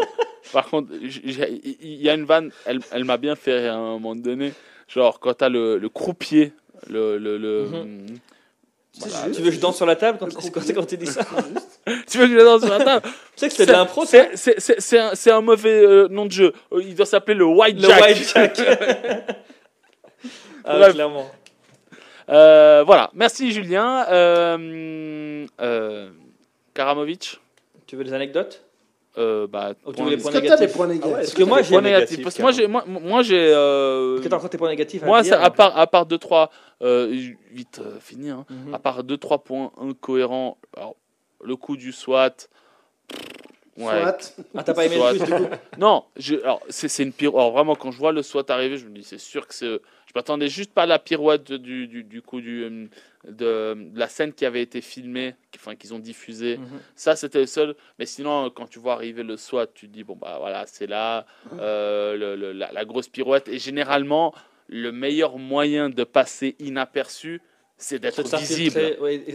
par 0.52 0.70
contre, 0.70 0.90
il 1.02 2.02
y 2.02 2.10
a 2.10 2.14
une 2.14 2.26
vanne, 2.26 2.52
elle, 2.66 2.80
elle 2.92 3.06
m'a 3.06 3.18
bien 3.18 3.36
fait 3.36 3.60
rire 3.60 3.74
à 3.74 3.78
un 3.78 3.92
moment 4.00 4.16
donné. 4.16 4.54
Genre, 4.90 5.20
quand 5.20 5.34
t'as 5.34 5.50
le, 5.50 5.78
le 5.78 5.90
croupier, 5.90 6.54
le. 6.89 7.18
le, 7.18 7.38
le- 7.38 7.64
Voilà. 8.97 9.26
juste. 9.26 9.35
Tu 9.35 9.41
veux 9.41 9.49
que 9.49 9.56
je 9.56 9.60
danse 9.60 9.76
sur 9.76 9.85
la 9.85 9.95
table 9.95 10.18
quand, 10.19 10.27
Le 10.27 10.49
quand, 10.52 10.61
quand 10.73 10.85
tu 10.85 10.97
dis 10.97 11.07
ça 11.07 11.22
Tu 12.10 12.18
veux 12.18 12.26
que 12.27 12.31
je 12.31 12.38
le 12.38 12.43
danse 12.43 12.61
sur 12.64 12.77
la 12.77 12.84
table 12.84 13.02
Tu 13.03 13.11
sais 13.35 13.47
que 13.49 13.53
c'est 13.53 13.65
de 13.65 13.72
l'impro, 13.73 14.06
ça 14.06 14.26
C'est- 14.34 14.35
c'est- 14.35 14.60
C'est 14.60 14.80
c'est 14.81 14.99
un, 14.99 15.15
c'est 15.15 15.31
un 15.31 15.41
mauvais 15.41 15.84
euh, 15.85 16.07
nom 16.10 16.26
de 16.26 16.31
jeu. 16.31 16.53
Euh, 16.72 16.81
Il 16.81 16.95
doit 16.95 17.06
s'appeler 17.06 17.35
le 17.35 17.45
White 17.45 17.76
Le 17.81 17.88
Jack. 17.89 18.03
Wild 18.03 18.23
Jack. 18.34 18.61
ah, 20.65 20.89
clairement. 20.91 21.30
Euh, 22.30 22.84
voilà, 22.85 23.11
merci 23.14 23.52
Julien. 23.52 24.06
Euh, 24.10 25.45
euh, 25.61 26.10
Karamovic 26.73 27.39
Tu 27.88 27.95
veux 27.95 28.03
des 28.03 28.14
anecdotes? 28.14 28.64
Euh, 29.18 29.48
bah, 29.48 29.74
Ou 29.86 29.94
tu 29.94 30.04
points 30.04 30.16
que 30.16 30.22
t'as 30.22 30.32
des 30.32 30.42
négatifs 30.42 30.74
points 30.76 30.86
Ah 30.86 30.90
ouais, 30.90 30.96
négatifs 30.96 31.16
Parce 31.16 31.34
que 31.34 31.44
moi, 31.44 31.62
j'ai 31.62 31.82
négatif. 31.82 32.24
Parce 32.24 32.36
que 32.36 32.42
moi, 32.42 32.52
j'ai, 32.52 32.68
moi, 32.68 32.84
moi, 32.88 33.24
j'ai. 33.24 33.54
euh, 33.54 34.22
que 34.22 34.28
t'as 34.28 34.36
encore 34.38 34.50
tes 34.50 34.58
points 34.58 34.70
négatifs 34.70 35.04
à 35.04 35.06
moi, 35.06 35.22
dire 35.22 35.34
ça, 35.34 35.44
à 35.44 35.50
part, 35.50 35.78
à 35.78 35.88
part 35.88 36.06
2-3, 36.06 36.50
vite 37.52 37.80
euh, 37.84 38.00
fini, 38.00 38.30
hein. 38.30 38.46
Mhm. 38.50 38.74
à 38.74 38.80
part 38.80 39.04
2-3 39.04 39.44
points 39.44 39.72
incohérents, 39.80 40.58
alors, 40.76 40.96
le 41.44 41.56
coup 41.56 41.78
du 41.78 41.92
SWAT. 41.92 42.48
Soit. 43.77 44.18
Ah, 44.56 44.64
t'as 44.64 44.73
pas 44.73 44.85
aimé 44.85 44.95
le 44.95 45.18
quiz 45.18 45.23
du 45.23 45.31
coup 45.31 45.49
Non, 45.77 46.06
je- 46.15 46.35
alors 46.35 46.61
c'est, 46.69 46.88
c'est 46.88 47.03
une 47.03 47.11
pirouette. 47.11 47.39
Alors 47.41 47.52
vraiment, 47.52 47.76
quand 47.76 47.91
je 47.91 47.97
vois 47.97 48.11
le 48.14 48.22
SWAT 48.23 48.45
arriver, 48.49 48.77
je 48.77 48.85
me 48.88 48.91
dis 48.95 49.03
c'est 49.03 49.18
sûr 49.18 49.47
que 49.47 49.53
c'est. 49.53 49.65
eux. 49.65 49.81
Je 50.07 50.11
m'attendais 50.15 50.47
juste 50.47 50.72
pas 50.73 50.84
à 50.84 50.85
la 50.85 50.97
pirouette 50.97 51.52
du, 51.52 51.88
du, 51.88 52.03
du 52.06 52.22
coup 52.22 52.39
du, 52.39 52.64
euh, 52.64 52.88
de, 53.27 53.73
de 53.91 53.99
la 53.99 54.07
scène 54.07 54.31
qui 54.31 54.45
avait 54.45 54.61
été 54.61 54.80
filmée, 54.80 55.35
qui- 55.52 55.60
enfin 55.60 55.76
qu'ils 55.76 55.93
ont 55.93 55.99
diffusée. 55.99 56.56
Mhm. 56.57 56.65
Ça, 56.95 57.18
c'était 57.18 57.39
le 57.41 57.47
seul. 57.47 57.76
Mais 57.99 58.06
sinon, 58.06 58.49
quand 58.49 58.68
tu 58.68 58.80
vois 58.80 58.93
arriver 58.93 59.23
le 59.23 59.35
SWAT, 59.35 59.68
tu 59.73 59.88
te 59.89 59.91
dis 59.93 60.06
bon 60.06 60.15
bah 60.15 60.38
voilà, 60.39 60.64
c'est 60.68 60.88
là 60.88 61.26
euh, 61.60 62.15
le- 62.15 62.35
le- 62.38 62.53
la, 62.53 62.72
la 62.72 62.85
grosse 62.85 63.10
pirouette. 63.10 63.49
Et 63.49 63.60
généralement, 63.60 64.34
le 64.68 64.91
meilleur 64.93 65.38
moyen 65.38 65.89
de 65.89 66.03
passer 66.06 66.56
inaperçu, 66.60 67.41
c'est 67.77 67.99
d'être 67.99 68.23
visible. 68.38 68.80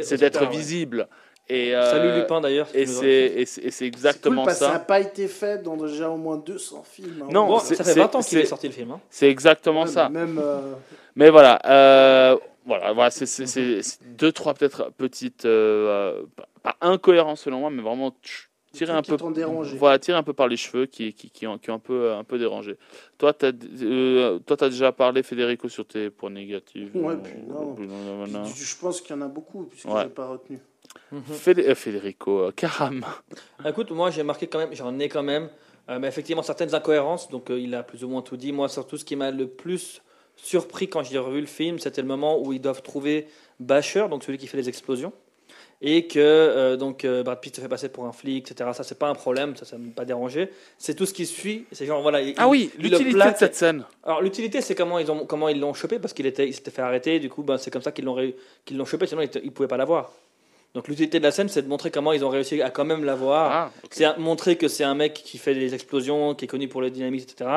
C'est 0.02 0.16
d'être 0.16 0.40
ouais. 0.44 0.48
visible. 0.50 1.08
Et 1.52 1.72
Salut 1.72 2.08
euh, 2.08 2.20
Lupin 2.20 2.40
d'ailleurs. 2.40 2.68
Et 2.74 2.84
tu 2.84 2.92
c'est, 2.92 3.60
cool 3.60 3.86
exactement 3.86 4.44
parce 4.44 4.58
que 4.60 4.64
ça 4.64 4.70
n'a 4.70 4.78
ça. 4.78 4.84
pas 4.84 5.00
été 5.00 5.26
fait 5.26 5.62
dans 5.62 5.76
déjà 5.76 6.08
au 6.08 6.16
moins 6.16 6.36
200 6.36 6.84
films. 6.84 7.22
hein. 7.24 7.28
Non, 7.32 7.46
Bon, 7.48 7.58
ça 7.58 7.74
fait 7.74 7.82
c'est- 7.84 7.98
20 7.98 8.14
ans 8.14 8.20
qu'il 8.20 8.38
est 8.38 8.44
sorti 8.44 8.68
le 8.68 8.72
film. 8.72 8.92
hein. 8.92 9.00
C'est 9.10 9.28
exactement 9.28 9.82
Ouais, 9.82 9.88
ça. 9.88 10.08
Même. 10.08 10.38
euh, 10.42 10.74
Mais 11.16 11.28
voilà, 11.30 11.58
euh, 11.66 12.36
voilà, 12.64 12.92
voilà, 12.92 13.10
c'est, 13.10 13.26
deux 14.16 14.30
trois 14.32 14.54
peut-être 14.54 14.92
petites, 14.96 15.44
euh, 15.44 16.20
euh, 16.20 16.22
pas, 16.36 16.46
pas 16.62 16.76
incohérences 16.86 17.40
selon 17.42 17.58
moi, 17.60 17.70
mais 17.70 17.82
vraiment 17.82 18.14
tirer 18.72 18.92
un 18.92 19.02
peu, 19.02 19.16
voilà, 19.76 19.98
tirer 19.98 20.16
un 20.16 20.22
peu 20.22 20.32
par 20.32 20.46
les 20.46 20.56
cheveux, 20.56 20.86
qui, 20.86 21.12
qui, 21.12 21.30
qui, 21.30 21.44
ont, 21.48 21.58
qui 21.58 21.72
ont 21.72 21.74
un 21.74 21.78
peu, 21.80 22.12
un 22.12 22.22
peu 22.22 22.38
dérangé. 22.38 22.76
Toi, 23.18 23.32
t'as, 23.32 23.50
euh, 23.82 24.38
toi, 24.46 24.56
t'as 24.56 24.68
déjà 24.68 24.92
parlé, 24.92 25.24
Federico, 25.24 25.68
sur 25.68 25.84
tes 25.84 26.10
points 26.10 26.30
négatifs. 26.30 26.90
Ouais, 26.94 27.14
euh, 27.14 27.16
puis 27.16 27.34
non. 27.48 27.74
puis 27.74 27.88
non, 27.88 27.96
non, 28.18 28.24
puis 28.24 28.32
non. 28.32 28.42
du- 28.44 28.52
Je 28.54 28.76
pense 28.78 29.00
qu'il 29.00 29.16
y 29.16 29.18
en 29.18 29.22
a 29.22 29.26
beaucoup 29.28 29.64
puisque 29.64 29.88
Ouais. 29.88 30.02
j'ai 30.04 30.08
pas 30.10 30.28
retenu. 30.28 30.60
Fédé- 31.32 31.68
euh, 31.68 31.74
Federico, 31.74 32.40
euh, 32.40 32.52
Karam. 32.52 33.04
Écoute, 33.66 33.90
moi 33.90 34.10
j'ai 34.10 34.22
marqué 34.22 34.46
quand 34.46 34.58
même, 34.58 34.70
j'en 34.74 34.98
ai 34.98 35.08
quand 35.08 35.22
même, 35.22 35.48
euh, 35.88 35.98
mais 35.98 36.08
effectivement 36.08 36.42
certaines 36.42 36.74
incohérences, 36.74 37.28
donc 37.30 37.50
euh, 37.50 37.58
il 37.58 37.74
a 37.74 37.82
plus 37.82 38.04
ou 38.04 38.08
moins 38.08 38.22
tout 38.22 38.36
dit. 38.36 38.52
Moi, 38.52 38.68
surtout, 38.68 38.96
ce 38.96 39.04
qui 39.04 39.16
m'a 39.16 39.30
le 39.30 39.46
plus 39.46 40.02
surpris 40.36 40.88
quand 40.88 41.02
j'ai 41.02 41.18
revu 41.18 41.40
le 41.40 41.46
film, 41.46 41.78
c'était 41.78 42.02
le 42.02 42.08
moment 42.08 42.40
où 42.40 42.52
ils 42.52 42.60
doivent 42.60 42.82
trouver 42.82 43.26
Basher, 43.58 44.06
donc 44.08 44.24
celui 44.24 44.38
qui 44.38 44.46
fait 44.46 44.56
les 44.56 44.68
explosions, 44.68 45.12
et 45.82 46.06
que 46.06 46.76
donc 46.76 47.04
Brad 47.06 47.40
Pitt 47.40 47.54
se 47.56 47.60
fait 47.60 47.68
passer 47.68 47.88
pour 47.88 48.04
un 48.06 48.12
flic, 48.12 48.50
etc. 48.50 48.70
Ça, 48.72 48.82
c'est 48.84 48.98
pas 48.98 49.08
un 49.08 49.14
problème, 49.14 49.56
ça, 49.56 49.64
ça 49.64 49.76
m'a 49.78 49.92
pas 49.94 50.04
dérangé. 50.04 50.50
C'est 50.78 50.94
tout 50.94 51.06
ce 51.06 51.12
qui 51.14 51.26
suit, 51.26 51.66
c'est 51.72 51.86
genre 51.86 52.02
voilà. 52.02 52.20
il- 52.22 52.34
Ah 52.38 52.48
oui, 52.48 52.70
l'utilité 52.78 53.10
de 53.32 53.38
cette 53.38 53.54
scène. 53.54 53.84
Alors 54.02 54.22
l'utilité, 54.22 54.60
c'est 54.60 54.74
comment 54.74 54.98
ils 54.98 55.10
ont 55.10 55.26
comment 55.26 55.48
ils 55.48 55.58
l'ont 55.60 55.74
chopé 55.74 55.98
parce 55.98 56.12
qu'il 56.14 56.26
était 56.26 56.46
il 56.48 56.54
s'était 56.54 56.70
fait 56.70 56.82
arrêter. 56.82 57.18
Du 57.18 57.28
coup, 57.28 57.42
ben, 57.42 57.58
c'est 57.58 57.70
comme 57.70 57.82
ça 57.82 57.92
qu'ils 57.92 58.04
l'ont 58.04 58.16
qu'ils 58.64 58.76
l'ont 58.76 58.84
chopé. 58.84 59.06
Sinon, 59.06 59.22
ils, 59.22 59.30
ils 59.42 59.52
pouvaient 59.52 59.68
pas 59.68 59.76
l'avoir. 59.78 60.12
Donc 60.74 60.86
l'utilité 60.86 61.18
de 61.18 61.24
la 61.24 61.32
scène, 61.32 61.48
c'est 61.48 61.62
de 61.62 61.68
montrer 61.68 61.90
comment 61.90 62.12
ils 62.12 62.24
ont 62.24 62.28
réussi 62.28 62.62
à 62.62 62.70
quand 62.70 62.84
même 62.84 63.04
l'avoir. 63.04 63.50
Ah, 63.50 63.70
ok. 63.82 63.90
C'est 63.92 64.18
montrer 64.18 64.56
que 64.56 64.68
c'est 64.68 64.84
un 64.84 64.94
mec 64.94 65.14
qui 65.14 65.36
fait 65.38 65.54
des 65.54 65.74
explosions, 65.74 66.34
qui 66.36 66.44
est 66.44 66.48
connu 66.48 66.68
pour 66.68 66.80
le 66.80 66.90
dynamisme, 66.90 67.26
etc. 67.28 67.50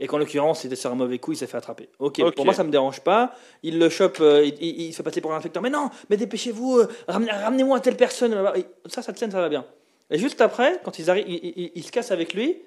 Et 0.00 0.06
qu'en 0.06 0.18
l'occurrence, 0.18 0.64
il 0.64 0.66
était 0.66 0.76
sur 0.76 0.90
un 0.92 0.94
mauvais 0.94 1.18
coup, 1.18 1.32
il 1.32 1.36
s'est 1.36 1.46
fait 1.46 1.56
attraper. 1.56 1.88
Ok, 1.98 2.18
Ok. 2.20 2.34
pour 2.34 2.44
moi, 2.44 2.52
ça 2.52 2.64
me 2.64 2.70
dérange 2.70 3.00
pas. 3.00 3.32
Il 3.62 3.78
le 3.78 3.88
chope, 3.88 4.18
euh, 4.20 4.44
il, 4.44 4.54
il- 4.62 4.80
il 4.88 4.92
se 4.92 4.98
fait 4.98 5.02
passer 5.02 5.22
pour 5.22 5.32
un 5.32 5.36
infecteur. 5.38 5.62
Mais 5.62 5.70
non, 5.70 5.88
mais 6.10 6.18
dépêchez-vous, 6.18 6.78
euh, 6.80 6.88
ramenez- 7.08 7.30
ramenez-moi 7.32 7.80
telle 7.80 7.96
personne. 7.96 8.34
Et 8.54 8.66
ça, 8.90 9.00
cette 9.00 9.18
scène, 9.18 9.30
ça 9.30 9.40
va 9.40 9.48
bien. 9.48 9.64
Et 10.10 10.18
juste 10.18 10.40
après, 10.42 10.78
quand 10.84 10.98
ils 10.98 11.08
arrivent, 11.08 11.24
ils, 11.26 11.40
ils- 11.56 11.72
ils 11.74 11.82
se 11.84 11.90
cassent 11.90 12.10
avec 12.12 12.34
lui. 12.34 12.58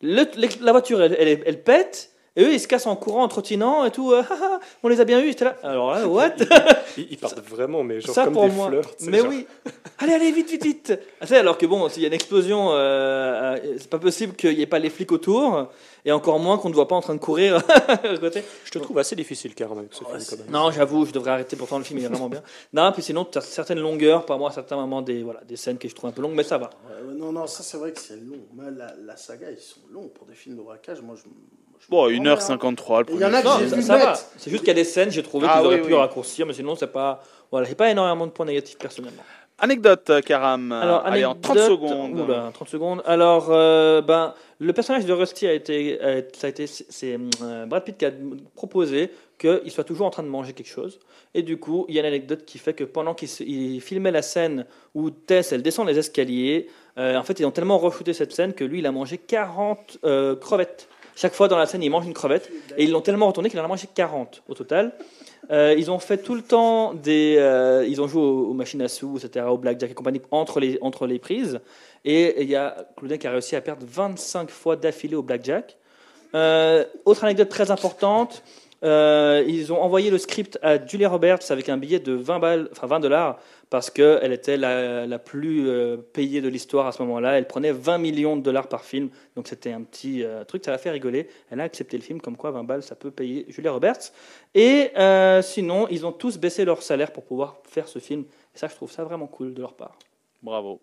le- 0.00 0.24
la 0.64 0.72
voiture, 0.72 1.02
elle, 1.02 1.16
elle, 1.18 1.42
elle 1.44 1.62
pète. 1.62 2.12
Et 2.38 2.44
eux, 2.44 2.52
ils 2.52 2.60
se 2.60 2.68
cassent 2.68 2.86
en 2.86 2.94
courant, 2.94 3.24
en 3.24 3.28
trottinant 3.28 3.84
et 3.84 3.90
tout. 3.90 4.12
euh, 4.12 4.22
Ah, 4.30 4.36
ah, 4.40 4.60
on 4.84 4.88
les 4.88 5.00
a 5.00 5.04
bien 5.04 5.20
eus. 5.20 5.34
Là. 5.40 5.56
Alors 5.64 5.90
là, 5.92 6.06
what 6.06 6.30
Ils, 6.96 7.08
ils 7.10 7.18
partent 7.18 7.40
vraiment, 7.40 7.82
mais 7.82 8.00
genre 8.00 8.14
Ça 8.14 8.24
comme 8.24 8.34
pour 8.34 8.44
des 8.44 8.50
moi. 8.52 8.68
fleurs. 8.68 8.84
Mais 9.02 9.18
genre- 9.18 9.26
oui. 9.28 9.46
Allez, 9.98 10.12
allez, 10.12 10.30
vite, 10.30 10.48
vite, 10.48 10.62
vite. 10.64 10.98
Ah, 11.20 11.26
alors 11.34 11.58
que 11.58 11.66
bon, 11.66 11.88
s'il 11.88 12.02
y 12.02 12.04
a 12.04 12.08
une 12.08 12.14
explosion, 12.14 12.70
euh, 12.70 12.76
euh, 12.76 13.74
c'est 13.78 13.90
pas 13.90 13.98
possible 13.98 14.34
qu'il 14.34 14.54
n'y 14.54 14.62
ait 14.62 14.66
pas 14.66 14.78
les 14.78 14.88
flics 14.90 15.10
autour. 15.12 15.68
Et 16.04 16.12
encore 16.12 16.38
moins 16.38 16.56
qu'on 16.58 16.68
ne 16.70 16.74
voit 16.74 16.86
pas 16.88 16.94
en 16.94 17.00
train 17.02 17.14
de 17.14 17.20
courir 17.20 17.60
côté. 18.20 18.42
Je 18.64 18.70
te 18.70 18.78
trouve 18.78 18.98
assez 18.98 19.16
difficile, 19.16 19.54
Karam, 19.54 19.78
avec 19.80 19.92
ce 19.92 20.04
film, 20.04 20.08
quand 20.30 20.36
même. 20.44 20.50
Non, 20.50 20.70
j'avoue, 20.70 21.04
je 21.04 21.10
devrais 21.12 21.32
arrêter. 21.32 21.56
Pourtant, 21.56 21.76
le 21.78 21.84
film 21.84 21.98
il 21.98 22.04
est 22.04 22.08
vraiment 22.08 22.28
bien. 22.30 22.42
Non, 22.72 22.92
puis 22.92 23.02
sinon, 23.02 23.24
tu 23.24 23.36
as 23.36 23.40
certaines 23.42 23.80
longueurs. 23.80 24.24
Par 24.24 24.38
moi, 24.38 24.50
à 24.50 24.52
certains 24.52 24.76
moments, 24.76 25.02
des, 25.02 25.22
voilà, 25.24 25.40
des 25.42 25.56
scènes 25.56 25.76
que 25.76 25.88
je 25.88 25.94
trouve 25.94 26.08
un 26.08 26.12
peu 26.12 26.22
longues, 26.22 26.34
mais 26.34 26.44
ça 26.44 26.56
va. 26.56 26.70
Non, 27.16 27.32
non, 27.32 27.46
ça 27.48 27.62
c'est 27.64 27.76
vrai 27.76 27.92
que 27.92 27.98
c'est 28.00 28.16
long. 28.16 28.38
Mais 28.54 28.70
la, 28.70 28.94
la 29.04 29.16
saga, 29.16 29.50
ils 29.50 29.58
sont 29.58 29.80
longs 29.92 30.08
pour 30.08 30.26
des 30.26 30.34
films 30.34 30.56
de 30.56 30.62
braquage. 30.62 31.02
Moi, 31.02 31.16
je. 31.16 31.24
Bon, 31.88 32.08
me 32.08 32.16
prends, 32.16 32.34
1h53 32.34 33.04
le 33.08 33.14
Il 33.14 33.20
y 33.20 33.24
en 33.24 33.28
premier 33.30 33.36
a 33.36 33.42
que 33.42 33.46
Non, 33.46 33.58
j'ai 33.60 33.68
ça, 33.68 33.76
vu 33.76 33.82
ça 33.82 33.96
va. 33.96 34.10
net. 34.12 34.26
C'est 34.36 34.50
juste 34.50 34.62
qu'il 34.62 34.68
y 34.68 34.72
a 34.72 34.74
des 34.74 34.84
scènes, 34.84 35.10
j'ai 35.10 35.22
trouvé 35.22 35.46
Ah 35.48 35.56
qu'ils 35.58 35.66
auraient 35.66 35.76
oui, 35.80 35.86
pu 35.86 35.92
oui. 35.94 35.98
raccourcir, 35.98 36.46
mais 36.46 36.52
sinon, 36.52 36.74
c'est 36.76 36.92
pas. 36.92 37.22
Voilà, 37.50 37.66
j'ai 37.66 37.74
pas 37.74 37.90
énormément 37.90 38.26
de 38.26 38.32
points 38.32 38.46
négatifs 38.46 38.78
personnellement. 38.78 39.22
Anecdote, 39.60 40.08
euh, 40.10 40.20
Karam. 40.20 40.70
Alors, 40.70 41.04
Allez, 41.04 41.24
en 41.24 41.34
30 41.34 41.56
anecdote- 41.56 41.70
secondes. 41.78 42.20
Oula, 42.20 42.50
30 42.54 42.68
secondes. 42.68 43.02
Alors, 43.06 43.48
euh, 43.50 44.00
ben, 44.02 44.34
le 44.60 44.72
personnage 44.72 45.04
de 45.04 45.12
Rusty 45.12 45.48
a 45.48 45.52
été, 45.52 46.00
a- 46.00 46.22
ça 46.36 46.46
a 46.46 46.50
été, 46.50 46.66
c'est 46.68 47.18
euh, 47.42 47.66
Brad 47.66 47.82
Pitt 47.84 47.96
qui 47.96 48.04
a 48.04 48.12
proposé 48.54 49.10
qu'il 49.36 49.70
soit 49.70 49.82
toujours 49.84 50.06
en 50.06 50.10
train 50.10 50.22
de 50.22 50.28
manger 50.28 50.52
quelque 50.52 50.68
chose. 50.68 51.00
Et 51.34 51.42
du 51.42 51.58
coup, 51.58 51.86
il 51.88 51.94
y 51.94 51.98
a 51.98 52.02
une 52.02 52.06
anecdote 52.06 52.44
qui 52.44 52.58
fait 52.58 52.72
que 52.74 52.84
pendant 52.84 53.14
qu'il 53.14 53.28
se- 53.28 53.42
il 53.42 53.80
filmait 53.80 54.12
la 54.12 54.22
scène 54.22 54.64
où 54.94 55.10
Tess, 55.10 55.50
elle 55.52 55.62
descend 55.62 55.88
les 55.88 55.98
escaliers, 55.98 56.68
euh, 56.96 57.16
en 57.16 57.22
fait, 57.24 57.40
ils 57.40 57.44
ont 57.44 57.50
tellement 57.50 57.78
re-shooté 57.78 58.12
cette 58.12 58.32
scène 58.32 58.52
que 58.52 58.64
lui, 58.64 58.78
il 58.78 58.86
a 58.86 58.92
mangé 58.92 59.18
40 59.18 59.98
euh, 60.04 60.36
crevettes. 60.36 60.88
Chaque 61.20 61.34
fois 61.34 61.48
dans 61.48 61.58
la 61.58 61.66
scène, 61.66 61.82
il 61.82 61.90
mange 61.90 62.06
une 62.06 62.14
crevette. 62.14 62.48
Et 62.76 62.84
ils 62.84 62.92
l'ont 62.92 63.00
tellement 63.00 63.26
retourné 63.26 63.50
qu'il 63.50 63.58
en 63.58 63.64
a 63.64 63.66
mangé 63.66 63.88
40 63.92 64.44
au 64.48 64.54
total. 64.54 64.92
Euh, 65.50 65.74
ils 65.76 65.90
ont 65.90 65.98
fait 65.98 66.18
tout 66.18 66.36
le 66.36 66.42
temps 66.42 66.94
des. 66.94 67.34
euh, 67.40 67.84
ils 67.88 68.00
ont 68.00 68.06
joué 68.06 68.22
aux, 68.22 68.52
machines 68.52 68.80
à 68.82 68.86
sous, 68.86 69.18
etc., 69.18 69.46
au 69.48 69.58
blackjack 69.58 69.90
et 69.90 69.94
compagnie 69.94 70.22
entre 70.30 70.60
les, 70.60 70.78
entre 70.80 71.08
les 71.08 71.18
prises. 71.18 71.58
Et 72.04 72.40
il 72.42 72.48
y 72.48 72.54
a 72.54 72.86
Claudin 72.96 73.16
qui 73.16 73.26
a 73.26 73.32
réussi 73.32 73.56
à 73.56 73.60
perdre 73.60 73.84
25 73.84 74.48
fois 74.48 74.76
d'affilée 74.76 75.16
au 75.16 75.22
blackjack. 75.24 75.76
Euh, 76.36 76.84
autre 77.04 77.24
anecdote 77.24 77.48
très 77.48 77.72
importante. 77.72 78.44
ils 78.84 79.72
ont 79.72 79.82
envoyé 79.82 80.10
le 80.10 80.18
script 80.18 80.56
à 80.62 80.86
Julia 80.86 81.08
Roberts 81.08 81.50
avec 81.50 81.68
un 81.68 81.78
billet 81.78 81.98
de 81.98 82.12
20 82.12 82.38
balles, 82.38 82.68
enfin 82.70 82.86
20 82.86 83.00
dollars, 83.00 83.40
parce 83.70 83.90
qu'elle 83.90 84.32
était 84.32 84.56
la, 84.56 85.06
la 85.06 85.18
plus 85.18 85.68
euh, 85.68 85.96
payée 85.96 86.40
de 86.40 86.48
l'histoire 86.48 86.86
à 86.86 86.92
ce 86.92 87.02
moment-là. 87.02 87.38
Elle 87.38 87.46
prenait 87.46 87.72
20 87.72 87.98
millions 87.98 88.36
de 88.36 88.42
dollars 88.42 88.68
par 88.68 88.84
film, 88.84 89.10
donc 89.36 89.48
c'était 89.48 89.72
un 89.72 89.82
petit 89.82 90.24
euh, 90.24 90.44
truc, 90.44 90.64
ça 90.64 90.70
l'a 90.70 90.78
fait 90.78 90.90
rigoler. 90.90 91.28
Elle 91.50 91.60
a 91.60 91.64
accepté 91.64 91.96
le 91.96 92.02
film, 92.02 92.20
comme 92.20 92.36
quoi 92.36 92.50
20 92.50 92.64
balles, 92.64 92.82
ça 92.82 92.94
peut 92.94 93.10
payer 93.10 93.46
Julia 93.48 93.72
Roberts. 93.72 94.12
Et 94.54 94.90
euh, 94.96 95.42
sinon, 95.42 95.86
ils 95.90 96.06
ont 96.06 96.12
tous 96.12 96.38
baissé 96.38 96.64
leur 96.64 96.82
salaire 96.82 97.12
pour 97.12 97.24
pouvoir 97.24 97.58
faire 97.64 97.88
ce 97.88 97.98
film. 97.98 98.24
Et 98.54 98.58
ça, 98.58 98.68
je 98.68 98.74
trouve 98.74 98.90
ça 98.90 99.04
vraiment 99.04 99.26
cool 99.26 99.54
de 99.54 99.60
leur 99.60 99.74
part. 99.74 99.98
Bravo. 100.42 100.80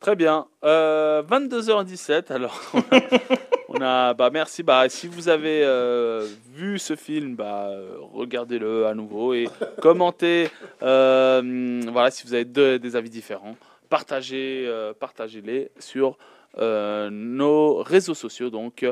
Très 0.00 0.14
bien. 0.16 0.46
Euh, 0.64 1.22
22h17, 1.22 2.32
alors. 2.32 2.60
On 3.68 3.80
a, 3.80 4.14
bah 4.14 4.30
merci. 4.32 4.62
Bah, 4.62 4.88
si 4.88 5.08
vous 5.08 5.28
avez 5.28 5.62
euh, 5.64 6.26
vu 6.54 6.78
ce 6.78 6.94
film, 6.94 7.34
bah, 7.34 7.68
euh, 7.70 7.96
regardez-le 8.12 8.86
à 8.86 8.94
nouveau 8.94 9.34
et 9.34 9.48
commentez. 9.82 10.50
euh, 10.82 11.80
voilà, 11.90 12.10
si 12.10 12.24
vous 12.26 12.34
avez 12.34 12.44
des 12.78 12.96
avis 12.96 13.10
différents, 13.10 13.56
partagez, 13.88 14.64
euh, 14.66 14.92
partagez-les 14.94 15.70
sur 15.78 16.16
euh, 16.58 17.10
nos 17.10 17.82
réseaux 17.82 18.14
sociaux, 18.14 18.50
donc 18.50 18.86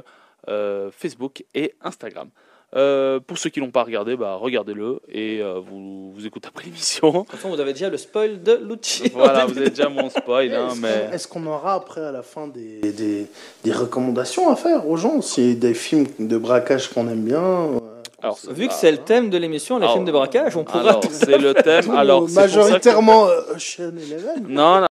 euh, 0.48 0.90
Facebook 0.90 1.44
et 1.54 1.74
Instagram. 1.80 2.28
Euh, 2.76 3.20
pour 3.20 3.38
ceux 3.38 3.50
qui 3.50 3.60
l'ont 3.60 3.70
pas 3.70 3.84
regardé, 3.84 4.16
bah, 4.16 4.34
regardez-le 4.34 4.98
et 5.08 5.40
euh, 5.40 5.60
vous, 5.60 6.10
vous 6.12 6.26
écoutez 6.26 6.48
après 6.48 6.64
l'émission. 6.64 7.08
De 7.12 7.18
toute 7.18 7.30
façon, 7.30 7.50
vous 7.50 7.60
avez 7.60 7.72
déjà 7.72 7.88
le 7.88 7.96
spoil 7.96 8.42
de 8.42 8.58
Lucci. 8.68 9.08
voilà, 9.14 9.46
vous 9.46 9.56
avez 9.56 9.70
déjà 9.70 9.88
mon 9.88 10.10
spoil, 10.10 10.52
hein, 10.52 10.68
Est-ce 10.70 10.80
mais. 10.80 10.88
qu'on- 11.08 11.12
est-ce 11.14 11.28
qu'on 11.28 11.46
aura 11.46 11.74
après 11.74 12.00
à 12.00 12.10
la 12.10 12.22
fin 12.22 12.48
des, 12.48 12.80
des, 12.80 13.26
des 13.62 13.72
recommandations 13.72 14.50
à 14.50 14.56
faire 14.56 14.88
aux 14.88 14.96
gens? 14.96 15.20
A 15.20 15.54
des 15.54 15.74
films 15.74 16.06
de 16.18 16.36
braquage 16.36 16.88
qu'on 16.88 17.06
aime 17.08 17.22
bien 17.24 17.40
euh, 17.42 17.78
Alors, 18.22 18.38
Vu 18.50 18.66
que 18.66 18.74
c'est 18.74 18.90
le 18.90 18.98
thème 18.98 19.30
de 19.30 19.38
l'émission, 19.38 19.76
les 19.78 19.84
Alors, 19.84 19.94
films 19.94 20.06
de 20.06 20.12
braquage, 20.12 20.56
on 20.56 20.64
pourra. 20.64 20.80
Alors, 20.80 21.00
c'est 21.08 21.38
le 21.38 21.54
thème. 21.54 21.90
Alors, 21.92 22.28
c'est 22.28 22.34
que- 22.34 22.40
majoritairement 22.40 23.28
Eleven. 23.78 24.46
Non, 24.48 24.80
non. 24.80 24.86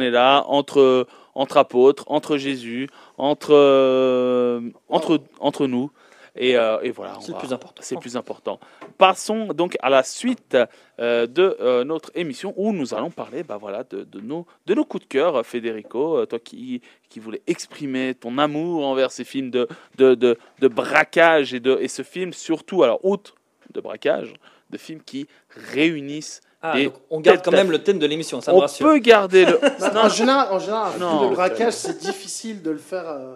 On 0.00 0.04
est 0.04 0.10
là 0.10 0.42
entre 0.48 1.06
entre 1.36 1.56
apôtres, 1.56 2.04
entre 2.08 2.36
Jésus, 2.36 2.88
entre 3.16 3.52
euh, 3.54 4.60
entre 4.88 5.20
entre 5.38 5.66
nous. 5.68 5.90
Et, 6.36 6.56
euh, 6.56 6.80
et 6.82 6.90
voilà. 6.90 7.16
C'est 7.20 7.32
le 7.32 7.38
plus 7.38 7.52
important. 7.52 7.82
C'est 7.84 7.94
le 7.94 8.00
plus 8.00 8.16
important. 8.16 8.58
Passons 8.98 9.46
donc 9.52 9.76
à 9.80 9.88
la 9.88 10.02
suite 10.02 10.56
euh, 10.98 11.26
de 11.26 11.56
euh, 11.60 11.84
notre 11.84 12.10
émission 12.16 12.52
où 12.56 12.72
nous 12.72 12.92
allons 12.94 13.10
parler 13.10 13.44
bah, 13.44 13.56
voilà, 13.56 13.84
de, 13.84 14.02
de 14.02 14.20
nos, 14.20 14.44
de 14.66 14.74
nos 14.74 14.84
coups 14.84 15.04
de 15.04 15.08
cœur. 15.08 15.46
Federico, 15.46 16.26
toi 16.26 16.38
qui, 16.40 16.80
qui 17.08 17.20
voulais 17.20 17.42
exprimer 17.46 18.14
ton 18.14 18.36
amour 18.38 18.84
envers 18.84 19.12
ces 19.12 19.22
films 19.24 19.50
de, 19.50 19.68
de, 19.96 20.14
de, 20.16 20.36
de 20.58 20.68
braquage 20.68 21.54
et, 21.54 21.60
de, 21.60 21.78
et 21.80 21.88
ce 21.88 22.02
film 22.02 22.32
surtout, 22.32 22.82
alors 22.82 22.98
outre 23.04 23.34
de 23.72 23.80
braquage, 23.80 24.34
de 24.70 24.76
films 24.78 25.02
qui 25.04 25.26
réunissent. 25.72 26.40
Ah, 26.62 26.76
on 27.10 27.20
garde 27.20 27.42
quand 27.44 27.52
même 27.52 27.70
le 27.70 27.82
thème 27.82 27.98
de 27.98 28.06
l'émission, 28.06 28.40
ça 28.40 28.50
me 28.50 28.56
On 28.56 28.60
rassure. 28.60 28.86
peut 28.86 28.98
garder 28.98 29.44
le... 29.44 29.58
Bah, 29.78 29.92
en 30.06 30.08
général, 30.08 30.48
en 30.50 30.58
général, 30.58 30.92
un 30.96 30.98
Non. 30.98 31.18
film 31.18 31.30
de 31.30 31.34
braquage, 31.34 31.74
c'est 31.74 31.98
difficile 31.98 32.62
de 32.62 32.70
le 32.70 32.78
faire 32.78 33.06
euh, 33.06 33.34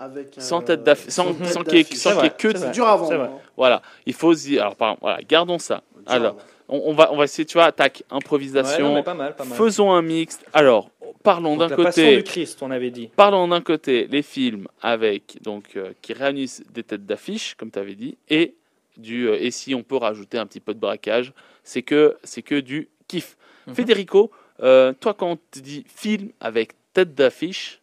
avec. 0.00 0.34
sans 0.38 0.62
tête 0.62 0.82
d'affiche, 0.82 1.10
sans, 1.10 1.34
sans 1.44 1.62
qu'il 1.62 1.74
y 1.74 1.80
ait- 1.80 1.82
d'affiche. 1.84 1.98
sans 1.98 2.14
qu'il 2.14 2.24
y 2.24 2.26
ait 2.26 2.30
que 2.30 2.56
c'est 2.58 2.70
dur 2.72 2.84
vrai. 2.96 3.16
hein. 3.16 3.30
Voilà, 3.56 3.82
il 4.06 4.14
faut 4.14 4.34
se 4.34 4.42
dire. 4.46 4.62
Alors, 4.62 4.76
par 4.76 4.88
exemple, 4.88 5.00
voilà, 5.02 5.22
gardons 5.22 5.58
ça. 5.58 5.82
Alors, 6.06 6.36
on, 6.68 6.80
on 6.86 6.94
va, 6.94 7.12
on 7.12 7.16
va 7.16 7.24
essayer, 7.24 7.44
tu 7.46 7.54
vois, 7.54 7.64
attaque, 7.66 8.02
Ouais, 8.10 8.16
improvisation. 8.16 8.94
non, 8.94 9.02
pas 9.02 9.14
mal, 9.14 9.36
pas 9.36 9.44
mal. 9.44 9.56
Faisons 9.58 9.92
un 9.92 10.02
mixte. 10.02 10.44
Alors, 10.52 10.90
parlons 11.22 11.56
d'un 11.56 11.68
côté. 11.68 12.16
du 12.18 12.22
Christ, 12.24 12.58
on 12.62 12.70
avait 12.70 12.90
dit. 12.90 13.08
Parlons 13.14 13.46
d'un 13.48 13.60
côté 13.60 14.06
les 14.10 14.22
films 14.22 14.66
avec 14.80 15.38
donc 15.42 15.76
euh, 15.76 15.92
qui 16.02 16.12
réunissent 16.12 16.62
des 16.72 16.82
têtes 16.82 17.06
d'affiche, 17.06 17.54
comme 17.56 17.70
tu 17.70 17.78
avais 17.78 17.94
dit, 17.94 18.16
et 18.28 18.54
du 18.96 19.28
euh, 19.28 19.36
et 19.40 19.50
si 19.50 19.74
on 19.74 19.82
peut 19.82 19.96
rajouter 19.96 20.38
un 20.38 20.46
petit 20.46 20.60
peu 20.60 20.72
de 20.74 20.78
braquage, 20.80 21.32
c'est 21.64 21.82
que 21.82 22.16
c'est 22.24 22.42
que 22.42 22.58
du 22.60 22.88
kiff. 23.08 23.36
Mhm. 23.66 23.74
Federico, 23.74 24.30
euh, 24.62 24.92
toi 24.98 25.12
quand 25.14 25.30
on 25.32 25.36
te 25.50 25.58
dit 25.58 25.84
film 25.94 26.30
avec 26.40 26.72
tête 26.92 27.14
d'affiche 27.14 27.79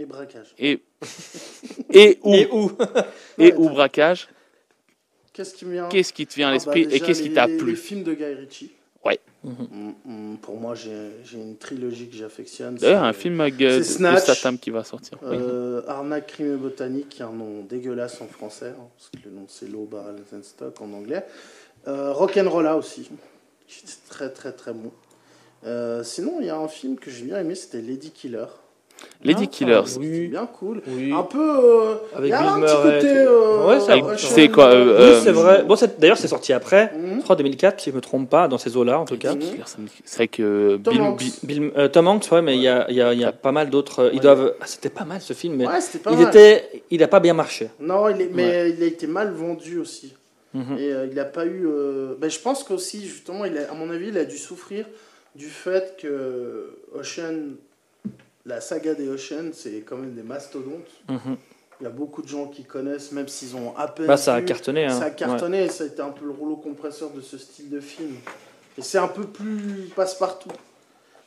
Et 0.00 0.06
braquage. 0.06 0.54
et 0.58 0.80
et 1.92 2.18
ou 2.22 2.34
Et 2.34 2.46
où 2.50 2.70
et 3.38 3.44
Ouais, 3.44 3.52
attends. 3.52 3.70
braquage, 3.70 4.28
Qu'est-ce 5.32 5.54
qui 5.54 5.64
vient 5.66 5.88
qu'est-ce 5.88 6.12
qui 6.12 6.26
te 6.26 6.34
vient 6.34 6.48
à 6.48 6.50
Ah, 6.50 6.54
l'esprit 6.54 6.82
bah, 6.84 6.88
et 6.88 6.92
déjà, 6.92 7.06
qu'est-ce 7.06 7.22
qui 7.22 7.32
t'a 7.32 7.46
les- 7.46 7.52
Les 7.52 7.58
plu 7.58 7.76
films 7.76 8.02
de 8.02 8.14
Guy 8.14 8.24
Ritchie. 8.34 8.72
Mhm. 9.42 9.94
Mm, 10.04 10.32
mm, 10.32 10.36
Pour 10.42 10.56
moi, 10.58 10.74
j'ai 10.74 11.12
j'ai 11.24 11.38
une 11.38 11.56
trilogie 11.56 12.08
que 12.10 12.14
j'affectionne. 12.16 12.74
D'ailleurs, 12.74 13.04
un 13.04 13.14
film 13.14 13.40
avec, 13.40 13.58
euh. 13.62 13.82
Statham 13.82 14.58
qui 14.58 14.68
va 14.68 14.84
sortir. 14.84 15.16
Oui. 15.22 15.28
Euh, 15.40 15.80
Arnaque, 15.88 16.26
crime 16.26 16.52
et 16.52 16.56
botanique, 16.58 17.08
qui 17.08 17.22
est 17.22 17.24
un 17.24 17.32
nom 17.32 17.62
dégueulasse 17.62 18.20
en 18.20 18.26
français, 18.26 18.74
hein, 18.78 18.86
parce 18.98 19.08
que 19.08 19.16
le 19.26 19.34
nom 19.34 19.46
c'est 19.48 19.66
Low 19.66 19.86
Barrel 19.86 20.16
and 20.34 20.42
Stock 20.42 20.78
en 20.82 20.92
anglais. 20.92 21.24
Euh, 21.88 22.12
Rock'n'Rolla 22.12 22.76
aussi, 22.76 23.08
qui 23.66 23.78
était 23.82 23.92
très 24.10 24.30
très 24.30 24.52
très 24.52 24.74
bon. 24.74 24.92
Euh, 25.64 26.04
sinon, 26.04 26.36
il 26.40 26.46
y 26.46 26.50
a 26.50 26.58
un 26.58 26.68
film 26.68 26.98
que 26.98 27.10
j'ai 27.10 27.24
bien 27.24 27.38
aimé, 27.40 27.54
c'était 27.54 27.80
Lady 27.80 28.10
Killer. 28.10 28.44
Lady 29.22 29.42
Ah, 29.44 29.50
Killers. 29.50 29.82
Oui. 29.98 30.28
bien 30.28 30.46
cool. 30.46 30.80
Oui. 30.86 31.12
Un 31.12 31.22
peu. 31.22 31.38
euh, 31.38 31.94
Avec 32.14 32.28
il 32.28 32.30
y 32.30 32.32
a 32.32 32.38
Bill 32.40 32.48
un 32.48 32.58
Murray 32.58 32.98
petit 32.98 33.06
et 33.06 33.10
côté. 33.10 33.18
euh, 33.18 33.66
Ouais, 33.66 33.80
c'est 33.80 34.26
c'est 34.26 34.48
quoi, 34.48 34.64
euh, 34.72 34.84
Oui, 34.84 35.02
euh, 35.02 35.20
c'est 35.22 35.32
vrai. 35.32 35.62
Bon, 35.64 35.74
d'ailleurs, 35.98 36.16
c'est 36.16 36.28
sorti 36.28 36.52
après. 36.54 36.92
Mhm. 36.96 37.16
Je 37.18 37.22
crois 37.22 37.36
2004, 37.36 37.80
si 37.80 37.90
je 37.90 37.96
me 37.96 38.00
trompe 38.00 38.30
pas, 38.30 38.48
dans 38.48 38.56
ces 38.58 38.76
eaux-là, 38.76 38.98
en 38.98 39.04
tout 39.04 39.18
cas. 39.18 39.34
Mhm. 39.34 39.42
C'est 40.04 40.16
vrai 40.16 40.28
que 40.28 40.78
Tom 40.82 40.92
Bill, 40.94 41.02
Hanks. 41.02 41.18
Bill- 41.18 41.32
Bill- 41.42 41.72
euh, 41.76 41.88
Tom 41.88 42.08
Hanks, 42.08 42.28
ouais, 42.32 42.40
mais 42.42 42.56
il 42.56 42.62
y 42.62 42.68
a, 42.68 42.86
il 42.88 42.96
y 42.96 43.02
a- 43.02 43.12
il 43.12 43.20
y 43.20 43.24
a 43.24 43.32
pas 43.32 43.52
mal 43.52 43.68
d'autres. 43.68 44.08
Ils 44.12 44.16
Ouais. 44.16 44.20
doivent. 44.22 44.54
Ah, 44.60 44.64
c'était 44.66 44.88
pas 44.90 45.04
mal 45.04 45.20
ce 45.20 45.34
film, 45.34 45.56
mais 45.56 45.66
Ouais, 45.66 45.80
c'était 45.82 45.98
pas 45.98 46.12
il 46.12 46.18
mal. 46.18 46.28
était, 46.28 46.82
il 46.90 47.02
a 47.02 47.08
pas 47.08 47.20
bien 47.20 47.34
marché. 47.34 47.68
Non, 47.78 48.08
il 48.08 48.22
est- 48.22 48.30
mais 48.32 48.70
il 48.70 48.82
a 48.82 48.86
été 48.86 49.06
mal 49.06 49.32
vendu 49.32 49.78
aussi. 49.78 50.14
Mhm. 50.54 50.78
Et 50.78 50.92
euh, 50.92 51.06
il 51.08 51.14
n'a 51.14 51.26
pas 51.26 51.44
eu. 51.44 51.66
euh, 51.66 52.14
ben, 52.18 52.30
je 52.30 52.38
pense 52.40 52.64
qu'aussi, 52.64 53.06
justement, 53.06 53.44
il 53.44 53.56
a, 53.58 53.70
à 53.70 53.74
mon 53.74 53.90
avis, 53.90 54.08
il 54.08 54.18
a 54.18 54.24
dû 54.24 54.36
souffrir 54.38 54.86
du 55.36 55.46
fait 55.46 55.94
que 56.00 56.74
Ocean, 56.98 57.54
la 58.46 58.60
saga 58.60 58.94
des 58.94 59.08
Ocean, 59.08 59.50
c'est 59.52 59.80
quand 59.82 59.96
même 59.96 60.14
des 60.14 60.22
mastodontes. 60.22 60.88
Mhm. 61.08 61.36
Il 61.80 61.84
y 61.84 61.86
a 61.86 61.90
beaucoup 61.90 62.20
de 62.22 62.28
gens 62.28 62.46
qui 62.46 62.64
connaissent, 62.64 63.12
même 63.12 63.28
s'ils 63.28 63.56
ont 63.56 63.74
à 63.76 63.88
peine. 63.88 64.06
Bah, 64.06 64.16
ça 64.18 64.34
a 64.34 64.40
vu, 64.40 64.46
cartonné. 64.46 64.84
Hein. 64.84 64.98
Ça 64.98 65.06
a 65.06 65.10
cartonné 65.10 65.68
ça 65.70 65.84
a 65.84 65.86
été 65.86 66.02
un 66.02 66.10
peu 66.10 66.26
le 66.26 66.30
rouleau 66.32 66.56
compresseur 66.56 67.10
de 67.10 67.20
ce 67.22 67.38
style 67.38 67.70
de 67.70 67.80
film. 67.80 68.14
Et 68.76 68.82
c'est 68.82 68.98
un 68.98 69.08
peu 69.08 69.24
plus 69.24 69.88
passe-partout. 69.96 70.50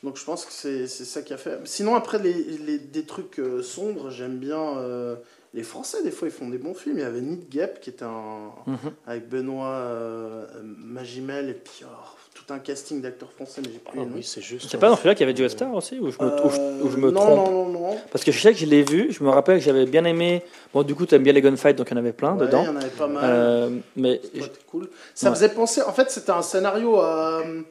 Donc 0.03 0.17
je 0.17 0.23
pense 0.25 0.45
que 0.45 0.51
c'est 0.51 0.87
ça 0.87 1.21
qui 1.21 1.33
a 1.33 1.37
fait. 1.37 1.59
Sinon, 1.65 1.95
après, 1.95 2.19
les, 2.19 2.33
les- 2.33 2.77
des 2.77 3.03
trucs 3.05 3.39
euh, 3.39 3.63
sombres, 3.63 4.09
j'aime 4.11 4.37
bien. 4.37 4.77
euh, 4.77 5.15
les 5.55 5.63
Français, 5.63 6.03
des 6.03 6.11
fois, 6.11 6.27
ils 6.27 6.33
font 6.33 6.49
des 6.49 6.57
bons 6.57 6.73
films. 6.73 6.97
Il 6.97 7.01
y 7.01 7.05
avait 7.05 7.21
Need 7.21 7.47
Gap 7.49 7.79
qui 7.79 7.89
était 7.91 8.03
un. 8.05 8.51
Mhm. 8.67 8.77
avec 9.07 9.29
Benoît 9.29 9.67
euh, 9.75 10.45
Magimel 10.63 11.49
et 11.49 11.53
puis. 11.53 11.83
oh, 11.83 12.17
tout 12.45 12.53
un 12.53 12.59
casting 12.59 13.01
d'acteurs 13.01 13.31
français, 13.31 13.61
mais 13.65 13.71
j'ai 13.73 13.79
plus 13.79 13.99
Ah 13.99 14.05
oui, 14.13 14.23
c'est 14.23 14.41
juste. 14.41 14.67
C'est 14.69 14.77
pas 14.77 14.89
dans 14.89 14.95
celui-là 14.95 15.15
qu'il 15.15 15.25
y 15.27 15.29
avait 15.29 15.37
Joe 15.37 15.51
Star 15.51 15.73
aussi 15.73 15.99
ou 15.99 16.09
je 16.11 16.17
me, 16.21 16.45
ou 16.45 16.49
je- 16.49 16.59
Euh, 16.59 16.83
ou 16.83 16.89
je 16.89 16.97
me 16.97 17.11
non, 17.11 17.19
trompe 17.21 17.49
non, 17.49 17.65
non, 17.67 17.79
non. 17.91 17.97
Parce 18.11 18.23
que 18.23 18.31
je 18.31 18.39
sais 18.39 18.51
que 18.53 18.57
je 18.59 18.65
l'ai 18.65 18.83
vu, 18.83 19.11
je 19.11 19.23
me 19.23 19.29
rappelle 19.29 19.59
que 19.59 19.63
j'avais 19.63 19.85
bien 19.85 20.03
aimé. 20.05 20.43
Bon, 20.73 20.83
du 20.83 20.95
coup, 20.95 21.05
tu 21.05 21.15
aimes 21.15 21.23
bien 21.23 21.33
les 21.33 21.41
gunfights, 21.41 21.75
donc 21.77 21.87
il 21.89 21.91
y 21.91 21.93
en 21.95 21.99
avait 21.99 22.13
plein 22.13 22.33
Ouais, 22.35 22.45
dedans. 22.45 22.63
Il 22.63 22.65
y 22.65 22.69
en 22.69 22.75
avait 22.75 22.89
pas 22.89 23.07
mal. 23.07 23.23
Euh, 23.25 23.69
mais 23.95 24.21
cool. 24.67 24.89
Ça 25.13 25.29
Ouais. 25.29 25.35
faisait 25.35 25.49
penser. 25.49 25.81
En 25.81 25.93
fait, 25.93 26.09
c'était 26.11 26.31
un 26.31 26.41
scénario 26.41 26.97
à 26.99 27.41
euh, 27.45 27.61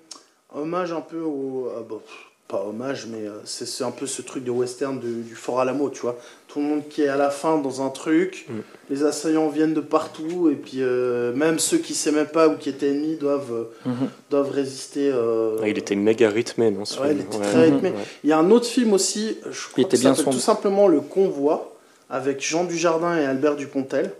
hommage 0.54 0.92
un 0.92 1.00
peu 1.02 1.20
au. 1.20 1.68
pff, 1.88 2.31
pas 2.52 2.64
hommage, 2.68 3.06
mais 3.10 3.26
euh, 3.26 3.32
c'est 3.46 3.82
un 3.82 3.90
peu 3.90 4.06
ce 4.06 4.20
truc 4.20 4.44
de 4.44 4.50
western 4.50 5.00
de- 5.00 5.22
du 5.22 5.34
Fort 5.34 5.60
Alamo, 5.60 5.88
tu 5.88 6.02
vois. 6.02 6.18
Tout 6.48 6.58
le 6.60 6.66
monde 6.66 6.82
qui 6.90 7.00
est 7.02 7.08
à 7.08 7.16
la 7.16 7.30
fin 7.30 7.56
dans 7.56 7.80
un 7.80 7.88
truc, 7.88 8.44
Mm. 8.48 8.52
les 8.90 9.04
assaillants 9.04 9.48
viennent 9.48 9.72
de 9.72 9.80
partout, 9.80 10.50
et 10.50 10.54
puis 10.54 10.82
euh, 10.82 11.32
même 11.34 11.58
ceux 11.58 11.78
qui 11.78 11.94
s'aimaient 11.94 12.26
pas 12.26 12.48
ou 12.48 12.56
qui 12.58 12.68
étaient 12.68 12.90
ennemis 12.90 13.16
doivent, 13.16 13.52
euh, 13.86 13.88
Mhm. 13.88 14.08
doivent 14.30 14.50
résister. 14.50 15.10
euh, 15.10 15.56
Ah, 15.62 15.68
il 15.68 15.78
était 15.78 15.96
méga 15.96 16.28
rythmé, 16.28 16.70
non 16.70 16.84
ce 16.84 17.00
Ouais, 17.00 17.08
film 17.08 17.20
il 17.20 17.24
était 17.24 17.36
Ouais. 17.38 17.50
très 17.50 17.64
rythmé. 17.70 17.88
Ouais. 17.90 17.96
Il 18.22 18.28
y 18.30 18.32
a 18.34 18.38
un 18.38 18.50
autre 18.50 18.66
film 18.66 18.92
aussi, 18.92 19.38
je 19.50 19.68
crois 19.70 19.82
était 19.84 19.96
que 19.96 20.02
bien 20.02 20.14
tout 20.14 20.32
simplement 20.32 20.88
Le 20.88 21.00
Convoi, 21.00 21.74
avec 22.10 22.42
Jean 22.42 22.64
Dujardin 22.64 23.16
et 23.18 23.24
Albert 23.24 23.56
Dupontel, 23.56 24.12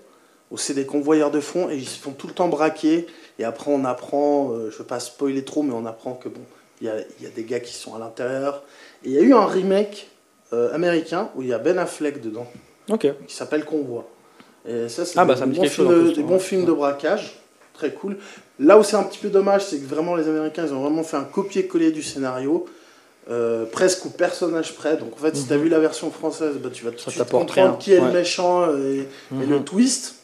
où 0.51 0.57
c'est 0.57 0.75
des 0.75 0.87
convoyeurs 0.87 1.31
de 1.31 1.41
fond 1.41 1.69
et 1.69 1.77
ils 1.77 1.87
se 1.87 1.99
font 2.01 2.13
tout 2.13 2.27
le 2.29 2.33
temps 2.33 2.49
braquer. 2.49 3.07
Et 3.39 3.45
après, 3.45 3.71
on 3.71 3.85
apprend, 3.85 4.53
euh, 4.53 4.69
je 4.71 4.75
ne 4.77 4.79
veux 4.79 4.85
pas 4.85 5.01
spoiler 5.01 5.45
trop, 5.45 5.63
mais 5.63 5.73
on 5.75 5.85
apprend 5.87 6.15
que 6.15 6.29
bon, 6.31 6.41
il 6.83 6.87
y 6.87 6.89
a, 6.91 6.95
il 7.21 7.25
y 7.25 7.27
a 7.27 7.31
des 7.31 7.45
gars 7.45 7.61
qui 7.61 7.73
sont 7.73 7.95
à 7.95 7.99
l'intérieur. 8.01 8.63
Et 9.05 9.09
il 9.11 9.13
y 9.15 9.19
a 9.19 9.23
eu 9.23 9.33
un 9.35 9.47
remake 9.47 10.09
euh, 10.53 10.75
américain 10.75 11.31
où 11.37 11.43
il 11.43 11.49
y 11.49 11.53
a 11.53 11.59
Ben 11.59 11.79
Affleck 11.79 12.21
dedans, 12.21 12.47
Ok. 12.91 13.07
qui 13.27 13.35
s'appelle 13.35 13.65
Convoi. 13.65 14.07
Et 14.69 14.89
ça, 14.89 15.05
c'est 15.05 15.19
Ah, 15.19 15.25
bah, 15.25 15.35
des, 15.35 15.41
ça 15.41 15.47
me 15.47 15.53
dit 15.53 15.61
bons 15.61 15.67
chose, 15.69 15.89
de- 15.89 16.01
plus, 16.03 16.13
des 16.15 16.21
ouais. 16.23 16.29
bons 16.29 16.39
films 16.41 16.65
de 16.65 16.73
braquage. 16.73 17.39
Très 17.75 17.91
cool. 17.93 18.17
Là 18.59 18.79
où 18.79 18.83
c'est 18.83 18.97
un 18.97 19.03
petit 19.05 19.19
peu 19.19 19.29
dommage, 19.29 19.65
c'est 19.65 19.79
que 19.79 19.87
vraiment 19.87 20.15
les 20.17 20.29
Américains, 20.29 20.65
ils 20.67 20.73
ont 20.75 20.83
vraiment 20.83 21.03
fait 21.05 21.17
un 21.17 21.25
copier-coller 21.25 21.93
du 21.93 22.03
scénario. 22.03 22.67
euh, 23.31 23.67
presque 23.67 24.05
au 24.07 24.09
personnage 24.09 24.75
près. 24.75 24.97
Donc 24.97 25.13
en 25.15 25.17
fait, 25.17 25.37
si 25.37 25.47
tu 25.47 25.53
as 25.53 25.57
Mhm. 25.57 25.63
vu 25.63 25.69
la 25.69 25.79
version 25.79 26.11
française, 26.11 26.57
bah, 26.57 26.71
tu 26.73 26.85
vas 26.85 26.91
tout 26.91 26.97
de 27.07 27.11
suite 27.13 27.19
comprendre 27.23 27.55
rien. 27.55 27.77
qui 27.79 27.93
est 27.93 28.01
Ouais. 28.01 28.07
le 28.09 28.13
méchant 28.13 28.67
et, 28.77 28.97
et 28.99 29.07
Mhm. 29.31 29.49
le 29.49 29.61
twist. 29.63 30.17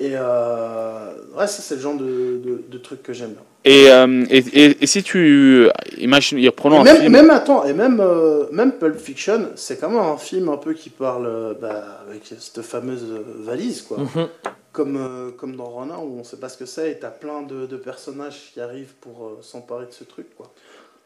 Et 0.00 0.12
euh, 0.14 1.12
ouais, 1.36 1.46
ça 1.48 1.60
c'est 1.62 1.74
le 1.74 1.80
genre 1.80 1.96
de, 1.96 2.04
de, 2.04 2.64
de 2.68 2.78
truc 2.78 3.02
que 3.02 3.12
j'aime 3.12 3.30
bien. 3.32 3.42
Et, 3.64 3.90
euh, 3.90 4.24
et, 4.30 4.38
et, 4.38 4.82
et 4.84 4.86
si 4.86 5.02
tu 5.02 5.68
imagines, 5.98 6.50
prenons 6.52 6.76
Et 6.76 6.80
un 6.80 6.84
même, 6.84 6.96
film. 7.00 7.12
même 7.12 7.30
attends, 7.30 7.64
et 7.64 7.72
même, 7.72 7.98
euh, 8.00 8.44
même 8.52 8.72
Pulp 8.72 8.96
Fiction, 8.98 9.50
c'est 9.56 9.78
quand 9.78 9.90
même 9.90 9.98
un 9.98 10.16
film 10.16 10.48
un 10.48 10.56
peu 10.56 10.72
qui 10.74 10.90
parle 10.90 11.56
bah, 11.60 12.02
avec 12.08 12.22
cette 12.24 12.62
fameuse 12.62 13.04
valise, 13.40 13.82
quoi. 13.82 13.98
Mhm. 13.98 14.28
Comme, 14.72 14.96
euh, 14.96 15.30
comme 15.32 15.56
dans 15.56 15.64
Ronin, 15.70 15.96
où 15.98 16.18
on 16.20 16.24
sait 16.24 16.36
pas 16.38 16.48
ce 16.48 16.56
que 16.56 16.66
c'est, 16.66 16.92
et 16.92 16.98
t'as 17.00 17.10
plein 17.10 17.42
de, 17.42 17.66
de 17.66 17.76
personnages 17.76 18.52
qui 18.54 18.60
arrivent 18.60 18.94
pour 19.00 19.24
euh, 19.26 19.38
s'emparer 19.42 19.86
de 19.86 19.92
ce 19.92 20.04
truc, 20.04 20.26
quoi. 20.36 20.52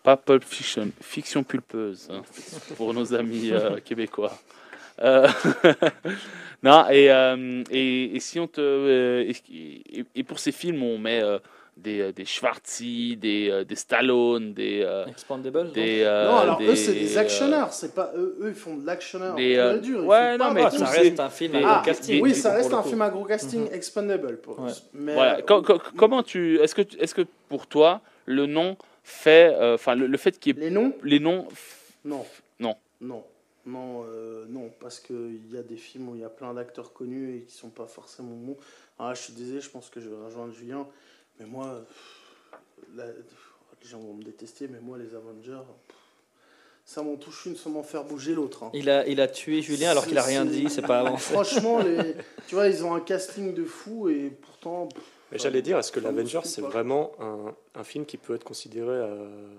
Pas 0.02 0.16
Pulp 0.18 0.44
Fiction, 0.44 0.90
fiction 1.00 1.42
pulpeuse, 1.44 2.08
hein, 2.10 2.20
pour 2.76 2.92
nos 2.92 3.14
amis 3.14 3.50
euh, 3.52 3.78
québécois. 3.84 4.32
Euh, 5.00 5.26
non, 6.62 6.88
et, 6.90 7.10
euh, 7.10 7.62
et, 7.70 8.16
et 8.16 8.20
si 8.20 8.38
on 8.38 8.46
te. 8.46 8.60
euh, 8.60 9.32
et, 10.14 10.22
pour 10.24 10.38
ces 10.38 10.52
films, 10.52 10.82
on 10.82 10.98
met 10.98 11.22
euh, 11.22 11.38
des, 11.76 12.12
des 12.12 12.24
Schwarzy, 12.24 13.16
des, 13.16 13.64
des 13.66 13.74
Stallone, 13.76 14.52
des. 14.54 14.86
Expandable. 15.08 15.64
donc. 15.64 15.72
des 15.74 16.02
euh, 16.04 16.26
non, 16.30 16.36
alors 16.38 16.58
des, 16.58 16.66
eux, 16.68 16.74
c'est 16.76 16.92
des 16.92 17.16
actionneurs, 17.18 17.72
c'est 17.72 17.94
pas 17.94 18.12
eux, 18.14 18.36
eux, 18.40 18.48
ils 18.50 18.54
font 18.54 18.76
de 18.76 18.86
l'actionneur. 18.86 19.34
euh, 19.38 19.80
ouais, 20.04 20.36
non, 20.38 20.52
mais 20.52 20.70
ça 20.70 20.86
reste 20.86 21.18
un 21.20 21.30
film 21.30 21.54
à 21.56 21.78
Ah, 21.80 21.82
casting. 21.84 22.22
oui, 22.22 22.34
ça 22.34 22.52
reste 22.54 22.72
un 22.72 22.82
film 22.82 23.02
à 23.02 23.10
gros 23.10 23.24
casting 23.24 23.62
Mhm. 23.68 23.74
expandable. 23.74 24.36
Pour 24.40 24.60
Ouais. 24.60 24.70
Mais, 24.92 25.14
Voilà. 25.14 25.38
euh, 25.38 25.42
Co- 25.42 25.62
co- 25.62 25.80
comment 25.96 26.22
tu. 26.22 26.58
Est-ce 26.60 26.74
que, 26.74 26.82
est-ce 26.98 27.14
que 27.14 27.22
pour 27.48 27.66
toi, 27.66 28.00
le 28.26 28.46
nom 28.46 28.76
fait. 29.02 29.52
euh, 29.54 29.74
Enfin, 29.74 29.94
le, 29.94 30.06
le 30.06 30.16
fait 30.18 30.38
qu'il 30.38 30.54
y 30.56 30.60
ait 30.60 30.64
les 30.64 30.70
noms? 30.70 30.92
les 31.02 31.18
noms. 31.18 31.48
Non. 32.04 32.24
Non. 32.60 32.76
Non. 33.00 33.24
Non, 33.64 34.04
euh, 34.06 34.44
non, 34.48 34.70
parce 34.80 34.98
qu'il 34.98 35.52
y 35.52 35.56
a 35.56 35.62
des 35.62 35.76
films 35.76 36.08
où 36.08 36.14
il 36.16 36.20
y 36.20 36.24
a 36.24 36.28
plein 36.30 36.52
d'acteurs 36.54 36.92
connus 36.92 37.36
et 37.36 37.40
qui 37.42 37.54
sont 37.54 37.70
pas 37.70 37.86
forcément 37.86 38.34
bons. 38.34 38.56
Ah, 38.98 39.14
je 39.14 39.22
suis 39.22 39.32
désolé, 39.32 39.60
je 39.60 39.70
pense 39.70 39.88
que 39.88 40.00
je 40.00 40.08
vais 40.08 40.24
rejoindre 40.24 40.52
Julien, 40.52 40.86
mais 41.38 41.46
moi, 41.46 41.84
pff, 41.88 42.60
la- 42.96 43.06
les 43.06 43.88
gens 43.88 44.00
vont 44.00 44.14
me 44.14 44.22
détester, 44.24 44.68
mais 44.68 44.80
moi, 44.80 44.98
les 44.98 45.14
Avengers, 45.14 45.62
pff, 45.88 45.96
ça 46.84 47.02
m'en 47.02 47.16
touche 47.16 47.46
une 47.46 47.54
sans 47.56 47.70
m'en 47.70 47.82
faire 47.84 48.04
bouger 48.04 48.34
l'autre. 48.34 48.64
hein. 48.64 48.70
Il 48.74 48.90
a, 48.90 49.06
il 49.06 49.20
a 49.20 49.28
tué 49.28 49.62
Julien 49.62 49.90
alors 49.92 50.06
qu'il 50.06 50.18
a 50.18 50.22
rien 50.24 50.44
dit, 50.44 50.68
c'est 50.68 50.82
pas 50.82 51.00
avancé. 51.06 51.32
Franchement, 51.32 51.78
les, 51.80 52.14
tu 52.48 52.56
vois, 52.56 52.66
ils 52.66 52.84
ont 52.84 52.94
un 52.94 53.00
casting 53.00 53.54
de 53.54 53.64
fou 53.64 54.08
et 54.08 54.30
pourtant. 54.30 54.86
pff, 54.88 55.02
Mais 55.30 55.38
J'allais 55.38 55.62
dire, 55.62 55.78
est-ce 55.78 55.92
que 55.92 56.00
l'Avengers, 56.00 56.40
c'est 56.44 56.60
vraiment 56.62 57.12
un, 57.20 57.54
un 57.76 57.84
film 57.84 58.04
qui 58.06 58.16
peut 58.18 58.34
être 58.34 58.44
considéré 58.44 58.88
euh, 58.90 59.54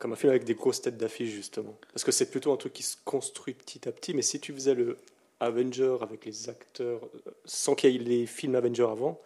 comme 0.00 0.12
un 0.12 0.16
film 0.16 0.30
avec 0.30 0.42
des 0.44 0.54
grosses 0.54 0.80
têtes 0.82 0.96
d'affiche, 0.96 1.30
justement 1.30 1.76
Parce 1.92 2.02
que 2.02 2.10
c'est 2.10 2.30
plutôt 2.30 2.52
un 2.52 2.56
truc 2.56 2.72
qui 2.72 2.82
se 2.82 2.96
construit 3.04 3.54
petit 3.54 3.86
à 3.88 3.92
petit, 3.92 4.14
mais 4.14 4.22
si 4.22 4.40
tu 4.40 4.52
faisais 4.52 4.74
le 4.74 4.96
Avenger 5.38 5.96
avec 6.02 6.24
les 6.24 6.48
acteurs, 6.48 7.00
euh, 7.26 7.30
sans 7.44 7.74
qu'il 7.74 7.92
y 7.92 7.96
ait 7.96 7.98
les 7.98 8.26
films 8.26 8.54
Avengers 8.56 8.82
avant, 8.90 9.20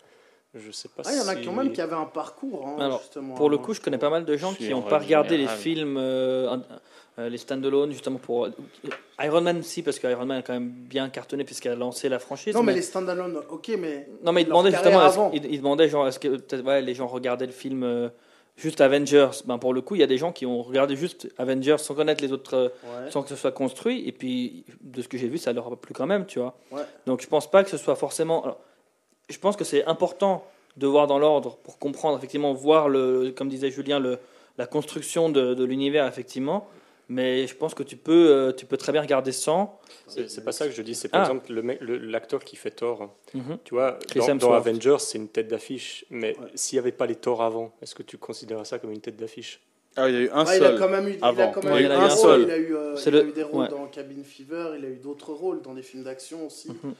je 0.54 0.70
sais 0.70 0.88
pas 0.88 1.02
Ah, 1.06 1.12
il 1.12 1.18
y 1.18 1.20
en 1.20 1.26
a 1.28 1.34
quand 1.36 1.52
même 1.52 1.72
qui 1.72 1.80
avaient 1.80 1.94
un 1.96 2.04
parcours. 2.04 2.66
hein, 2.66 2.76
Alors, 2.80 3.00
justement, 3.00 3.34
Pour 3.34 3.50
le 3.50 3.56
hein. 3.56 3.60
coup, 3.60 3.72
je 3.74 3.80
connais 3.80 3.98
pas 3.98 4.10
mal 4.10 4.24
de 4.24 4.36
gens 4.36 4.52
qui 4.54 4.68
n'ont 4.68 4.82
pas 4.82 4.98
regardé 4.98 5.36
les 5.36 5.48
films, 5.48 5.96
euh, 5.96 6.56
euh, 7.18 7.28
les 7.28 7.38
stand-alone, 7.38 7.90
justement 7.92 8.18
pour. 8.18 8.48
Iron 9.20 9.40
Man, 9.40 9.62
si, 9.62 9.82
parce 9.82 9.98
que 9.98 10.06
Iron 10.08 10.26
Man 10.26 10.38
a 10.38 10.42
quand 10.42 10.52
même 10.52 10.68
bien 10.70 11.08
cartonné 11.08 11.42
puisqu'il 11.44 11.70
a 11.70 11.76
lancé 11.76 12.08
la 12.08 12.18
franchise. 12.20 12.54
Non, 12.54 12.62
mais 12.62 12.72
mais- 12.72 12.76
les 12.78 12.82
stand-alone, 12.82 13.40
ok, 13.48 13.72
mais. 13.78 14.08
Non, 14.22 14.32
mais 14.32 14.42
il 14.42 14.46
demandait 14.46 14.70
justement, 14.72 15.00
avant. 15.00 15.30
il, 15.32 15.44
il 15.46 15.58
demandait 15.58 15.88
genre, 15.88 16.06
est-ce 16.08 16.18
que 16.20 16.62
ouais, 16.62 16.82
les 16.82 16.94
gens 16.94 17.06
regardaient 17.08 17.46
le 17.46 17.52
film 17.52 17.82
euh, 17.82 18.08
juste 18.56 18.80
Avengers 18.80 19.30
Ben 19.46 19.58
pour 19.58 19.74
le 19.74 19.80
coup, 19.80 19.94
il 19.94 20.00
y 20.00 20.04
a 20.04 20.06
des 20.06 20.18
gens 20.18 20.32
qui 20.32 20.46
ont 20.46 20.62
regardé 20.62 20.96
juste 20.96 21.28
Avengers 21.38 21.78
sans 21.78 21.94
connaître 21.94 22.22
les 22.22 22.32
autres, 22.32 22.54
euh, 22.54 22.68
Ouais. 22.84 23.10
sans 23.10 23.22
que 23.22 23.28
ce 23.28 23.36
soit 23.36 23.52
construit. 23.52 24.06
Et 24.08 24.12
puis, 24.12 24.64
de 24.80 25.02
ce 25.02 25.08
que 25.08 25.18
j'ai 25.18 25.28
vu, 25.28 25.38
ça 25.38 25.52
leur 25.52 25.72
a 25.72 25.76
plu 25.76 25.92
quand 25.94 26.06
même, 26.06 26.24
tu 26.26 26.38
vois. 26.38 26.56
Ouais. 26.70 26.82
Donc, 27.06 27.20
je 27.20 27.26
pense 27.26 27.50
pas 27.50 27.64
que 27.64 27.70
ce 27.70 27.76
soit 27.76 27.96
forcément. 27.96 28.44
alors, 28.44 28.58
je 29.28 29.38
pense 29.38 29.56
que 29.56 29.64
c'est 29.64 29.84
important 29.86 30.44
de 30.76 30.86
voir 30.86 31.06
dans 31.06 31.18
l'ordre 31.18 31.56
pour 31.62 31.78
comprendre, 31.78 32.16
effectivement, 32.18 32.52
voir 32.52 32.88
le, 32.88 33.32
comme 33.36 33.48
disait 33.48 33.70
Julien, 33.70 33.98
le, 34.00 34.18
la 34.58 34.66
construction 34.66 35.30
de, 35.30 35.54
de 35.54 35.64
l'univers, 35.64 36.06
effectivement. 36.06 36.68
Mais 37.08 37.46
je 37.46 37.54
pense 37.54 37.74
que 37.74 37.82
tu 37.82 37.96
peux, 37.96 38.30
euh, 38.30 38.52
tu 38.52 38.64
peux 38.64 38.76
très 38.78 38.90
bien 38.92 39.02
regarder 39.02 39.32
sans. 39.32 39.78
C'est 40.06 40.44
pas 40.44 40.52
ça 40.52 40.66
que 40.66 40.72
je 40.72 40.80
dis, 40.82 40.94
c'est 40.94 41.08
par 41.08 41.20
Ah. 41.20 41.24
exemple 41.24 41.52
l'acteur 41.52 42.42
qui 42.42 42.56
fait 42.56 42.70
Thor. 42.70 43.14
Mhm. 43.34 43.58
Tu 43.64 43.74
vois, 43.74 43.98
Chris 44.08 44.20
dans. 44.38 44.52
Avengers, 44.52 44.96
c'est 45.00 45.18
une 45.18 45.28
tête 45.28 45.48
d'affiche, 45.48 46.04
mais 46.10 46.36
Ouais. 46.38 46.46
s'il 46.54 46.76
n'y 46.76 46.80
avait 46.80 46.92
pas 46.92 47.06
les 47.06 47.16
Thor 47.16 47.42
avant, 47.42 47.74
est-ce 47.82 47.94
que 47.94 48.02
tu 48.02 48.16
considérais 48.16 48.64
ça 48.64 48.78
comme 48.78 48.90
une 48.92 49.00
tête 49.00 49.16
d'affiche? 49.16 49.60
Ah, 49.96 50.08
il 50.08 50.14
y 50.14 50.18
a 50.18 50.20
eu 50.22 50.30
un 50.30 50.44
Ouais, 50.44 50.56
il 50.56 50.64
a 50.64 50.68
seul. 50.70 50.78
quand 50.78 50.88
même 50.88 51.06
eu, 51.08 51.12
il 51.18 51.22
a 51.22 51.26
avant. 51.28 51.50
quand 51.52 51.62
même 51.62 51.72
Ouais, 51.74 51.82
eu 51.82 51.84
il 51.84 51.90
a 51.92 51.94
eu 51.94 51.98
un 51.98 52.00
un 52.04 52.08
rôle, 52.08 52.18
seul. 52.18 52.40
Il 52.42 52.50
a 52.50 52.56
eu, 52.56 52.74
euh, 52.76 52.94
il 53.06 53.08
a 53.08 53.10
le- 53.22 53.28
eu 53.28 53.32
des 53.32 53.42
rôles 53.44 53.62
ouais. 53.64 53.68
dans 53.68 53.86
Cabin 53.86 54.22
Fever, 54.24 54.70
il 54.78 54.84
a 54.84 54.88
eu 54.88 54.96
d'autres 54.96 55.32
rôles 55.32 55.62
dans 55.62 55.74
des 55.74 55.82
films 55.82 56.02
d'action 56.04 56.46
aussi. 56.46 56.70
Mhm. 56.70 56.94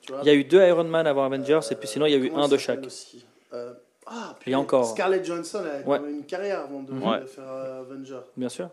Tu 0.00 0.12
vois? 0.12 0.22
Il 0.22 0.26
y 0.26 0.30
a 0.30 0.34
eu 0.34 0.44
deux 0.44 0.62
Iron 0.66 0.84
Man 0.84 1.06
avant 1.06 1.24
Avengers, 1.24 1.60
et 1.70 1.74
puis 1.74 1.86
sinon, 1.88 2.06
il 2.06 2.12
y 2.12 2.14
a 2.14 2.18
eu 2.18 2.30
un 2.34 2.48
de 2.48 2.56
chaque. 2.56 2.84
aussi? 2.86 3.24
Euh, 3.52 3.72
Ah, 4.12 4.34
Et 4.46 4.54
encore. 4.56 4.86
Scarlett 4.86 5.24
Johansson 5.24 5.60
elle 5.62 5.84
a 5.84 5.88
Ouais. 5.88 5.98
quand 5.98 6.04
même 6.04 6.16
une 6.16 6.24
carrière 6.24 6.60
avant 6.60 6.82
de, 6.82 6.92
de 6.92 7.26
faire 7.26 7.44
euh, 7.46 7.80
Avenger. 7.82 8.18
Bien 8.36 8.48
sûr. 8.48 8.68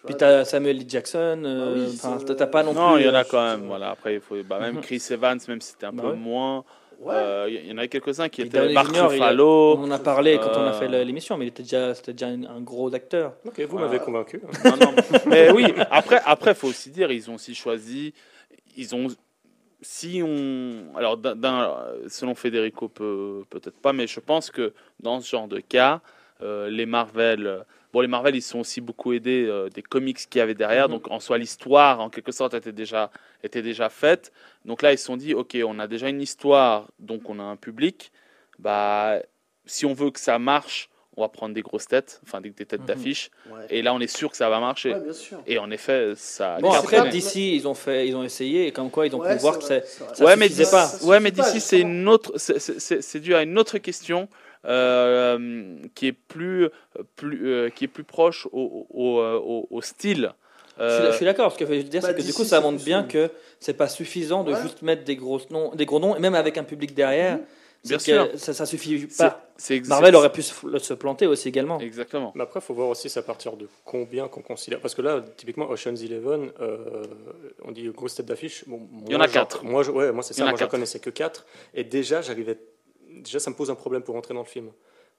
Tu 0.00 0.06
Puis 0.06 0.12
vois, 0.14 0.18
tu 0.18 0.24
as 0.24 0.44
Samuel 0.46 0.78
L. 0.78 0.84
Jackson, 0.88 1.42
euh, 1.44 1.74
Bah 1.74 2.16
oui, 2.16 2.24
t'as- 2.26 2.34
t'as 2.34 2.46
pas 2.46 2.62
non, 2.62 2.72
Non, 2.72 2.92
plus. 2.94 3.02
il 3.02 3.06
y 3.06 3.10
en 3.10 3.14
a 3.14 3.20
euh, 3.20 3.24
quand 3.30 3.42
même. 3.44 3.66
Voilà. 3.66 3.90
Après, 3.90 4.14
il 4.14 4.20
faut. 4.20 4.36
Bah, 4.42 4.58
même. 4.58 4.80
Chris 4.82 5.02
Evans, 5.10 5.38
même 5.46 5.60
si 5.60 5.72
c'était 5.72 5.86
un 5.86 5.92
Bah 5.92 6.02
peu 6.04 6.08
ouais. 6.10 6.16
moins. 6.16 6.64
Ouais. 7.00 7.14
euh, 7.14 7.48
Il 7.50 7.66
y 7.68 7.72
en 7.72 7.78
avait 7.78 7.88
quelques-uns 7.88 8.28
qui 8.30 8.42
étaient. 8.42 8.70
Il 8.70 8.76
a- 8.76 8.82
Ruffalo. 8.82 9.76
On 9.78 9.84
en 9.84 9.90
a 9.90 9.98
parlé 9.98 10.38
quand 10.38 10.50
on 10.56 10.60
a 10.66 10.70
Euh, 10.70 10.72
fait 10.72 10.88
la- 10.88 11.04
l'émission, 11.04 11.36
mais 11.36 11.46
il 11.46 11.48
était 11.48 11.62
déjà, 11.62 11.94
c'était 11.94 12.12
déjà 12.12 12.28
un, 12.28 12.44
un 12.44 12.60
gros 12.62 12.94
acteur. 12.94 13.34
Ok, 13.46 13.60
vous 13.60 13.68
Voilà. 13.72 13.86
m'avez 13.88 13.98
convaincu. 13.98 14.40
Non, 14.64 14.76
non, 14.80 14.92
mais 15.26 15.50
oui, 15.52 15.66
après, 15.90 16.20
après, 16.24 16.54
faut 16.54 16.68
aussi 16.68 16.90
dire, 16.90 17.10
ils 17.10 17.30
ont 17.30 17.34
aussi 17.34 17.54
choisi, 17.54 18.12
ils 18.78 18.94
ont, 18.94 19.06
si 19.82 20.22
on, 20.24 20.94
alors, 20.96 21.18
selon 22.08 22.34
Federico, 22.34 22.88
peut, 22.88 23.44
peut-être 23.50 23.78
pas, 23.80 23.92
mais 23.94 24.06
je 24.06 24.20
pense 24.20 24.50
que 24.50 24.72
dans 24.98 25.20
ce 25.20 25.28
genre 25.30 25.48
de 25.48 25.60
cas, 25.60 26.00
euh, 26.42 26.68
les 26.70 26.84
Marvel, 26.86 27.46
euh, 27.46 27.60
bon, 27.92 28.00
les 28.00 28.08
Marvel, 28.08 28.36
ils 28.36 28.42
sont 28.42 28.60
aussi 28.60 28.80
beaucoup 28.80 29.12
aidés 29.12 29.46
euh, 29.48 29.68
des 29.68 29.82
comics 29.82 30.16
qu'il 30.16 30.38
y 30.38 30.42
avait 30.42 30.54
derrière, 30.54 30.86
Mhm. 30.88 30.94
donc 30.94 31.10
en 31.10 31.20
soi, 31.20 31.38
l'histoire, 31.38 32.00
en 32.00 32.10
quelque 32.10 32.32
sorte, 32.32 32.54
était 32.54 32.72
déjà, 32.72 33.10
était 33.42 33.62
déjà 33.62 33.88
faite. 33.88 34.32
Donc 34.64 34.82
là, 34.82 34.92
ils 34.92 34.98
se 34.98 35.04
sont 35.06 35.16
dit, 35.16 35.34
ok, 35.34 35.56
on 35.66 35.78
a 35.78 35.86
déjà 35.86 36.08
une 36.08 36.20
histoire, 36.22 36.88
donc 36.98 37.28
on 37.28 37.38
a 37.38 37.42
un 37.42 37.56
public, 37.56 38.12
bah, 38.58 39.20
si 39.66 39.86
on 39.86 39.92
veut 39.94 40.10
que 40.10 40.20
ça 40.20 40.38
marche, 40.38 40.88
on 41.16 41.22
va 41.22 41.28
prendre 41.28 41.54
des 41.54 41.60
grosses 41.62 41.86
têtes, 41.88 42.20
enfin 42.24 42.40
des, 42.40 42.50
des 42.50 42.64
têtes 42.64 42.80
Mhm. 42.82 42.86
d'affiche, 42.86 43.30
Ouais. 43.50 43.66
et 43.68 43.82
là, 43.82 43.92
on 43.92 44.00
est 44.00 44.06
sûr 44.06 44.30
que 44.30 44.36
ça 44.36 44.48
va 44.48 44.60
marcher. 44.60 44.94
Ouais, 44.94 45.00
bien 45.00 45.12
sûr. 45.12 45.42
Et 45.46 45.58
en 45.58 45.70
effet, 45.70 46.12
ça. 46.16 46.58
Bon, 46.60 46.70
après, 46.72 47.08
d'ici, 47.10 47.56
ils 47.56 47.66
ont 47.66 47.74
fait, 47.74 48.06
ils 48.06 48.14
ont 48.16 48.22
essayé, 48.22 48.68
et 48.68 48.72
comme 48.72 48.90
quoi, 48.90 49.06
ils 49.06 49.14
ont 49.14 49.18
Ouais, 49.20 49.34
pu 49.34 49.40
voir 49.40 49.58
que 49.58 49.64
c'est. 49.64 49.84
ouais, 50.20 50.36
mais 50.36 50.48
pas. 50.70 50.90
Ouais, 51.02 51.18
mais 51.20 51.30
d'ici, 51.32 51.60
c'est 51.60 51.80
une 51.80 52.08
autre, 52.08 52.38
c'est- 52.38 52.58
c'est 52.60 52.78
c'est- 52.80 53.02
c'est 53.02 53.20
dû 53.20 53.34
à 53.34 53.42
une 53.42 53.58
autre 53.58 53.78
question 53.78 54.28
qui 54.64 56.06
est 56.06 56.12
plus, 56.12 56.68
plus, 57.16 57.46
euh, 57.46 57.68
qui 57.70 57.84
est 57.84 57.88
plus 57.88 58.04
proche 58.04 58.46
au, 58.52 58.86
au, 58.90 59.18
au- 59.18 59.20
au- 59.20 59.66
au 59.70 59.82
style. 59.82 60.32
Je 60.78 60.84
suis- 60.88 60.92
Euh, 61.02 61.10
Je 61.12 61.16
suis 61.16 61.24
d'accord, 61.26 61.52
ce 61.52 61.58
que 61.58 61.66
je 61.66 61.70
veux 61.70 61.82
dire, 61.82 62.00
bah, 62.00 62.08
c'est 62.08 62.14
que 62.16 62.22
du 62.22 62.32
coup, 62.32 62.44
ça 62.44 62.60
montre 62.60 62.82
bien 62.82 63.02
que 63.04 63.30
c'est 63.58 63.74
pas 63.74 63.88
suffisant 63.88 64.44
de 64.44 64.52
Ouais. 64.52 64.62
juste 64.62 64.80
mettre 64.82 65.04
des, 65.04 65.16
grosses 65.16 65.50
noms, 65.50 65.74
des 65.74 65.84
gros 65.84 66.00
noms, 66.00 66.16
et 66.16 66.20
même 66.20 66.34
avec 66.34 66.56
un 66.56 66.64
public 66.64 66.94
derrière, 66.94 67.36
Mhm. 67.38 67.44
Bien 67.84 67.98
sûr. 67.98 68.30
que 68.32 68.36
Ça, 68.36 68.52
ça 68.52 68.66
suffit 68.66 69.06
pas. 69.18 69.42
Marvel 69.88 70.14
aurait 70.14 70.30
pu 70.32 70.42
se, 70.42 70.52
se 70.78 70.92
planter 70.94 71.26
aussi 71.26 71.48
également. 71.48 71.78
Exactement. 71.80 72.30
Mais 72.34 72.42
après, 72.42 72.60
il 72.60 72.62
faut 72.62 72.74
voir 72.74 72.88
aussi 72.88 73.08
c'est 73.08 73.20
à 73.20 73.22
partir 73.22 73.56
de 73.56 73.68
combien 73.86 74.28
qu'on 74.28 74.42
considère. 74.42 74.80
Parce 74.80 74.94
que 74.94 75.00
là, 75.00 75.24
typiquement, 75.38 75.66
Ocean's 75.70 76.02
Eleven, 76.02 76.50
euh, 76.60 77.04
on 77.64 77.70
dit 77.72 77.88
grosse 77.88 78.14
tête 78.16 78.26
d'affiche. 78.26 78.64
Bon, 78.66 78.80
Il 79.06 79.12
y 79.12 79.16
en 79.16 79.20
a 79.20 79.28
quatre. 79.28 79.64
Moi, 79.64 79.82
je, 79.82 79.90
ouais, 79.92 80.12
moi 80.12 80.22
c'est 80.22 80.34
ça. 80.34 80.44
Moi, 80.44 80.52
quatre. 80.58 80.70
connaissais 80.70 80.98
que 81.00 81.08
4. 81.10 81.46
Et 81.72 81.84
déjà, 81.84 82.20
j'arrivais. 82.20 82.58
Déjà, 83.10 83.38
ça 83.40 83.50
me 83.50 83.56
pose 83.56 83.70
un 83.70 83.74
problème 83.74 84.02
pour 84.02 84.14
rentrer 84.14 84.34
dans 84.34 84.40
le 84.40 84.46
film. 84.46 84.70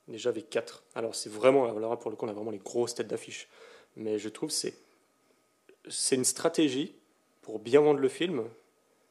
Déjà, 0.08 0.30
avec 0.30 0.50
4. 0.50 0.84
Alors, 0.96 1.14
c'est 1.16 1.30
vraiment. 1.30 1.66
Alors 1.66 1.80
là, 1.92 1.96
pour 1.98 2.10
le 2.12 2.18
coup, 2.18 2.26
on 2.26 2.30
a 2.30 2.34
vraiment 2.34 2.52
les 2.52 2.58
grosses 2.58 2.96
têtes 2.96 3.08
d'affiche. 3.08 3.48
Mais 3.96 4.18
je 4.20 4.30
trouve 4.30 4.50
que 4.50 4.56
c'est. 4.56 4.74
C'est 5.90 6.16
une 6.16 6.26
stratégie 6.26 6.94
pour 7.42 7.60
bien 7.60 7.82
vendre 7.82 8.00
le 8.00 8.10
film. 8.10 8.44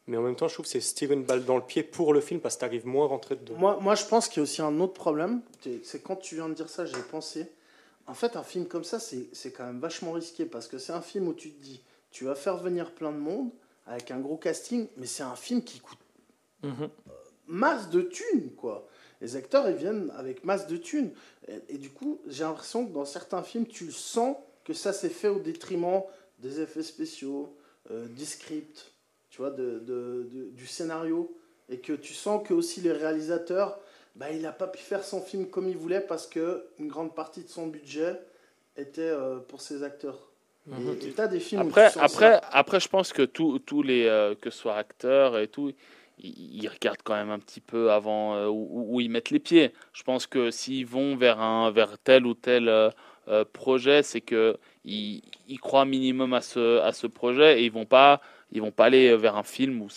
Mais 0.06 0.16
en 0.16 0.22
même 0.22 0.34
temps, 0.34 0.48
je 0.48 0.54
trouve 0.54 0.66
que 0.70 0.80
c'est 0.80 1.02
une 1.02 1.22
balle 1.24 1.44
dans 1.44 1.56
le 1.56 1.62
pied 1.62 1.82
pour 1.82 2.12
le 2.12 2.20
film 2.20 2.40
parce 2.40 2.56
que 2.56 2.60
tu 2.60 2.64
arrives 2.64 2.86
moins 2.86 3.04
à 3.04 3.08
rentrer 3.08 3.36
dedans. 3.36 3.54
Moi, 3.56 3.78
moi, 3.80 3.94
je 3.94 4.04
pense 4.06 4.28
qu'il 4.28 4.38
y 4.38 4.40
a 4.40 4.42
aussi 4.44 4.60
un 4.62 4.80
autre 4.80 4.94
problème. 4.94 5.42
C'est- 5.84 6.02
quand 6.02 6.16
tu 6.16 6.34
viens 6.36 6.48
de 6.48 6.54
dire 6.54 6.68
ça, 6.68 6.84
j'ai 6.86 7.00
pensé. 7.10 7.46
En 8.06 8.14
fait, 8.14 8.34
un 8.34 8.42
film 8.42 8.66
comme 8.66 8.82
ça, 8.82 8.98
c'est 8.98 9.28
c'est 9.32 9.52
quand 9.52 9.64
même 9.66 9.78
vachement 9.78 10.12
risqué 10.12 10.44
parce 10.46 10.66
que 10.66 10.78
c'est 10.78 10.92
un 10.92 11.02
film 11.02 11.28
où 11.28 11.34
tu 11.34 11.52
te 11.52 11.62
dis, 11.62 11.80
tu 12.10 12.24
vas 12.24 12.34
faire 12.34 12.56
venir 12.56 12.92
plein 12.92 13.12
de 13.12 13.18
monde 13.18 13.50
avec 13.86 14.10
un 14.10 14.18
gros 14.18 14.36
casting, 14.36 14.88
mais 14.96 15.06
c'est 15.06 15.22
un 15.22 15.36
film 15.36 15.62
qui 15.62 15.78
coûte 15.80 15.98
Mhm. 16.62 16.88
Masse 17.50 17.90
de 17.90 18.02
thunes, 18.02 18.50
quoi. 18.56 18.86
Les 19.20 19.36
acteurs, 19.36 19.68
ils 19.68 19.76
viennent 19.76 20.10
avec 20.16 20.44
masse 20.44 20.66
de 20.66 20.76
thunes. 20.78 21.10
Et, 21.48 21.74
et 21.74 21.78
du 21.78 21.90
coup, 21.90 22.20
j'ai 22.26 22.44
l'impression 22.44 22.86
que 22.86 22.92
dans 22.92 23.04
certains 23.04 23.42
films, 23.42 23.66
tu 23.66 23.84
le 23.84 23.92
sens 23.92 24.36
que 24.64 24.72
ça 24.72 24.92
s'est 24.92 25.10
fait 25.10 25.28
au 25.28 25.38
détriment 25.40 26.02
des 26.38 26.60
effets 26.60 26.82
spéciaux, 26.82 27.54
euh, 27.90 28.06
du 28.06 28.24
script, 28.24 28.92
tu 29.30 29.38
vois, 29.38 29.50
de, 29.50 29.78
de- 29.80 30.26
de- 30.32 30.50
du 30.50 30.66
scénario. 30.66 31.36
Et 31.68 31.78
que 31.78 31.92
tu 31.92 32.14
sens 32.14 32.46
que 32.46 32.54
aussi 32.54 32.80
les 32.80 32.92
réalisateurs, 32.92 33.78
bah, 34.16 34.30
il 34.32 34.42
n'a 34.42 34.52
pas 34.52 34.66
pu 34.66 34.78
faire 34.78 35.04
son 35.04 35.20
film 35.20 35.46
comme 35.48 35.68
il 35.68 35.76
voulait 35.76 36.00
parce 36.00 36.26
que 36.26 36.64
une 36.78 36.88
grande 36.88 37.14
partie 37.14 37.42
de 37.44 37.48
son 37.48 37.66
budget 37.68 38.18
était 38.76 39.02
euh, 39.02 39.38
pour 39.38 39.60
ses 39.60 39.82
acteurs. 39.82 40.18
Mhm. 40.66 40.96
Et 41.02 41.12
tu 41.12 41.20
as 41.20 41.28
des 41.28 41.40
films 41.40 41.62
Après, 41.62 41.86
après, 41.98 42.32
ça. 42.32 42.40
après, 42.52 42.80
je 42.80 42.88
pense 42.88 43.12
que 43.12 43.22
tous 43.22 43.58
tous 43.60 43.82
les, 43.82 44.06
euh, 44.06 44.34
que 44.34 44.50
ce 44.50 44.58
soit 44.58 44.76
acteurs 44.76 45.38
et 45.38 45.48
tout, 45.48 45.72
ils, 46.22 46.68
regardent 46.68 47.02
quand 47.02 47.14
même 47.14 47.30
un 47.30 47.38
petit 47.38 47.60
peu 47.60 47.90
avant 47.90 48.34
euh, 48.36 48.46
où, 48.48 48.86
où 48.94 49.00
ils 49.00 49.10
mettent 49.10 49.30
les 49.30 49.38
pieds. 49.38 49.72
Je 49.92 50.02
pense 50.02 50.26
que 50.26 50.50
s'ils 50.50 50.86
vont 50.86 51.16
vers 51.16 51.40
un, 51.40 51.70
vers 51.70 51.98
tel 51.98 52.26
ou 52.26 52.34
tel 52.34 52.68
euh, 52.68 52.90
euh, 53.28 53.44
projet, 53.50 54.02
c'est 54.02 54.20
que 54.20 54.56
ils, 54.84 55.22
croient 55.60 55.84
minimum 55.84 56.32
à 56.34 56.40
ce, 56.40 56.80
à 56.80 56.92
ce 56.92 57.06
projet 57.06 57.60
et 57.60 57.64
ils 57.66 57.72
vont 57.72 57.84
pas, 57.84 58.20
ils 58.50 58.60
vont 58.62 58.70
pas 58.70 58.86
aller 58.86 59.14
vers 59.16 59.36
un 59.36 59.42
film 59.42 59.82
où, 59.82 59.88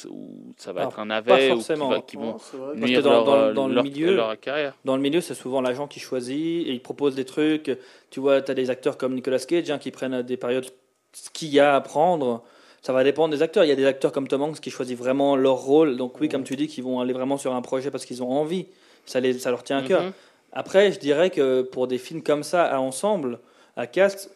ça 0.57 0.73
va 0.73 0.81
Alors, 0.81 0.91
être 0.93 0.99
un 0.99 1.05
navet 1.05 1.31
ou 1.33 1.37
qui, 1.37 1.49
forcément. 1.55 1.89
va- 1.89 2.01
qui 2.01 2.17
vont 2.17 2.37
Non, 2.75 2.75
nuire 2.75 3.01
dans- 3.01 3.09
leur, 3.11 3.25
dans- 3.25 3.53
dans 3.53 3.67
le 3.67 3.75
leur- 3.75 3.83
milieu- 3.83 4.15
leur 4.15 4.39
carrière. 4.39 4.75
Dans 4.85 4.95
le 4.95 5.01
milieu, 5.01 5.21
c'est 5.21 5.33
souvent 5.35 5.61
l'agent 5.61 5.87
qui 5.87 5.99
choisit 5.99 6.67
et 6.67 6.71
il 6.71 6.81
propose 6.81 7.15
des 7.15 7.25
trucs. 7.25 7.71
Tu 8.11 8.19
vois, 8.19 8.41
tu 8.41 8.51
as 8.51 8.55
des 8.55 8.69
acteurs 8.69 8.97
comme 8.97 9.13
Nicolas 9.15 9.39
Cage 9.39 9.71
hein, 9.71 9.77
qui 9.79 9.91
prennent 9.91 10.21
des 10.21 10.37
périodes 10.37 10.67
ce 11.13 11.29
qu'il 11.29 11.49
y 11.49 11.59
a 11.59 11.75
à 11.75 11.81
prendre. 11.81 12.43
Ça 12.83 12.91
va 12.91 13.03
dépendre 13.05 13.33
des 13.33 13.41
acteurs. 13.41 13.63
Il 13.63 13.69
y 13.69 13.71
a 13.71 13.75
des 13.75 13.85
acteurs 13.85 14.11
comme 14.11 14.27
Tom 14.27 14.41
Hanks 14.41 14.59
qui 14.59 14.69
choisissent 14.69 14.97
vraiment 14.97 15.37
leur 15.37 15.55
rôle. 15.55 15.95
Donc 15.95 16.19
oui, 16.19 16.27
comme 16.27 16.43
tu 16.43 16.57
dis, 16.57 16.67
qui 16.67 16.81
vont 16.81 16.99
aller 16.99 17.13
vraiment 17.13 17.37
sur 17.37 17.55
un 17.55 17.61
projet 17.61 17.89
parce 17.89 18.05
qu'ils 18.05 18.21
ont 18.21 18.29
envie. 18.29 18.67
Ça, 19.05 19.21
les, 19.21 19.39
ça 19.39 19.49
leur 19.51 19.63
tient 19.63 19.77
à 19.77 19.83
cœur. 19.83 20.03
Mhm. 20.03 20.11
Après, 20.51 20.91
je 20.91 20.99
dirais 20.99 21.29
que 21.29 21.61
pour 21.61 21.87
des 21.87 21.97
films 21.97 22.21
comme 22.21 22.43
ça, 22.43 22.65
à 22.65 22.79
ensemble, 22.79 23.39
à 23.77 23.87
cast, 23.87 24.29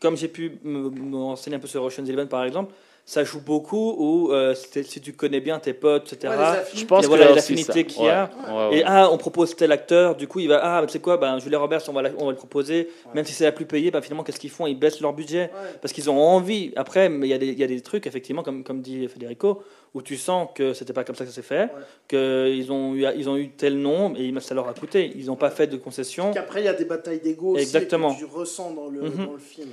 comme 0.00 0.16
j'ai 0.16 0.26
pu 0.26 0.58
me, 0.64 0.90
me 0.90 1.16
renseigner 1.16 1.56
un 1.56 1.60
peu 1.60 1.68
sur 1.68 1.82
Ocean's 1.84 2.08
Eleven 2.08 2.26
par 2.26 2.44
exemple, 2.44 2.74
ça 3.04 3.24
joue 3.24 3.40
beaucoup 3.40 3.94
où 3.98 4.32
euh, 4.32 4.54
si, 4.54 5.00
tu 5.00 5.12
connais 5.12 5.40
bien 5.40 5.58
tes 5.58 5.72
potes, 5.74 6.12
etc. 6.12 6.32
Ouais. 6.38 6.62
Je 6.74 6.84
pense 6.84 7.00
Et 7.00 7.02
que 7.02 7.08
voilà 7.08 7.24
là 7.26 7.30
aussi, 7.32 7.54
l'affinité 7.54 7.84
qu'il 7.84 8.04
y 8.04 8.08
a. 8.08 8.30
Ouais, 8.48 8.52
ouais, 8.54 8.68
ouais. 8.70 8.78
Et 8.78 8.82
ah, 8.86 9.10
on 9.10 9.18
propose 9.18 9.56
tel 9.56 9.72
acteur, 9.72 10.14
du 10.14 10.28
coup 10.28 10.38
il 10.40 10.48
va 10.48 10.60
ah, 10.62 10.82
tu 10.86 10.92
sais 10.92 11.00
quoi, 11.00 11.16
ben 11.16 11.38
Julia 11.40 11.58
Roberts, 11.58 11.82
on 11.88 11.92
va, 11.92 12.02
la- 12.02 12.10
on 12.18 12.26
va 12.26 12.30
le 12.30 12.36
proposer, 12.36 12.88
même 13.14 13.24
si 13.24 13.32
c'est 13.32 13.44
la 13.44 13.52
plus 13.52 13.66
payée, 13.66 13.90
ben, 13.90 14.00
finalement 14.00 14.22
qu'est-ce 14.22 14.38
qu'ils 14.40 14.50
font? 14.50 14.66
Ils 14.66 14.78
baissent 14.78 15.00
leur 15.00 15.12
budget 15.12 15.50
Ouais. 15.52 15.70
parce 15.80 15.92
qu'ils 15.92 16.08
ont 16.10 16.18
envie. 16.18 16.72
Après, 16.76 17.08
mais 17.08 17.26
il 17.26 17.30
y, 17.30 17.34
a 17.34 17.38
des- 17.38 17.48
il 17.48 17.58
y 17.58 17.64
a 17.64 17.66
des 17.66 17.80
trucs 17.80 18.06
effectivement, 18.06 18.42
comme, 18.44 18.62
comme 18.62 18.80
dit 18.80 19.06
Federico, 19.08 19.62
où 19.94 20.00
tu 20.00 20.16
sens 20.16 20.48
que 20.54 20.72
c'était 20.72 20.92
pas 20.94 21.04
comme 21.04 21.16
ça 21.16 21.24
que 21.24 21.30
ça 21.30 21.34
s'est 21.34 21.42
fait, 21.42 21.68
qu'ils 22.08 22.70
ont 22.72 22.94
eu 22.94 23.04
ils 23.16 23.28
ont 23.28 23.36
eu 23.36 23.50
tel 23.50 23.78
nombre 23.78 24.16
et 24.18 24.32
ça 24.40 24.54
leur 24.54 24.68
a 24.68 24.74
coûté. 24.74 25.12
Ils 25.16 25.26
n'ont 25.26 25.36
pas 25.36 25.50
fait 25.50 25.66
de 25.66 25.76
concessions. 25.76 26.30
Qu'après, 26.32 26.62
il 26.62 26.64
y 26.64 26.68
a 26.68 26.72
des 26.72 26.84
batailles 26.86 27.20
d'ego 27.20 27.54
aussi 27.54 27.62
Exactement. 27.62 28.14
que 28.14 28.18
tu 28.20 28.24
ressens 28.26 28.70
dans 28.72 28.88
le, 28.88 29.02
Mhm. 29.02 29.26
dans 29.26 29.32
le 29.32 29.38
film. 29.38 29.70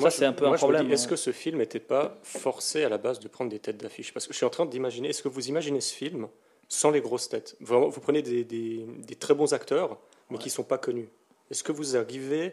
Ça, 0.00 0.10
c'est 0.10 0.24
un 0.26 0.32
peu 0.32 0.44
un 0.44 0.48
moi, 0.48 0.56
problème, 0.58 0.90
Est-ce 0.90 1.06
hein. 1.06 1.10
que 1.10 1.16
ce 1.16 1.32
film 1.32 1.58
n'était 1.58 1.80
pas 1.80 2.18
forcé 2.22 2.84
à 2.84 2.88
la 2.88 2.98
base 2.98 3.18
de 3.20 3.28
prendre 3.28 3.50
des 3.50 3.58
têtes 3.58 3.78
d'affiche? 3.78 4.12
Parce 4.12 4.26
que 4.26 4.32
je 4.32 4.36
suis 4.36 4.46
en 4.46 4.50
train 4.50 4.66
d'imaginer, 4.66 5.08
est-ce 5.08 5.22
que 5.22 5.28
vous 5.28 5.48
imaginez 5.48 5.80
ce 5.80 5.94
film 5.94 6.28
sans 6.68 6.90
les 6.90 7.00
grosses 7.00 7.28
têtes? 7.28 7.56
Vraiment, 7.60 7.88
Vous 7.88 8.00
prenez 8.00 8.22
des, 8.22 8.44
des- 8.44 8.84
des 8.86 9.14
très 9.14 9.34
bons 9.34 9.54
acteurs, 9.54 9.98
mais 10.30 10.38
qui 10.38 10.48
ne 10.48 10.52
sont 10.52 10.64
pas 10.64 10.78
connus. 10.78 11.08
Est-ce 11.50 11.64
que 11.64 11.72
vous 11.72 11.96
arrivez 11.96 12.52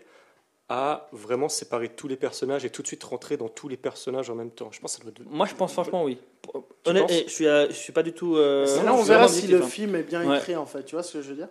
à 0.70 1.08
vraiment 1.14 1.48
séparer 1.48 1.88
tous 1.88 2.10
les 2.10 2.18
personnages 2.18 2.66
et 2.66 2.70
tout 2.70 2.82
de 2.82 2.88
suite 2.88 3.02
rentrer 3.06 3.38
dans 3.38 3.48
tous 3.48 3.70
les 3.70 3.78
personnages 3.78 4.30
en 4.30 4.36
même 4.36 4.52
temps 4.52 4.70
Je 4.72 4.82
pense 4.82 4.98
que 4.98 5.04
ça 5.04 5.10
doit 5.10 5.14
être- 5.26 5.32
Moi, 5.32 5.46
je 5.46 5.56
pense 5.56 5.72
franchement 5.72 6.04
oui. 6.04 6.18
Tu 6.44 6.90
Honnête- 6.90 7.04
penses 7.04 7.12
et 7.12 7.24
je 7.28 7.32
suis, 7.34 7.48
euh, 7.48 7.68
je 7.70 7.74
suis 7.74 7.94
pas 7.94 8.04
du 8.04 8.12
tout. 8.14 8.36
euh, 8.36 8.66
là 8.84 8.94
on 8.94 9.02
verra 9.04 9.28
si 9.30 9.48
le 9.48 9.62
hein. 9.62 9.66
film 9.66 9.96
est 9.96 10.04
bien 10.04 10.28
Ouais. 10.30 10.38
écrit, 10.38 10.56
en 10.58 10.66
fait. 10.66 10.84
Tu 10.84 10.96
vois 10.96 11.04
ce 11.04 11.14
que 11.18 11.22
je 11.22 11.30
veux 11.30 11.36
dire? 11.36 11.48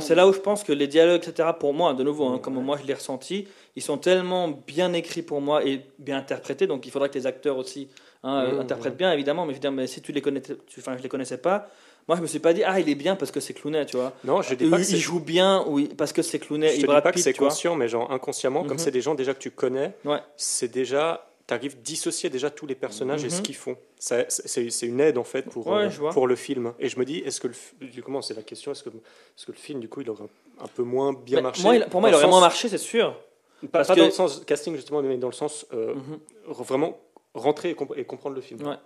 C'est 0.00 0.14
là 0.14 0.26
où 0.28 0.32
je 0.32 0.38
pense 0.38 0.64
que 0.64 0.72
les 0.72 0.86
dialogues, 0.86 1.22
etc., 1.26 1.48
pour 1.58 1.72
moi, 1.72 1.94
de 1.94 2.02
nouveau, 2.02 2.26
hein, 2.26 2.38
comme 2.38 2.54
moi 2.62 2.78
je 2.80 2.86
l'ai 2.86 2.94
ressenti, 2.94 3.48
ils 3.76 3.82
sont 3.82 3.98
tellement 3.98 4.48
bien 4.48 4.92
écrits 4.92 5.22
pour 5.22 5.40
moi 5.40 5.64
et 5.64 5.82
bien 5.98 6.18
interprétés, 6.18 6.66
donc 6.66 6.84
il 6.86 6.90
faudra 6.92 7.08
que 7.08 7.14
les 7.14 7.26
acteurs 7.26 7.56
aussi 7.56 7.88
hein, 8.24 8.44
euh, 8.44 8.56
Mmh, 8.56 8.60
interprètent 8.60 8.94
mmh. 8.94 8.96
bien, 8.96 9.12
évidemment, 9.12 9.44
mais 9.46 9.52
je 9.52 9.56
veux 9.58 9.60
dire, 9.60 9.72
mais 9.72 9.86
si 9.86 10.02
tu 10.02 10.12
les 10.12 10.20
connais, 10.20 10.40
tu, 10.40 10.54
enfin, 10.78 10.96
je 10.96 11.02
les 11.02 11.08
connaissais 11.08 11.38
pas, 11.38 11.68
moi 12.08 12.16
je 12.16 12.22
me 12.22 12.26
suis 12.26 12.38
pas 12.40 12.52
dit, 12.54 12.64
ah, 12.64 12.80
il 12.80 12.88
est 12.88 12.94
bien 12.94 13.14
parce 13.16 13.30
que 13.30 13.38
c'est 13.40 13.54
Clooney, 13.54 13.86
tu 13.86 13.96
vois. 13.96 14.12
Non, 14.24 14.42
je 14.42 14.54
dis 14.54 14.64
Il, 14.64 14.70
pas 14.70 14.78
que 14.78 14.82
il 14.82 14.96
joue 14.96 15.20
bien 15.20 15.64
oui, 15.68 15.88
parce 15.96 16.12
que 16.12 16.22
c'est 16.22 16.38
Clooney 16.38 16.68
Je 16.70 16.74
te 16.76 16.80
dis 16.80 16.86
pas 16.86 17.12
que 17.12 17.20
c'est 17.20 17.34
conscient, 17.34 17.76
mais 17.76 17.88
genre 17.88 18.10
inconsciemment, 18.10 18.62
comme 18.64 18.72
Mhm. 18.72 18.78
c'est 18.78 18.90
des 18.90 19.00
gens 19.02 19.14
déjà 19.14 19.34
que 19.34 19.38
tu 19.38 19.50
connais, 19.50 19.92
Ouais. 20.04 20.18
c'est 20.36 20.68
déjà. 20.72 21.24
Tu 21.46 21.54
arrives 21.54 21.80
dissocier 21.80 22.28
déjà 22.28 22.50
tous 22.50 22.66
les 22.66 22.74
personnages 22.74 23.22
et 23.24 23.28
Mhm. 23.28 23.32
ce 23.32 23.40
qu'ils 23.40 23.54
font. 23.56 23.76
C'est 23.98 24.26
une 24.82 25.00
aide 25.00 25.16
en 25.16 25.24
fait 25.24 25.42
pour, 25.48 25.66
Ouais, 25.66 25.86
euh, 25.86 26.10
pour 26.12 26.26
le 26.26 26.36
film. 26.36 26.74
Et 26.78 26.88
je 26.90 26.98
me 26.98 27.06
dis, 27.06 27.18
est-ce 27.20 27.40
que 27.40 27.48
le, 27.48 27.54
comment 28.02 28.20
c'est 28.20 28.34
la 28.34 28.42
question, 28.42 28.72
est-ce 28.72 28.82
que, 28.82 28.90
est-ce 28.90 29.46
que 29.46 29.52
le 29.52 29.56
film 29.56 29.80
du 29.80 29.88
coup 29.88 30.02
il 30.02 30.10
aurait 30.10 30.24
un, 30.24 30.64
un 30.64 30.68
peu 30.68 30.82
moins 30.82 31.14
bien 31.14 31.36
Mais 31.38 31.42
marché 31.44 31.62
moi, 31.62 31.76
il- 31.76 31.86
pour 31.86 32.00
moi, 32.02 32.10
il 32.10 32.14
aurait 32.14 32.26
moins 32.26 32.40
marché, 32.40 32.68
c'est 32.68 32.76
sûr. 32.76 33.12
Pas, 33.62 33.68
parce 33.78 33.88
pas 33.88 33.94
que- 33.94 34.00
dans 34.00 34.06
le 34.06 34.12
sens 34.12 34.42
casting 34.46 34.76
justement, 34.76 35.00
mais 35.02 35.16
dans 35.16 35.26
le 35.28 35.32
sens 35.32 35.66
euh, 35.72 35.94
Mhm. 35.94 36.18
vraiment 36.58 36.98
rentrer 37.34 37.70
et, 37.70 37.74
comp- 37.74 37.94
et 37.96 38.04
comprendre 38.04 38.34
le 38.36 38.42
film. 38.42 38.60
Ouais. 38.66 38.76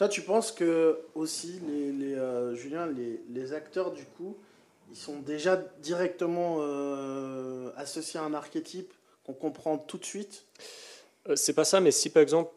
Toi, 0.00 0.08
tu 0.08 0.22
penses 0.22 0.50
que 0.50 0.98
aussi, 1.14 1.60
les, 1.68 1.92
les, 1.92 2.14
euh, 2.14 2.54
Julien, 2.54 2.86
les, 2.86 3.20
les 3.28 3.52
acteurs, 3.52 3.90
du 3.90 4.06
coup, 4.06 4.34
ils 4.90 4.96
sont 4.96 5.18
déjà 5.18 5.62
directement 5.82 6.56
euh, 6.60 7.70
associés 7.76 8.18
à 8.18 8.22
un 8.22 8.32
archétype 8.32 8.94
qu'on 9.26 9.34
comprend 9.34 9.76
tout 9.76 9.98
de 9.98 10.04
suite? 10.06 10.46
Euh, 11.28 11.36
c'est 11.36 11.52
pas 11.52 11.66
ça, 11.66 11.82
mais 11.82 11.90
si 11.90 12.08
par 12.08 12.22
exemple, 12.22 12.50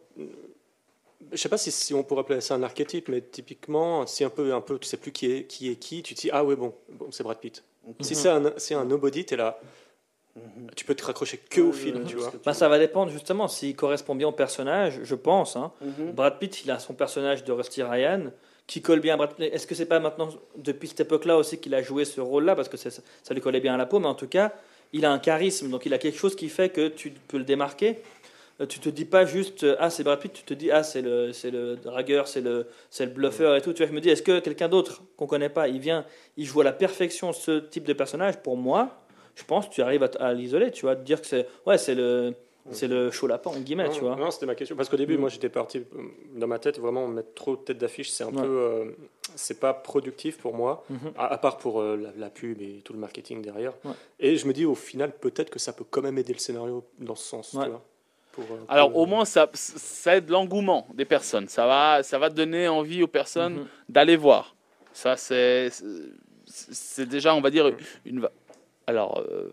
je 1.32 1.36
sais 1.36 1.50
pas 1.50 1.58
si, 1.58 1.70
si 1.70 1.92
on 1.92 2.02
pourrait 2.02 2.22
appeler 2.22 2.40
ça 2.40 2.54
un 2.54 2.62
archétype, 2.62 3.10
mais 3.10 3.20
typiquement, 3.20 4.06
si 4.06 4.24
un 4.24 4.30
peu, 4.30 4.54
un 4.54 4.62
peu, 4.62 4.78
tu 4.78 4.88
sais 4.88 4.96
plus 4.96 5.12
qui 5.12 5.30
est 5.30 5.44
qui, 5.44 5.68
est 5.68 5.76
qui 5.76 6.02
tu 6.02 6.14
te 6.14 6.22
dis 6.22 6.30
ah 6.32 6.46
ouais 6.46 6.56
bon, 6.56 6.72
bon 6.88 7.10
c'est 7.12 7.24
Brad 7.24 7.40
Pitt. 7.40 7.62
Si 8.00 8.14
c'est 8.14 8.30
un, 8.30 8.54
c'est 8.56 8.72
un 8.72 8.86
nobody, 8.86 9.26
t'es 9.26 9.36
là, 9.36 9.60
tu 10.76 10.84
peux 10.84 10.94
te 10.94 11.04
raccrocher 11.04 11.38
que 11.38 11.60
au 11.60 11.66
ouais, 11.66 11.72
film, 11.72 11.98
ouais, 11.98 12.04
tu 12.04 12.16
vois. 12.16 12.32
Bah, 12.44 12.54
ça 12.54 12.68
va 12.68 12.78
dépendre 12.78 13.10
justement 13.12 13.46
s'il 13.48 13.76
correspond 13.76 14.14
bien 14.14 14.28
au 14.28 14.32
personnage, 14.32 15.00
je 15.02 15.14
pense. 15.14 15.56
Hein. 15.56 15.72
Mhm. 15.80 16.12
Brad 16.12 16.38
Pitt, 16.38 16.64
il 16.64 16.70
a 16.70 16.78
son 16.78 16.94
personnage 16.94 17.44
de 17.44 17.52
Rusty 17.52 17.82
Ryan 17.82 18.32
qui 18.66 18.82
colle 18.82 19.00
bien 19.00 19.14
à 19.14 19.16
Brad 19.16 19.34
Pitt. 19.34 19.52
Est-ce 19.52 19.66
que 19.66 19.74
c'est 19.74 19.86
pas 19.86 20.00
maintenant, 20.00 20.28
depuis 20.56 20.88
cette 20.88 21.00
époque-là 21.00 21.36
aussi, 21.36 21.58
qu'il 21.58 21.74
a 21.74 21.82
joué 21.82 22.04
ce 22.04 22.20
rôle-là? 22.20 22.56
Parce 22.56 22.68
que 22.68 22.76
c'est- 22.76 23.02
ça 23.22 23.34
lui 23.34 23.40
collait 23.40 23.60
bien 23.60 23.74
à 23.74 23.76
la 23.76 23.86
peau, 23.86 24.00
mais 24.00 24.06
en 24.08 24.14
tout 24.14 24.26
cas, 24.28 24.52
il 24.92 25.04
a 25.04 25.12
un 25.12 25.18
charisme, 25.18 25.70
donc 25.70 25.86
il 25.86 25.94
a 25.94 25.98
quelque 25.98 26.18
chose 26.18 26.34
qui 26.34 26.48
fait 26.48 26.68
que 26.70 26.88
tu 26.88 27.10
peux 27.28 27.38
le 27.38 27.44
démarquer. 27.44 27.98
Euh, 28.60 28.66
Tu 28.66 28.78
te 28.78 28.88
dis 28.88 29.04
pas 29.04 29.24
juste 29.26 29.64
euh, 29.64 29.74
ah 29.80 29.90
c'est 29.90 30.04
Brad 30.04 30.20
Pitt, 30.20 30.32
tu 30.32 30.44
te 30.44 30.54
dis 30.54 30.70
ah 30.70 30.84
c'est 30.84 31.02
le 31.02 31.32
c'est 31.32 31.50
le 31.50 31.74
dragueur, 31.74 32.28
c'est 32.28 32.40
le 32.40 32.66
c'est 32.88 33.04
le 33.04 33.10
bluffeur 33.10 33.56
et 33.56 33.60
tout. 33.60 33.72
Tu 33.72 33.82
vois, 33.82 33.88
je 33.88 33.92
me 33.92 34.00
dis 34.00 34.08
est-ce 34.10 34.22
que 34.22 34.38
quelqu'un 34.38 34.68
d'autre 34.68 35.02
qu'on 35.16 35.26
connaît 35.26 35.48
pas, 35.48 35.66
il 35.66 35.80
vient, 35.80 36.04
il 36.36 36.46
joue 36.46 36.60
à 36.60 36.64
la 36.64 36.72
perfection 36.72 37.32
ce 37.32 37.58
type 37.58 37.82
de 37.84 37.92
personnage? 37.92 38.36
Pour 38.42 38.56
moi, 38.56 39.03
je 39.34 39.44
pense 39.44 39.68
que 39.68 39.72
tu 39.74 39.82
arrives 39.82 40.08
à, 40.18 40.32
l'isoler, 40.32 40.70
tu 40.70 40.82
vois, 40.82 40.94
de 40.94 41.02
dire 41.02 41.20
que 41.20 41.26
c'est 41.26 41.46
ouais 41.66 41.78
c'est 41.78 41.94
le 41.94 42.34
c'est 42.70 42.88
le 42.88 43.10
chaud 43.10 43.26
lapin 43.26 43.50
en 43.50 43.60
guillemets, 43.60 43.88
Non, 43.88 43.92
tu 43.92 44.00
vois. 44.00 44.16
non, 44.16 44.30
c'était 44.30 44.46
ma 44.46 44.54
question. 44.54 44.74
Parce 44.74 44.88
qu'au 44.88 44.96
début, 44.96 45.18
Mm. 45.18 45.20
moi, 45.20 45.28
j'étais 45.28 45.50
parti 45.50 45.80
euh, 45.80 45.84
dans 46.34 46.46
ma 46.46 46.58
tête 46.58 46.78
vraiment 46.78 47.06
mettre 47.08 47.34
trop 47.34 47.56
de 47.56 47.60
tête 47.60 47.76
d'affiche, 47.76 48.08
c'est 48.10 48.24
un 48.24 48.28
Ouais. 48.28 48.40
peu, 48.40 48.48
euh, 48.48 48.84
c'est 49.34 49.60
pas 49.60 49.74
productif 49.74 50.38
pour 50.38 50.54
moi. 50.54 50.82
Mhm. 50.88 51.12
À, 51.18 51.26
à 51.26 51.36
part 51.36 51.58
pour 51.58 51.82
euh, 51.82 51.94
la, 51.96 52.08
la 52.16 52.30
pub 52.30 52.62
et 52.62 52.80
tout 52.82 52.94
le 52.94 52.98
marketing 52.98 53.42
derrière. 53.42 53.74
Ouais. 53.84 53.92
Et 54.18 54.36
je 54.38 54.46
me 54.46 54.54
dis 54.54 54.64
au 54.64 54.74
final, 54.74 55.12
peut-être 55.12 55.50
que 55.50 55.58
ça 55.58 55.74
peut 55.74 55.84
quand 55.90 56.00
même 56.00 56.16
aider 56.16 56.32
le 56.32 56.38
scénario 56.38 56.84
dans 56.98 57.14
ce 57.16 57.24
sens. 57.28 57.50
tu 57.50 57.58
Ouais. 57.58 57.68
vois, 57.68 57.82
pour, 58.32 58.44
Alors 58.68 58.96
au 58.96 59.04
moins 59.04 59.26
ça, 59.26 59.50
ça 59.52 60.16
aide 60.16 60.30
l'engouement 60.30 60.86
des 60.94 61.04
personnes. 61.04 61.48
Ça 61.48 61.66
va, 61.66 62.02
ça 62.02 62.18
va 62.18 62.30
donner 62.30 62.66
envie 62.66 63.02
aux 63.02 63.08
personnes 63.08 63.56
Mhm. 63.56 63.66
d'aller 63.90 64.16
voir. 64.16 64.56
Ça 64.94 65.18
c'est 65.18 65.68
c'est- 65.68 66.72
c'est 66.72 67.06
déjà 67.06 67.34
on 67.34 67.42
va 67.42 67.50
dire 67.50 67.70
une. 68.06 68.26
Alors 68.86 69.24
euh, 69.30 69.50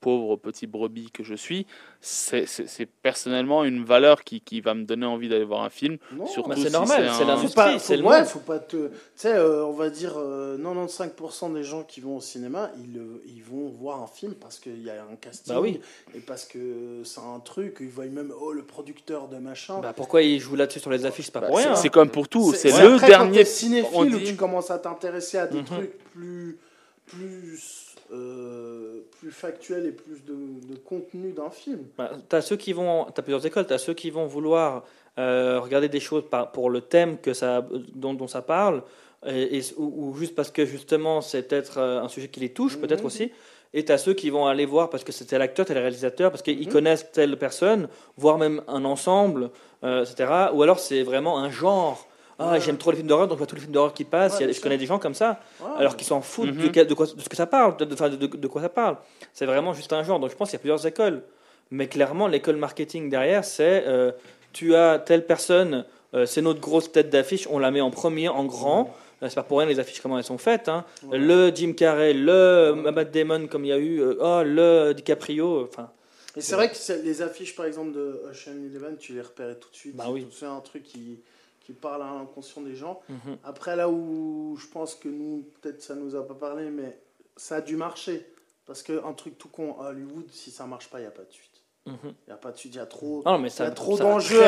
pauvre 0.00 0.34
petit 0.36 0.66
brebis 0.66 1.12
que 1.12 1.22
je 1.22 1.34
suis, 1.36 1.64
c'est- 2.00 2.46
personnellement 3.02 3.62
une 3.62 3.84
valeur 3.84 4.24
qui, 4.24 4.40
qui 4.40 4.60
va 4.60 4.74
me 4.74 4.82
donner 4.84 5.06
envie 5.06 5.28
d'aller 5.28 5.44
voir 5.44 5.62
un 5.62 5.70
film. 5.70 5.98
Non, 6.12 6.24
Bah, 6.24 6.54
c'est 6.56 6.66
si 6.66 6.72
normal, 6.72 7.10
c'est 7.16 7.24
L'industrie, 7.24 7.78
c'est 7.78 7.96
faut, 7.96 8.02
le 8.02 8.08
ouais, 8.08 8.24
faut 8.24 8.38
pas 8.40 8.58
te. 8.58 8.88
Tu 8.88 8.92
sais, 9.14 9.34
euh, 9.34 9.64
on 9.64 9.72
va 9.72 9.90
dire 9.90 10.14
euh, 10.16 10.58
95% 10.58 11.54
des 11.54 11.62
gens 11.62 11.84
qui 11.84 12.00
vont 12.00 12.16
au 12.16 12.20
cinéma, 12.20 12.72
ils, 12.84 12.98
euh, 12.98 13.22
ils 13.26 13.44
vont 13.44 13.68
voir 13.68 14.02
un 14.02 14.08
film 14.08 14.34
parce 14.34 14.58
qu'il 14.58 14.82
y 14.82 14.90
a 14.90 15.04
un 15.04 15.14
casting 15.14 15.54
Bah 15.54 15.60
oui. 15.60 15.80
et 16.14 16.18
parce 16.20 16.44
que 16.46 17.02
c'est 17.04 17.20
un 17.20 17.38
truc. 17.38 17.76
Ils 17.80 17.88
voient 17.88 18.06
même 18.06 18.32
oh 18.40 18.52
le 18.52 18.64
producteur 18.64 19.28
de 19.28 19.36
machin. 19.38 19.78
Bah, 19.80 19.92
pourquoi 19.94 20.22
ils 20.22 20.40
jouent 20.40 20.56
là-dessus 20.56 20.80
sur 20.80 20.90
les 20.90 21.06
affiches 21.06 21.26
C'est 21.26 21.32
pas 21.32 21.40
Bah, 21.40 21.46
pour 21.46 21.58
rien. 21.58 21.76
c'est 21.76 21.86
hein. 21.86 21.90
comme 21.92 22.10
pour 22.10 22.26
tout. 22.28 22.52
C'est 22.54 22.70
le 22.82 22.94
après, 22.94 23.06
dernier. 23.06 23.38
Quand 23.44 23.50
cinéphile 23.50 23.88
on 23.94 24.02
où 24.06 24.18
dit- 24.18 24.24
tu 24.24 24.34
commences 24.34 24.72
à 24.72 24.80
t'intéresser 24.80 25.38
à 25.38 25.46
des 25.46 25.58
Mhm. 25.58 25.64
trucs 25.64 25.98
plus, 26.12 26.58
plus, 27.06 27.81
euh, 28.12 29.00
plus 29.18 29.30
factuels 29.30 29.86
et 29.86 29.92
plus 29.92 30.24
de, 30.24 30.34
de 30.72 30.76
contenu 30.78 31.32
d'un 31.32 31.50
film. 31.50 31.86
Bah, 31.98 32.10
qui 32.58 32.72
vont, 32.72 33.06
t'as 33.14 33.22
plusieurs 33.22 33.44
écoles. 33.46 33.66
T'as 33.66 33.78
ceux 33.78 33.94
qui 33.94 34.10
vont 34.10 34.26
vouloir 34.26 34.84
euh, 35.18 35.60
regarder 35.60 35.88
des 35.88 36.00
choses 36.00 36.24
par, 36.30 36.52
pour 36.52 36.70
le 36.70 36.80
thème 36.80 37.18
que 37.18 37.32
ça, 37.34 37.66
dont, 37.94 38.14
dont 38.14 38.26
ça 38.28 38.42
parle, 38.42 38.82
et, 39.26 39.58
et- 39.58 39.62
ou, 39.76 40.08
ou 40.08 40.14
juste 40.14 40.34
parce 40.34 40.50
que 40.50 40.64
justement 40.64 41.20
c'est 41.20 41.42
peut-être 41.48 41.78
euh, 41.78 42.00
un 42.02 42.08
sujet 42.08 42.28
qui 42.28 42.40
les 42.40 42.52
touche, 42.52 42.78
peut-être 42.78 43.00
Mhm. 43.00 43.06
aussi. 43.06 43.32
Et 43.74 43.84
t'as 43.86 43.96
ceux 43.96 44.12
qui 44.12 44.28
vont 44.28 44.46
aller 44.46 44.66
voir 44.66 44.90
parce 44.90 45.02
que 45.04 45.12
c'est 45.12 45.24
tel 45.24 45.40
acteur, 45.40 45.64
tel 45.64 45.78
réalisateur, 45.78 46.30
parce 46.30 46.42
qu'ils 46.42 46.66
Mhm. 46.66 46.72
connaissent 46.72 47.10
telle 47.12 47.38
personne, 47.38 47.88
voire 48.18 48.36
même 48.36 48.62
un 48.68 48.84
ensemble, 48.84 49.50
euh, 49.84 50.04
etc. 50.04 50.50
Ou 50.52 50.62
alors 50.62 50.78
c'est 50.78 51.02
vraiment 51.02 51.38
un 51.38 51.50
genre. 51.50 52.06
Ah, 52.42 52.52
Ouais. 52.52 52.60
j'aime 52.60 52.76
trop 52.78 52.90
les 52.90 52.96
films 52.98 53.08
d'horreur, 53.08 53.26
donc 53.28 53.36
je 53.36 53.38
vois 53.38 53.46
tous 53.46 53.54
les 53.54 53.60
films 53.60 53.72
d'horreur 53.72 53.94
qui 53.94 54.04
passent. 54.04 54.38
Ouais, 54.38 54.44
a- 54.48 54.52
je 54.52 54.60
connais 54.60 54.78
des 54.78 54.86
gens 54.86 54.98
comme 54.98 55.14
ça 55.14 55.40
Ouais. 55.60 55.66
alors 55.78 55.96
qu'ils 55.96 56.06
s'en 56.06 56.20
foutent 56.20 56.54
Mhm. 56.54 56.70
de, 56.70 56.82
de 56.84 56.94
quoi- 56.94 57.06
de 57.06 57.20
ce 57.20 57.28
que 57.28 57.36
ça 57.36 57.46
parle, 57.46 57.76
de, 57.76 57.84
de- 57.84 58.46
quoi 58.48 58.60
ça 58.62 58.68
parle. 58.68 58.96
C'est 59.32 59.46
vraiment 59.46 59.72
juste 59.72 59.92
un 59.92 60.02
genre. 60.02 60.18
Donc 60.20 60.30
je 60.30 60.36
pense 60.36 60.48
qu'il 60.50 60.56
y 60.56 60.60
a 60.60 60.60
plusieurs 60.60 60.86
écoles. 60.86 61.22
Mais 61.70 61.86
clairement, 61.86 62.26
l'école 62.26 62.56
marketing 62.56 63.08
derrière, 63.08 63.44
c'est 63.44 63.84
euh, 63.86 64.12
tu 64.52 64.74
as 64.74 64.98
telle 64.98 65.24
personne, 65.26 65.84
euh, 66.14 66.26
c'est 66.26 66.42
notre 66.42 66.60
grosse 66.60 66.92
tête 66.92 67.08
d'affiche, 67.08 67.48
on 67.50 67.58
la 67.58 67.70
met 67.70 67.80
en 67.80 67.90
premier, 67.90 68.28
en 68.28 68.44
grand. 68.44 68.94
Euh, 69.22 69.28
C'est 69.28 69.36
pas 69.36 69.44
pour 69.44 69.58
rien 69.60 69.68
les 69.68 69.78
affiches 69.78 70.00
comment 70.00 70.18
elles 70.18 70.24
sont 70.24 70.36
faites. 70.36 70.68
hein. 70.68 70.84
Ouais. 71.04 71.16
Le 71.16 71.52
Jim 71.54 71.72
Carrey, 71.74 72.12
le 72.12 72.72
Matt 72.92 73.10
Damon 73.12 73.46
comme 73.46 73.64
il 73.64 73.68
y 73.68 73.72
a 73.72 73.78
eu, 73.78 74.00
euh, 74.00 74.16
oh, 74.20 74.42
le 74.44 74.92
DiCaprio. 74.94 75.62
Enfin, 75.62 75.90
Et 76.36 76.40
c'est 76.40 76.56
vrai 76.56 76.68
que 76.70 76.74
les 77.04 77.22
affiches, 77.22 77.54
par 77.54 77.66
exemple, 77.66 77.92
de 77.92 78.20
Ocean 78.30 78.50
Eleven, 78.68 78.96
tu 78.98 79.12
les 79.14 79.20
repérais 79.20 79.54
tout 79.54 79.70
de 79.70 79.76
suite. 79.76 79.94
Bah 79.96 80.06
oui. 80.10 80.26
C'est 80.32 80.44
un 80.46 80.58
truc 80.60 80.82
qui, 80.82 81.20
qui 81.64 81.72
parle 81.72 82.02
à 82.02 82.06
l'inconscient 82.06 82.62
des 82.62 82.74
gens. 82.74 83.00
mhm. 83.08 83.36
Après, 83.44 83.76
là 83.76 83.88
où 83.88 84.56
je 84.60 84.66
pense 84.66 84.94
que 84.94 85.08
nous, 85.08 85.44
peut-être 85.60 85.82
ça 85.82 85.94
nous 85.94 86.14
a 86.16 86.26
pas 86.26 86.34
parlé, 86.34 86.70
mais 86.70 86.98
ça 87.36 87.56
a 87.56 87.60
dû 87.60 87.76
marcher. 87.76 88.26
Parce 88.66 88.82
qu'un 88.82 89.12
truc 89.14 89.38
tout 89.38 89.48
con 89.48 89.80
à 89.80 89.88
Hollywood, 89.88 90.26
si 90.30 90.50
ça 90.50 90.66
marche 90.66 90.88
pas, 90.88 90.98
il 90.98 91.02
n'y 91.02 91.08
a 91.08 91.12
pas 91.12 91.24
de 91.24 91.32
suite. 91.32 91.48
Mhm. 91.84 91.96
Il 92.04 92.14
n'y 92.28 92.32
a 92.32 92.36
pas 92.36 92.52
de 92.52 92.56
suite, 92.56 92.74
il 92.74 92.78
y 92.78 92.80
a 92.80 92.86
trop. 92.86 93.24
Non, 93.26 93.38
mais 93.38 93.48
ça, 93.50 93.64
Il 93.64 93.68
y 93.68 93.70
a 93.70 93.74
trop 93.74 93.96
a 93.96 93.98
d'enjeux. 93.98 94.40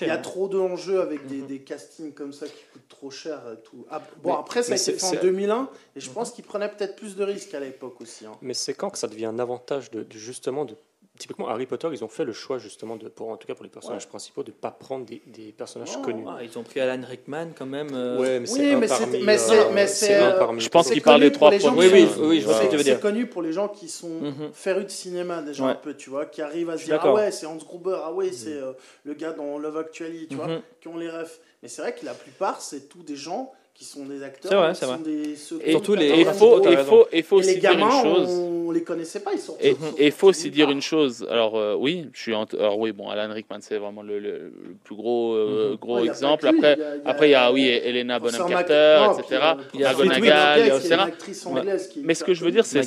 Il 0.00 0.06
y 0.08 0.10
a 0.10 0.18
trop 0.18 0.48
d'enjeux 0.48 1.00
avec 1.00 1.24
des, 1.28 1.36
Mhm. 1.36 1.46
des 1.46 1.60
castings 1.60 2.12
comme 2.12 2.32
ça 2.32 2.46
qui 2.46 2.64
coûtent 2.72 2.88
trop 2.88 3.10
cher. 3.12 3.40
Et 3.52 3.62
tout. 3.62 3.86
Ah, 3.90 4.02
bon, 4.24 4.30
Mais- 4.32 4.38
après, 4.40 4.64
ça 4.64 4.72
a 4.72 4.76
été 4.76 4.92
fait 4.94 5.04
en 5.06 5.10
c'est- 5.10 5.22
2001, 5.22 5.68
et 5.94 6.00
je 6.00 6.08
Mhm. 6.08 6.14
pense 6.14 6.32
qu'ils 6.32 6.44
prenaient 6.44 6.68
peut-être 6.68 6.96
plus 6.96 7.14
de 7.14 7.22
risques 7.22 7.54
à 7.54 7.60
l'époque 7.60 8.00
aussi. 8.00 8.26
hein. 8.26 8.32
Mais 8.42 8.54
c'est 8.54 8.74
quand 8.74 8.90
que 8.90 8.98
ça 8.98 9.06
devient 9.06 9.26
un 9.26 9.38
avantage 9.38 9.92
de, 9.92 10.02
de 10.02 10.12
justement 10.18 10.64
de 10.64 10.74
typiquement 11.20 11.48
Harry 11.48 11.66
Potter 11.66 11.88
ils 11.92 12.02
ont 12.02 12.08
fait 12.08 12.24
le 12.24 12.32
choix 12.32 12.58
justement 12.58 12.96
de 12.96 13.08
pour 13.08 13.28
en 13.28 13.36
tout 13.36 13.46
cas 13.46 13.54
pour 13.54 13.62
les 13.62 13.70
personnages 13.70 14.08
principaux 14.08 14.42
de 14.42 14.50
pas 14.50 14.70
prendre 14.70 15.04
des, 15.06 15.22
des 15.26 15.52
personnages 15.52 15.90
Oh, 15.98 16.02
connus. 16.02 16.24
Ah, 16.26 16.38
ils 16.42 16.58
ont 16.58 16.62
pris 16.64 16.80
Alan 16.80 17.00
Rickman 17.06 17.48
quand 17.56 17.66
même. 17.66 17.90
euh, 17.94 18.18
Ouais, 18.18 18.40
mais 18.40 18.50
Oui, 18.50 18.56
c'est 18.56 18.72
un 18.74 18.78
mais 18.78 18.88
c'est- 18.88 18.98
parmi, 18.98 19.22
mais 19.22 19.38
c'est- 19.38 19.58
euh, 19.58 19.70
mais 19.72 19.86
c'est 19.86 20.06
c'est, 20.06 20.16
euh, 20.16 20.38
parmi 20.38 20.60
Je 20.60 20.68
pense 20.68 20.86
C'est 20.88 20.94
qu'il 20.94 21.02
parle 21.02 21.20
des 21.20 21.30
trois 21.30 21.50
premiers. 21.50 21.88
Oui, 21.88 21.88
oui, 21.92 22.08
oui, 22.22 22.40
je 22.40 22.46
vois 22.46 22.54
ce 22.54 22.58
que 22.60 22.64
C'est 22.64 22.70
tu 22.70 22.76
veux 22.76 22.82
c'est 22.82 22.90
dire. 22.90 23.00
connu 23.00 23.26
pour 23.26 23.42
les 23.42 23.52
gens 23.52 23.68
qui 23.68 23.88
sont 23.88 24.08
Mhm. 24.20 24.50
férus 24.52 24.84
de 24.86 24.90
cinéma 24.90 25.42
déjà 25.42 25.64
Ouais. 25.64 25.70
un 25.70 25.74
peu, 25.74 25.94
tu 25.94 26.10
vois, 26.10 26.26
qui 26.26 26.42
arrivent 26.42 26.70
à 26.70 26.78
se 26.78 26.84
dire 26.86 26.98
ah 27.02 27.12
ouais 27.14 27.30
c'est 27.30 27.46
Hans 27.46 27.56
Gruber, 27.56 27.98
ah 28.02 28.12
ouais 28.12 28.32
c'est 28.32 28.54
euh, 28.54 28.72
le 29.04 29.14
gars 29.14 29.32
dans 29.32 29.58
Love 29.58 29.76
Actually, 29.76 30.26
tu 30.26 30.34
vois, 30.36 30.48
Mhm. 30.48 30.62
qui 30.80 30.88
ont 30.88 30.96
les 30.96 31.10
refs. 31.10 31.38
Mais 31.62 31.68
c'est 31.68 31.82
vrai 31.82 31.94
que 31.94 32.04
la 32.06 32.14
plupart 32.14 32.60
c'est 32.62 32.88
tous 32.88 33.02
des 33.02 33.16
gens 33.16 33.52
qui 33.80 33.86
sont 33.86 34.04
des 34.04 34.22
acteurs, 34.22 34.50
C'est 34.50 34.56
vrai, 34.56 34.74
c'est 34.74 34.84
vrai. 34.84 34.98
des 35.02 35.32
Et, 35.32 35.70
Surtout 35.70 35.94
les- 35.94 36.10
il 36.20 36.26
faut, 36.26 36.62
il 36.70 36.76
faut, 36.76 37.06
il 37.14 37.22
faut 37.22 37.36
Et 37.36 37.38
aussi 37.38 37.54
les 37.54 37.60
dire 37.60 37.72
une 37.72 37.78
gamins, 37.78 38.02
chose. 38.02 38.28
on 38.28 38.70
les 38.72 38.82
connaissait 38.84 39.20
pas, 39.20 39.32
ils 39.32 39.38
sont. 39.38 39.56
Et 39.58 39.74
il 39.98 40.12
faut 40.12 40.28
aussi 40.28 40.50
dire 40.50 40.70
une 40.70 40.82
chose. 40.82 41.26
Alors 41.30 41.56
euh, 41.56 41.76
oui, 41.76 42.06
je 42.12 42.20
suis. 42.20 42.34
en- 42.34 42.44
Alors 42.58 42.78
oui, 42.78 42.92
bon, 42.92 43.08
Alan 43.08 43.32
Rickman, 43.32 43.56
c'est 43.62 43.78
vraiment 43.78 44.02
le, 44.02 44.18
le- 44.18 44.52
le 44.64 44.74
plus 44.84 44.94
gros, 44.94 45.32
euh, 45.32 45.70
Mhm. 45.70 45.76
gros 45.78 45.96
Ouais, 46.00 46.08
exemple. 46.08 46.46
Après, 46.46 46.60
y 46.60 46.66
a- 46.74 46.76
y 46.76 46.82
a- 46.82 47.08
après, 47.08 47.28
il 47.28 47.32
y 47.32 47.34
a 47.34 47.50
oui, 47.52 47.66
Elena 47.68 48.18
Bonham 48.18 48.46
Carter, 48.50 49.06
etc. 49.18 49.24
euh, 49.30 49.54
Il 49.72 49.80
y 49.80 49.84
a 49.84 49.92
est 49.92 49.94
etc. 50.76 50.96
Mais 52.04 52.14
ce 52.14 52.22
que 52.22 52.34
je 52.34 52.44
veux 52.44 52.50
dire, 52.50 52.66
c'est 52.66 52.80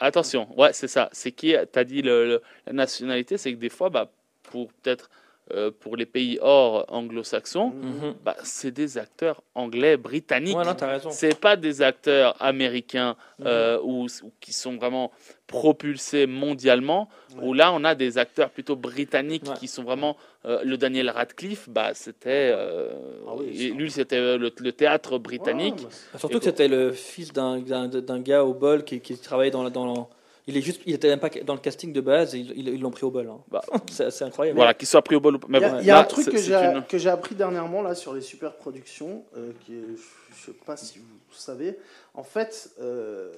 attention. 0.00 0.48
Ouais, 0.56 0.70
c'est 0.72 0.88
ça. 0.88 1.10
C'est 1.12 1.30
qui 1.30 1.54
T'as 1.70 1.84
dit 1.84 2.02
la 2.02 2.40
nationalité, 2.72 3.38
c'est 3.38 3.52
que 3.52 3.58
des 3.60 3.68
fois, 3.68 3.88
bah, 3.88 4.10
pour 4.42 4.66
peut-être 4.82 5.08
euh, 5.52 5.70
pour 5.78 5.96
les 5.96 6.06
pays 6.06 6.38
hors 6.40 6.86
anglo-saxons, 6.88 7.70
connue. 7.70 7.82
Mhm. 8.08 8.14
bah, 8.24 8.34
c'est 8.44 8.70
des 8.70 8.96
acteurs 8.96 9.42
anglais, 9.54 9.96
britanniques. 9.98 10.56
Ouais. 10.56 10.64
C'est 11.10 11.38
pas 11.38 11.56
des 11.56 11.82
acteurs 11.82 12.34
américains 12.40 13.14
Mhm. 13.38 13.46
euh, 13.46 13.78
ou, 13.82 14.06
ou 14.06 14.32
qui 14.40 14.52
sont 14.54 14.76
vraiment 14.76 15.12
propulsés 15.46 16.26
mondialement. 16.26 17.08
Ouais. 17.36 17.44
Où 17.44 17.52
là, 17.52 17.72
on 17.72 17.84
a 17.84 17.94
des 17.94 18.16
acteurs 18.18 18.50
plutôt 18.50 18.74
britanniques 18.76 19.46
Ouais. 19.48 19.54
qui 19.58 19.68
sont 19.68 19.82
vraiment. 19.84 20.16
euh, 20.46 20.60
le 20.62 20.76
Daniel 20.76 21.08
Radcliffe, 21.08 21.68
bah, 21.70 21.94
c'était. 21.94 22.50
euh, 22.54 22.92
Ah 23.26 23.32
oui, 23.38 23.72
lui, 23.76 23.90
c'était 23.90 24.20
le, 24.36 24.50
le 24.58 24.72
théâtre 24.72 25.16
britannique. 25.18 25.76
Ouais, 25.76 25.84
bah, 26.12 26.18
Surtout 26.18 26.36
Et 26.36 26.40
que 26.40 26.44
c'était 26.44 26.68
le 26.68 26.92
fils 26.92 27.32
d'un 27.32 27.60
d'un- 27.60 27.88
d'un 27.88 28.20
gars 28.20 28.44
au 28.44 28.52
bol 28.52 28.84
qui, 28.84 29.00
qui 29.00 29.16
travaillait 29.16 29.50
dans, 29.50 29.62
la- 29.62 29.70
dans 29.70 29.86
la- 29.86 30.06
il 30.46 30.56
est 30.56 30.60
juste 30.60 30.82
il 30.86 30.94
était 30.94 31.08
même 31.08 31.20
pas 31.20 31.30
dans 31.44 31.54
le 31.54 31.60
casting 31.60 31.92
de 31.92 32.00
base 32.00 32.34
et 32.34 32.38
ils 32.40 32.80
l'ont 32.80 32.90
pris 32.90 33.04
au 33.04 33.10
bol 33.10 33.28
hein. 33.28 33.40
Bah. 33.50 33.62
c'est 33.90 34.10
c'est 34.10 34.24
incroyable 34.24 34.56
Voilà, 34.56 34.74
qu'il 34.74 34.86
soit 34.86 35.02
pris 35.02 35.16
au 35.16 35.20
bol 35.20 35.36
ou 35.36 35.38
pas. 35.38 35.46
Mais 35.50 35.58
Il 35.58 35.62
y 35.62 35.64
a, 35.64 35.82
y 35.82 35.90
a 35.90 35.94
là, 35.94 36.00
un 36.00 36.04
truc 36.04 36.26
que 36.30 36.36
j'ai 36.38 36.54
une- 36.54 36.84
que 36.84 36.98
j'ai 36.98 37.08
appris 37.08 37.34
dernièrement 37.34 37.80
là 37.82 37.94
sur 37.94 38.12
les 38.14 38.20
super 38.20 38.54
productions, 38.56 39.24
euh, 39.36 39.52
qui 39.64 39.74
est- 39.74 39.96
je 40.36 40.44
sais 40.46 40.52
pas 40.66 40.76
si 40.76 40.98
vous 40.98 41.34
savez. 41.34 41.78
En 42.14 42.24
fait, 42.24 42.70
euh, 42.80 43.32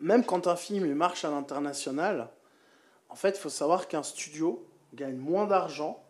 même 0.00 0.24
quand 0.24 0.46
un 0.46 0.56
film 0.56 0.84
il 0.86 0.94
marche 0.94 1.24
à 1.24 1.30
l'international, 1.30 2.28
en 3.08 3.14
fait, 3.14 3.30
il 3.30 3.40
faut 3.40 3.48
savoir 3.48 3.88
qu'un 3.88 4.02
studio 4.02 4.64
gagne 4.94 5.16
moins 5.16 5.46
d'argent 5.46 6.02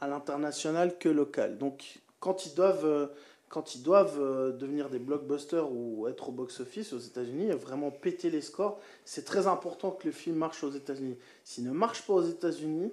à 0.00 0.08
l'international 0.08 0.98
que 0.98 1.08
local. 1.08 1.56
Donc, 1.58 2.00
quand 2.20 2.44
ils 2.46 2.54
doivent 2.54 2.84
euh, 2.86 3.06
quand 3.50 3.74
ils 3.74 3.82
doivent 3.82 4.20
euh, 4.20 4.52
devenir 4.52 4.88
des 4.88 5.00
blockbusters 5.00 5.70
ou 5.70 6.06
être 6.08 6.28
au 6.28 6.32
box-office 6.32 6.92
aux 6.92 6.98
États-Unis, 6.98 7.50
vraiment 7.50 7.90
péter 7.90 8.30
les 8.30 8.40
scores, 8.40 8.78
c'est 9.04 9.24
très 9.24 9.48
important 9.48 9.90
que 9.90 10.06
le 10.06 10.12
film 10.12 10.36
marche 10.36 10.62
aux 10.62 10.70
États-Unis. 10.70 11.18
S'il 11.44 11.64
ne 11.64 11.72
marche 11.72 12.06
pas 12.06 12.14
aux 12.14 12.22
États-Unis, 12.22 12.92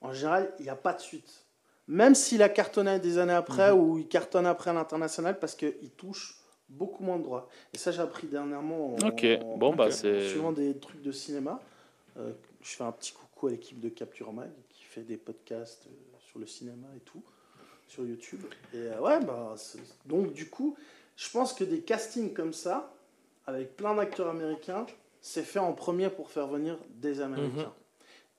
en 0.00 0.12
général, 0.12 0.52
il 0.58 0.62
n'y 0.62 0.70
a 0.70 0.76
pas 0.76 0.94
de 0.94 1.00
suite. 1.00 1.44
Même 1.86 2.14
s'il 2.14 2.42
a 2.42 2.48
cartonné 2.48 2.98
des 2.98 3.18
années 3.18 3.34
après 3.34 3.70
ou 3.70 3.98
il 3.98 4.08
cartonne 4.08 4.46
après 4.46 4.70
à 4.70 4.72
l'international 4.72 5.38
parce 5.38 5.54
qu'il 5.54 5.90
touche 5.96 6.38
beaucoup 6.70 7.04
moins 7.04 7.18
de 7.18 7.24
droits. 7.24 7.48
Et 7.74 7.78
ça, 7.78 7.92
j'ai 7.92 8.00
appris 8.00 8.28
dernièrement 8.28 8.94
en, 8.94 9.56
bon, 9.56 9.74
bah, 9.74 9.88
en 9.88 9.90
suivant 9.90 10.52
des 10.52 10.74
trucs 10.78 11.02
de 11.02 11.12
cinéma. 11.12 11.60
Euh, 12.16 12.32
je 12.62 12.70
fais 12.70 12.84
un 12.84 12.92
petit 12.92 13.12
coucou 13.12 13.48
à 13.48 13.50
l'équipe 13.50 13.78
de 13.78 13.90
Capture 13.90 14.32
Mag 14.32 14.50
qui 14.70 14.84
fait 14.84 15.02
des 15.02 15.18
podcasts 15.18 15.86
euh, 15.86 16.18
sur 16.18 16.38
le 16.38 16.46
cinéma 16.46 16.86
et 16.96 17.00
tout 17.00 17.22
sur 17.88 18.04
YouTube. 18.04 18.40
Et 18.74 18.76
euh, 18.78 19.00
ouais, 19.00 19.20
bah, 19.24 19.54
c'est- 19.56 19.78
donc 20.06 20.32
du 20.32 20.48
coup, 20.48 20.76
je 21.16 21.28
pense 21.30 21.52
que 21.52 21.64
des 21.64 21.80
castings 21.80 22.32
comme 22.32 22.52
ça, 22.52 22.92
avec 23.46 23.76
plein 23.76 23.94
d'acteurs 23.94 24.28
américains, 24.28 24.86
c'est 25.20 25.42
fait 25.42 25.58
en 25.58 25.72
premier 25.72 26.10
pour 26.10 26.30
faire 26.30 26.46
venir 26.46 26.78
des 26.90 27.20
Américains. 27.20 27.72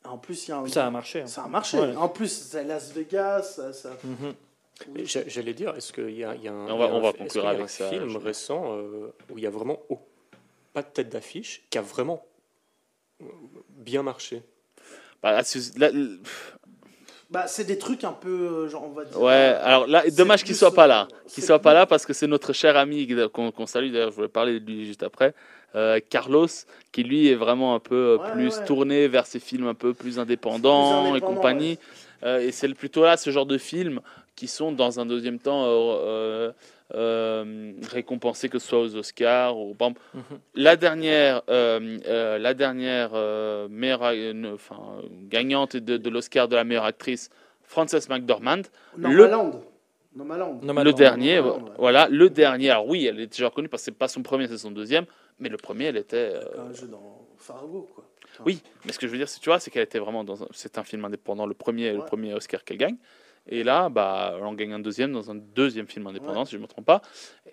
Et 0.05 0.07
En 0.07 0.17
plus, 0.17 0.47
il 0.47 0.51
y 0.51 0.53
a 0.53 0.59
un... 0.59 0.67
ça 0.67 0.87
a 0.87 0.89
marché 0.91 1.21
hein. 1.21 1.27
Ça 1.27 1.43
a 1.43 1.47
marché. 1.49 1.77
Ouais. 1.79 1.95
En 1.97 2.07
plus, 2.07 2.31
c'est 2.31 2.63
Las 2.63 2.91
Vegas. 2.93 3.43
Ça, 3.43 3.73
ça- 3.73 3.97
Mhm. 4.03 4.33
J'allais 5.05 5.53
dire, 5.53 5.75
est-ce 5.75 5.91
qu'il 5.91 6.09
y 6.11 6.19
y 6.19 6.23
a 6.23 6.29
un, 6.31 6.69
On 6.71 6.77
va- 6.77 6.85
on 6.87 7.01
va 7.01 7.11
conclure 7.11 7.45
avec 7.45 7.63
un 7.63 7.67
ça, 7.67 7.89
film 7.89 8.15
récent 8.15 8.77
euh, 8.77 9.11
où 9.29 9.37
il 9.37 9.43
y 9.43 9.47
a 9.47 9.49
vraiment 9.49 9.77
au- 9.89 9.99
pas 10.71 10.83
de 10.83 10.87
tête 10.87 11.09
d'affiche 11.09 11.65
qui 11.69 11.77
a 11.77 11.81
vraiment 11.81 12.25
euh, 13.21 13.25
bien 13.71 14.01
marché? 14.03 14.41
Bah, 15.21 15.33
là, 15.33 15.43
c'est- 15.43 15.77
là, 15.77 15.89
l- 15.89 16.19
Bah, 17.29 17.45
c'est 17.47 17.63
des 17.65 17.77
trucs 17.77 18.03
un 18.03 18.11
peu, 18.11 18.29
euh, 18.29 18.69
genre, 18.69 18.85
on 18.85 18.89
va 18.91 19.05
dire. 19.05 19.21
Ouais, 19.21 19.31
alors 19.61 19.85
là, 19.85 20.03
dommage 20.09 20.43
qu'il 20.43 20.55
soit 20.55 20.73
pas 20.73 20.87
là. 20.87 21.07
euh, 21.11 21.15
Qu'il 21.27 21.43
soit 21.43 21.59
pas 21.59 21.73
là 21.75 21.85
parce 21.85 22.05
que 22.05 22.13
c'est 22.13 22.25
notre 22.25 22.53
cher 22.53 22.75
ami 22.75 23.07
qu'on 23.31 23.51
qu'on 23.51 23.65
salue. 23.67 23.91
D'ailleurs, 23.91 24.09
je 24.09 24.15
voulais 24.15 24.27
parler 24.27 24.59
de 24.59 24.65
lui 24.65 24.85
juste 24.85 25.03
après. 25.03 25.35
euh, 25.75 25.99
Carlos, 26.09 26.47
qui 26.91 27.03
lui 27.03 27.27
est 27.27 27.35
vraiment 27.35 27.75
un 27.75 27.79
peu 27.79 27.95
euh, 27.95 28.17
Ouais, 28.17 28.31
plus 28.31 28.57
ouais. 28.57 28.65
tourné 28.65 29.07
vers 29.07 29.27
ces 29.27 29.39
films 29.39 29.67
un 29.67 29.75
peu 29.75 29.93
plus 29.93 30.17
indépendants 30.17 31.05
et 31.05 31.09
indépendant, 31.09 31.35
compagnie. 31.35 31.77
Euh, 32.23 32.39
et 32.39 32.51
c'est 32.51 32.67
plutôt 32.73 33.03
là 33.03 33.15
ce 33.15 33.29
genre 33.29 33.45
de 33.45 33.59
films 33.59 34.01
qui 34.39 34.47
sont 34.47 34.71
dans 34.71 35.01
un 35.01 35.05
deuxième 35.05 35.37
temps 35.37 35.65
euh, 35.65 35.67
euh, 35.69 36.51
euh, 36.95 37.73
récompensés 37.91 38.47
que 38.47 38.57
ce 38.57 38.67
soit 38.69 38.79
aux 38.79 38.95
Oscars 38.95 39.57
ou 39.57 39.75
Mhm. 39.79 40.21
la 40.55 40.75
dernière 40.77 41.41
euh, 41.49 41.97
euh, 42.07 42.37
la 42.37 42.53
dernière 42.53 43.11
euh, 43.15 43.67
meilleure 43.69 44.03
euh, 44.03 44.53
enfin, 44.53 45.01
gagnante 45.35 45.75
de, 45.75 45.97
de 45.97 46.09
l'Oscar 46.09 46.47
de 46.47 46.55
la 46.55 46.63
meilleure 46.63 46.85
actrice 46.85 47.29
Frances 47.63 48.07
McDormand. 48.09 48.63
Nomaland. 48.97 49.51
Nomaland, 50.15 50.59
le 50.83 50.93
dernier, 50.93 51.39
ouais. 51.39 51.51
voilà, 51.77 52.07
le 52.09 52.29
dernier. 52.29 52.69
Alors 52.71 52.87
oui, 52.87 53.05
elle 53.05 53.19
est 53.19 53.27
déjà 53.27 53.47
reconnue 53.49 53.67
parce 53.69 53.83
que 53.83 53.85
c'est 53.91 53.97
pas 53.97 54.07
son 54.07 54.23
premier, 54.23 54.47
c'est 54.47 54.57
son 54.57 54.71
deuxième, 54.71 55.05
mais 55.37 55.49
le 55.49 55.57
premier, 55.57 55.85
elle 55.85 55.97
était. 55.97 56.31
euh, 56.35 56.69
Un 56.69 56.73
jeu 56.73 56.87
dans 56.87 57.27
Fargo, 57.37 57.87
quoi. 57.93 58.05
Oui, 58.45 58.61
mais 58.85 58.91
ce 58.93 58.99
que 58.99 59.05
je 59.05 59.11
veux 59.11 59.17
dire, 59.17 59.27
c'est 59.29 59.39
tu 59.39 59.49
vois, 59.49 59.59
c'est 59.59 59.69
qu'elle 59.69 59.83
était 59.83 59.99
vraiment 59.99 60.23
dans 60.23 60.43
un... 60.43 60.47
c'est 60.51 60.77
un 60.77 60.83
film 60.83 61.03
indépendant, 61.05 61.45
le 61.45 61.53
premier, 61.53 61.91
le 61.93 62.03
premier 62.11 62.33
Oscar 62.33 62.63
qu'elle 62.63 62.77
gagne. 62.77 62.97
Et 63.51 63.63
là, 63.63 63.89
bah, 63.89 64.37
en 64.41 64.53
gagne 64.53 64.73
un 64.73 64.79
deuxième 64.79 65.11
dans 65.11 65.31
un 65.31 65.35
deuxième 65.35 65.87
film 65.87 66.05
indépendant, 66.07 66.41
Ouais. 66.41 66.45
si 66.45 66.51
je 66.51 66.57
ne 66.57 66.61
me 66.61 66.67
trompe 66.67 66.85
pas. 66.85 67.01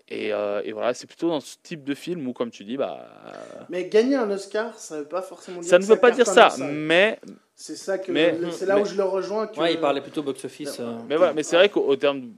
Et, 0.09 0.33
euh, 0.33 0.61
et 0.65 0.73
voilà, 0.73 0.93
c'est 0.95 1.07
plutôt 1.07 1.29
dans 1.31 1.41
ce 1.41 1.57
type 1.63 1.83
de 1.85 1.95
film 1.95 2.29
où, 2.29 2.33
comme 2.35 2.51
tu 2.51 2.65
dis, 2.65 2.77
bah, 2.77 3.09
euh, 3.27 3.33
Mais 3.71 3.89
gagner 3.89 4.15
un 4.17 4.31
Oscar, 4.31 4.79
ça 4.79 4.99
veut 4.99 5.09
pas 5.09 5.23
forcément 5.23 5.61
dire 5.61 5.69
ça 5.71 5.79
ne 5.79 5.85
veut 5.85 5.97
pas 5.97 6.11
dire 6.11 6.27
ça, 6.27 6.55
mais, 6.61 7.19
C'est 7.55 7.77
ça 7.77 7.97
que 7.99 8.13
mais- 8.13 8.33
le- 8.37 8.51
c'est 8.51 8.67
là 8.67 8.77
mais- 8.77 8.83
où 8.83 8.85
je 8.85 8.95
le 8.95 9.05
rejoins. 9.05 9.47
Que 9.47 9.59
Ouais, 9.59 9.73
il 9.73 9.81
parlait 9.81 10.03
plutôt 10.03 10.23
box-office. 10.23 10.79
euh. 10.81 10.99
mais 11.09 11.17
voilà, 11.17 11.33
mais 11.33 11.43
c'est 11.43 11.57
vrai 11.57 11.71
qu'au 11.71 11.81
au 11.87 11.97
terme, 11.97 12.31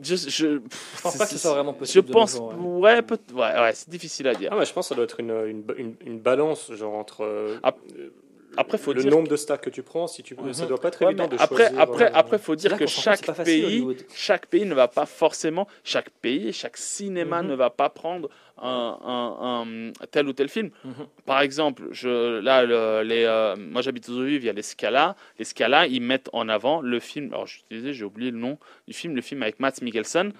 je, 0.00 0.14
je, 0.14 0.28
Je 0.28 0.60
pense 1.02 1.16
pas 1.18 1.24
que 1.26 1.30
ce 1.32 1.38
soit 1.38 1.52
vraiment 1.54 1.72
je 1.74 1.78
possible. 1.78 2.06
de 2.06 2.12
nos 2.12 2.18
pense, 2.20 2.32
jours, 2.36 2.54
ouais, 2.56 2.94
ouais. 2.94 3.02
peut- 3.02 3.18
ouais, 3.34 3.40
ouais, 3.60 3.72
c'est 3.74 3.90
difficile 3.90 4.28
à 4.28 4.34
dire. 4.34 4.48
Ah, 4.52 4.56
mais 4.58 4.64
je 4.64 4.72
pense 4.72 4.86
que 4.86 4.88
ça 4.90 4.94
doit 4.94 5.04
être 5.04 5.18
une, 5.20 5.30
une, 5.46 5.64
une, 5.76 5.94
une 6.06 6.20
balance 6.20 6.72
genre 6.72 6.94
entre 6.94 7.22
euh, 7.24 7.58
Ap- 7.64 7.78
Après, 8.58 8.76
faut 8.76 8.92
le 8.92 9.02
dire 9.02 9.10
nombre 9.12 9.28
de 9.28 9.36
stars 9.36 9.60
que 9.60 9.70
tu 9.70 9.82
prends. 9.82 10.06
Si 10.08 10.22
tu, 10.22 10.34
Mhm. 10.34 10.52
ça 10.52 10.66
doit 10.66 10.78
pas 10.80 10.88
être 10.88 11.00
Ouais, 11.02 11.12
évident 11.12 11.28
de 11.28 11.36
après, 11.38 11.66
choisir. 11.68 11.80
après, 11.80 12.04
euh, 12.06 12.14
après, 12.14 12.38
faut 12.38 12.56
dire 12.56 12.72
là 12.72 12.76
que 12.78 12.86
chaque 12.86 13.24
facile, 13.24 13.44
pays, 13.44 13.96
chaque 14.14 14.46
pays 14.46 14.64
ne 14.66 14.74
va 14.74 14.88
pas 14.88 15.06
forcément, 15.06 15.68
chaque 15.84 16.10
pays, 16.10 16.52
chaque 16.52 16.76
cinéma 16.76 17.42
Mhm. 17.42 17.48
ne 17.50 17.54
va 17.54 17.70
pas 17.70 17.88
prendre 17.88 18.28
un, 18.60 18.98
un- 19.04 19.62
un- 19.68 19.92
tel 20.10 20.26
ou 20.26 20.32
tel 20.32 20.48
film. 20.48 20.70
Mhm. 20.84 20.92
Par 21.24 21.40
exemple, 21.40 21.84
je, 21.92 22.40
là, 22.40 22.64
le- 22.64 23.02
les, 23.04 23.22
euh, 23.24 23.54
moi 23.56 23.82
j'habite 23.82 24.08
aux 24.08 24.18
Olives, 24.18 24.42
il 24.42 24.46
y 24.46 24.50
a 24.50 24.52
les 24.52 24.62
Scala. 24.62 25.14
Les 25.38 25.44
Scala, 25.44 25.86
ils 25.86 26.02
mettent 26.02 26.28
en 26.32 26.48
avant 26.48 26.80
le 26.80 26.98
film. 26.98 27.28
Alors 27.32 27.46
je 27.46 27.58
disais, 27.70 27.92
j'ai 27.92 28.04
oublié 28.04 28.32
le 28.32 28.38
nom 28.38 28.58
du 28.88 28.94
film, 28.94 29.14
le 29.14 29.22
film 29.22 29.42
avec 29.44 29.60
Matt 29.60 29.80
Mikkelsen, 29.80 30.32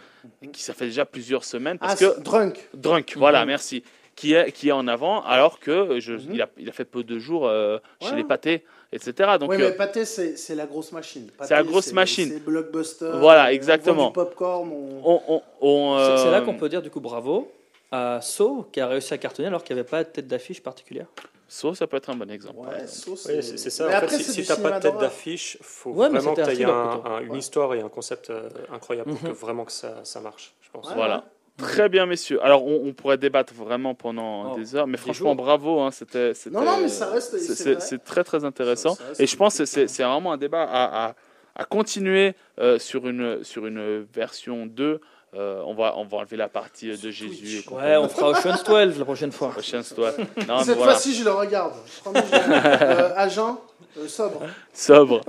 qui 0.52 0.62
ça 0.62 0.74
fait 0.74 0.86
déjà 0.86 1.04
plusieurs 1.04 1.44
semaines 1.44 1.78
Ah, 1.80 1.86
parce 1.88 2.00
c'est 2.00 2.16
que 2.16 2.20
Drunk. 2.20 2.68
Drunk, 2.74 3.14
voilà, 3.16 3.44
merci, 3.46 3.84
qui 4.18 4.34
est 4.34 4.50
qui 4.50 4.68
est 4.68 4.72
en 4.72 4.88
avant, 4.88 5.22
alors 5.22 5.60
que 5.60 6.00
je, 6.00 6.14
Mhm. 6.14 6.28
il, 6.34 6.42
a, 6.42 6.48
il 6.58 6.68
a 6.68 6.72
fait 6.72 6.84
peu 6.84 7.04
de 7.04 7.18
jours 7.20 7.46
euh, 7.46 7.78
chez 8.02 8.16
les 8.16 8.24
pâtés, 8.24 8.64
etc. 8.92 9.12
Donc 9.38 9.50
oui, 9.50 9.56
euh, 9.62 9.68
mais 9.70 9.76
Pâté, 9.76 10.04
c'est 10.04 10.36
c'est 10.36 10.56
la 10.56 10.66
grosse 10.66 10.90
machine. 10.90 11.30
C'est 11.42 11.54
la 11.54 11.62
grosse 11.62 11.92
machine. 11.92 12.28
C'est 12.32 12.44
blockbuster. 12.44 13.12
Voilà, 13.14 13.44
on 13.44 13.48
exactement. 13.48 14.08
du 14.08 14.12
popcorn. 14.14 14.68
on- 14.72 15.02
on, 15.04 15.22
on, 15.28 15.42
on, 15.60 15.98
C'est 16.16 16.24
c'est 16.24 16.30
là 16.32 16.38
euh, 16.38 16.44
qu'on 16.44 16.54
peut 16.54 16.68
dire 16.68 16.82
du 16.82 16.90
coup 16.90 17.00
bravo 17.00 17.48
à 17.92 18.18
So 18.20 18.66
qui 18.72 18.80
a 18.80 18.88
réussi 18.88 19.14
à 19.14 19.18
cartonner 19.18 19.46
alors 19.48 19.62
qu'il 19.62 19.74
n'y 19.76 19.80
avait 19.80 19.88
pas 19.88 20.02
de 20.02 20.08
tête 20.08 20.26
d'affiche 20.26 20.62
particulière. 20.62 21.06
So, 21.50 21.72
ça 21.74 21.86
peut 21.86 21.96
être 21.96 22.10
un 22.10 22.16
bon 22.16 22.30
exemple. 22.30 22.58
Ouais, 22.58 22.66
Oui, 23.06 23.42
c'est 23.42 23.70
ça. 23.70 23.86
Mais 23.88 23.94
en 23.94 23.98
après, 23.98 24.08
fait, 24.18 24.22
si, 24.22 24.40
du 24.40 24.46
tu 24.46 24.50
n'as 24.52 24.56
pas 24.58 24.72
de 24.72 24.82
tête 24.82 24.98
d'affiche, 24.98 25.56
faut 25.62 25.92
Ouais, 25.92 26.08
vraiment 26.10 26.34
que 26.34 26.42
tu 26.44 26.60
aies 26.60 26.64
un- 26.66 27.20
une 27.22 27.30
Ouais. 27.30 27.38
histoire 27.38 27.72
et 27.74 27.80
un 27.80 27.88
concept 27.88 28.28
euh, 28.28 28.50
incroyable 28.70 29.12
pour 29.12 29.22
Mhm. 29.22 29.28
que 29.30 29.34
vraiment 29.38 29.64
que 29.64 29.72
ça, 29.72 30.00
ça 30.04 30.20
marche, 30.20 30.54
je 30.60 30.68
pense. 30.70 30.88
Ouais, 30.88 30.94
Voilà. 30.94 31.24
Très 31.58 31.88
bien, 31.88 32.06
messieurs. 32.06 32.42
Alors, 32.42 32.64
on, 32.66 32.86
on 32.86 32.92
pourrait 32.94 33.18
débattre 33.18 33.52
vraiment 33.52 33.94
pendant 33.94 34.52
Oh, 34.52 34.56
des 34.56 34.74
heures, 34.76 34.86
mais 34.86 34.92
des 34.92 34.98
franchement, 34.98 35.30
jours. 35.30 35.36
bravo. 35.36 35.80
hein, 35.80 35.90
c'était, 35.90 36.32
c'était- 36.32 36.56
Non, 36.56 36.64
non, 36.64 36.78
mais 36.80 36.88
ça 36.88 37.10
reste- 37.10 37.36
c'est- 37.38 37.98
très, 38.04 38.24
très 38.24 38.44
intéressant. 38.44 38.94
Ça- 38.94 39.02
ça 39.02 39.08
reste 39.08 39.20
Et 39.20 39.26
je 39.26 39.36
pense 39.36 39.58
que 39.58 39.64
c'est, 39.64 39.88
c'est 39.88 40.04
vraiment 40.04 40.32
un 40.32 40.36
débat 40.38 40.62
à, 40.62 41.08
à, 41.08 41.14
à 41.56 41.64
continuer 41.64 42.34
euh, 42.60 42.78
sur, 42.78 43.08
une, 43.08 43.42
sur 43.42 43.66
une 43.66 44.06
version 44.14 44.66
2. 44.66 45.00
Euh, 45.34 45.62
on, 45.66 45.74
va, 45.74 45.94
on 45.98 46.04
va 46.04 46.18
enlever 46.18 46.38
la 46.38 46.48
partie 46.48 46.88
de 46.88 47.10
Jésus. 47.10 47.58
Et. 47.58 47.72
Ouais, 47.72 47.96
on 47.98 48.08
fera 48.08 48.30
Ocean's 48.30 48.64
12 48.64 48.98
la 48.98 49.04
prochaine 49.04 49.30
fois. 49.30 49.54
Non, 49.56 49.56
mais 49.58 50.64
Cette 50.64 50.76
voilà. 50.76 50.92
fois-ci, 50.92 51.14
je 51.14 51.22
le 51.22 51.30
regarde. 51.32 51.74
Je 51.86 52.10
euh, 52.10 53.12
agent, 53.16 53.60
euh, 53.98 54.08
sobre. 54.08 54.40
Sobre. 54.72 55.20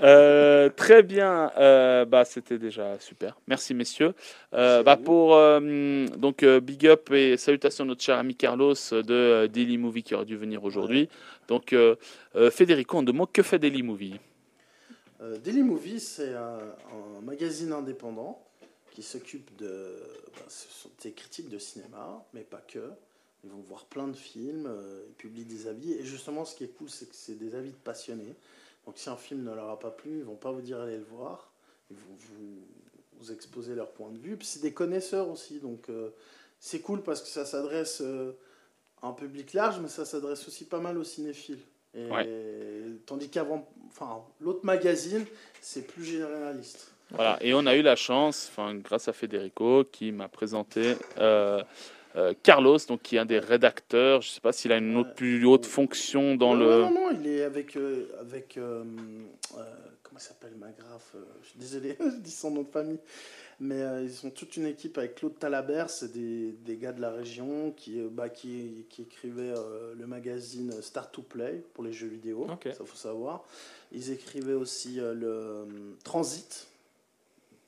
Euh, 0.00 0.68
très 0.70 1.02
bien. 1.02 1.50
Euh, 1.58 2.04
bah, 2.04 2.24
c'était 2.24 2.58
déjà 2.58 2.98
super. 3.00 3.36
Merci, 3.48 3.74
messieurs. 3.74 4.14
Euh, 4.54 4.84
bah, 4.84 4.96
pour 4.96 5.34
euh, 5.34 6.06
donc 6.16 6.44
euh, 6.44 6.60
big 6.60 6.86
up 6.86 7.10
et 7.10 7.36
salutations 7.36 7.82
à 7.82 7.88
notre 7.88 8.02
cher 8.02 8.16
ami 8.16 8.36
Carlos 8.36 8.74
de 8.92 9.04
euh, 9.10 9.48
Daily 9.48 9.76
Movie 9.76 10.04
qui 10.04 10.14
aurait 10.14 10.24
dû 10.24 10.36
venir 10.36 10.62
aujourd'hui. 10.62 11.08
Donc, 11.48 11.72
euh, 11.72 11.96
euh, 12.36 12.50
Federico, 12.52 12.98
en 12.98 13.02
deux 13.02 13.12
mots, 13.12 13.26
que 13.26 13.42
fait 13.42 13.58
Daily 13.58 13.82
Movie? 13.82 14.20
Euh, 15.20 15.36
Daily 15.38 15.62
Movie, 15.64 15.98
c'est 15.98 16.34
un, 16.34 16.58
un 17.18 17.20
magazine 17.22 17.72
indépendant 17.72 18.40
qui 18.92 19.02
s'occupe 19.02 19.54
de. 19.56 19.96
ben, 20.34 20.44
ce 20.48 20.68
sont 20.68 20.90
des 21.02 21.12
critiques 21.12 21.48
de 21.48 21.58
cinéma, 21.58 22.24
mais 22.34 22.42
pas 22.42 22.60
que. 22.60 22.90
Ils 23.44 23.50
vont 23.50 23.60
voir 23.60 23.86
plein 23.86 24.06
de 24.06 24.16
films, 24.16 24.66
euh, 24.68 25.02
ils 25.08 25.14
publient 25.14 25.44
des 25.44 25.66
avis. 25.66 25.92
Et 25.94 26.04
justement, 26.04 26.44
ce 26.44 26.54
qui 26.54 26.64
est 26.64 26.68
cool, 26.68 26.88
c'est 26.88 27.08
que 27.08 27.14
c'est 27.14 27.34
des 27.34 27.56
avis 27.56 27.70
de 27.70 27.76
passionnés. 27.76 28.34
Donc, 28.86 28.98
si 28.98 29.08
un 29.10 29.16
film 29.16 29.42
ne 29.42 29.52
leur 29.52 29.68
a 29.70 29.78
pas 29.78 29.90
plu, 29.90 30.18
ils 30.18 30.24
vont 30.24 30.36
pas 30.36 30.52
vous 30.52 30.60
dire 30.60 30.80
allez 30.80 30.98
le 30.98 31.04
voir. 31.04 31.52
Ils 31.90 31.96
vont 31.96 32.14
vous, 32.16 32.58
vous 33.18 33.32
exposer 33.32 33.74
leur 33.74 33.90
point 33.90 34.10
de 34.10 34.18
vue. 34.18 34.36
Puis, 34.36 34.46
c'est 34.46 34.62
des 34.62 34.72
connaisseurs 34.72 35.28
aussi. 35.28 35.58
Donc, 35.58 35.88
euh, 35.88 36.10
c'est 36.60 36.80
cool 36.80 37.02
parce 37.02 37.20
que 37.20 37.28
ça 37.28 37.44
s'adresse 37.44 38.00
euh, 38.00 38.32
à 39.00 39.08
un 39.08 39.12
public 39.12 39.54
large, 39.54 39.80
mais 39.80 39.88
ça 39.88 40.04
s'adresse 40.04 40.46
aussi 40.46 40.64
pas 40.64 40.80
mal 40.80 40.96
aux 40.98 41.04
cinéphiles. 41.04 41.58
Et, 41.94 42.08
Ouais. 42.10 42.86
Tandis 43.06 43.28
qu'avant, 43.28 43.68
enfin, 43.88 44.22
l'autre 44.40 44.64
magazine, 44.64 45.26
c'est 45.60 45.82
plus 45.82 46.04
généraliste. 46.04 46.91
Voilà. 47.14 47.38
Et 47.42 47.54
on 47.54 47.66
a 47.66 47.74
eu 47.76 47.82
la 47.82 47.96
chance, 47.96 48.48
enfin, 48.50 48.74
grâce 48.74 49.08
à 49.08 49.12
Federico, 49.12 49.84
qui 49.90 50.12
m'a 50.12 50.28
présenté 50.28 50.96
euh, 51.18 51.62
euh, 52.16 52.34
Carlos, 52.42 52.78
donc 52.88 53.02
qui 53.02 53.16
est 53.16 53.18
un 53.18 53.26
des 53.26 53.38
rédacteurs. 53.38 54.22
Je 54.22 54.28
ne 54.28 54.32
sais 54.32 54.40
pas 54.40 54.52
s'il 54.52 54.72
a 54.72 54.78
une 54.78 54.96
autre, 54.96 55.10
Ouais. 55.10 55.14
plus 55.14 55.44
haute 55.46 55.66
fonction 55.66 56.34
dans 56.36 56.54
non, 56.54 56.60
le. 56.64 56.80
non, 56.82 56.90
non, 56.90 57.12
non, 57.12 57.18
il 57.20 57.26
est 57.26 57.42
avec. 57.44 57.76
euh, 57.76 58.06
avec 58.20 58.56
euh, 58.56 58.82
euh, 59.58 59.62
comment 60.02 60.18
s'appelle, 60.20 60.52
Magraf 60.58 61.12
euh, 61.14 61.20
Je 61.42 61.48
suis 61.50 61.58
désolé, 61.58 61.96
je 62.00 62.16
dis 62.20 62.30
son 62.30 62.50
nom 62.50 62.62
de 62.62 62.68
famille. 62.70 62.98
Mais 63.60 63.80
euh, 63.80 64.02
ils 64.02 64.26
ont 64.26 64.30
toute 64.30 64.56
une 64.56 64.66
équipe 64.66 64.98
avec 64.98 65.14
Claude 65.14 65.38
Talabert, 65.38 65.88
c'est 65.88 66.10
des, 66.12 66.52
des 66.64 66.76
gars 66.76 66.90
de 66.92 67.00
la 67.00 67.10
région 67.12 67.72
qui, 67.76 68.00
euh, 68.00 68.08
bah, 68.10 68.28
qui, 68.28 68.86
qui 68.88 69.02
écrivaient 69.02 69.54
euh, 69.56 69.94
le 69.96 70.06
magazine 70.06 70.72
Start 70.82 71.12
to 71.12 71.22
Play 71.22 71.62
pour 71.72 71.84
les 71.84 71.92
jeux 71.92 72.08
vidéo, 72.08 72.48
Ok. 72.50 72.68
ça 72.76 72.84
faut 72.84 72.96
savoir. 72.96 73.44
Ils 73.92 74.10
écrivaient 74.10 74.54
aussi 74.54 74.98
euh, 74.98 75.14
le 75.14 75.26
euh, 75.28 75.64
Transit, 76.02 76.66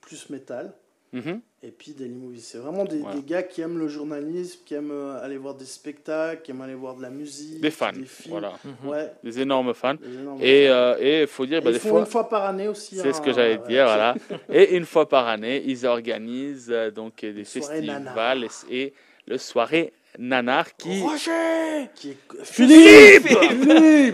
plus 0.04 0.30
métal. 0.30 0.72
Mhm. 1.12 1.40
Et 1.62 1.70
puis 1.70 1.92
Daily 1.92 2.12
Movie, 2.14 2.40
c'est 2.40 2.58
vraiment 2.58 2.84
des, 2.84 2.98
Voilà. 2.98 3.14
des 3.16 3.22
gars 3.22 3.42
qui 3.44 3.60
aiment 3.60 3.78
le 3.78 3.86
journalisme, 3.86 4.60
qui 4.66 4.74
aiment 4.74 4.90
euh, 4.90 5.22
aller 5.22 5.36
voir 5.38 5.54
des 5.54 5.64
spectacles, 5.64 6.42
qui 6.42 6.50
aiment 6.50 6.62
aller 6.62 6.74
voir 6.74 6.96
de 6.96 7.02
la 7.02 7.10
musique, 7.10 7.60
Des 7.60 7.70
fans. 7.70 7.92
des 7.92 8.04
films. 8.04 8.32
Voilà. 8.32 8.52
Mhm. 8.64 8.88
Ouais, 8.88 9.12
Des 9.22 9.40
énormes 9.40 9.72
fans. 9.74 9.94
des 9.94 10.12
énormes 10.12 10.40
Et 10.42 11.20
il 11.22 11.26
faut 11.28 11.46
dire, 11.46 11.62
bah, 11.62 11.70
ils 11.70 11.74
des 11.74 11.78
font 11.78 11.90
fois. 11.90 12.00
une 12.00 12.06
fois 12.06 12.28
par 12.28 12.44
année 12.44 12.66
aussi. 12.66 12.96
C'est 12.96 13.12
ce 13.12 13.20
que 13.20 13.32
j'allais 13.32 13.58
ouais, 13.58 13.66
dire, 13.68 13.84
voilà. 13.84 14.16
Et 14.52 14.76
une 14.76 14.84
fois 14.84 15.08
par 15.08 15.28
année, 15.28 15.62
ils 15.64 15.86
organisent 15.86 16.70
euh, 16.72 16.90
donc 16.90 17.20
des 17.20 17.44
festivals 17.44 18.44
et, 18.68 18.76
et 18.86 18.94
le 19.28 19.38
soirée 19.38 19.92
Nanar 20.18 20.76
qui 20.76 21.00
Roger 21.00 21.88
Qui 21.94 22.10
est... 22.10 22.16
Philippe 22.44 23.26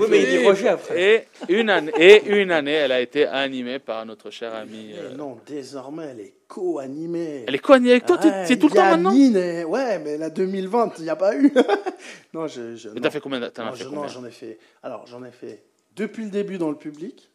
Oui, 0.00 0.06
mais 0.08 0.22
il 0.22 0.28
dit 0.38 0.44
Roger 0.46 0.68
après. 0.68 1.26
et 1.48 1.52
une 1.52 1.68
année 1.70 1.92
et 1.98 2.26
une 2.40 2.50
année, 2.50 2.72
elle 2.72 2.92
a 2.92 3.00
été 3.00 3.26
animée 3.26 3.78
par 3.78 4.06
notre 4.06 4.30
cher 4.30 4.54
ami. 4.54 4.92
Mais 4.94 4.98
euh, 4.98 5.14
non, 5.14 5.38
désormais, 5.46 6.06
elle 6.12 6.20
est 6.20 6.34
co-animée. 6.48 7.44
Elle 7.46 7.54
est 7.54 7.58
co-animée 7.58 7.90
avec 7.92 8.06
toi, 8.06 8.18
tu 8.18 8.28
Ouais, 8.28 8.44
c'est 8.46 8.56
tout 8.58 8.68
le 8.68 8.74
temps 8.74 8.96
maintenant. 8.96 9.12
Est- 9.12 9.64
Ouais, 9.64 9.98
mais 9.98 10.16
la 10.16 10.30
2020, 10.30 10.94
il 10.98 11.04
n'y 11.04 11.10
a 11.10 11.16
pas 11.16 11.36
eu. 11.36 11.52
non, 12.34 12.46
je. 12.48 12.76
je 12.76 12.88
Mais 12.90 13.00
t'as 13.00 13.10
fait 13.10 13.20
combien 13.20 13.40
as 13.42 13.50
Non, 13.62 13.72
fait 13.72 13.84
je- 13.84 13.88
combien 13.88 14.02
non, 14.02 14.08
j'en 14.08 14.24
ai 14.24 14.30
fait. 14.30 14.58
Alors, 14.82 15.06
j'en 15.06 15.22
ai 15.24 15.30
fait 15.30 15.62
depuis 15.96 16.24
le 16.24 16.30
début 16.30 16.56
dans 16.58 16.70
le 16.70 16.76
public. 16.76 17.28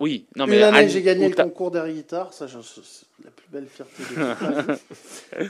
Oui, 0.00 0.26
non 0.36 0.46
mais 0.46 0.58
Une 0.58 0.62
année, 0.62 0.88
j'ai 0.88 1.02
gagné 1.02 1.28
le 1.28 1.34
concours 1.34 1.72
d'air 1.72 1.88
guitare. 1.88 2.32
Ça, 2.32 2.46
c'est 2.46 2.54
la 3.24 3.32
plus 3.32 3.48
belle 3.50 3.66
fierté 3.66 4.00
de 4.02 4.06
toute 4.14 4.16
ma 4.16 4.60
vie. 4.74 4.78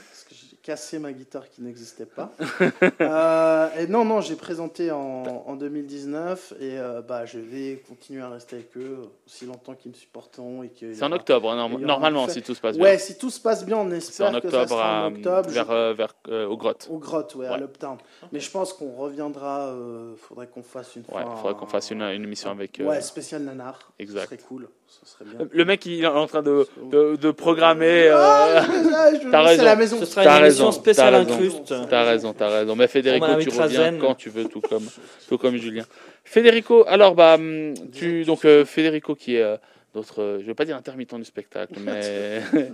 Parce 0.09 0.25
cassé 0.69 0.99
ma 0.99 1.13
guitare 1.13 1.49
qui 1.49 1.63
n'existait 1.63 2.05
pas. 2.05 2.31
Euh, 3.01 3.69
et 3.79 3.87
non, 3.87 4.05
non, 4.05 4.21
j'ai 4.21 4.35
présenté 4.35 4.91
en, 4.91 5.45
en 5.47 5.57
2019 5.57 6.55
et 6.61 6.79
euh, 6.79 7.01
bah, 7.01 7.25
je 7.27 7.39
vais 7.39 7.83
continuer 7.89 8.23
à 8.23 8.29
rester 8.29 8.57
avec 8.57 8.77
eux 8.77 8.99
aussi 9.27 9.47
longtemps 9.47 9.75
qu'ils 9.75 9.93
me 9.93 9.97
supporteront. 9.97 10.63
et 10.63 10.69
que 10.69 10.93
C'est 10.95 11.05
en 11.05 11.13
octobre, 11.13 11.55
norm- 11.55 11.77
il 11.79 11.87
normalement, 11.87 12.25
un 12.25 12.29
si 12.29 12.43
tout 12.43 12.55
se 12.55 12.61
passe 12.61 12.77
bien. 12.77 12.85
Ouais, 12.85 12.99
si 12.99 13.17
tout 13.17 13.31
se 13.31 13.41
passe 13.41 13.65
bien, 13.65 13.77
on 13.79 13.89
C'est 13.91 13.97
espère 13.97 14.35
en 14.35 14.41
que 14.41 14.51
ça 14.51 14.63
octobre, 14.63 14.69
sera 14.71 14.99
à- 15.05 15.07
en 15.09 15.15
octobre. 15.15 15.49
vers, 15.51 15.67
Je- 15.67 15.73
euh, 15.73 15.95
vers 15.95 16.15
euh, 16.29 16.47
aux 16.47 16.57
grottes. 16.57 16.89
Au 16.91 16.99
grottes, 16.99 17.35
ouais, 17.37 17.47
à 17.47 17.57
l'Uptown. 17.57 17.97
Mais 18.33 18.41
je 18.41 18.51
pense 18.51 18.73
qu'on 18.73 18.93
reviendra. 18.97 19.69
euh, 19.69 20.15
faudrait 20.17 20.49
qu'on 20.49 20.63
fasse 20.63 20.97
une 20.97 21.03
Ouais, 21.03 21.23
fois. 21.23 21.33
il 21.35 21.41
faudrait 21.41 21.55
qu'on 21.55 21.67
un- 21.67 21.69
fasse 21.71 21.91
une, 21.91 22.03
une 22.03 22.25
émission 22.25 22.51
avec. 22.51 22.81
euh, 22.81 22.85
Ouais, 22.85 23.01
spécial 23.01 23.43
nanar. 23.43 23.93
exact. 23.99 24.23
Ce 24.23 24.27
serait 24.27 24.39
cool. 24.49 24.69
Ce 24.87 25.07
serait 25.07 25.25
bien. 25.27 25.47
Le 25.51 25.65
mec, 25.65 25.85
il 25.87 26.03
est 26.03 26.07
en 26.07 26.27
train 26.27 26.43
de, 26.43 26.67
de, 26.91 27.17
de 27.17 27.31
programmer. 27.31 28.09
Ah, 28.09 28.63
je 28.65 29.21
je 29.21 29.37
raison. 29.37 29.63
à 29.63 29.65
la 29.65 29.77
maison. 29.77 29.99
Ce 30.01 30.07
sera 30.07 30.25
T'as 30.25 30.37
une 30.39 30.43
émission 30.67 30.73
spéciale 30.73 31.15
incruste. 31.15 31.75
T'as 31.89 32.05
raison, 32.05 32.33
t'as 32.33 32.49
raison. 32.49 32.77
Mais 32.77 32.87
Federico, 32.89 33.27
tu 33.41 33.49
reviens 33.51 33.95
quand 33.99 34.15
tu 34.15 34.31
veux, 34.31 34.45
tout 34.45 34.61
comme, 34.61 34.87
tout 35.29 35.39
comme 35.39 35.57
Julien. 35.57 35.85
Federico, 36.25 36.85
alors, 36.87 37.15
bah, 37.15 37.35
hum, 37.35 37.75
tu, 37.93 38.25
donc, 38.25 38.45
euh, 38.45 38.65
Federico 38.65 39.15
qui 39.15 39.37
est 39.37 39.43
euh, 39.43 39.57
notre, 39.95 40.21
euh, 40.23 40.39
je 40.41 40.47
vais 40.47 40.55
pas 40.55 40.65
dire 40.67 40.77
intermittent 40.77 41.15
du 41.15 41.25
spectacle, 41.25 41.75
mais. 41.81 42.41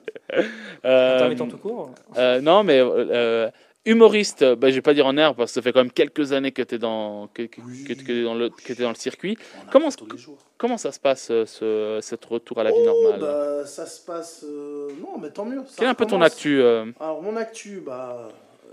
Euh, 0.85 1.15
Intermittent 1.16 1.48
tout 1.51 1.59
court. 1.59 1.90
euh, 2.19 2.40
non, 2.40 2.65
mais 2.65 2.81
humoriste, 3.86 4.44
bah, 4.55 4.70
je 4.70 4.74
vais 4.77 4.82
pas 4.82 4.94
dire 4.94 5.06
en 5.06 5.16
herbe 5.16 5.36
parce 5.36 5.51
que 5.51 5.55
ça 5.55 5.62
fait 5.62 5.73
quand 5.73 5.81
même 5.81 5.90
quelques 5.93 6.32
années 6.32 6.52
que 6.52 6.62
tu 6.62 6.74
es 6.77 6.78
dans, 6.78 7.28
que, 7.28 7.43
que, 7.43 7.61
Oui. 7.61 7.85
que 7.85 7.93
t'es 7.93 8.23
dans, 8.23 8.35
le, 8.35 8.48
que 8.51 8.73
t'es 8.73 8.82
dans 8.82 8.89
le 8.90 8.94
circuit. 8.94 9.36
Comment 9.70 10.78
ça 10.78 10.93
se 10.93 11.01
passe, 11.01 11.28
euh, 11.31 11.44
ce, 11.47 11.98
cet 12.02 12.24
retour 12.24 12.61
à 12.61 12.65
la 12.65 12.70
vie 12.70 12.77
Oh, 12.81 12.85
normale? 12.86 13.20
bah, 13.20 13.66
ça 13.66 13.86
se 13.86 14.01
passe. 14.05 14.44
euh, 14.48 14.89
Non, 15.01 15.19
mais 15.20 15.31
tant 15.31 15.44
mieux. 15.44 15.62
ça 15.66 15.74
Quel 15.77 15.86
est 15.86 15.90
un 15.90 15.94
peu 15.94 16.06
ton 16.06 16.20
actu 16.23 16.61
euh, 16.62 16.86
Alors, 17.01 17.23
mon 17.23 17.36
actu, 17.36 17.81
bah, 17.85 18.28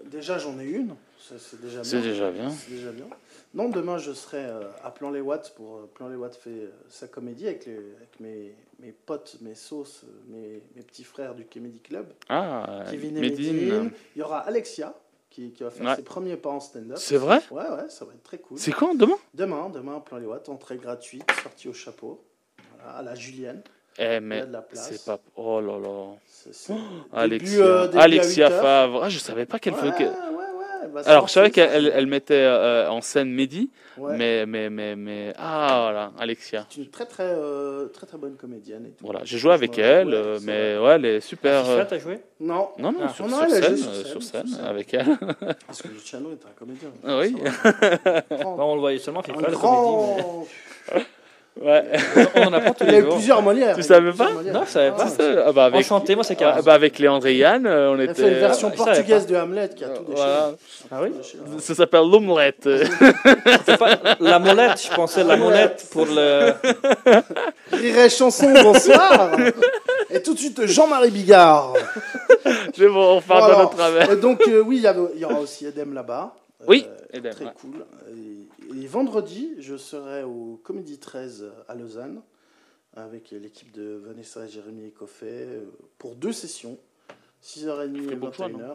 déjà, 0.06 0.38
j'en 0.38 0.60
ai 0.60 0.66
une. 0.66 0.96
c'est 1.20 1.60
déjà 1.62 1.82
bien. 1.82 1.84
C'est 1.84 2.02
déjà 2.02 2.32
bien. 2.32 2.50
C'est 2.50 2.72
déjà 2.72 2.92
bien. 2.92 3.08
Non, 3.54 3.68
demain, 3.68 3.98
je 3.98 4.14
serai 4.14 4.46
euh, 4.46 4.62
à 4.82 4.92
Plan 4.92 5.12
les 5.12 5.20
Watts 5.20 5.54
pour 5.58 5.76
euh, 5.76 5.90
Plan 5.94 6.08
les 6.08 6.16
Watts 6.16 6.38
fait 6.38 6.50
euh, 6.52 6.72
sa 6.88 7.08
comédie 7.10 7.48
avec, 7.48 7.66
les, 7.66 7.74
avec 7.74 8.18
mes, 8.22 8.56
mes 8.80 8.94
potes, 8.94 9.36
mes 9.42 9.56
sauces, 9.56 10.06
euh, 10.06 10.12
mes, 10.30 10.62
mes 10.78 10.84
petits 10.84 11.04
frères 11.04 11.36
du 11.36 11.44
Comedy 11.44 11.80
Club. 11.82 12.14
Ah, 12.30 12.86
Kevin 12.90 13.18
et 13.18 13.22
Medine. 13.22 13.54
Medine. 13.56 13.92
Il 14.16 14.20
y 14.20 14.22
aura 14.22 14.40
Alexia 14.40 14.94
qui, 15.32 15.52
qui 15.52 15.64
va 15.64 15.72
faire 15.72 15.88
Ouais. 15.88 15.96
ses 15.96 16.04
premiers 16.04 16.36
pas 16.38 16.50
en 16.50 16.60
stand-up. 16.60 16.98
C'est 17.00 17.18
vrai? 17.18 17.40
Ouais, 17.50 17.64
ouais, 17.64 17.90
ça 17.90 18.06
va 18.06 18.12
être 18.14 18.22
très 18.24 18.38
cool. 18.38 18.60
C'est 18.60 18.72
quand? 18.72 18.94
Demain? 18.94 19.16
Demain, 19.34 19.70
demain, 19.70 20.00
Plan 20.00 20.18
les 20.18 20.28
Watts, 20.28 20.50
entrée 20.50 20.78
gratuite, 20.78 21.24
sortie 21.42 21.68
au 21.70 21.74
chapeau. 21.74 22.24
Voilà, 22.78 22.98
à 22.98 23.02
la 23.02 23.16
Julienne. 23.16 23.64
Eh, 23.98 24.20
mais 24.20 24.44
c'est 24.74 25.04
pas. 25.04 25.20
Oh 25.36 25.60
là 25.60 25.78
là. 25.80 27.28
Début, 27.28 27.60
euh, 27.60 27.88
début 27.88 27.98
Alexia 28.00 28.48
8 28.48 28.54
heures. 28.54 28.62
Favre. 28.62 29.04
Ah, 29.04 29.10
je 29.10 29.20
savais 29.20 29.46
pas 29.46 29.60
qu'elle 29.60 29.74
Ouais, 29.74 29.80
faisait. 29.92 30.12
Bah, 30.88 31.02
Alors, 31.06 31.28
je 31.28 31.34
savais 31.34 31.52
qu'elle 31.52 31.70
elle, 31.88 31.92
elle 31.96 32.08
mettait 32.08 32.34
euh, 32.36 32.90
en 32.90 33.02
scène 33.02 33.32
Mehdi, 33.32 33.70
ouais. 33.98 34.16
mais, 34.18 34.46
mais, 34.46 34.70
mais, 34.70 34.96
mais. 34.96 35.34
Ah, 35.38 35.80
voilà, 35.84 36.12
Alexia. 36.20 36.66
C'est 36.70 36.82
une 36.82 36.90
très 36.90 37.06
très, 37.06 37.24
euh, 37.28 37.88
très 37.88 38.06
très 38.08 38.18
bonne 38.18 38.36
comédienne. 38.36 38.86
Et 38.86 38.90
tout. 38.92 39.06
Voilà, 39.06 39.22
j'ai 39.24 39.38
joué 39.38 39.54
avec 39.54 39.78
elle, 39.78 40.08
ouais, 40.10 40.14
euh, 40.16 40.40
mais 40.44 40.76
vrai. 40.76 40.88
ouais, 40.88 40.94
elle 40.96 41.06
est 41.06 41.20
super. 41.22 41.68
Euh, 41.70 41.84
t'as 41.88 42.00
joué? 42.00 42.20
Non, 42.40 42.70
Non, 42.78 42.92
non, 42.92 43.00
Ah. 43.06 43.10
sur, 43.14 43.28
Non, 43.28 43.48
scène, 43.50 43.78
sur 43.78 44.24
scène, 44.24 44.48
sur 44.48 44.66
avec 44.66 44.94
elle. 44.94 45.06
parce 45.68 45.82
que 45.82 45.88
Luciano 45.88 46.32
est 46.32 46.46
un 46.46 46.52
comédien. 46.58 46.90
Ah 47.06 47.18
oui. 47.20 47.36
Ça 47.64 47.72
va. 47.72 48.22
Grand- 48.42 48.56
Bon, 48.58 48.64
On 48.72 48.76
le 48.76 48.82
voyait 48.82 49.00
seulement 49.00 49.22
FIFA, 49.22 49.38
un 49.38 49.42
la 49.42 49.48
comédie. 49.50 49.62
grand. 49.62 50.48
Ouais. 51.62 51.84
On 52.36 52.44
en 52.48 52.54
apprend 52.54 52.74
tous 52.74 52.86
Il 52.86 52.88
y 52.88 52.92
les 52.92 52.98
a 52.98 53.00
eu 53.00 53.04
jours. 53.04 53.16
plusieurs 53.16 53.42
Molières. 53.42 53.76
Tu 53.76 53.84
savais 53.84 54.12
pas 54.14 54.30
Molières. 54.32 54.54
Non, 54.54 54.62
je 54.66 54.70
savais 54.72 54.92
pas. 54.92 54.98
Ah, 55.02 55.08
C'est 55.10 55.34
ça, 55.36 55.44
ah 55.48 55.52
bah, 55.52 55.66
avec, 55.66 55.82
Enchanté, 55.82 56.16
moi 56.16 56.24
c'est 56.24 56.34
ah 56.38 56.40
carré. 56.40 56.62
bah, 56.64 56.74
avec 56.74 56.98
Léandre 56.98 57.28
et 57.28 57.36
Yann, 57.36 57.66
euh, 57.68 57.92
on 57.92 57.96
Il 57.96 58.02
a 58.02 58.04
était. 58.06 58.14
fait 58.24 58.28
une 58.30 58.40
version 58.40 58.70
Ah, 58.70 58.72
je 58.74 58.78
savais 58.84 58.92
portugaise 58.96 59.28
de 59.28 59.36
Hamlet 59.36 59.70
qui 59.76 59.84
a 59.84 59.90
tout 59.90 60.04
déchiré. 60.04 60.16
Voilà. 60.16 60.52
Ah 60.92 61.00
oui 61.04 61.12
Ça 61.60 61.76
s'appelle 61.76 62.10
l'omelette. 62.10 62.64
C'est 63.66 63.78
pas 63.78 63.98
la 64.22 64.40
molette, 64.40 64.82
je 64.90 64.96
pensais 64.96 65.24
la 65.26 65.36
molette 65.36 65.88
pour 65.92 66.06
le. 66.06 66.54
Rirait 67.74 68.10
chanson, 68.10 68.52
bonsoir. 68.64 69.32
Et 70.10 70.22
tout 70.22 70.34
de 70.34 70.40
suite 70.40 70.66
Jean-Marie 70.66 71.12
Bigard. 71.12 71.74
C'est 72.76 72.88
bon, 72.88 73.18
on 73.18 73.22
part 73.22 73.42
Bon, 73.42 73.48
dans 73.54 73.60
notre 73.64 73.76
travers. 73.76 74.12
Et 74.12 74.16
donc 74.18 74.42
euh, 74.48 74.62
oui, 74.66 74.78
il 74.84 75.18
y, 75.18 75.20
y 75.20 75.26
aura 75.26 75.40
aussi 75.40 75.66
Edem 75.66 75.94
là-bas. 75.94 76.34
Euh, 76.62 76.66
Oui, 76.68 76.88
Edem, 77.14 77.34
Très 77.34 77.46
ouais. 77.46 77.52
cool. 77.60 77.86
Et, 78.76 78.88
vendredi, 78.88 79.52
je 79.60 79.76
serai 79.78 80.24
au 80.24 80.60
Comédie 80.64 80.98
13 81.00 81.52
à 81.68 81.76
Lausanne 81.76 82.22
avec 82.96 83.32
l'équipe 83.32 83.72
de 83.72 83.94
Vanessa, 84.06 84.48
Jérémy 84.48 84.88
et 84.88 84.92
Coffet 84.92 85.46
euh, 85.48 85.66
pour 85.98 86.16
deux 86.16 86.34
sessions, 86.34 86.78
6h30 87.44 87.96
et 87.96 88.02
Fribourgeois, 88.08 88.50
21h. 88.50 88.52
non 88.58 88.74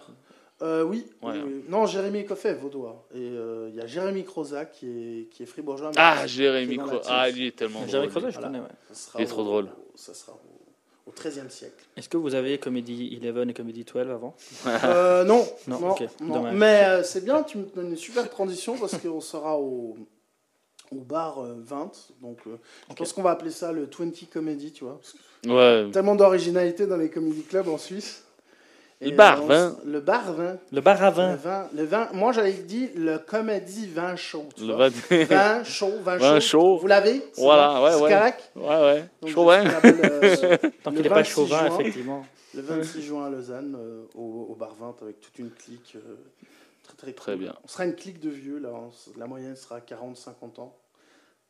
Euh, 0.63 0.83
oui, 0.85 1.07
Ouais. 1.23 1.33
oui, 1.35 1.41
oui. 1.45 1.65
non, 1.69 1.85
Jérémy 1.85 2.21
et 2.21 2.25
Coffet, 2.25 2.55
vaudois. 2.55 3.07
Et 3.15 3.19
euh, 3.21 3.69
il 3.69 3.75
y 3.77 3.81
a 3.83 3.87
Jérémy 3.87 4.25
Crozac 4.25 4.73
qui 4.73 4.87
est, 4.89 5.29
qui 5.31 5.43
est 5.43 5.47
fribourgeois. 5.47 5.91
Ah, 5.97 6.27
Jérémy 6.27 6.69
qui 6.69 6.75
est 6.75 6.77
dans 6.79 6.85
Cro- 6.87 6.95
la 6.95 7.01
team. 7.01 7.13
Ah, 7.15 7.31
lui 7.31 7.47
est 7.49 7.57
tellement 7.57 7.81
J'avais 7.87 8.07
drôle. 8.07 8.23
creusé, 8.23 8.27
je 8.31 8.33
Voilà. 8.41 8.47
connais, 8.49 8.61
ouais. 8.61 8.75
Ça 8.89 8.95
sera 8.95 9.19
Il 9.19 9.23
est 9.23 9.27
trop 9.27 9.43
au- 9.43 9.45
drôle. 9.45 9.69
Ça 9.95 10.15
sera 10.15 10.33
au, 10.33 10.56
au 11.07 11.13
13e 11.13 11.49
siècle. 11.51 11.85
Est-ce 11.97 12.09
que 12.09 12.17
vous 12.17 12.35
avez 12.35 12.59
Comedy 12.59 13.19
11 13.23 13.49
et 13.49 13.55
Comedy 13.55 13.85
12 13.85 14.11
avant? 14.11 14.35
Euh, 14.85 15.25
non, 15.25 15.47
Non, 15.69 15.81
non, 15.81 15.91
ok, 15.93 16.05
non. 16.21 16.35
dommage. 16.35 16.55
Mais 16.55 16.85
euh, 16.87 17.03
c'est 17.03 17.25
bien, 17.25 17.43
tu 17.43 17.59
me 17.59 17.65
donnes 17.65 17.91
une 17.91 17.97
super 17.97 18.29
transition 18.29 18.77
parce 18.77 18.97
qu'on 18.99 19.21
sera 19.21 19.59
au, 19.59 19.97
au 20.91 20.97
bar 21.01 21.39
euh, 21.43 21.55
20. 21.59 21.91
Donc, 22.23 22.39
euh, 22.47 22.57
je 22.91 22.95
pense 22.95 23.13
qu'on 23.13 23.23
va 23.23 23.31
appeler 23.31 23.51
ça 23.53 23.73
le 23.73 23.85
20 23.87 24.29
Comedy, 24.33 24.73
tu 24.73 24.85
vois. 24.85 24.99
parce 24.99 25.13
que 25.13 25.19
Ouais. 25.49 25.91
Tellement 25.93 26.17
d'originalité 26.17 26.87
dans 26.89 26.97
les 26.97 27.09
comedy 27.09 27.43
clubs 27.43 27.69
en 27.69 27.79
Suisse. 27.79 28.25
Le 29.01 29.11
bar 29.11 29.43
20. 29.45 29.69
s- 29.71 29.77
Le 29.85 30.01
bar 30.01 30.33
20. 30.33 30.59
Le 30.73 30.81
bar 30.81 31.03
à 31.03 31.11
Le 31.11 31.15
vin. 31.17 31.35
20, 31.37 31.69
le 31.75 31.85
20 31.85 32.13
moi, 32.15 32.33
j'avais 32.33 32.53
dit 32.55 32.89
le 32.97 33.19
comédie 33.19 33.87
vin 33.89 34.17
chaud. 34.17 34.47
Tu 34.57 34.67
Le 34.67 34.75
vois. 34.75 34.89
Vin 34.89 35.65
chaud, 35.65 35.93
vin, 36.03 36.17
Vin 36.19 36.41
chaud. 36.41 36.61
chaud. 36.61 36.79
Vous 36.81 36.87
l'avez? 36.87 37.23
Voilà, 37.37 37.83
ouais, 37.83 37.93
C'est 37.93 38.01
ouais. 38.03 38.11
correct? 38.13 38.51
Ouais, 38.57 38.65
ouais. 38.69 39.05
Donc, 39.21 39.31
Chaud, 39.31 39.43
je 39.43 39.47
ouais. 39.49 39.65
t'appelle, 39.71 40.01
euh, 40.03 40.57
Tant 40.83 40.91
le 40.91 40.97
qu'il 40.97 41.03
n'est 41.03 41.09
pas 41.11 41.15
26 41.17 41.31
chauvin, 41.31 41.67
juin. 41.69 41.79
effectivement. 41.79 42.27
Le 42.55 42.63
26 42.63 43.03
juin 43.03 43.27
à 43.27 43.31
Lausanne, 43.31 43.77
euh, 43.79 44.05
au, 44.15 44.47
au 44.51 44.55
bar 44.55 44.75
20, 44.81 44.95
avec 45.03 45.21
toute 45.21 45.39
une 45.39 45.51
clique. 45.51 45.97
euh, 45.97 46.17
très, 46.97 47.13
très, 47.13 47.37
bien. 47.37 47.55
On 47.65 47.69
sera 47.69 47.85
une 47.85 47.95
clique 47.95 48.19
de 48.21 48.31
vieux, 48.31 48.59
là. 48.59 48.71
on 48.73 48.91
la 49.19 49.27
moyenne 49.27 49.57
sera 49.57 49.81
40-50 49.81 50.59
ans. 50.61 50.75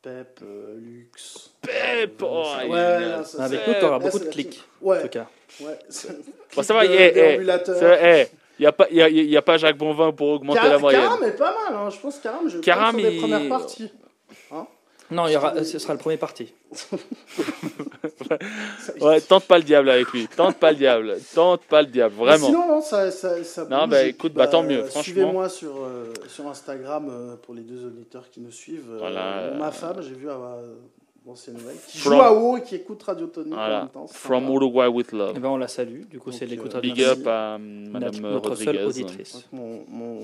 Pep, 0.01 0.39
euh, 0.43 0.75
Lux. 0.79 1.51
Pep, 1.61 2.21
euh, 2.21 2.25
oh, 2.25 2.45
il 2.63 2.69
ouais, 2.69 2.99
là, 2.99 3.23
ça, 3.23 3.43
Avec 3.43 3.67
nous, 3.67 3.73
tu 3.79 3.85
auras 3.85 3.99
beaucoup 3.99 4.19
de 4.19 4.25
clics. 4.25 4.51
team. 4.51 4.61
En 4.81 4.85
Ouais, 4.87 5.01
tout 5.01 5.07
cas. 5.09 5.27
ouais. 5.61 5.79
Bon, 6.55 6.63
ça 6.63 6.73
va, 6.73 6.85
eh, 6.85 7.11
eh. 7.15 8.27
Il 8.59 8.63
n'y 8.63 8.65
a, 8.65 8.71
pas- 8.71 8.87
y 8.89 9.01
a, 9.01 9.09
y 9.09 9.37
a 9.37 9.41
pas 9.43 9.57
Jacques 9.57 9.77
Bonvin 9.77 10.11
pour 10.11 10.29
augmenter 10.29 10.59
Car- 10.59 10.69
la 10.69 10.77
moyenne. 10.79 11.01
Karam 11.01 11.23
est 11.23 11.31
pas 11.37 11.53
mal, 11.53 11.75
hein. 11.77 11.89
je 11.91 11.99
pense 11.99 12.17
Karam, 12.19 12.49
je 12.49 12.57
vais 12.57 12.63
Karam, 12.63 12.95
prendre 12.95 12.99
sur 13.01 13.09
des 13.09 13.15
il- 13.15 13.21
premières 13.21 13.49
parties. 13.49 13.91
Non, 15.09 15.27
il 15.27 15.33
y 15.33 15.37
aura, 15.37 15.63
ce 15.63 15.79
sera 15.79 15.93
le 15.93 15.99
premier 15.99 16.17
parti. 16.17 16.53
Ouais, 19.01 19.21
tente 19.21 19.45
pas 19.45 19.57
le 19.57 19.63
diable 19.63 19.89
avec 19.89 20.11
lui. 20.11 20.27
Tente 20.27 20.57
pas 20.57 20.71
le 20.71 20.77
diable. 20.77 21.15
Tente 21.33 21.61
pas 21.63 21.81
le 21.81 21.87
diable, 21.87 22.15
Mais 22.17 22.25
vraiment. 22.25 22.45
Sinon, 22.47 22.67
non, 22.67 22.81
ça, 22.81 23.11
ça, 23.11 23.43
ça 23.43 23.65
Non, 23.65 23.81
bouge. 23.81 23.89
bah, 23.89 24.03
écoute, 24.03 24.33
bah, 24.33 24.47
tant 24.47 24.63
mieux, 24.63 24.83
franchement. 24.83 25.03
Suivez-moi 25.03 25.49
sur, 25.49 25.77
euh, 25.83 26.13
sur 26.27 26.47
Instagram 26.47 27.07
euh, 27.09 27.35
pour 27.37 27.53
les 27.53 27.61
deux 27.61 27.85
auditeurs 27.85 28.29
qui 28.29 28.41
nous 28.41 28.51
suivent. 28.51 28.91
Euh, 28.91 28.97
Voilà. 28.99 29.53
Ma 29.57 29.71
femme, 29.71 30.01
j'ai 30.01 30.13
vu 30.13 30.29
avoir 30.29 30.57
d'anciennes 31.25 31.55
nouvelles, 31.57 31.77
qui 31.87 31.97
From- 31.99 32.13
joue 32.13 32.21
à 32.21 32.33
WoW 32.33 32.57
et 32.57 32.61
qui 32.63 32.75
écoute 32.75 33.03
Radio 33.03 33.27
Tonic 33.27 33.53
en 33.53 33.55
Voilà. 33.55 33.79
même 33.81 33.89
temps. 33.89 34.07
c'est 34.07 34.17
From 34.17 34.43
sympa. 34.43 34.53
Uruguay 34.53 34.87
with 34.87 35.11
love. 35.11 35.33
Eh 35.35 35.39
ben, 35.39 35.49
on 35.49 35.57
la 35.57 35.67
salue. 35.67 36.03
Du 36.09 36.19
coup, 36.19 36.31
c'est 36.31 36.45
l'écoute 36.45 36.75
euh. 36.75 36.79
Big 36.81 37.01
up 37.03 37.25
à 37.27 37.57
Notre, 37.59 37.91
Madame 37.91 38.15
notre 38.21 38.55
seule 38.55 38.77
Rodriguez. 38.83 38.85
auditrice. 39.03 39.33
Donc, 39.33 39.43
mon, 39.51 39.85
mon, 39.89 40.19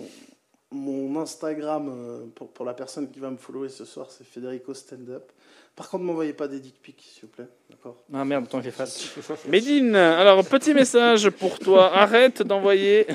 mon 0.74 1.20
Instagram, 1.20 1.90
euh, 1.90 2.26
pour, 2.36 2.50
pour 2.50 2.66
la 2.66 2.74
personne 2.74 3.10
qui 3.10 3.20
va 3.20 3.30
me 3.30 3.38
follower 3.38 3.70
ce 3.70 3.86
soir, 3.86 4.08
c'est 4.10 4.26
Federico 4.26 4.74
Stand 4.74 5.10
Up. 5.10 5.32
Par 5.76 5.90
contre, 5.90 6.04
ne 6.04 6.08
m'envoyez 6.08 6.34
pas 6.34 6.48
des 6.48 6.60
dick 6.60 6.76
pics, 6.82 7.02
s'il 7.02 7.24
vous 7.24 7.30
plaît. 7.30 7.48
D'accord? 7.70 7.98
Ah 8.14 8.26
merde, 8.26 8.46
attends, 8.46 8.62
j'efface. 8.64 9.10
Médine, 9.48 9.96
alors 9.96 10.46
petit 10.46 10.74
message 10.74 11.30
pour 11.30 11.58
toi. 11.60 11.92
Arrête 11.98 12.44
d'envoyer. 12.44 13.08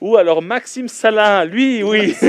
Ou 0.00 0.16
alors 0.16 0.42
Maxime 0.42 0.88
Salin, 0.88 1.44
lui, 1.44 1.82
oui. 1.82 2.14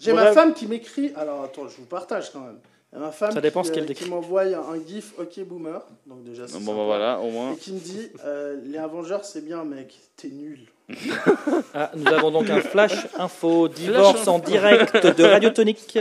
J'ai 0.00 0.12
ma 0.12 0.32
femme 0.32 0.54
qui 0.54 0.66
m'écrit. 0.66 1.12
Alors 1.16 1.42
attends, 1.42 1.68
je 1.68 1.76
vous 1.76 1.86
partage 1.86 2.32
quand 2.32 2.40
même. 2.40 2.58
Ma 2.92 3.12
femme 3.12 3.30
Ça 3.32 3.40
dépend 3.40 3.62
qui, 3.62 3.68
ce 3.68 3.72
qu'elle 3.72 3.88
euh, 3.88 3.94
qui 3.94 4.08
m'envoie 4.08 4.42
un 4.42 4.84
gif 4.84 5.12
OK 5.18 5.38
Boomer. 5.44 5.80
Donc 6.06 6.24
déjà, 6.24 6.48
c'est 6.48 6.58
Bon, 6.64 6.74
bah 6.74 6.84
voilà, 6.84 7.20
au 7.20 7.30
moins. 7.30 7.52
Et 7.52 7.56
qui 7.56 7.72
me 7.72 7.78
dit 7.78 8.08
euh, 8.24 8.60
Les 8.64 8.78
Avengers, 8.78 9.20
c'est 9.22 9.44
bien, 9.44 9.64
mec. 9.64 9.94
T'es 10.16 10.28
nul. 10.28 10.58
Ah, 11.74 11.90
nous 11.96 12.06
avons 12.12 12.30
donc 12.30 12.50
un 12.50 12.60
flash 12.60 13.06
info 13.18 13.68
divorce 13.68 14.26
en 14.28 14.38
direct 14.38 15.06
de 15.16 15.24
Radio 15.24 15.50
Tonique. 15.50 15.98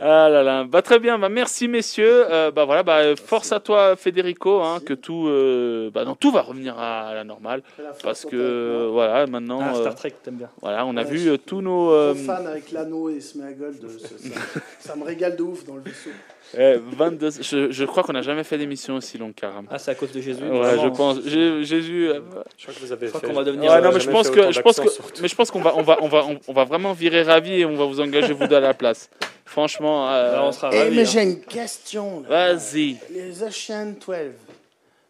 Ah 0.00 0.28
là 0.28 0.42
là, 0.42 0.64
bah 0.64 0.82
très 0.82 0.98
bien, 0.98 1.18
bah 1.18 1.28
merci 1.28 1.68
messieurs, 1.68 2.24
Euh, 2.30 2.50
bah 2.50 2.64
voilà, 2.64 2.82
bah 2.82 3.14
force 3.14 3.52
à 3.52 3.60
toi 3.60 3.94
Federico, 3.94 4.60
hein, 4.60 4.80
que 4.84 4.94
tout, 4.94 5.26
euh, 5.28 5.90
bah 5.92 6.04
non, 6.04 6.14
tout 6.14 6.30
va 6.32 6.42
revenir 6.42 6.78
à 6.78 7.12
la 7.14 7.24
normale, 7.24 7.62
parce 8.02 8.24
que 8.24 8.88
voilà, 8.90 9.26
maintenant, 9.26 9.60
Ah, 9.62 9.72
euh, 9.76 9.80
Star 9.80 9.94
Trek, 9.94 10.14
t'aimes 10.22 10.36
bien. 10.36 10.50
voilà, 10.60 10.84
on 10.86 10.96
a 10.96 11.04
Ouais, 11.04 11.10
vu 11.10 11.38
tous 11.38 11.60
nos, 11.60 11.92
euh, 11.92 12.14
fan 12.14 12.46
avec 12.46 12.72
l'anneau 12.72 13.10
et 13.10 13.20
Smeagol. 13.20 13.74
Ça, 13.98 14.08
ça, 14.08 14.60
ça 14.80 14.96
me 14.96 15.04
régale 15.04 15.36
de 15.36 15.42
ouf 15.42 15.64
dans 15.66 15.76
le 15.76 15.82
vaisseau. 15.82 16.10
Eh, 16.58 16.76
22, 16.96 17.30
je, 17.40 17.70
je 17.70 17.84
crois 17.84 18.02
qu'on 18.02 18.12
n'a 18.12 18.22
jamais 18.22 18.44
fait 18.44 18.58
d'émission 18.58 18.96
aussi 18.96 19.18
longue, 19.18 19.34
Karam. 19.34 19.66
Ah, 19.70 19.78
c'est 19.78 19.90
à 19.90 19.94
cause 19.94 20.12
de 20.12 20.20
Jésus. 20.20 20.42
Ouais, 20.42 20.58
vraiment. 20.58 20.82
je 20.84 20.88
pense, 20.88 21.20
Jésus. 21.22 22.08
euh, 22.10 22.20
Je 22.58 22.62
crois 22.64 22.74
que 22.74 22.80
vous 22.80 22.92
avez 22.92 23.06
Je 23.06 23.10
crois 23.10 23.20
fait- 23.20 23.26
qu'on 23.28 23.32
va 23.32 23.44
devenir- 23.44 23.70
Ouais, 23.70 23.78
Ils 23.78 23.84
non, 23.84 23.92
mais 23.92 24.00
je 24.00 24.10
pense 24.10 24.30
que, 24.30 24.52
je 24.52 24.60
pense 24.60 24.80
que, 24.80 25.20
mais 25.22 25.28
je 25.28 25.34
pense 25.34 25.50
qu'on 25.50 25.60
va, 25.60 25.74
on 25.76 25.82
va, 25.82 25.98
on 26.02 26.08
va, 26.08 26.24
on, 26.26 26.38
on 26.48 26.52
va 26.52 26.64
vraiment 26.64 26.92
virer 26.92 27.22
Ravi 27.22 27.52
et 27.60 27.64
on 27.64 27.76
va 27.76 27.84
vous 27.86 28.00
engager 28.00 28.32
vous 28.32 28.46
deux 28.46 28.56
à 28.56 28.60
la 28.60 28.74
place. 28.74 29.08
Franchement, 29.44 30.08
euh, 30.10 30.32
Alors, 30.34 30.48
on 30.48 30.52
sera 30.52 30.70
Eh, 30.72 30.78
ravis. 30.78 30.96
mais 30.96 31.02
hein. 31.02 31.04
j'ai 31.04 31.22
une 31.22 31.40
question. 31.40 32.22
là. 32.28 32.54
vas-y, 32.54 32.96
Les 33.10 33.42
Ocean 33.42 33.94
12. 34.06 34.16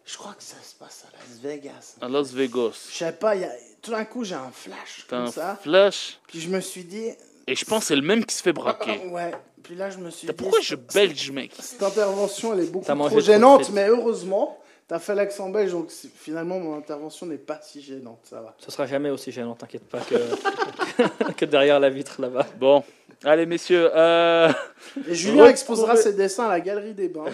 Je 0.05 0.17
crois 0.19 0.33
que 0.33 0.43
ça 0.43 0.57
se 0.63 0.75
passe 0.75 1.07
à 1.09 1.17
Las 1.17 1.41
Vegas. 1.41 1.97
à 2.01 2.09
Las 2.09 2.33
Vegas. 2.33 2.89
Je 2.93 2.97
sais 2.99 3.13
pas, 3.13 3.37
il 3.37 3.43
y 3.43 3.45
a... 3.45 3.51
tout 3.81 3.93
d'un 3.93 4.05
coup, 4.05 4.25
j'ai 4.25 4.35
un 4.35 4.51
flash 4.53 5.07
comme 5.09 5.23
un 5.23 5.27
ça. 5.31 5.59
flash? 5.63 6.19
Puis 6.27 6.41
je 6.41 6.49
me 6.49 6.61
suis 6.61 6.83
dit. 6.85 7.11
et 7.47 7.55
je 7.55 7.65
pense 7.65 7.81
que 7.81 7.87
c'est 7.87 7.97
le 7.97 8.03
même 8.03 8.25
qui 8.25 8.35
se 8.35 8.43
fait 8.43 8.53
braquer. 8.53 9.01
Ouais. 9.11 9.31
Puis 9.63 9.75
là, 9.75 9.91
je 9.91 9.99
me 9.99 10.11
suis 10.11 10.27
T'as- 10.27 10.33
dit. 10.33 10.37
Pourquoi 10.37 10.61
je 10.61 10.69
cette- 10.71 10.95
belge, 10.95 11.31
mec 11.31 11.53
Cette 11.59 11.83
intervention, 11.83 12.53
elle 12.53 12.61
est 12.61 12.71
beaucoup 12.71 12.85
trop 12.93 13.21
gênante, 13.21 13.71
mais 13.71 13.89
heureusement, 13.89 14.59
t'as 14.89 14.99
fait 14.99 15.15
l'accent 15.15 15.49
belge, 15.51 15.73
donc 15.73 15.91
finalement, 15.91 16.59
mon 16.59 16.77
intervention 16.77 17.27
n'est 17.27 17.39
pas 17.39 17.61
si 17.63 17.81
gênante, 17.81 18.21
ça 18.25 18.41
va. 18.41 18.55
Ce 18.59 18.71
sera 18.71 18.87
jamais 18.87 19.11
aussi 19.11 19.31
gênant, 19.33 19.55
t'inquiète 19.55 19.89
pas, 19.89 20.01
que... 20.01 20.17
que 21.37 21.45
derrière 21.45 21.81
la 21.81 21.91
vitre 21.91 22.21
là-bas. 22.21 22.47
Bon, 22.59 22.83
allez 23.25 23.47
messieurs, 23.47 23.91
euh, 23.95 24.51
Et 25.09 25.15
Julien 25.15 25.47
exposera 25.47 25.97
ses 25.97 26.13
dessins 26.13 26.47
à 26.47 26.49
la 26.51 26.61
galerie 26.61 26.93
des 26.93 27.09
bains. 27.09 27.25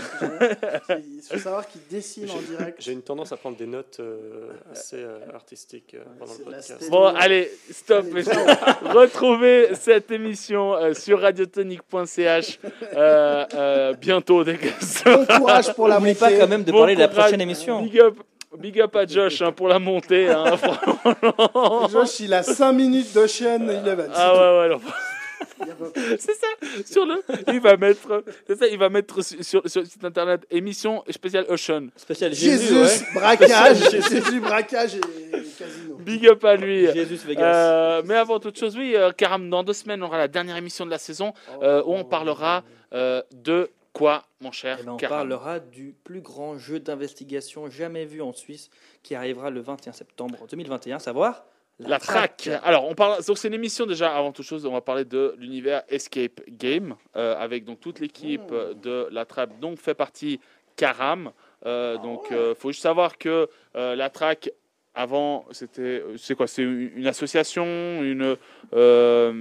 Il 0.90 1.20
faut 1.28 1.38
savoir 1.38 1.66
qu'il 1.66 1.80
dessine 1.90 2.30
en 2.30 2.40
direct. 2.40 2.76
J'ai 2.80 2.92
une 2.92 3.02
tendance 3.02 3.32
à 3.32 3.36
prendre 3.36 3.56
des 3.56 3.66
notes 3.66 3.96
euh, 4.00 4.50
assez 4.70 4.96
euh, 4.96 5.18
artistiques 5.34 5.94
euh, 5.94 6.04
pendant 6.18 6.32
le 6.34 6.38
de 6.38 6.44
podcast. 6.44 6.90
bon, 6.90 7.06
allez, 7.06 7.50
stop. 7.70 8.04
Allez, 8.04 8.12
messieurs. 8.12 8.32
Retrouvez 8.94 9.70
cette 9.74 10.10
émission 10.10 10.74
euh, 10.74 10.94
sur 10.94 11.20
radiotonique.ch 11.20 12.58
euh, 12.94 13.44
euh, 13.54 13.92
bientôt 13.94 14.44
dès 14.44 14.56
que 14.56 14.68
ça 14.80 15.16
Bon 15.16 15.26
courage 15.38 15.74
pour 15.74 15.88
la 15.88 15.96
N'oublie 15.96 16.10
montée. 16.10 16.20
pas 16.20 16.32
quand 16.32 16.48
même 16.48 16.64
de 16.64 16.70
Bon 16.72 16.78
parler 16.78 16.94
de 16.94 17.00
la 17.00 17.08
prochaine 17.08 17.40
émission. 17.40 17.82
Big 17.82 17.98
up 18.00 18.14
Big 18.56 18.80
up 18.80 18.96
à 18.96 19.04
Josh 19.04 19.42
hein, 19.42 19.52
pour 19.52 19.68
la 19.68 19.78
montée. 19.78 20.28
hein. 20.30 20.56
Josh, 21.92 22.20
il 22.20 22.32
a 22.32 22.42
5 22.42 22.72
minutes 22.72 23.12
d'Ocean 23.12 23.68
Eleven. 23.68 24.10
Ah 24.14 24.32
ouais, 24.32 24.58
ouais, 24.60 24.68
non. 24.70 24.80
C'est 26.18 26.34
ça, 26.34 26.46
sur 26.86 27.06
le, 27.06 27.22
il 27.52 27.60
va 27.60 27.76
mettre, 27.76 28.22
c'est 28.46 28.56
ça, 28.56 28.66
il 28.66 28.78
va 28.78 28.88
mettre 28.88 29.22
sur, 29.22 29.42
sur, 29.44 29.68
sur 29.68 29.80
le 29.80 29.86
site 29.86 30.04
internet 30.04 30.46
émission 30.50 31.02
spéciale 31.10 31.46
Ocean. 31.48 31.88
Spécial 31.96 32.32
Jésus, 32.34 32.74
Jésus, 32.74 32.74
ouais. 32.80 33.12
braquage, 33.14 33.90
Jésus, 33.90 34.40
braquage 34.40 34.94
et 34.96 35.00
casino. 35.58 35.96
Big 35.98 36.26
up 36.26 36.44
à 36.44 36.56
lui. 36.56 36.86
Jésus 36.92 37.16
Vegas. 37.26 37.54
Euh, 37.54 38.02
mais 38.04 38.14
avant 38.14 38.38
toute 38.38 38.58
chose, 38.58 38.76
oui, 38.76 38.94
euh, 38.96 39.10
Karam, 39.12 39.48
dans 39.50 39.62
deux 39.64 39.72
semaines, 39.72 40.02
on 40.02 40.06
aura 40.06 40.18
la 40.18 40.28
dernière 40.28 40.56
émission 40.56 40.84
de 40.86 40.90
la 40.90 40.98
saison 40.98 41.32
euh, 41.62 41.82
où 41.84 41.94
on 41.94 42.04
parlera 42.04 42.64
euh, 42.92 43.22
de 43.32 43.70
quoi, 43.92 44.24
mon 44.40 44.52
cher 44.52 44.78
Eh 44.80 44.84
ben, 44.84 44.92
on 44.92 44.96
Karam? 44.96 45.18
parlera 45.18 45.58
du 45.60 45.94
plus 46.04 46.20
grand 46.20 46.56
jeu 46.58 46.78
d'investigation 46.80 47.68
jamais 47.68 48.04
vu 48.04 48.22
en 48.22 48.32
Suisse 48.32 48.70
qui 49.02 49.14
arrivera 49.14 49.50
le 49.50 49.60
21 49.60 49.92
septembre 49.92 50.38
2021, 50.50 50.98
savoir 50.98 51.44
La 51.80 51.98
track. 51.98 52.48
Alors, 52.64 52.88
on 52.88 52.94
parle. 52.94 53.22
Donc, 53.24 53.38
c'est 53.38 53.48
une 53.48 53.54
émission 53.54 53.86
déjà. 53.86 54.14
Avant 54.14 54.32
toute 54.32 54.44
chose, 54.44 54.66
on 54.66 54.72
va 54.72 54.80
parler 54.80 55.04
de 55.04 55.34
l'univers 55.38 55.82
Escape 55.88 56.40
Game 56.48 56.96
euh, 57.16 57.36
avec 57.38 57.64
donc 57.64 57.80
toute 57.80 58.00
l'équipe 58.00 58.50
euh, 58.50 58.74
de 58.74 59.08
la 59.12 59.24
track 59.24 59.50
dont 59.60 59.76
fait 59.76 59.94
partie 59.94 60.40
Karam. 60.76 61.30
Euh, 61.66 61.96
donc, 61.98 62.26
il 62.30 62.54
faut 62.56 62.70
juste 62.70 62.82
savoir 62.82 63.18
que 63.18 63.48
la 63.74 64.10
track. 64.10 64.50
Avant, 64.94 65.44
c'était, 65.52 66.02
c'est 66.16 66.34
quoi 66.34 66.48
C'est 66.48 66.62
une 66.62 67.06
association, 67.06 67.64
une 67.64 68.36
euh, 68.74 69.32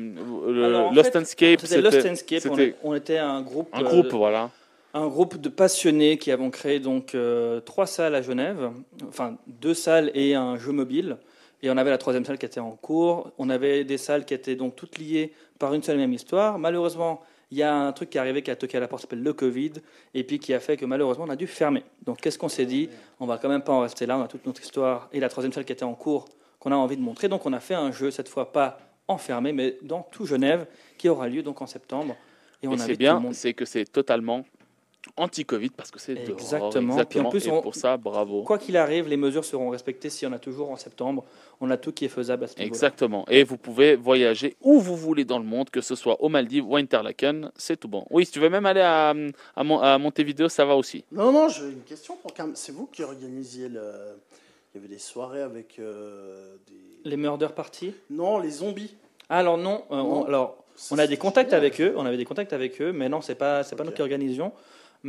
Alors, 0.47 0.93
Lost 0.93 1.13
fait, 1.13 1.19
Escape. 1.19 1.61
C'était 1.61 1.81
Lost 1.81 2.05
Escape, 2.05 2.43
on, 2.45 2.55
c'était 2.55 2.75
on 2.83 2.93
était 2.93 3.17
un 3.17 3.41
groupe, 3.41 3.67
un 3.73 3.81
euh, 3.81 3.83
groupe, 3.83 4.11
voilà. 4.11 4.51
un 4.93 5.07
groupe 5.07 5.41
de 5.41 5.49
passionnés 5.49 6.19
qui 6.19 6.31
avons 6.31 6.51
créé 6.51 6.79
donc 6.79 7.15
euh, 7.15 7.59
trois 7.59 7.87
salles 7.87 8.13
à 8.13 8.21
Genève, 8.21 8.69
enfin 9.07 9.37
deux 9.47 9.73
salles 9.73 10.11
et 10.13 10.35
un 10.35 10.57
jeu 10.57 10.73
mobile. 10.73 11.17
Et 11.63 11.69
on 11.69 11.77
avait 11.77 11.89
la 11.89 11.97
troisième 11.97 12.25
salle 12.25 12.37
qui 12.37 12.45
était 12.45 12.59
en 12.59 12.71
cours. 12.71 13.31
On 13.37 13.49
avait 13.49 13.83
des 13.83 13.97
salles 13.97 14.25
qui 14.25 14.33
étaient 14.33 14.55
donc 14.55 14.75
toutes 14.75 14.97
liées 14.97 15.33
par 15.59 15.73
une 15.73 15.81
seule 15.81 15.95
et 15.95 15.99
même 15.99 16.13
histoire. 16.13 16.59
Malheureusement, 16.59 17.21
il 17.51 17.57
y 17.57 17.63
a 17.63 17.73
un 17.73 17.91
truc 17.93 18.09
qui 18.09 18.17
est 18.17 18.21
arrivé 18.21 18.41
qui 18.41 18.51
a 18.51 18.55
toqué 18.55 18.77
à 18.77 18.79
la 18.79 18.87
porte, 18.87 19.03
s'appelle 19.03 19.23
le 19.23 19.33
Covid, 19.33 19.73
et 20.13 20.23
puis 20.23 20.39
qui 20.39 20.53
a 20.53 20.59
fait 20.59 20.77
que 20.77 20.85
malheureusement 20.85 21.25
on 21.25 21.29
a 21.29 21.35
dû 21.35 21.47
fermer. 21.47 21.83
Donc 22.05 22.19
qu'est-ce 22.19 22.37
qu'on 22.37 22.49
s'est 22.49 22.65
dit? 22.65 22.89
On 23.19 23.25
va 23.25 23.37
quand 23.37 23.49
même 23.49 23.61
pas 23.61 23.73
en 23.73 23.81
rester 23.81 24.05
là. 24.05 24.17
On 24.17 24.21
a 24.21 24.27
toute 24.27 24.45
notre 24.45 24.61
histoire 24.61 25.09
et 25.13 25.19
la 25.19 25.29
troisième 25.29 25.53
salle 25.53 25.65
qui 25.65 25.71
était 25.71 25.83
en 25.83 25.93
cours 25.93 26.25
qu'on 26.59 26.71
a 26.71 26.75
envie 26.75 26.97
de 26.97 27.01
montrer. 27.01 27.29
Donc 27.29 27.45
on 27.45 27.53
a 27.53 27.59
fait 27.59 27.75
un 27.75 27.91
jeu 27.91 28.11
cette 28.11 28.27
fois 28.27 28.51
pas 28.51 28.79
enfermé, 29.07 29.53
mais 29.53 29.77
dans 29.81 30.01
tout 30.11 30.25
Genève, 30.25 30.67
qui 30.97 31.07
aura 31.07 31.29
lieu 31.29 31.41
donc 31.41 31.61
en 31.61 31.67
septembre. 31.67 32.15
Et 32.61 32.67
on 32.67 32.73
invite 32.73 32.87
tout 32.87 32.97
bien, 32.97 33.13
le 33.15 33.19
monde. 33.21 33.33
c'est 33.33 33.53
que 33.53 33.65
c'est 33.65 33.85
totalement 33.85 34.43
anti-Covid 35.15 35.69
parce 35.69 35.91
que 35.91 35.99
c'est 35.99 36.15
dehors. 36.15 36.37
Exactement. 36.39 37.05
Puis 37.05 37.19
en 37.19 37.29
plus, 37.29 37.47
Et 37.47 37.51
on- 37.51 37.61
pour 37.61 37.75
ça, 37.75 37.95
bravo. 37.97 38.43
Quoi 38.43 38.57
qu'il 38.57 38.75
arrive, 38.77 39.07
les 39.07 39.17
mesures 39.17 39.45
seront 39.45 39.69
respectées 39.69 40.09
si 40.09 40.25
on 40.25 40.31
a 40.33 40.39
toujours 40.39 40.69
en 40.71 40.75
septembre. 40.77 41.23
On 41.61 41.69
a 41.71 41.77
tout 41.77 41.91
qui 41.91 42.05
est 42.05 42.09
faisable 42.09 42.43
à 42.43 42.47
ce 42.47 42.55
niveau 42.57 42.67
Exactement. 42.67 43.25
Et 43.29 43.43
vous 43.43 43.57
pouvez 43.57 43.95
voyager 43.95 44.55
où 44.61 44.79
vous 44.79 44.95
voulez 44.95 45.25
dans 45.25 45.39
le 45.39 45.45
monde, 45.45 45.69
que 45.69 45.81
ce 45.81 45.95
soit 45.95 46.21
aux 46.21 46.29
Maldives 46.29 46.67
ou 46.67 46.75
à 46.75 46.79
Interlaken, 46.79 47.51
c'est 47.55 47.77
tout 47.79 47.87
bon. 47.87 48.05
Oui, 48.09 48.25
si 48.25 48.31
tu 48.31 48.39
veux 48.39 48.49
même 48.49 48.65
aller 48.65 48.81
à, 48.81 49.13
à, 49.55 49.63
Mon- 49.63 49.79
à 49.79 49.97
Montevideo, 49.97 50.49
ça 50.49 50.65
va 50.65 50.75
aussi. 50.75 51.03
Non, 51.11 51.31
non, 51.31 51.49
j'ai 51.49 51.63
une 51.65 51.83
question 51.83 52.15
pour 52.17 52.33
Cam. 52.33 52.51
C'est 52.55 52.71
vous 52.71 52.87
qui 52.87 53.03
organisiez 53.03 53.69
le. 53.69 53.81
Il 54.75 54.81
y 54.81 54.85
avait 54.85 54.93
des 54.93 54.99
soirées 54.99 55.41
avec 55.41 55.79
euh, 55.79 56.55
des. 56.67 57.09
Les 57.09 57.17
murder 57.17 57.47
parties? 57.55 57.93
Non, 58.09 58.37
les 58.37 58.49
zombies. 58.51 58.95
Alors 59.29 59.57
non, 59.57 59.83
euh, 59.91 59.95
Non. 59.97 60.21
on, 60.21 60.25
alors, 60.25 60.63
on 60.91 60.97
a 60.99 61.07
des 61.07 61.17
contacts 61.17 61.49
génial. 61.49 61.65
avec 61.65 61.81
eux, 61.81 61.93
on 61.97 62.05
avait 62.05 62.17
des 62.17 62.25
contacts 62.25 62.53
avec 62.53 62.79
eux, 62.81 62.91
mais 62.91 63.09
non, 63.09 63.21
c'est 63.21 63.35
pas, 63.35 63.63
c'est 63.63 63.75
pas 63.75 63.83
nous 63.83 63.91
qui 63.91 64.01
organisions. 64.01 64.51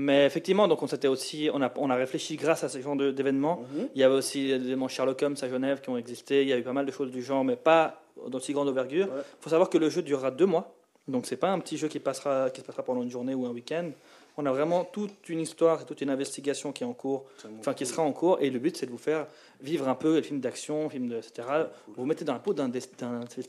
Mais 0.01 0.25
effectivement, 0.27 0.69
donc 0.69 0.81
on 0.83 0.87
s'était 0.87 1.09
aussi, 1.09 1.51
on 1.53 1.61
a, 1.61 1.73
on 1.77 1.91
a 1.91 1.97
réfléchi 1.97 2.37
grâce 2.37 2.63
à 2.63 2.69
ce 2.69 2.81
genre 2.81 2.95
d'événements. 2.97 3.65
Mhm. 3.75 3.89
Il 3.97 4.01
y 4.01 4.05
avait 4.05 4.15
aussi 4.15 4.47
des 4.47 4.55
événements 4.55 4.87
Sherlock 4.87 5.21
Holmes 5.23 5.37
à 5.43 5.49
Genève 5.49 5.81
qui 5.81 5.91
ont 5.91 5.97
existé. 5.97 6.43
Il 6.43 6.49
y 6.49 6.53
a 6.53 6.59
eu 6.59 6.63
pas 6.63 6.73
mal 6.73 6.87
de 6.87 6.93
choses 6.93 7.11
du 7.11 7.21
genre, 7.23 7.43
mais 7.45 7.57
pas 7.57 8.01
d'aussi 8.29 8.53
grande 8.53 8.69
envergure. 8.69 9.07
Il 9.11 9.17
Ouais. 9.17 9.23
faut 9.41 9.51
savoir 9.51 9.69
que 9.69 9.77
le 9.79 9.91
jeu 9.91 10.03
durera 10.03 10.31
deux 10.31 10.47
mois. 10.47 10.73
Donc, 11.09 11.27
c'est 11.27 11.37
pas 11.37 11.51
un 11.51 11.59
petit 11.59 11.77
jeu 11.77 11.89
qui, 11.89 11.99
passera, 11.99 12.51
qui 12.51 12.61
se 12.61 12.67
passera 12.67 12.83
pendant 12.85 13.03
une 13.03 13.11
journée 13.11 13.35
ou 13.35 13.45
un 13.47 13.51
week-end. 13.51 13.91
On 14.37 14.47
a 14.47 14.53
vraiment 14.53 14.85
toute 14.85 15.29
une 15.31 15.41
histoire 15.41 15.83
et 15.83 15.85
toute 15.85 16.01
une 16.01 16.11
investigation 16.11 16.71
qui 16.71 16.85
est 16.85 16.87
en 16.87 16.93
cours, 16.93 17.25
enfin 17.59 17.75
qui 17.75 17.85
sera 17.87 18.03
en 18.05 18.13
cours. 18.13 18.39
Et 18.41 18.51
le 18.51 18.61
but, 18.61 18.77
c'est 18.77 18.87
de 18.87 18.93
vous 18.93 18.99
faire 18.99 19.27
vivre 19.61 19.89
un 19.89 19.97
peu 19.97 20.15
les 20.17 20.23
films 20.23 20.39
d'action, 20.39 20.89
films 20.89 21.09
de, 21.09 21.17
etc. 21.17 21.49
Vous 21.89 21.95
vous 21.97 22.05
mettez 22.07 22.25
dans 22.25 22.35
la 22.35 22.39
peau 22.39 22.55
d'un 22.55 22.71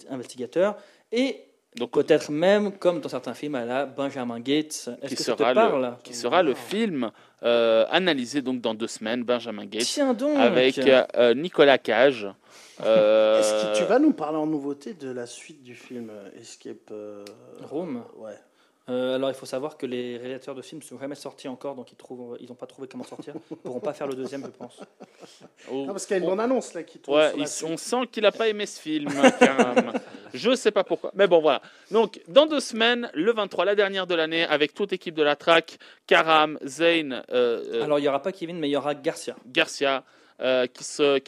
investigateur. 0.09 0.75
Et 1.11 1.41
Donc, 1.75 1.91
peut-être 1.91 2.31
même, 2.31 2.71
comme 2.71 2.99
dans 2.99 3.09
certains 3.09 3.33
films 3.33 3.55
à 3.55 3.63
la 3.65 3.85
Benjamin 3.85 4.39
Gates. 4.39 4.89
Qui 5.07 5.15
que 5.15 5.23
ça 5.23 5.33
te 5.33 5.37
sera, 5.39 5.53
parle 5.53 5.81
le, 5.81 5.91
qui 6.03 6.13
sera 6.13 6.41
le 6.41 6.55
film 6.55 7.11
euh, 7.43 7.85
analysé 7.91 8.41
donc 8.41 8.59
dans 8.59 8.73
deux 8.73 8.87
semaines, 8.87 9.23
Benjamin 9.23 9.65
Gates, 9.65 9.83
Tiens 9.83 10.13
donc 10.13 10.37
avec 10.37 10.79
euh, 10.79 11.33
Nicolas 11.35 11.77
Cage. 11.77 12.27
Euh, 12.83 13.39
Est-ce 13.39 13.73
que 13.73 13.83
tu 13.83 13.89
vas 13.89 13.99
nous 13.99 14.13
parler 14.13 14.37
en 14.37 14.47
nouveauté 14.47 14.93
de 14.93 15.11
la 15.11 15.25
suite 15.25 15.63
du 15.63 15.75
film 15.75 16.09
euh, 16.09 16.41
Escape 16.41 16.91
euh. 16.91 17.25
Ouais. 18.17 18.33
Euh, 18.89 19.15
alors, 19.15 19.29
il 19.29 19.35
faut 19.35 19.45
savoir 19.45 19.77
que 19.77 19.85
les 19.85 20.17
réalisateurs 20.17 20.55
de 20.55 20.61
films 20.61 20.81
ne 20.81 20.85
sont 20.85 20.97
jamais 20.99 21.15
sortis 21.15 21.47
encore, 21.47 21.75
donc 21.75 21.91
ils 21.91 21.95
trouvent, 21.95 22.37
ils 22.39 22.47
n'ont 22.49 22.55
pas 22.55 22.65
trouvé 22.65 22.87
comment 22.87 23.03
sortir. 23.03 23.33
Ils 23.51 23.57
pourront 23.57 23.79
pas 23.79 23.93
faire 23.93 24.07
le 24.07 24.15
deuxième, 24.15 24.43
je 24.43 24.49
pense. 24.49 24.79
oh, 25.71 25.85
Ah, 25.87 25.91
parce 25.91 26.05
qu'il 26.05 26.15
y 26.15 26.19
a 26.19 26.23
une 26.23 26.25
on- 26.27 26.31
bande-annonce 26.31 26.73
là 26.73 26.83
qui 26.83 26.97
tourne 26.99 27.17
Ouais, 27.19 27.29
sur 27.29 27.37
la 27.37 27.43
il- 27.43 27.47
suite. 27.47 27.69
on 27.69 27.77
sent 27.77 28.07
qu'il 28.11 28.23
n'a 28.23 28.31
pas 28.31 28.47
aimé 28.47 28.65
ce 28.65 28.79
film, 28.81 29.09
Karam. 29.39 29.93
Je 30.33 30.55
sais 30.55 30.71
pas 30.71 30.83
pourquoi. 30.83 31.11
Mais 31.15 31.27
bon, 31.27 31.39
voilà. 31.41 31.61
Donc, 31.91 32.19
dans 32.27 32.45
deux 32.45 32.59
semaines, 32.59 33.09
le 33.13 33.31
23, 33.33 33.65
la 33.65 33.75
dernière 33.75 34.07
de 34.07 34.15
l'année, 34.15 34.43
avec 34.45 34.73
toute 34.73 34.91
l'équipe 34.91 35.15
de 35.15 35.23
la 35.23 35.35
track, 35.35 35.77
Karam, 36.07 36.57
Zayn, 36.65 37.11
euh, 37.13 37.23
euh, 37.73 37.83
Alors, 37.83 37.99
il 37.99 38.03
n'y 38.03 38.07
aura 38.07 38.21
pas 38.21 38.31
Kevin, 38.31 38.57
mais 38.59 38.69
il 38.69 38.71
y 38.71 38.75
aura 38.77 38.95
Garcia. 38.95 39.35
Garcia, 39.47 40.03
euh, 40.41 40.67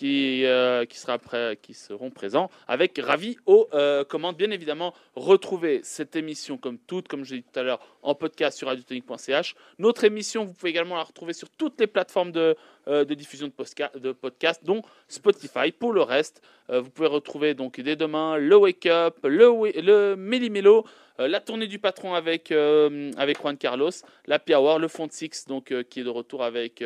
euh, 0.03 0.85
qui, 0.85 0.97
sera 0.97 1.17
prêt, 1.17 1.57
qui 1.61 1.73
seront 1.73 2.09
présents, 2.11 2.49
avec 2.67 2.99
Ravi 3.01 3.37
aux 3.45 3.67
euh, 3.73 4.03
commandes. 4.03 4.37
Bien 4.37 4.51
évidemment, 4.51 4.93
retrouvez 5.15 5.81
cette 5.83 6.15
émission 6.15 6.57
comme 6.57 6.77
toute, 6.77 7.07
comme 7.07 7.25
je 7.25 7.35
l'ai 7.35 7.41
dit 7.41 7.47
tout 7.51 7.59
à 7.59 7.63
l'heure, 7.63 7.79
en 8.03 8.15
podcast 8.15 8.57
sur 8.57 8.67
radiotonique.ch. 8.67 9.55
Notre 9.79 10.05
émission, 10.05 10.45
vous 10.45 10.53
pouvez 10.53 10.69
également 10.69 10.95
la 10.95 11.03
retrouver 11.03 11.33
sur 11.33 11.49
toutes 11.49 11.79
les 11.79 11.87
plateformes 11.87 12.31
de, 12.31 12.55
euh, 12.87 13.03
de 13.03 13.13
diffusion 13.13 13.47
de, 13.47 14.11
podcasts, 14.13 14.63
dont 14.63 14.81
Spotify. 15.07 15.71
Pour 15.71 15.93
le 15.93 16.01
reste, 16.01 16.41
vous 16.69 16.89
pouvez 16.89 17.09
retrouver 17.09 17.53
donc 17.53 17.81
dès 17.81 17.97
demain 17.97 18.37
le 18.37 18.55
Wake 18.55 18.85
Up, 18.85 19.17
le, 19.23 19.81
le 19.81 20.15
Méli-Mélo, 20.15 20.85
la 21.19 21.41
tournée 21.41 21.67
du 21.67 21.79
patron 21.79 22.13
avec, 22.13 22.51
avec 22.51 23.41
Juan 23.41 23.57
Carlos, 23.57 23.91
la 24.25 24.39
Hour, 24.57 24.79
le 24.79 24.87
Fond 24.87 25.07
Six 25.11 25.45
donc, 25.47 25.73
qui 25.89 25.99
est 25.99 26.03
de 26.03 26.09
retour 26.09 26.43
avec 26.43 26.81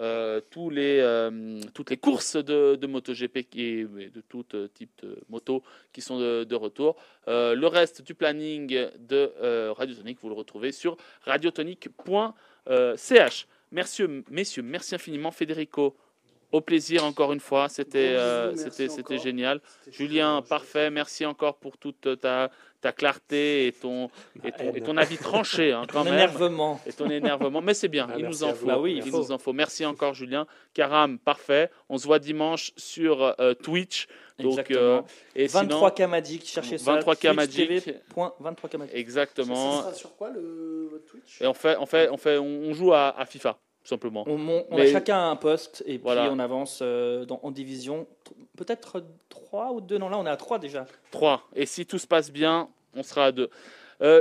euh, 0.00 0.40
euh, 0.40 1.60
toutes 1.74 1.90
les 1.90 1.96
courses 1.96 2.36
de, 2.36 2.76
de 2.76 2.86
MotoGP 2.86 3.48
et 3.56 3.84
de 3.84 4.20
tout 4.28 4.44
euh, 4.54 4.68
type 4.68 4.90
de 5.02 5.18
moto 5.28 5.64
qui 5.92 6.00
sont 6.00 6.18
de, 6.18 6.54
retour. 6.54 6.96
Le 7.26 7.66
reste 7.66 8.02
du 8.02 8.14
planning 8.14 8.88
de 8.98 9.32
Radiotonique, 9.72 10.18
vous 10.20 10.28
le 10.28 10.34
retrouvez 10.34 10.70
sur 10.72 10.96
radiotonique.ch. 11.24 13.46
Merci, 13.72 14.02
messieurs, 14.30 14.62
merci 14.62 14.94
infiniment. 14.94 15.30
Federico, 15.30 15.96
au 16.52 16.60
plaisir 16.60 17.04
encore 17.04 17.32
une 17.32 17.40
fois. 17.40 17.68
C'était 17.68 18.14
euh, 18.16 18.54
c'était 18.56 19.18
génial. 19.18 19.60
Julien, 19.90 20.42
parfait. 20.42 20.90
Merci 20.90 21.24
encore 21.26 21.56
pour 21.56 21.78
toute 21.78 22.18
ta, 22.20 22.50
ta 22.80 22.92
clarté 22.92 23.66
et 23.66 23.72
ton, 23.72 24.10
et 24.44 24.52
ton, 24.52 24.72
et 24.74 24.80
ton 24.80 24.96
avis 24.96 25.18
tranché 25.18 25.72
hein, 25.72 25.82
quand 25.92 26.04
même. 26.04 26.14
énervement. 26.14 26.80
Et 26.86 26.92
ton 26.92 27.08
énervement. 27.10 27.60
Mais 27.60 27.74
c'est 27.74 27.88
bien, 27.88 28.08
Ah, 28.10 28.14
il 28.18 28.26
nous 28.26 28.42
en 28.44 28.54
faut. 28.54 28.66
Bah 28.66 28.78
oui, 28.78 28.92
il 28.92 29.04
il 29.06 29.10
faut. 29.10 29.18
nous 29.18 29.32
en 29.32 29.38
faut. 29.38 29.52
Merci 29.52 29.84
encore, 29.84 30.14
Julien. 30.14 30.46
Karam, 30.74 31.18
parfait. 31.18 31.70
On 31.88 31.98
se 31.98 32.06
voit 32.06 32.18
dimanche 32.18 32.72
sur 32.76 33.34
euh, 33.40 33.54
Twitch. 33.54 34.06
Donc, 34.38 34.52
Exactement. 34.52 34.80
euh, 34.80 35.00
et 35.36 35.46
23 35.48 35.94
sinon, 35.94 36.06
K 36.06 36.10
Magic, 36.10 36.46
cherchez 36.46 36.78
ça. 36.78 36.98
23K 37.00 37.32
Magic. 37.34 37.68
Twitch.23K 37.68 38.76
Magic. 38.78 38.92
Ça 38.92 38.98
exactement. 38.98 39.80
sera 39.82 39.92
sur 39.92 40.16
quoi 40.16 40.30
le 40.30 40.88
votre 40.90 41.04
Twitch? 41.04 41.42
Et 41.42 41.46
on 41.46 41.52
fait, 41.52 41.76
on 41.78 41.84
fait, 41.84 42.08
on 42.08 42.16
fait, 42.16 42.38
on 42.38 42.72
joue 42.72 42.94
à, 42.94 43.10
à 43.18 43.26
FIFA, 43.26 43.58
tout 43.82 43.88
simplement. 43.88 44.24
On, 44.26 44.78
a 44.78 44.86
chacun 44.86 45.30
un 45.30 45.36
poste 45.36 45.82
et 45.86 45.94
puis 45.94 46.00
Voilà. 46.02 46.30
on 46.30 46.38
avance 46.38 46.80
euh, 46.82 47.24
dans, 47.24 47.40
en 47.42 47.50
division. 47.50 48.06
Peut-être 48.56 49.02
3 49.30 49.72
ou 49.72 49.80
2. 49.80 49.98
Non, 49.98 50.08
là 50.08 50.18
on 50.18 50.26
est 50.26 50.30
à 50.30 50.36
3 50.36 50.58
déjà. 50.58 50.86
3. 51.12 51.42
Et 51.56 51.66
si 51.66 51.86
tout 51.86 51.98
se 51.98 52.06
passe 52.06 52.30
bien, 52.30 52.68
on 52.94 53.02
sera 53.02 53.26
à 53.26 53.32
2. 53.32 53.48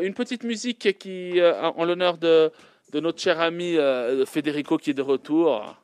une 0.02 0.14
petite 0.14 0.44
musique 0.44 0.98
qui, 0.98 1.40
euh, 1.40 1.62
en 1.62 1.84
l'honneur 1.86 2.18
de, 2.18 2.52
de 2.92 3.00
notre 3.00 3.20
cher 3.20 3.40
ami 3.40 3.78
euh, 3.78 4.26
Federico 4.26 4.78
qui 4.78 4.92
est 4.92 4.94
de 4.94 5.02
retour. 5.02 5.76